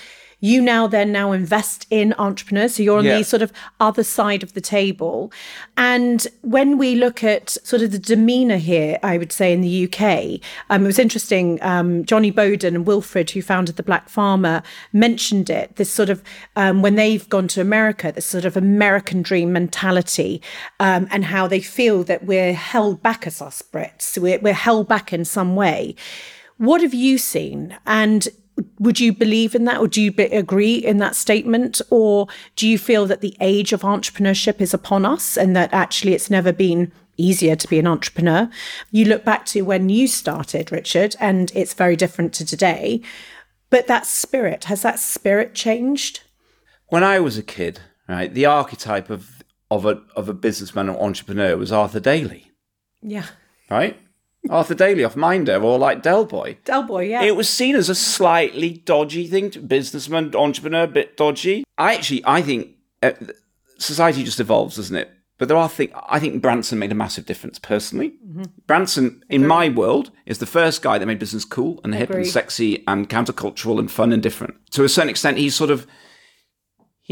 You 0.44 0.62
now 0.62 0.88
then 0.88 1.10
now 1.14 1.32
invest 1.32 1.88
in 1.90 2.14
entrepreneurs. 2.20 2.76
So 2.76 2.84
you're 2.84 2.98
on 2.98 3.06
Yeah. 3.06 3.18
the 3.18 3.24
sort 3.24 3.42
of 3.42 3.54
other 3.80 4.04
side 4.04 4.44
of 4.44 4.54
the 4.56 4.60
table. 4.60 5.32
And 5.78 6.28
when 6.42 6.78
we 6.78 6.96
look 6.96 7.24
at 7.24 7.52
sort 7.64 7.82
of 7.82 7.94
the 7.94 7.98
demeanor 7.98 8.58
here, 8.58 9.00
I 9.02 9.18
would 9.18 9.32
say 9.32 9.54
in 9.54 9.62
the 9.62 9.70
UK, 9.88 10.42
um, 10.70 10.84
it 10.84 10.88
was 10.88 11.00
interesting. 11.00 11.60
Um, 11.62 12.04
Johnny 12.04 12.30
Bowden 12.30 12.76
and 12.76 12.86
Wilfred, 12.86 13.32
who 13.32 13.42
founded 13.42 13.78
the 13.78 13.84
Black 13.84 14.10
Farmer, 14.10 14.64
mentioned 14.92 15.50
it. 15.50 15.78
This 15.78 15.90
sort 15.90 16.10
of 16.10 16.22
um, 16.58 16.82
when 16.82 16.96
they've 16.96 17.28
gone 17.30 17.48
to 17.48 17.62
America, 17.62 18.12
this 18.12 18.26
sort 18.26 18.44
of 18.44 18.58
American 18.58 19.22
dream 19.22 19.54
mentality, 19.54 20.42
um, 20.82 21.08
and 21.10 21.24
how 21.24 21.48
they 21.48 21.62
feel 21.62 22.04
that 22.04 22.26
we're 22.26 22.54
held 22.54 23.02
back 23.02 23.26
as 23.26 23.42
us 23.42 23.64
Brits. 23.72 24.18
We're, 24.18 24.40
we're 24.40 24.54
held 24.54 24.90
back 24.90 25.14
in 25.14 25.24
some 25.24 25.56
way. 25.56 25.96
What 26.58 26.82
have 26.82 26.94
you 26.94 27.18
seen? 27.18 27.78
And 27.86 28.28
would 28.80 29.00
you 29.00 29.14
believe 29.14 29.56
in 29.56 29.66
that? 29.66 29.80
Or 29.80 29.88
do 29.88 30.02
you 30.02 30.12
be- 30.12 30.24
agree 30.24 30.76
in 30.76 30.98
that 30.98 31.16
statement? 31.16 31.82
Or 31.90 32.28
do 32.56 32.68
you 32.68 32.78
feel 32.78 33.06
that 33.08 33.22
the 33.22 33.36
age 33.40 33.74
of 33.74 33.82
entrepreneurship 33.82 34.62
is 34.62 34.74
upon 34.74 35.06
us 35.06 35.38
and 35.38 35.56
that 35.56 35.74
actually 35.74 36.14
it's 36.14 36.30
never 36.30 36.52
been 36.52 36.92
easier 37.18 37.56
to 37.56 37.68
be 37.68 37.80
an 37.80 37.88
entrepreneur? 37.88 38.50
You 38.92 39.06
look 39.06 39.24
back 39.24 39.46
to 39.48 39.62
when 39.62 39.90
you 39.90 40.08
started 40.08 40.72
richard 40.72 41.16
and 41.20 41.52
it's 41.56 41.74
very 41.74 41.96
different 41.96 42.34
to 42.34 42.46
today. 42.46 43.02
But 43.70 43.88
that 43.88 44.06
spirit 44.06 44.66
has 44.66 44.84
that 44.84 45.00
spirit 45.00 45.56
changed? 45.56 46.22
When 46.90 47.04
I 47.04 47.20
was 47.20 47.40
a 47.40 47.44
kid, 47.44 47.80
right, 48.08 48.32
the 48.32 48.46
archetype 48.46 49.10
of 49.10 49.44
of 49.72 49.86
a 49.86 50.02
of 50.16 50.30
a 50.30 50.34
businessman 50.34 50.90
or 50.90 51.02
entrepreneur 51.02 51.58
was 51.58 51.72
Arthur 51.72 52.00
Daley, 52.00 52.52
yeah. 53.02 53.26
Right? 53.72 54.00
Arthur 54.50 54.76
Daley 54.76 55.04
off 55.04 55.16
Minder 55.16 55.62
or 55.62 55.78
like 55.78 56.02
Del 56.02 56.26
Boy. 56.26 56.58
del 56.66 56.84
boy 56.84 57.06
yeah 57.06 57.24
It 57.24 57.36
was 57.36 57.48
seen 57.48 57.76
as 57.76 57.90
a 57.90 57.96
slightly 57.96 58.72
dodgy 58.86 59.28
thing 59.28 59.50
to 59.52 59.60
businessman, 59.60 60.36
entrepreneur, 60.36 60.84
a 60.84 60.88
bit 60.88 61.16
dodgy. 61.18 61.64
I 61.78 61.96
actually, 61.96 62.24
I 62.26 62.42
think 62.42 62.76
uh, 63.02 63.14
society 63.78 64.24
just 64.24 64.40
evolves, 64.40 64.76
doesn't 64.76 64.96
it? 64.96 65.10
But 65.40 65.48
there 65.48 65.58
are 65.58 65.68
things. 65.68 65.92
I 66.08 66.20
think 66.20 66.42
Branson 66.42 66.78
made 66.80 66.92
a 66.92 66.96
massive 66.96 67.26
difference 67.26 67.58
personally. 67.58 68.14
Branson, 68.68 69.24
in 69.30 69.48
my 69.48 69.68
world, 69.68 70.12
is 70.26 70.38
the 70.38 70.46
first 70.46 70.82
guy 70.82 70.98
that 70.98 71.06
made 71.06 71.20
business 71.20 71.44
cool 71.44 71.82
and 71.84 71.96
hip 71.96 72.12
and 72.12 72.26
sexy 72.28 72.84
and 72.88 73.10
countercultural 73.10 73.80
and 73.80 73.90
fun 73.92 74.14
and 74.14 74.22
different. 74.22 74.56
To 74.72 74.84
a 74.84 74.90
certain 74.90 75.10
extent, 75.10 75.38
he's 75.38 75.56
sort 75.56 75.72
of 75.72 75.88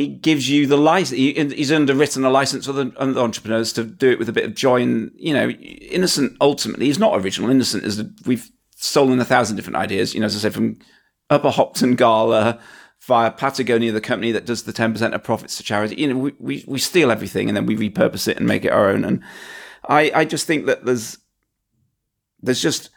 he 0.01 0.07
gives 0.07 0.49
you 0.49 0.67
the 0.67 0.77
license. 0.77 1.17
He, 1.17 1.33
he's 1.33 1.71
underwritten 1.71 2.25
a 2.25 2.29
license 2.29 2.65
for 2.65 2.73
the 2.73 2.93
um, 2.97 3.11
other 3.11 3.21
entrepreneurs 3.21 3.71
to 3.73 3.83
do 3.83 4.09
it 4.09 4.19
with 4.19 4.29
a 4.29 4.33
bit 4.33 4.45
of 4.45 4.55
joy 4.55 4.81
and 4.81 5.11
you 5.15 5.33
know, 5.33 5.49
innocent. 5.49 6.35
Ultimately, 6.41 6.87
he's 6.87 6.99
not 6.99 7.19
original. 7.19 7.49
Innocent 7.49 7.83
is 7.83 8.03
we've 8.25 8.49
stolen 8.75 9.19
a 9.19 9.25
thousand 9.25 9.55
different 9.55 9.77
ideas. 9.77 10.13
You 10.13 10.19
know, 10.19 10.25
as 10.25 10.35
I 10.35 10.39
said, 10.39 10.53
from 10.53 10.79
Upper 11.29 11.51
Hopton 11.51 11.95
Gala 11.95 12.59
via 13.01 13.31
Patagonia, 13.31 13.91
the 13.91 14.01
company 14.01 14.31
that 14.31 14.45
does 14.45 14.63
the 14.63 14.73
ten 14.73 14.91
percent 14.91 15.13
of 15.13 15.23
profits 15.23 15.57
to 15.57 15.63
charity. 15.63 15.95
You 15.95 16.13
know, 16.13 16.17
we, 16.17 16.33
we 16.39 16.65
we 16.67 16.79
steal 16.79 17.11
everything 17.11 17.47
and 17.47 17.55
then 17.55 17.65
we 17.65 17.75
repurpose 17.75 18.27
it 18.27 18.37
and 18.37 18.47
make 18.47 18.65
it 18.65 18.71
our 18.71 18.89
own. 18.89 19.05
And 19.05 19.23
I 19.87 20.11
I 20.15 20.25
just 20.25 20.47
think 20.47 20.65
that 20.65 20.85
there's 20.85 21.17
there's 22.41 22.61
just 22.61 22.89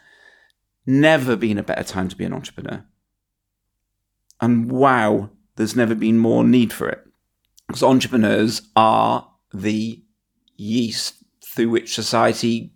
never 0.85 1.35
been 1.35 1.57
a 1.57 1.63
better 1.63 1.83
time 1.83 2.09
to 2.09 2.15
be 2.15 2.25
an 2.25 2.33
entrepreneur. 2.33 2.83
And 4.41 4.71
wow, 4.71 5.29
there's 5.55 5.75
never 5.75 5.95
been 5.95 6.17
more 6.17 6.43
need 6.43 6.73
for 6.73 6.89
it. 6.89 7.05
Because 7.67 7.83
entrepreneurs 7.83 8.61
are 8.75 9.27
the 9.53 10.03
yeast 10.55 11.15
through 11.43 11.69
which 11.69 11.95
society 11.95 12.73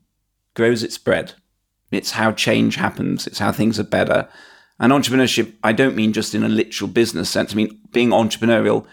grows 0.55 0.84
its 0.84 0.97
bread. 0.97 1.34
It's 1.91 2.11
how 2.11 2.32
change 2.32 2.75
happens, 2.75 3.27
it's 3.27 3.39
how 3.39 3.51
things 3.51 3.80
are 3.80 3.84
better. 3.84 4.30
And 4.80 4.93
entrepreneurship, 4.93 5.53
I 5.63 5.73
don't 5.73 5.95
mean 5.95 6.13
just 6.13 6.34
in 6.34 6.43
a 6.43 6.49
literal 6.49 6.89
business 6.89 7.30
sense. 7.30 7.53
I 7.53 7.55
mean 7.55 7.80
being 7.91 8.09
entrepreneurial, 8.09 8.86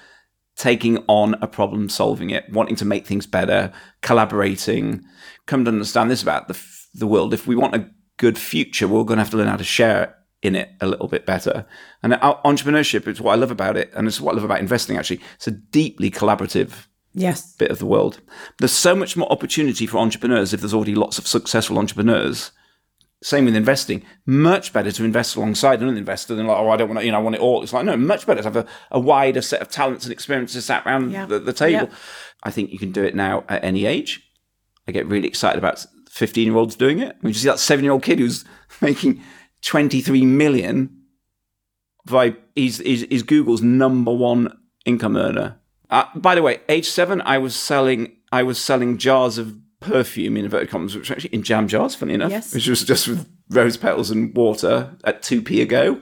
taking 0.56 0.98
on 1.06 1.34
a 1.40 1.46
problem, 1.46 1.88
solving 1.88 2.30
it, 2.30 2.50
wanting 2.50 2.76
to 2.76 2.84
make 2.84 3.06
things 3.06 3.26
better, 3.26 3.72
collaborating. 4.02 5.04
Come 5.46 5.64
to 5.64 5.70
understand 5.70 6.10
this 6.10 6.22
about 6.22 6.48
the, 6.48 6.60
the 6.94 7.06
world. 7.06 7.32
If 7.32 7.46
we 7.46 7.54
want 7.54 7.76
a 7.76 7.88
good 8.16 8.38
future, 8.38 8.88
we're 8.88 9.04
going 9.04 9.18
to 9.18 9.22
have 9.22 9.30
to 9.30 9.36
learn 9.36 9.48
how 9.48 9.56
to 9.56 9.64
share 9.64 10.16
in 10.46 10.54
it 10.54 10.70
a 10.80 10.86
little 10.86 11.08
bit 11.08 11.26
better. 11.26 11.66
And 12.02 12.14
uh, 12.14 12.36
entrepreneurship 12.44 13.06
is 13.06 13.20
what 13.20 13.32
I 13.32 13.36
love 13.36 13.50
about 13.50 13.76
it. 13.76 13.90
And 13.94 14.06
it's 14.06 14.20
what 14.20 14.32
I 14.32 14.36
love 14.36 14.44
about 14.44 14.60
investing, 14.60 14.96
actually. 14.96 15.20
It's 15.34 15.46
a 15.46 15.50
deeply 15.50 16.10
collaborative 16.10 16.86
yes 17.12 17.54
bit 17.56 17.70
of 17.70 17.78
the 17.78 17.86
world. 17.86 18.20
There's 18.58 18.72
so 18.72 18.94
much 18.94 19.16
more 19.16 19.30
opportunity 19.32 19.86
for 19.86 19.98
entrepreneurs 19.98 20.52
if 20.54 20.60
there's 20.60 20.74
already 20.74 20.94
lots 20.94 21.18
of 21.18 21.26
successful 21.26 21.78
entrepreneurs. 21.78 22.52
Same 23.22 23.46
with 23.46 23.56
investing. 23.56 24.04
Much 24.26 24.72
better 24.74 24.92
to 24.92 25.02
invest 25.04 25.36
alongside 25.36 25.80
another 25.80 25.96
investor 25.96 26.34
than 26.34 26.46
like, 26.46 26.58
oh, 26.58 26.68
I 26.68 26.76
don't 26.76 26.88
want 26.88 27.00
to, 27.00 27.06
you 27.06 27.12
know, 27.12 27.18
I 27.18 27.22
want 27.22 27.34
it 27.34 27.40
all. 27.40 27.62
It's 27.62 27.72
like, 27.72 27.86
no, 27.86 27.96
much 27.96 28.26
better 28.26 28.42
to 28.42 28.46
have 28.46 28.56
a, 28.56 28.66
a 28.90 29.00
wider 29.00 29.40
set 29.40 29.62
of 29.62 29.70
talents 29.70 30.04
and 30.04 30.12
experiences 30.12 30.66
sat 30.66 30.86
around 30.86 31.10
Yeah. 31.12 31.24
the, 31.24 31.38
the 31.38 31.54
table. 31.54 31.88
Yeah. 31.88 31.96
I 32.42 32.50
think 32.50 32.70
you 32.70 32.78
can 32.78 32.92
do 32.92 33.02
it 33.02 33.14
now 33.14 33.44
at 33.48 33.64
any 33.64 33.86
age. 33.86 34.22
I 34.86 34.92
get 34.92 35.06
really 35.06 35.26
excited 35.26 35.58
about 35.58 35.84
15 36.10 36.46
year 36.46 36.56
olds 36.56 36.76
doing 36.76 36.98
it. 37.00 37.16
When 37.22 37.30
you 37.30 37.34
see 37.38 37.48
that 37.48 37.58
seven 37.58 37.84
year 37.84 37.92
old 37.92 38.02
kid 38.02 38.18
who's 38.18 38.44
making 38.82 39.22
23 39.62 40.24
million 40.24 40.90
by, 42.06 42.36
he's, 42.54 42.78
he's, 42.78 43.02
he's 43.02 43.22
Google's 43.22 43.62
number 43.62 44.12
one 44.12 44.56
income 44.84 45.16
earner. 45.16 45.58
Uh, 45.90 46.04
by 46.14 46.34
the 46.34 46.42
way, 46.42 46.60
age 46.68 46.88
seven, 46.88 47.20
I 47.22 47.38
was 47.38 47.54
selling, 47.56 48.12
I 48.32 48.42
was 48.42 48.58
selling 48.58 48.98
jars 48.98 49.38
of 49.38 49.56
perfume 49.80 50.36
in 50.36 50.44
inverted 50.44 50.68
commas, 50.70 50.96
which 50.96 51.10
were 51.10 51.16
actually 51.16 51.34
in 51.34 51.42
jam 51.42 51.68
jars, 51.68 51.94
funny 51.94 52.14
enough, 52.14 52.30
Yes. 52.30 52.54
which 52.54 52.68
was 52.68 52.82
just 52.84 53.06
with 53.08 53.28
rose 53.50 53.76
petals 53.76 54.10
and 54.10 54.34
water 54.36 54.96
at 55.04 55.22
2p 55.22 55.62
a 55.62 55.66
go. 55.66 56.00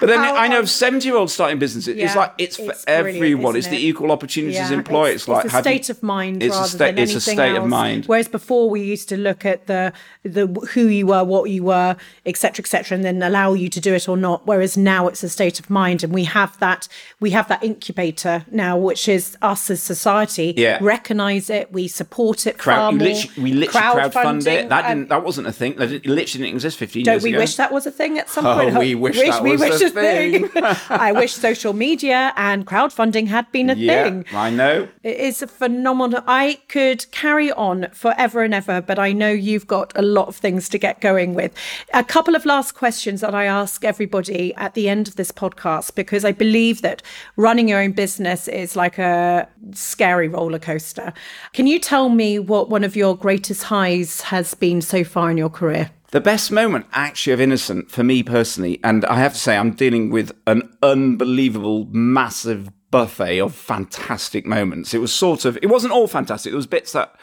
But 0.00 0.06
then 0.06 0.18
How- 0.20 0.36
I 0.36 0.48
know 0.48 0.60
of 0.60 0.70
70 0.70 1.06
year 1.06 1.16
olds 1.16 1.32
starting 1.32 1.58
businesses. 1.58 1.96
Yeah, 1.96 2.06
it's 2.06 2.16
like, 2.16 2.32
it's 2.38 2.56
for 2.56 2.70
it's 2.72 2.84
everyone. 2.86 3.56
It's 3.56 3.66
isn't 3.66 3.72
the 3.78 3.84
it? 3.86 3.88
equal 3.88 4.12
opportunities 4.12 4.56
Yeah, 4.56 4.72
employ. 4.72 5.10
It's, 5.10 5.28
like, 5.28 5.46
a 5.46 5.50
have 5.50 5.66
you- 5.66 5.72
state 5.72 5.90
of 5.90 6.02
mind 6.02 6.42
it's 6.42 6.54
a 6.54 6.58
rather 6.58 6.68
sta- 6.70 6.78
than 6.78 6.98
it's 6.98 7.10
a 7.12 7.14
anything 7.14 7.34
state 7.36 7.56
of 7.56 7.66
mind. 7.66 8.04
Whereas 8.06 8.28
before 8.28 8.68
we 8.70 8.80
used 8.82 9.08
to 9.10 9.16
look 9.16 9.44
at 9.44 9.66
the 9.66 9.92
the 10.22 10.46
who 10.74 10.86
you 10.86 11.06
were, 11.06 11.24
what 11.24 11.48
you 11.50 11.62
were, 11.64 11.96
etc., 12.26 12.62
etc., 12.62 12.94
and 12.94 13.04
then 13.04 13.22
allow 13.22 13.54
you 13.54 13.68
to 13.70 13.80
do 13.80 13.94
it 13.94 14.08
or 14.08 14.16
not. 14.16 14.46
Whereas 14.46 14.76
now 14.76 15.08
it's 15.08 15.22
a 15.22 15.28
state 15.28 15.58
of 15.58 15.70
mind, 15.70 16.04
and 16.04 16.12
we 16.12 16.24
have 16.24 16.58
that 16.60 16.88
we 17.20 17.30
have 17.30 17.48
that 17.48 17.62
incubator 17.64 18.44
now, 18.50 18.76
which 18.76 19.08
is 19.08 19.36
us 19.42 19.70
as 19.70 19.82
society. 19.82 20.54
Yeah. 20.56 20.78
recognize 20.80 21.48
it, 21.50 21.72
we 21.72 21.88
support 21.88 22.46
it. 22.46 22.58
Crowd, 22.58 22.94
more. 22.96 23.08
literally, 23.08 23.42
we 23.42 23.52
literally 23.52 23.86
crowdfund 24.10 24.46
it. 24.46 24.68
That 24.68 24.84
um, 24.84 24.90
didn't. 24.98 25.08
That 25.08 25.24
wasn't 25.24 25.46
a 25.46 25.52
thing. 25.52 25.76
That 25.76 25.86
didn't- 25.88 26.04
it 26.04 26.08
literally 26.10 26.44
didn't 26.44 26.56
exist 26.56 26.78
15 26.78 27.04
Don't 27.04 27.14
years 27.14 27.22
we 27.24 27.36
wish 27.36 27.56
that 27.56 27.72
was 27.72 27.86
a 27.86 27.90
thing 27.90 28.18
at 28.18 28.28
some 28.28 28.46
Oh, 28.46 28.54
point? 28.56 28.78
we 28.78 28.94
wish 29.06 29.16
that 29.18 29.42
was 29.42 29.60
a 29.70 29.90
thing. 29.90 30.50
I 30.90 31.12
wish 31.12 31.32
social 31.34 31.72
media 31.72 32.32
and 32.36 32.66
crowdfunding 32.66 33.28
had 33.28 33.50
been 33.52 33.70
a 33.70 33.74
yeah, 33.74 34.04
thing. 34.04 34.24
I 34.32 34.50
know. 34.50 34.88
It 35.02 35.16
is 35.18 35.42
a 35.42 35.46
phenomenal. 35.46 36.22
I 36.26 36.60
could 36.68 37.10
carry 37.10 37.52
on 37.52 37.88
forever 37.92 38.42
and 38.42 38.54
ever, 38.54 38.80
but 38.80 38.98
I 38.98 39.12
know 39.12 39.30
you've 39.30 39.66
got 39.66 39.92
a 39.96 40.02
lot 40.02 40.28
of 40.28 40.36
things 40.36 40.68
to 40.70 40.78
get 40.78 41.00
going 41.00 41.34
with. 41.34 41.52
A 41.94 42.04
couple 42.04 42.34
of 42.34 42.44
last 42.44 42.72
questions 42.72 43.20
that 43.20 43.34
I 43.34 43.44
ask 43.44 43.84
everybody 43.84 44.54
at 44.54 44.74
the 44.74 44.88
end 44.88 45.08
of 45.08 45.16
this 45.16 45.32
podcast, 45.32 45.94
because 45.94 46.24
I 46.24 46.32
believe 46.32 46.82
that 46.82 47.02
running 47.36 47.68
your 47.68 47.80
own 47.80 47.92
business 47.92 48.48
is 48.48 48.76
like 48.76 48.98
a 48.98 49.48
scary 49.72 50.28
roller 50.28 50.58
coaster. 50.58 51.12
Can 51.52 51.66
you 51.66 51.78
tell 51.78 52.08
me 52.08 52.38
what 52.38 52.70
one 52.70 52.84
of 52.84 52.96
your 52.96 53.16
greatest 53.16 53.64
highs 53.64 54.22
has 54.22 54.54
been 54.54 54.80
so 54.80 55.04
far 55.04 55.30
in 55.30 55.36
your 55.36 55.50
career? 55.50 55.90
The 56.12 56.20
best 56.20 56.50
moment, 56.50 56.86
actually, 56.92 57.32
of 57.32 57.40
Innocent 57.40 57.90
for 57.90 58.02
me 58.02 58.24
personally, 58.24 58.80
and 58.82 59.04
I 59.04 59.20
have 59.20 59.32
to 59.32 59.38
say, 59.38 59.56
I'm 59.56 59.70
dealing 59.72 60.10
with 60.10 60.32
an 60.46 60.76
unbelievable, 60.82 61.86
massive 61.92 62.68
buffet 62.90 63.38
of 63.38 63.54
fantastic 63.54 64.44
moments. 64.44 64.92
It 64.92 64.98
was 64.98 65.14
sort 65.14 65.44
of, 65.44 65.56
it 65.62 65.68
wasn't 65.68 65.92
all 65.92 66.08
fantastic. 66.08 66.50
There 66.50 66.56
was 66.56 66.66
bits 66.66 66.92
that 66.92 67.14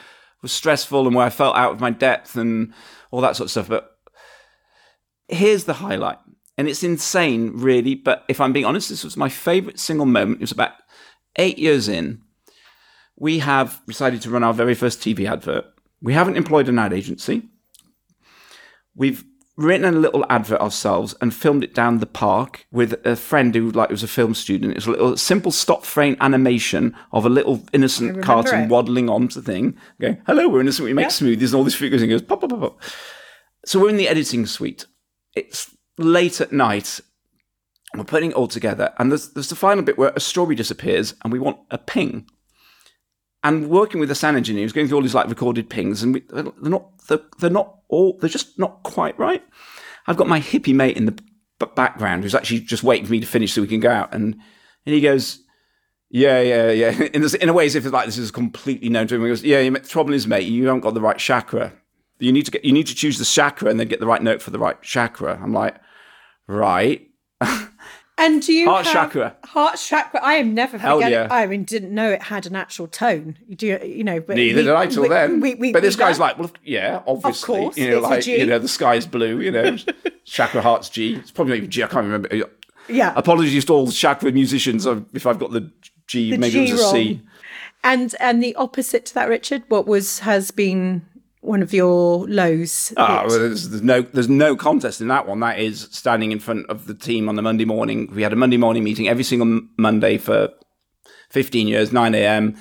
were 0.42 0.48
stressful 0.48 1.06
and 1.06 1.14
where 1.16 1.26
I 1.26 1.30
felt 1.30 1.58
out 1.58 1.74
of 1.74 1.82
my 1.82 1.90
depth 1.90 2.38
and 2.38 2.74
all 3.12 3.20
that 3.22 3.36
sort 3.36 3.48
of 3.48 3.52
stuff. 3.52 3.68
But 3.68 3.92
here's 5.28 5.66
the 5.66 5.74
highlight, 5.74 6.20
and 6.58 6.70
it's 6.70 6.84
insane, 6.84 7.52
really. 7.56 7.94
But 7.94 8.24
if 8.30 8.40
I'm 8.40 8.54
being 8.54 8.66
honest, 8.66 8.88
this 8.88 9.04
was 9.04 9.18
my 9.18 9.28
favorite 9.28 9.80
single 9.80 10.06
moment. 10.06 10.38
It 10.38 10.44
was 10.44 10.54
about 10.54 10.74
eight 11.36 11.58
years 11.58 11.90
in. 11.90 12.22
We 13.18 13.40
have 13.40 13.82
decided 13.86 14.22
to 14.22 14.30
run 14.30 14.44
our 14.44 14.54
very 14.54 14.76
first 14.76 15.02
TV 15.02 15.30
advert. 15.30 15.66
We 16.02 16.14
haven't 16.14 16.38
employed 16.38 16.70
an 16.70 16.80
ad 16.80 16.94
agency. 16.94 17.50
We've 18.98 19.24
written 19.56 19.86
a 19.86 19.98
little 19.98 20.26
advert 20.30 20.62
ourselves 20.62 21.16
and 21.20 21.34
filmed 21.34 21.64
it 21.64 21.74
down 21.74 21.98
the 21.98 22.06
park 22.06 22.68
with 22.72 22.93
a 23.06 23.16
friend 23.16 23.56
who 23.56 23.72
like 23.72 23.89
was 23.89 24.04
a 24.04 24.08
film 24.08 24.34
student. 24.34 24.76
It's 24.76 24.86
a 24.86 24.91
little 24.91 25.18
simple 25.18 25.52
stop 25.52 25.84
frame 25.84 26.18
animation 26.20 26.95
of 27.12 27.26
a 27.26 27.30
little 27.30 27.64
innocent 27.74 28.22
cartoon 28.22 28.64
it. 28.64 28.70
waddling 28.70 29.10
onto 29.10 29.39
the 29.39 29.52
thing, 29.52 29.76
going, 30.00 30.18
"Hello, 30.28 30.48
we're 30.48 30.62
innocent. 30.62 30.86
We 30.86 30.93
make 30.93 31.08
smoothies 31.08 31.48
and 31.48 31.56
all 31.56 31.64
these 31.64 31.76
figures." 31.76 32.02
And 32.02 32.12
goes 32.12 32.22
pop, 32.22 32.41
pop, 32.41 32.50
pop, 32.50 32.60
pop. 32.60 32.82
So 33.66 33.80
we're 33.80 33.89
in 33.89 33.98
the 33.98 34.08
editing 34.08 34.45
suite. 34.45 34.86
It's 35.36 35.72
late 35.98 36.41
at 36.41 36.52
night. 36.52 37.00
We're 37.95 38.04
putting 38.04 38.32
it 38.32 38.36
all 38.36 38.48
together, 38.48 38.93
and 38.98 39.12
there's 39.12 39.30
there's 39.30 39.50
the 39.50 39.56
final 39.56 39.84
bit 39.84 39.98
where 39.98 40.14
a 40.16 40.20
strawberry 40.20 40.56
disappears, 40.56 41.16
and 41.24 41.32
we 41.32 41.39
want 41.39 41.58
a 41.72 41.78
ping 41.78 42.30
and 43.44 43.70
working 43.70 44.00
with 44.00 44.10
the 44.10 44.16
sound 44.16 44.38
engineer 44.38 44.64
who's 44.64 44.74
going 44.74 44.88
through 44.88 44.98
all 44.98 45.04
these 45.04 45.16
like 45.16 45.30
recorded 45.30 45.70
pings, 45.70 46.04
and 46.04 46.16
we, 46.16 46.22
they're 46.30 46.44
not 46.62 46.98
they're, 47.08 47.22
they're 47.40 47.50
not 47.50 47.80
all 47.88 48.18
they're 48.20 48.30
just 48.30 48.58
not 48.60 48.84
quite 48.84 49.18
right. 49.20 49.44
I've 50.08 50.18
got 50.18 50.28
my 50.28 50.40
hippie 50.40 50.74
mate 50.74 50.98
in 50.98 51.06
the 51.06 51.20
background 51.76 52.24
who's 52.24 52.36
actually 52.36 52.62
just 52.62 52.84
waiting 52.84 53.06
for 53.06 53.12
me 53.12 53.20
to 53.20 53.28
finish 53.28 53.54
so 53.54 53.62
we 53.62 53.68
can 53.68 53.80
go 53.80 53.92
out. 53.92 54.14
And 54.14 54.36
and 54.86 54.96
he 54.96 55.02
goes, 55.02 55.40
yeah, 56.10 56.40
yeah, 56.42 56.72
yeah. 56.72 56.92
In, 57.14 57.22
this, 57.22 57.34
in 57.34 57.50
a 57.50 57.54
way, 57.54 57.66
as 57.66 57.76
if 57.76 57.84
it's 57.84 57.94
like 57.94 58.06
this 58.06 58.18
is 58.18 58.32
completely 58.32 58.90
known 58.90 59.08
to 59.08 59.16
him. 59.16 59.22
He 59.22 59.28
goes, 59.28 59.44
yeah, 59.44 59.70
the 59.70 59.80
trouble 59.80 60.14
is, 60.14 60.28
mate, 60.28 60.48
you 60.48 60.68
haven't 60.68 60.82
got 60.82 60.94
the 60.94 61.02
right 61.02 61.18
chakra. 61.18 61.74
You 62.20 62.32
need 62.32 62.46
to 62.46 62.52
get, 62.52 62.64
you 62.64 62.72
need 62.72 62.88
to 62.88 62.96
choose 62.96 63.18
the 63.18 63.26
chakra 63.26 63.70
and 63.70 63.80
then 63.80 63.88
get 63.88 64.00
the 64.00 64.08
right 64.08 64.24
note 64.24 64.42
for 64.42 64.52
the 64.52 64.60
right 64.60 64.82
chakra. 64.82 65.40
I'm 65.42 65.54
like, 65.54 65.76
right. 66.48 67.06
And 68.20 68.41
do 68.41 68.51
you 68.51 68.68
Heart 68.68 68.86
have- 68.86 68.93
chakra. 68.93 69.36
Heart 69.45 69.78
chakra. 69.78 70.20
I 70.24 70.36
am 70.36 70.53
never 70.55 70.78
Hell 70.80 71.01
yeah. 71.01 71.28
I 71.30 71.45
mean, 71.45 71.63
didn't 71.65 71.93
know 71.93 72.09
it 72.11 72.24
had 72.24 72.47
an 72.47 72.55
actual 72.55 72.88
tone. 72.88 73.38
You 73.47 73.55
do, 73.55 73.68
you 73.86 74.03
know? 74.03 74.20
But 74.20 74.38
Neither 74.38 74.61
we- 74.61 74.63
did 74.63 74.74
I 74.74 74.88
till 74.88 75.03
we- 75.03 75.09
then. 75.09 75.39
we- 75.39 75.72
but 75.72 75.84
this 75.84 75.95
guy's 75.95 76.20
like, 76.20 76.39
well, 76.39 76.49
yeah, 76.63 77.01
obviously, 77.05 77.57
of 77.59 77.61
course, 77.63 77.78
you 77.78 77.89
know, 77.91 77.97
it's 77.99 78.07
like 78.07 78.24
G. 78.24 78.39
you 78.39 78.45
know, 78.47 78.57
the 78.59 78.68
sky's 78.68 79.05
blue. 79.05 79.39
You 79.39 79.51
know, 79.51 79.78
chakra 80.26 80.61
heart's 80.61 80.89
G. 80.89 81.13
It's 81.15 81.30
probably 81.32 81.51
not 81.51 81.57
even 81.57 81.70
G. 81.70 81.84
I 81.84 81.88
can't 81.88 82.05
remember. 82.05 82.30
yeah. 82.89 83.13
Apologies 83.15 83.65
to 83.65 83.74
all 83.74 83.91
chakra 83.91 84.32
musicians 84.32 84.88
if 85.13 85.28
I've 85.28 85.38
got 85.39 85.51
the 85.51 85.72
G. 86.07 86.32
The 86.32 86.38
maybe 86.38 86.51
G 86.53 86.70
it 86.70 86.72
was 86.72 86.82
a 86.82 86.89
C. 86.89 87.07
wrong. 87.13 87.22
And 87.84 88.15
and 88.20 88.41
the 88.41 88.55
opposite 88.55 89.05
to 89.05 89.13
that, 89.13 89.30
Richard. 89.30 89.61
What 89.68 89.86
was 89.88 90.20
has 90.20 90.49
been 90.51 91.05
one 91.48 91.62
of 91.62 91.74
your 91.74 92.28
lows? 92.28 92.93
Ah, 92.98 93.22
hit? 93.22 93.30
well, 93.30 93.39
there's, 93.39 93.70
there's 93.70 93.82
no 93.82 94.02
there's 94.02 94.30
no 94.30 94.56
contest 94.56 95.02
in 95.02 95.08
that 95.08 95.28
one. 95.28 95.39
That 95.39 95.60
is 95.60 95.88
standing 95.91 96.32
in 96.32 96.39
front 96.39 96.70
of 96.70 96.88
the 96.88 96.93
team 96.93 97.30
on 97.30 97.36
the 97.36 97.41
Monday 97.41 97.66
morning. 97.66 98.12
We 98.14 98.24
had 98.24 98.34
a 98.34 98.36
Monday 98.36 98.58
morning 98.58 98.84
meeting 98.84 99.08
every 99.08 99.24
single 99.24 99.62
Monday 99.78 100.18
for 100.18 100.50
15 101.30 101.68
years, 101.68 101.91
9 101.91 102.16
a.m. 102.16 102.56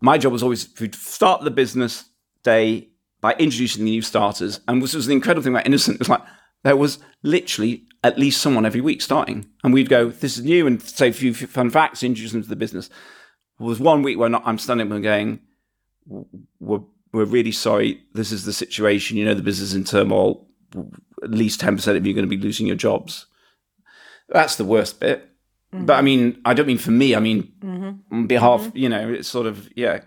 My 0.00 0.18
job 0.18 0.32
was 0.32 0.42
always 0.42 0.66
to 0.74 0.90
start 0.92 1.42
the 1.42 1.50
business 1.50 2.06
day 2.42 2.88
by 3.20 3.34
introducing 3.34 3.84
the 3.84 3.90
new 3.90 4.02
starters. 4.02 4.60
And 4.66 4.82
this 4.82 4.94
was 4.94 5.06
the 5.06 5.12
incredible 5.12 5.42
thing 5.42 5.52
about 5.52 5.66
Innocent. 5.66 5.96
It 5.96 6.00
was 6.00 6.08
like 6.08 6.22
there 6.62 6.76
was 6.76 6.98
literally 7.22 7.86
at 8.02 8.18
least 8.18 8.40
someone 8.40 8.64
every 8.64 8.80
week 8.80 9.02
starting. 9.02 9.46
And 9.62 9.74
we'd 9.74 9.88
go, 9.88 10.10
this 10.10 10.38
is 10.38 10.44
new, 10.44 10.66
and 10.66 10.80
say 10.82 11.08
a 11.08 11.12
few 11.12 11.34
fun 11.34 11.70
facts, 11.70 12.02
introduce 12.02 12.32
them 12.32 12.42
to 12.42 12.48
the 12.48 12.56
business. 12.56 12.88
There 13.58 13.66
was 13.66 13.80
one 13.80 14.02
week 14.02 14.18
where 14.18 14.34
I'm 14.34 14.58
standing 14.58 14.86
up 14.86 14.92
and 14.94 15.04
going, 15.04 15.40
we're, 16.06 16.80
we're 17.12 17.24
really 17.24 17.52
sorry. 17.52 18.02
This 18.14 18.32
is 18.32 18.44
the 18.44 18.52
situation. 18.52 19.16
You 19.16 19.24
know, 19.24 19.34
the 19.34 19.42
business 19.42 19.70
is 19.70 19.74
in 19.74 19.84
turmoil. 19.84 20.46
At 21.22 21.30
least 21.30 21.60
10% 21.60 21.96
of 21.96 22.06
you 22.06 22.12
are 22.12 22.14
going 22.14 22.28
to 22.28 22.36
be 22.36 22.42
losing 22.42 22.66
your 22.66 22.76
jobs. 22.76 23.26
That's 24.28 24.56
the 24.56 24.64
worst 24.64 25.00
bit. 25.00 25.28
Mm-hmm. 25.74 25.86
But 25.86 25.98
I 25.98 26.02
mean, 26.02 26.40
I 26.44 26.54
don't 26.54 26.66
mean 26.66 26.78
for 26.78 26.90
me. 26.90 27.14
I 27.14 27.20
mean, 27.20 27.52
mm-hmm. 27.60 28.14
on 28.14 28.26
behalf, 28.26 28.62
mm-hmm. 28.62 28.76
you 28.76 28.88
know, 28.88 29.08
it's 29.10 29.28
sort 29.28 29.46
of, 29.46 29.68
yeah. 29.76 30.00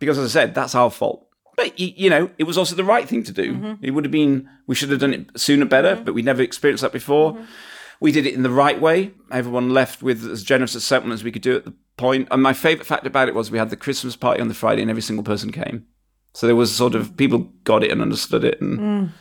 Because 0.00 0.18
as 0.18 0.36
I 0.36 0.40
said, 0.40 0.54
that's 0.54 0.74
our 0.74 0.90
fault. 0.90 1.26
But, 1.56 1.78
you 1.78 2.08
know, 2.08 2.30
it 2.38 2.44
was 2.44 2.56
also 2.56 2.76
the 2.76 2.84
right 2.84 3.08
thing 3.08 3.24
to 3.24 3.32
do. 3.32 3.76
It 3.82 3.90
would 3.90 4.04
have 4.04 4.12
been, 4.12 4.48
we 4.68 4.76
should 4.76 4.90
have 4.90 5.00
done 5.00 5.12
it 5.12 5.40
sooner 5.40 5.64
better, 5.64 5.96
but 5.96 6.14
we 6.14 6.22
never 6.22 6.40
experienced 6.40 6.82
that 6.82 6.92
before. 6.92 7.36
We 7.98 8.12
did 8.12 8.26
it 8.26 8.34
in 8.34 8.44
the 8.44 8.50
right 8.50 8.80
way. 8.80 9.10
Everyone 9.32 9.70
left 9.70 10.00
with 10.00 10.24
as 10.24 10.44
generous 10.44 10.76
a 10.76 10.80
settlement 10.80 11.18
as 11.18 11.24
we 11.24 11.32
could 11.32 11.42
do 11.42 11.56
at 11.56 11.64
the 11.64 11.74
point. 11.96 12.28
And 12.30 12.40
my 12.40 12.52
favourite 12.52 12.86
fact 12.86 13.08
about 13.08 13.26
it 13.26 13.34
was 13.34 13.50
we 13.50 13.58
had 13.58 13.70
the 13.70 13.76
Christmas 13.76 14.14
party 14.14 14.40
on 14.40 14.46
the 14.46 14.54
Friday 14.54 14.82
and 14.82 14.90
every 14.90 15.02
single 15.02 15.24
person 15.24 15.50
came. 15.50 15.86
So 16.32 16.46
there 16.46 16.56
was 16.56 16.74
sort 16.74 16.94
of, 16.94 17.16
people 17.16 17.50
got 17.64 17.82
it 17.82 17.90
and 17.90 18.00
understood 18.00 18.44
it. 18.44 18.60
And 18.60 19.12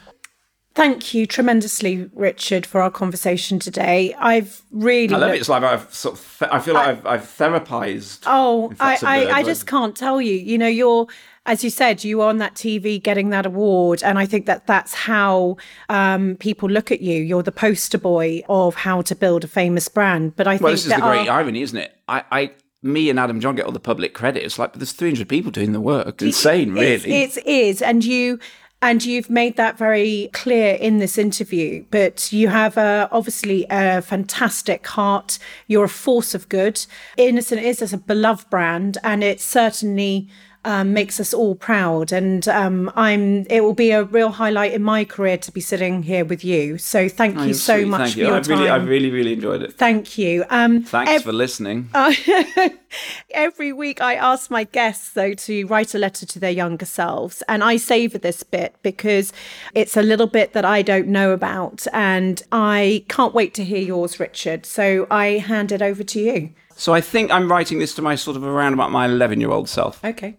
Thank 0.78 1.16
you 1.16 1.26
tremendously, 1.26 2.08
Richard, 2.14 2.64
for 2.64 2.82
our 2.82 2.92
conversation 2.92 3.58
today. 3.58 4.14
I've 4.20 4.62
really 4.70 5.16
I 5.16 5.18
love 5.18 5.32
it. 5.32 5.40
It's 5.40 5.50
like 5.50 5.64
I've 5.64 5.92
sort 5.92 6.14
of, 6.14 6.44
I 6.52 6.60
feel 6.60 6.76
like 6.76 6.88
I've, 6.90 7.06
I've 7.08 7.22
therapized. 7.24 8.20
Oh, 8.28 8.72
I, 8.80 9.00
I, 9.02 9.32
I 9.40 9.44
just 9.44 9.66
can't 9.66 9.98
tell 9.98 10.22
you. 10.22 10.36
You 10.36 10.60
know, 10.60 10.68
you're, 10.68 11.08
as 11.48 11.64
you 11.64 11.72
said, 11.72 12.04
you 12.04 12.20
were 12.20 12.26
on 12.26 12.38
that 12.38 12.54
TV 12.54 13.02
getting 13.02 13.32
that 13.32 13.48
award. 13.48 14.04
And 14.04 14.20
I 14.20 14.28
think 14.28 14.46
that 14.46 14.68
that's 14.68 14.94
how 14.94 15.58
um, 15.90 16.36
people 16.36 16.70
look 16.70 16.92
at 16.92 17.02
you. 17.02 17.24
You're 17.24 17.42
the 17.42 17.52
poster 17.52 17.98
boy 17.98 18.44
of 18.48 18.76
how 18.76 19.02
to 19.02 19.16
build 19.16 19.44
a 19.44 19.48
famous 19.48 19.88
brand. 19.88 20.36
But 20.36 20.46
I 20.46 20.52
Well, 20.52 20.58
think 20.58 20.72
this 20.74 20.86
is 20.86 20.94
the 20.94 21.02
great 21.02 21.28
irony, 21.28 21.64
isn't 21.64 21.78
it? 21.80 21.96
I, 22.08 22.24
I, 22.32 22.52
me 22.82 23.10
and 23.10 23.20
Adam 23.20 23.40
Jon 23.40 23.56
get 23.56 23.66
all 23.66 23.72
the 23.72 23.80
public 23.80 24.14
credit. 24.14 24.44
It's 24.44 24.60
like, 24.60 24.74
but 24.74 24.80
there's 24.80 24.92
300 24.92 25.28
people 25.28 25.52
doing 25.52 25.74
the 25.74 25.82
work. 25.82 26.22
Insane, 26.22 26.74
really. 26.74 27.14
It's, 27.14 27.38
it 27.38 27.48
is, 27.48 27.82
and 27.82 28.04
you 28.04 28.40
and 28.82 29.04
you've 29.04 29.30
made 29.30 29.58
that 29.58 29.78
very 29.78 30.30
clear 30.34 30.76
in 30.76 31.00
this 31.00 31.18
interview. 31.18 31.84
But 31.90 32.32
you 32.32 32.50
have 32.50 32.78
a, 32.78 33.10
obviously 33.12 33.66
a 33.70 34.02
fantastic 34.02 34.86
heart. 34.86 35.40
You're 35.66 35.86
a 35.86 35.90
force 35.90 36.36
of 36.36 36.48
good. 36.48 36.86
Innocent 37.18 37.62
is 37.62 37.82
as 37.82 37.94
a 37.94 37.98
beloved 37.98 38.50
brand, 38.50 38.98
and 39.04 39.24
it 39.24 39.42
certainly. 39.42 40.30
Um, 40.68 40.92
makes 40.92 41.18
us 41.22 41.34
all 41.34 41.56
proud, 41.56 42.12
and 42.12 42.46
um, 42.50 42.92
I'm. 42.96 43.46
It 43.50 43.62
will 43.62 43.74
be 43.74 43.92
a 43.92 44.04
real 44.04 44.32
highlight 44.32 44.74
in 44.74 44.84
my 44.84 45.06
career 45.06 45.38
to 45.38 45.52
be 45.52 45.62
sitting 45.62 46.04
here 46.04 46.26
with 46.26 46.44
you. 46.44 46.78
So 46.78 47.08
thank 47.08 47.38
Oh, 47.38 47.44
you 47.46 47.54
so 47.54 47.78
sweet. 47.78 47.88
much 47.88 48.02
Thank 48.02 48.14
for 48.14 48.20
you. 48.20 48.26
your 48.28 48.36
I've 48.36 48.46
time. 48.48 48.58
really, 48.60 48.70
I've 48.70 48.88
really, 48.88 49.10
really 49.10 49.34
enjoyed 49.34 49.62
it. 49.62 49.74
Thank 49.78 50.18
you. 50.18 50.44
Um, 50.50 50.84
Thanks 50.84 51.12
ev- 51.14 51.24
for 51.24 51.32
listening. 51.32 51.90
Every 53.32 53.72
week, 53.74 54.02
I 54.02 54.16
ask 54.16 54.50
my 54.52 54.64
guests, 54.66 55.12
though, 55.14 55.34
to 55.36 55.66
write 55.68 55.94
a 55.96 55.98
letter 56.00 56.26
to 56.26 56.40
their 56.40 56.52
younger 56.52 56.86
selves. 56.86 57.42
And 57.48 57.64
I 57.64 57.78
savour 57.78 58.18
this 58.20 58.44
bit 58.44 58.76
because 58.84 59.32
it's 59.74 59.96
a 59.98 60.02
little 60.02 60.28
bit 60.28 60.54
that 60.54 60.66
I 60.66 60.82
don't 60.82 61.08
know 61.08 61.32
about. 61.32 61.86
And 61.94 62.42
I 62.52 63.06
can't 63.10 63.34
wait 63.34 63.54
to 63.56 63.64
hear 63.64 63.82
yours, 63.82 64.20
Richard. 64.20 64.66
So 64.66 65.08
I 65.10 65.26
hand 65.40 65.72
it 65.72 65.82
over 65.82 66.04
to 66.04 66.20
you. 66.20 66.50
so 66.76 66.94
I 66.94 67.02
think 67.02 67.32
I'm 67.32 67.50
writing 67.52 67.80
this 67.80 67.94
to 67.96 68.02
my 68.02 68.16
sort 68.16 68.38
of 68.38 68.44
around 68.44 68.74
about 68.74 68.92
my 68.92 69.06
11 69.06 69.40
year 69.40 69.52
old 69.52 69.70
self. 69.70 70.04
Okay. 70.04 70.38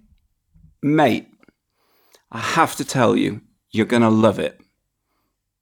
Mate, 0.83 1.29
I 2.31 2.39
have 2.39 2.77
to 2.77 2.85
tell 2.85 3.17
you, 3.17 3.41
you're 3.71 3.87
going 3.87 4.03
to 4.03 4.09
love 4.09 4.39
it. 4.39 4.61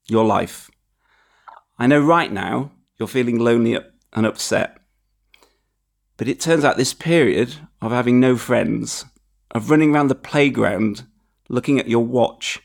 Your 0.09 0.25
life. 0.25 0.71
I 1.79 1.87
know 1.87 2.01
right 2.01 2.31
now 2.31 2.73
you're 2.99 3.09
feeling 3.09 3.39
lonely 3.39 3.79
and 4.13 4.27
upset. 4.27 4.79
But 6.17 6.29
it 6.29 6.41
turns 6.41 6.65
out 6.65 6.77
this 6.77 6.95
period 6.95 7.57
of 7.81 7.93
having 7.93 8.21
no 8.21 8.37
friends, 8.37 9.05
of 9.51 9.71
running 9.71 9.95
around 9.95 10.09
the 10.09 10.15
playground, 10.15 11.07
looking 11.49 11.79
at 11.79 11.89
your 11.89 12.05
watch, 12.05 12.61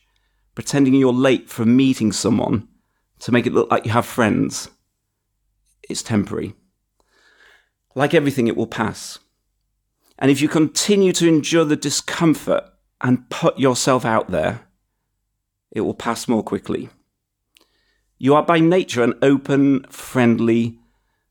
pretending 0.56 0.94
you're 0.94 1.14
late 1.14 1.50
for 1.50 1.66
meeting 1.66 2.12
someone 2.12 2.68
to 3.20 3.32
make 3.32 3.46
it 3.46 3.54
look 3.54 3.70
like 3.70 3.86
you 3.86 3.92
have 3.92 4.06
friends, 4.06 4.70
it's 5.90 6.02
temporary. 6.02 6.54
Like 7.96 8.14
everything, 8.14 8.48
it 8.48 8.58
will 8.58 8.68
pass. 8.68 9.20
And 10.22 10.30
if 10.30 10.40
you 10.40 10.48
continue 10.48 11.14
to 11.14 11.28
endure 11.28 11.66
the 11.66 11.76
discomfort 11.76 12.64
and 13.02 13.28
put 13.32 13.58
yourself 13.58 14.06
out 14.06 14.30
there, 14.30 14.68
it 15.72 15.82
will 15.82 15.96
pass 15.96 16.28
more 16.28 16.44
quickly. 16.44 16.90
You 18.20 18.36
are 18.36 18.44
by 18.44 18.60
nature 18.60 19.02
an 19.02 19.16
open, 19.24 19.84
friendly, 19.90 20.78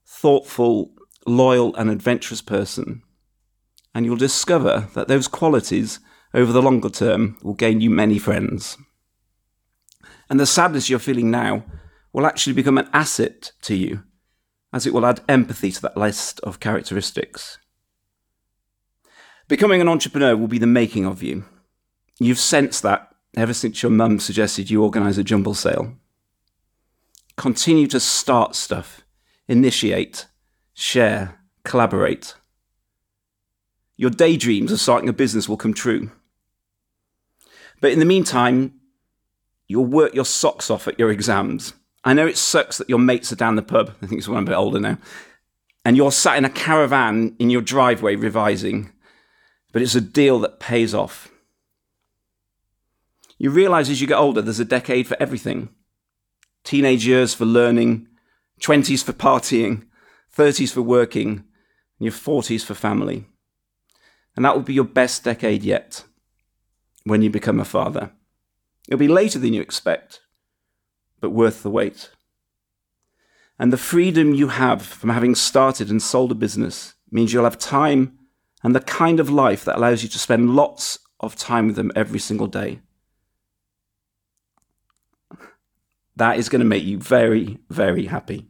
thoughtful, 0.05 0.93
loyal, 1.24 1.72
and 1.76 1.88
adventurous 1.88 2.43
person. 2.43 3.03
And 3.95 4.05
you'll 4.05 4.16
discover 4.16 4.88
that 4.95 5.07
those 5.07 5.28
qualities 5.28 6.01
over 6.34 6.51
the 6.51 6.62
longer 6.62 6.91
term 6.91 7.38
will 7.45 7.55
gain 7.55 7.80
you 7.80 7.91
many 7.91 8.18
friends. 8.18 8.76
And 10.28 10.41
the 10.41 10.47
sadness 10.47 10.91
you're 10.91 10.99
feeling 10.99 11.30
now 11.30 11.64
will 12.12 12.26
actually 12.26 12.55
become 12.55 12.78
an 12.78 12.91
asset 12.93 13.53
to 13.62 13.76
you, 13.76 14.03
as 14.72 14.84
it 14.84 14.93
will 14.93 15.07
add 15.07 15.20
empathy 15.28 15.70
to 15.70 15.82
that 15.82 15.97
list 15.97 16.41
of 16.41 16.59
characteristics. 16.59 17.59
Becoming 19.51 19.80
an 19.80 19.88
entrepreneur 19.88 20.36
will 20.36 20.46
be 20.46 20.61
the 20.61 20.66
making 20.68 21.05
of 21.05 21.24
you. 21.24 21.44
You've 22.20 22.38
sensed 22.38 22.84
that 22.84 23.12
ever 23.36 23.53
since 23.53 23.82
your 23.82 23.90
mum 23.90 24.20
suggested 24.20 24.70
you 24.70 24.84
organise 24.84 25.18
a 25.18 25.24
jumble 25.24 25.55
sale. 25.55 25.96
Continue 27.36 27.88
to 27.88 27.98
start 27.98 28.55
stuff, 28.55 29.01
initiate, 29.48 30.26
share, 30.72 31.40
collaborate. 31.64 32.36
Your 33.96 34.11
daydreams 34.11 34.70
of 34.70 34.78
starting 34.78 35.09
a 35.09 35.12
business 35.12 35.48
will 35.48 35.57
come 35.57 35.74
true. 35.74 36.12
But 37.80 37.90
in 37.90 37.98
the 37.98 38.05
meantime, 38.05 38.74
you'll 39.66 39.84
work 39.84 40.14
your 40.14 40.26
socks 40.26 40.70
off 40.70 40.86
at 40.86 40.96
your 40.96 41.11
exams. 41.11 41.74
I 42.05 42.14
know 42.14 42.28
it 42.28 42.38
sucks 42.38 42.78
that 42.78 42.88
your 42.88 43.01
mates 43.01 43.32
are 43.32 43.36
down 43.36 43.57
the 43.57 43.62
pub. 43.62 43.96
I 44.01 44.07
think 44.07 44.20
it's 44.20 44.28
when 44.28 44.38
I'm 44.38 44.44
a 44.44 44.51
bit 44.51 44.55
older 44.55 44.78
now. 44.78 44.98
And 45.84 45.96
you're 45.96 46.12
sat 46.12 46.38
in 46.38 46.44
a 46.44 46.51
caravan 46.51 47.34
in 47.40 47.51
your 47.51 47.62
driveway 47.62 48.14
revising 48.14 48.92
but 49.72 49.82
it's 49.82 49.94
a 49.94 50.00
deal 50.00 50.38
that 50.40 50.60
pays 50.60 50.94
off. 50.94 51.30
You 53.38 53.50
realize 53.50 53.88
as 53.88 54.00
you 54.00 54.06
get 54.06 54.18
older, 54.18 54.42
there's 54.42 54.60
a 54.60 54.64
decade 54.64 55.06
for 55.06 55.16
everything 55.20 55.70
teenage 56.62 57.06
years 57.06 57.32
for 57.32 57.46
learning, 57.46 58.06
20s 58.60 59.02
for 59.02 59.14
partying, 59.14 59.86
30s 60.36 60.70
for 60.70 60.82
working, 60.82 61.28
and 61.30 61.44
your 61.98 62.12
40s 62.12 62.62
for 62.62 62.74
family. 62.74 63.24
And 64.36 64.44
that 64.44 64.54
will 64.54 64.62
be 64.62 64.74
your 64.74 64.84
best 64.84 65.24
decade 65.24 65.62
yet 65.62 66.04
when 67.04 67.22
you 67.22 67.30
become 67.30 67.58
a 67.58 67.64
father. 67.64 68.12
It'll 68.88 68.98
be 68.98 69.08
later 69.08 69.38
than 69.38 69.54
you 69.54 69.62
expect, 69.62 70.20
but 71.20 71.30
worth 71.30 71.62
the 71.62 71.70
wait. 71.70 72.10
And 73.58 73.72
the 73.72 73.78
freedom 73.78 74.34
you 74.34 74.48
have 74.48 74.82
from 74.82 75.10
having 75.10 75.34
started 75.34 75.90
and 75.90 76.02
sold 76.02 76.32
a 76.32 76.34
business 76.34 76.94
means 77.10 77.32
you'll 77.32 77.44
have 77.44 77.58
time 77.58 78.18
and 78.62 78.74
the 78.74 78.80
kind 78.80 79.20
of 79.20 79.30
life 79.30 79.64
that 79.64 79.76
allows 79.76 80.02
you 80.02 80.08
to 80.08 80.18
spend 80.18 80.54
lots 80.54 80.98
of 81.20 81.36
time 81.36 81.66
with 81.66 81.76
them 81.76 81.92
every 81.94 82.18
single 82.18 82.46
day. 82.46 82.80
That 86.16 86.38
is 86.38 86.48
going 86.48 86.61
to 86.61 86.66
make 86.66 86.84
you 86.84 86.98
very, 86.98 87.58
very 87.70 88.06
happy. 88.06 88.46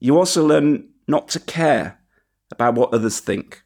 You 0.00 0.18
also 0.18 0.44
learn 0.44 0.88
not 1.06 1.28
to 1.28 1.40
care 1.40 2.00
about 2.50 2.74
what 2.74 2.92
others 2.92 3.20
think. 3.20 3.62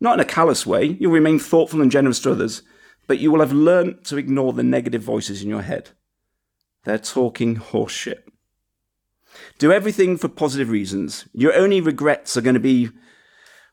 Not 0.00 0.14
in 0.14 0.20
a 0.20 0.24
callous 0.24 0.66
way, 0.66 0.96
you'll 0.98 1.12
remain 1.12 1.38
thoughtful 1.38 1.82
and 1.82 1.90
generous 1.90 2.20
to 2.20 2.32
others, 2.32 2.62
but 3.06 3.18
you 3.18 3.30
will 3.30 3.40
have 3.40 3.52
learnt 3.52 4.04
to 4.04 4.16
ignore 4.16 4.52
the 4.52 4.62
negative 4.62 5.02
voices 5.02 5.42
in 5.42 5.48
your 5.48 5.62
head. 5.62 5.90
They're 6.84 6.98
talking 6.98 7.56
horseshit. 7.56 8.22
Do 9.58 9.72
everything 9.72 10.16
for 10.16 10.28
positive 10.28 10.70
reasons. 10.70 11.28
Your 11.32 11.54
only 11.54 11.80
regrets 11.80 12.36
are 12.36 12.42
going 12.42 12.54
to 12.54 12.60
be 12.60 12.90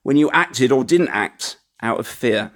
when 0.04 0.18
you 0.18 0.30
acted 0.32 0.72
or 0.72 0.84
didn't 0.84 1.10
act 1.10 1.58
out 1.82 2.00
of 2.00 2.08
fear. 2.08 2.52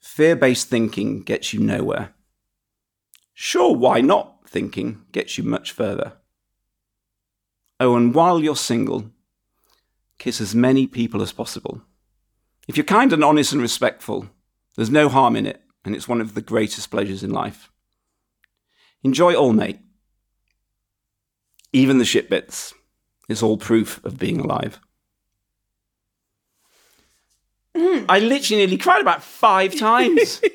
Fear 0.00 0.36
based 0.36 0.68
thinking 0.68 1.22
gets 1.22 1.52
you 1.52 1.60
nowhere. 1.60 2.14
Sure, 3.34 3.74
why 3.74 4.00
not 4.00 4.40
thinking 4.50 5.02
gets 5.12 5.38
you 5.38 5.44
much 5.44 5.72
further. 5.72 6.14
Oh, 7.78 7.96
and 7.96 8.14
while 8.14 8.40
you're 8.40 8.56
single, 8.56 9.10
kiss 10.18 10.40
as 10.40 10.54
many 10.54 10.86
people 10.86 11.22
as 11.22 11.32
possible. 11.32 11.80
If 12.68 12.76
you're 12.76 12.84
kind 12.84 13.12
and 13.12 13.24
honest 13.24 13.52
and 13.52 13.62
respectful, 13.62 14.28
there's 14.76 14.90
no 14.90 15.08
harm 15.08 15.36
in 15.36 15.46
it, 15.46 15.62
and 15.84 15.94
it's 15.94 16.08
one 16.08 16.20
of 16.20 16.34
the 16.34 16.42
greatest 16.42 16.90
pleasures 16.90 17.22
in 17.22 17.30
life. 17.30 17.70
Enjoy 19.02 19.34
all, 19.34 19.52
mate. 19.52 19.80
Even 21.72 21.98
the 21.98 22.04
shit 22.04 22.28
bits. 22.28 22.74
It's 23.28 23.42
all 23.42 23.56
proof 23.56 24.04
of 24.04 24.18
being 24.18 24.40
alive. 24.40 24.80
I 27.74 28.18
literally 28.18 28.58
nearly 28.58 28.76
cried 28.76 29.00
about 29.00 29.22
five 29.22 29.76
times. 29.76 30.40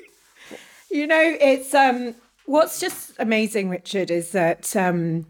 You 0.91 1.07
know, 1.07 1.37
it's 1.41 1.73
um 1.73 2.15
what's 2.45 2.79
just 2.79 3.11
amazing, 3.19 3.67
Richard, 3.67 4.09
is 4.09 4.31
that 4.31 4.73
um 4.77 5.25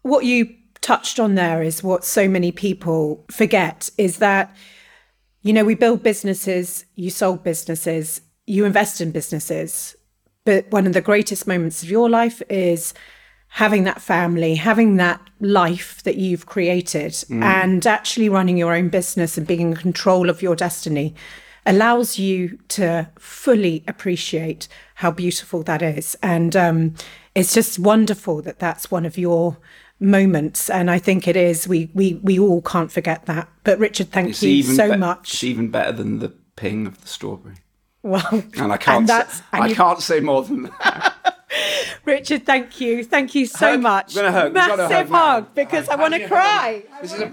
what 0.00 0.24
you 0.24 0.56
touched 0.80 1.20
on 1.20 1.36
there 1.36 1.62
is 1.62 1.84
what 1.84 2.04
so 2.04 2.26
many 2.26 2.50
people 2.50 3.24
forget 3.30 3.90
is 3.96 4.18
that 4.18 4.56
you 5.42 5.52
know, 5.52 5.64
we 5.64 5.76
build 5.76 6.02
businesses, 6.02 6.84
you 6.96 7.10
sold 7.10 7.44
businesses, 7.44 8.22
you 8.46 8.64
invest 8.64 9.00
in 9.00 9.12
businesses. 9.12 9.94
But 10.44 10.68
one 10.70 10.86
of 10.88 10.94
the 10.94 11.00
greatest 11.00 11.46
moments 11.46 11.84
of 11.84 11.90
your 11.90 12.10
life 12.10 12.42
is 12.48 12.94
having 13.54 13.84
that 13.84 14.00
family, 14.00 14.54
having 14.54 14.96
that 14.96 15.20
life 15.40 16.02
that 16.04 16.16
you've 16.16 16.46
created, 16.46 17.14
and 17.30 17.86
actually 17.86 18.28
running 18.28 18.56
your 18.56 18.74
own 18.74 18.88
business 18.88 19.36
and 19.36 19.46
being 19.46 19.60
in 19.60 19.74
control 19.76 20.30
of 20.30 20.40
your 20.42 20.56
destiny 20.56 21.14
allows 21.66 22.18
you 22.18 22.58
to 22.68 23.08
fully 23.18 23.84
appreciate 23.86 24.66
how 24.96 25.10
beautiful 25.10 25.62
that 25.62 25.80
is. 25.82 26.16
And 26.22 26.56
um, 26.56 26.94
it's 27.34 27.54
just 27.54 27.78
wonderful 27.78 28.42
that 28.42 28.58
that's 28.58 28.90
one 28.90 29.04
of 29.06 29.16
your 29.18 29.58
moments. 30.00 30.68
And 30.70 30.90
I 30.90 30.98
think 30.98 31.28
it 31.28 31.36
is. 31.36 31.68
We 31.68 31.90
we 31.94 32.14
we 32.22 32.38
all 32.38 32.62
can't 32.62 32.90
forget 32.90 33.26
that. 33.26 33.48
But 33.64 33.78
Richard, 33.78 34.10
thank 34.10 34.30
It's 34.30 34.42
you 34.42 34.62
so 34.62 34.92
be- 34.92 34.96
much. 34.96 35.34
It's 35.34 35.44
even 35.44 35.70
better 35.70 35.92
than 35.92 36.18
the 36.20 36.30
ping 36.56 36.86
of 36.86 37.00
the 37.02 37.06
strawberry. 37.08 37.56
Well, 38.02 38.26
And 38.56 38.72
I 38.72 38.78
can't. 38.78 39.06
that's- 39.06 39.36
say, 39.38 39.44
and 39.52 39.62
I 39.64 39.66
you- 39.68 39.74
can't 39.76 40.00
say 40.00 40.18
more 40.20 40.42
than 40.42 40.62
that. 40.64 41.11
Richard, 42.04 42.44
thank 42.46 42.80
you, 42.80 43.04
thank 43.04 43.34
you 43.34 43.46
so 43.46 43.72
Hug. 43.72 43.80
much. 43.80 44.14
We're 44.14 44.22
gonna 44.22 44.32
hug. 44.32 44.44
We've 44.44 44.54
got 44.54 44.76
to 44.76 44.88
Massive 44.88 45.08
hug 45.08 45.44
hug 45.44 45.54
because 45.54 45.88
I 45.88 45.96
want 45.96 46.14
to 46.14 46.26
cry. 46.26 46.84
This 47.00 47.14
is 47.14 47.20
a, 47.20 47.26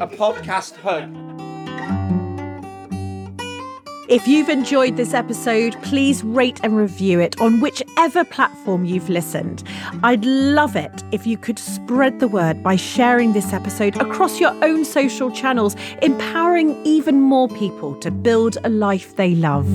a 0.00 0.08
podcast 0.08 0.76
hug. 0.76 1.10
If 4.06 4.28
you've 4.28 4.50
enjoyed 4.50 4.98
this 4.98 5.14
episode, 5.14 5.80
please 5.82 6.22
rate 6.22 6.60
and 6.62 6.76
review 6.76 7.20
it 7.20 7.40
on 7.40 7.60
whichever 7.60 8.22
platform 8.22 8.84
you've 8.84 9.08
listened. 9.08 9.64
I'd 10.02 10.22
love 10.26 10.76
it 10.76 11.02
if 11.10 11.26
you 11.26 11.38
could 11.38 11.58
spread 11.58 12.20
the 12.20 12.28
word 12.28 12.62
by 12.62 12.76
sharing 12.76 13.32
this 13.32 13.54
episode 13.54 13.96
across 13.96 14.40
your 14.40 14.52
own 14.62 14.84
social 14.84 15.30
channels, 15.30 15.74
empowering 16.02 16.78
even 16.84 17.22
more 17.22 17.48
people 17.48 17.94
to 18.00 18.10
build 18.10 18.58
a 18.62 18.68
life 18.68 19.16
they 19.16 19.34
love. 19.34 19.66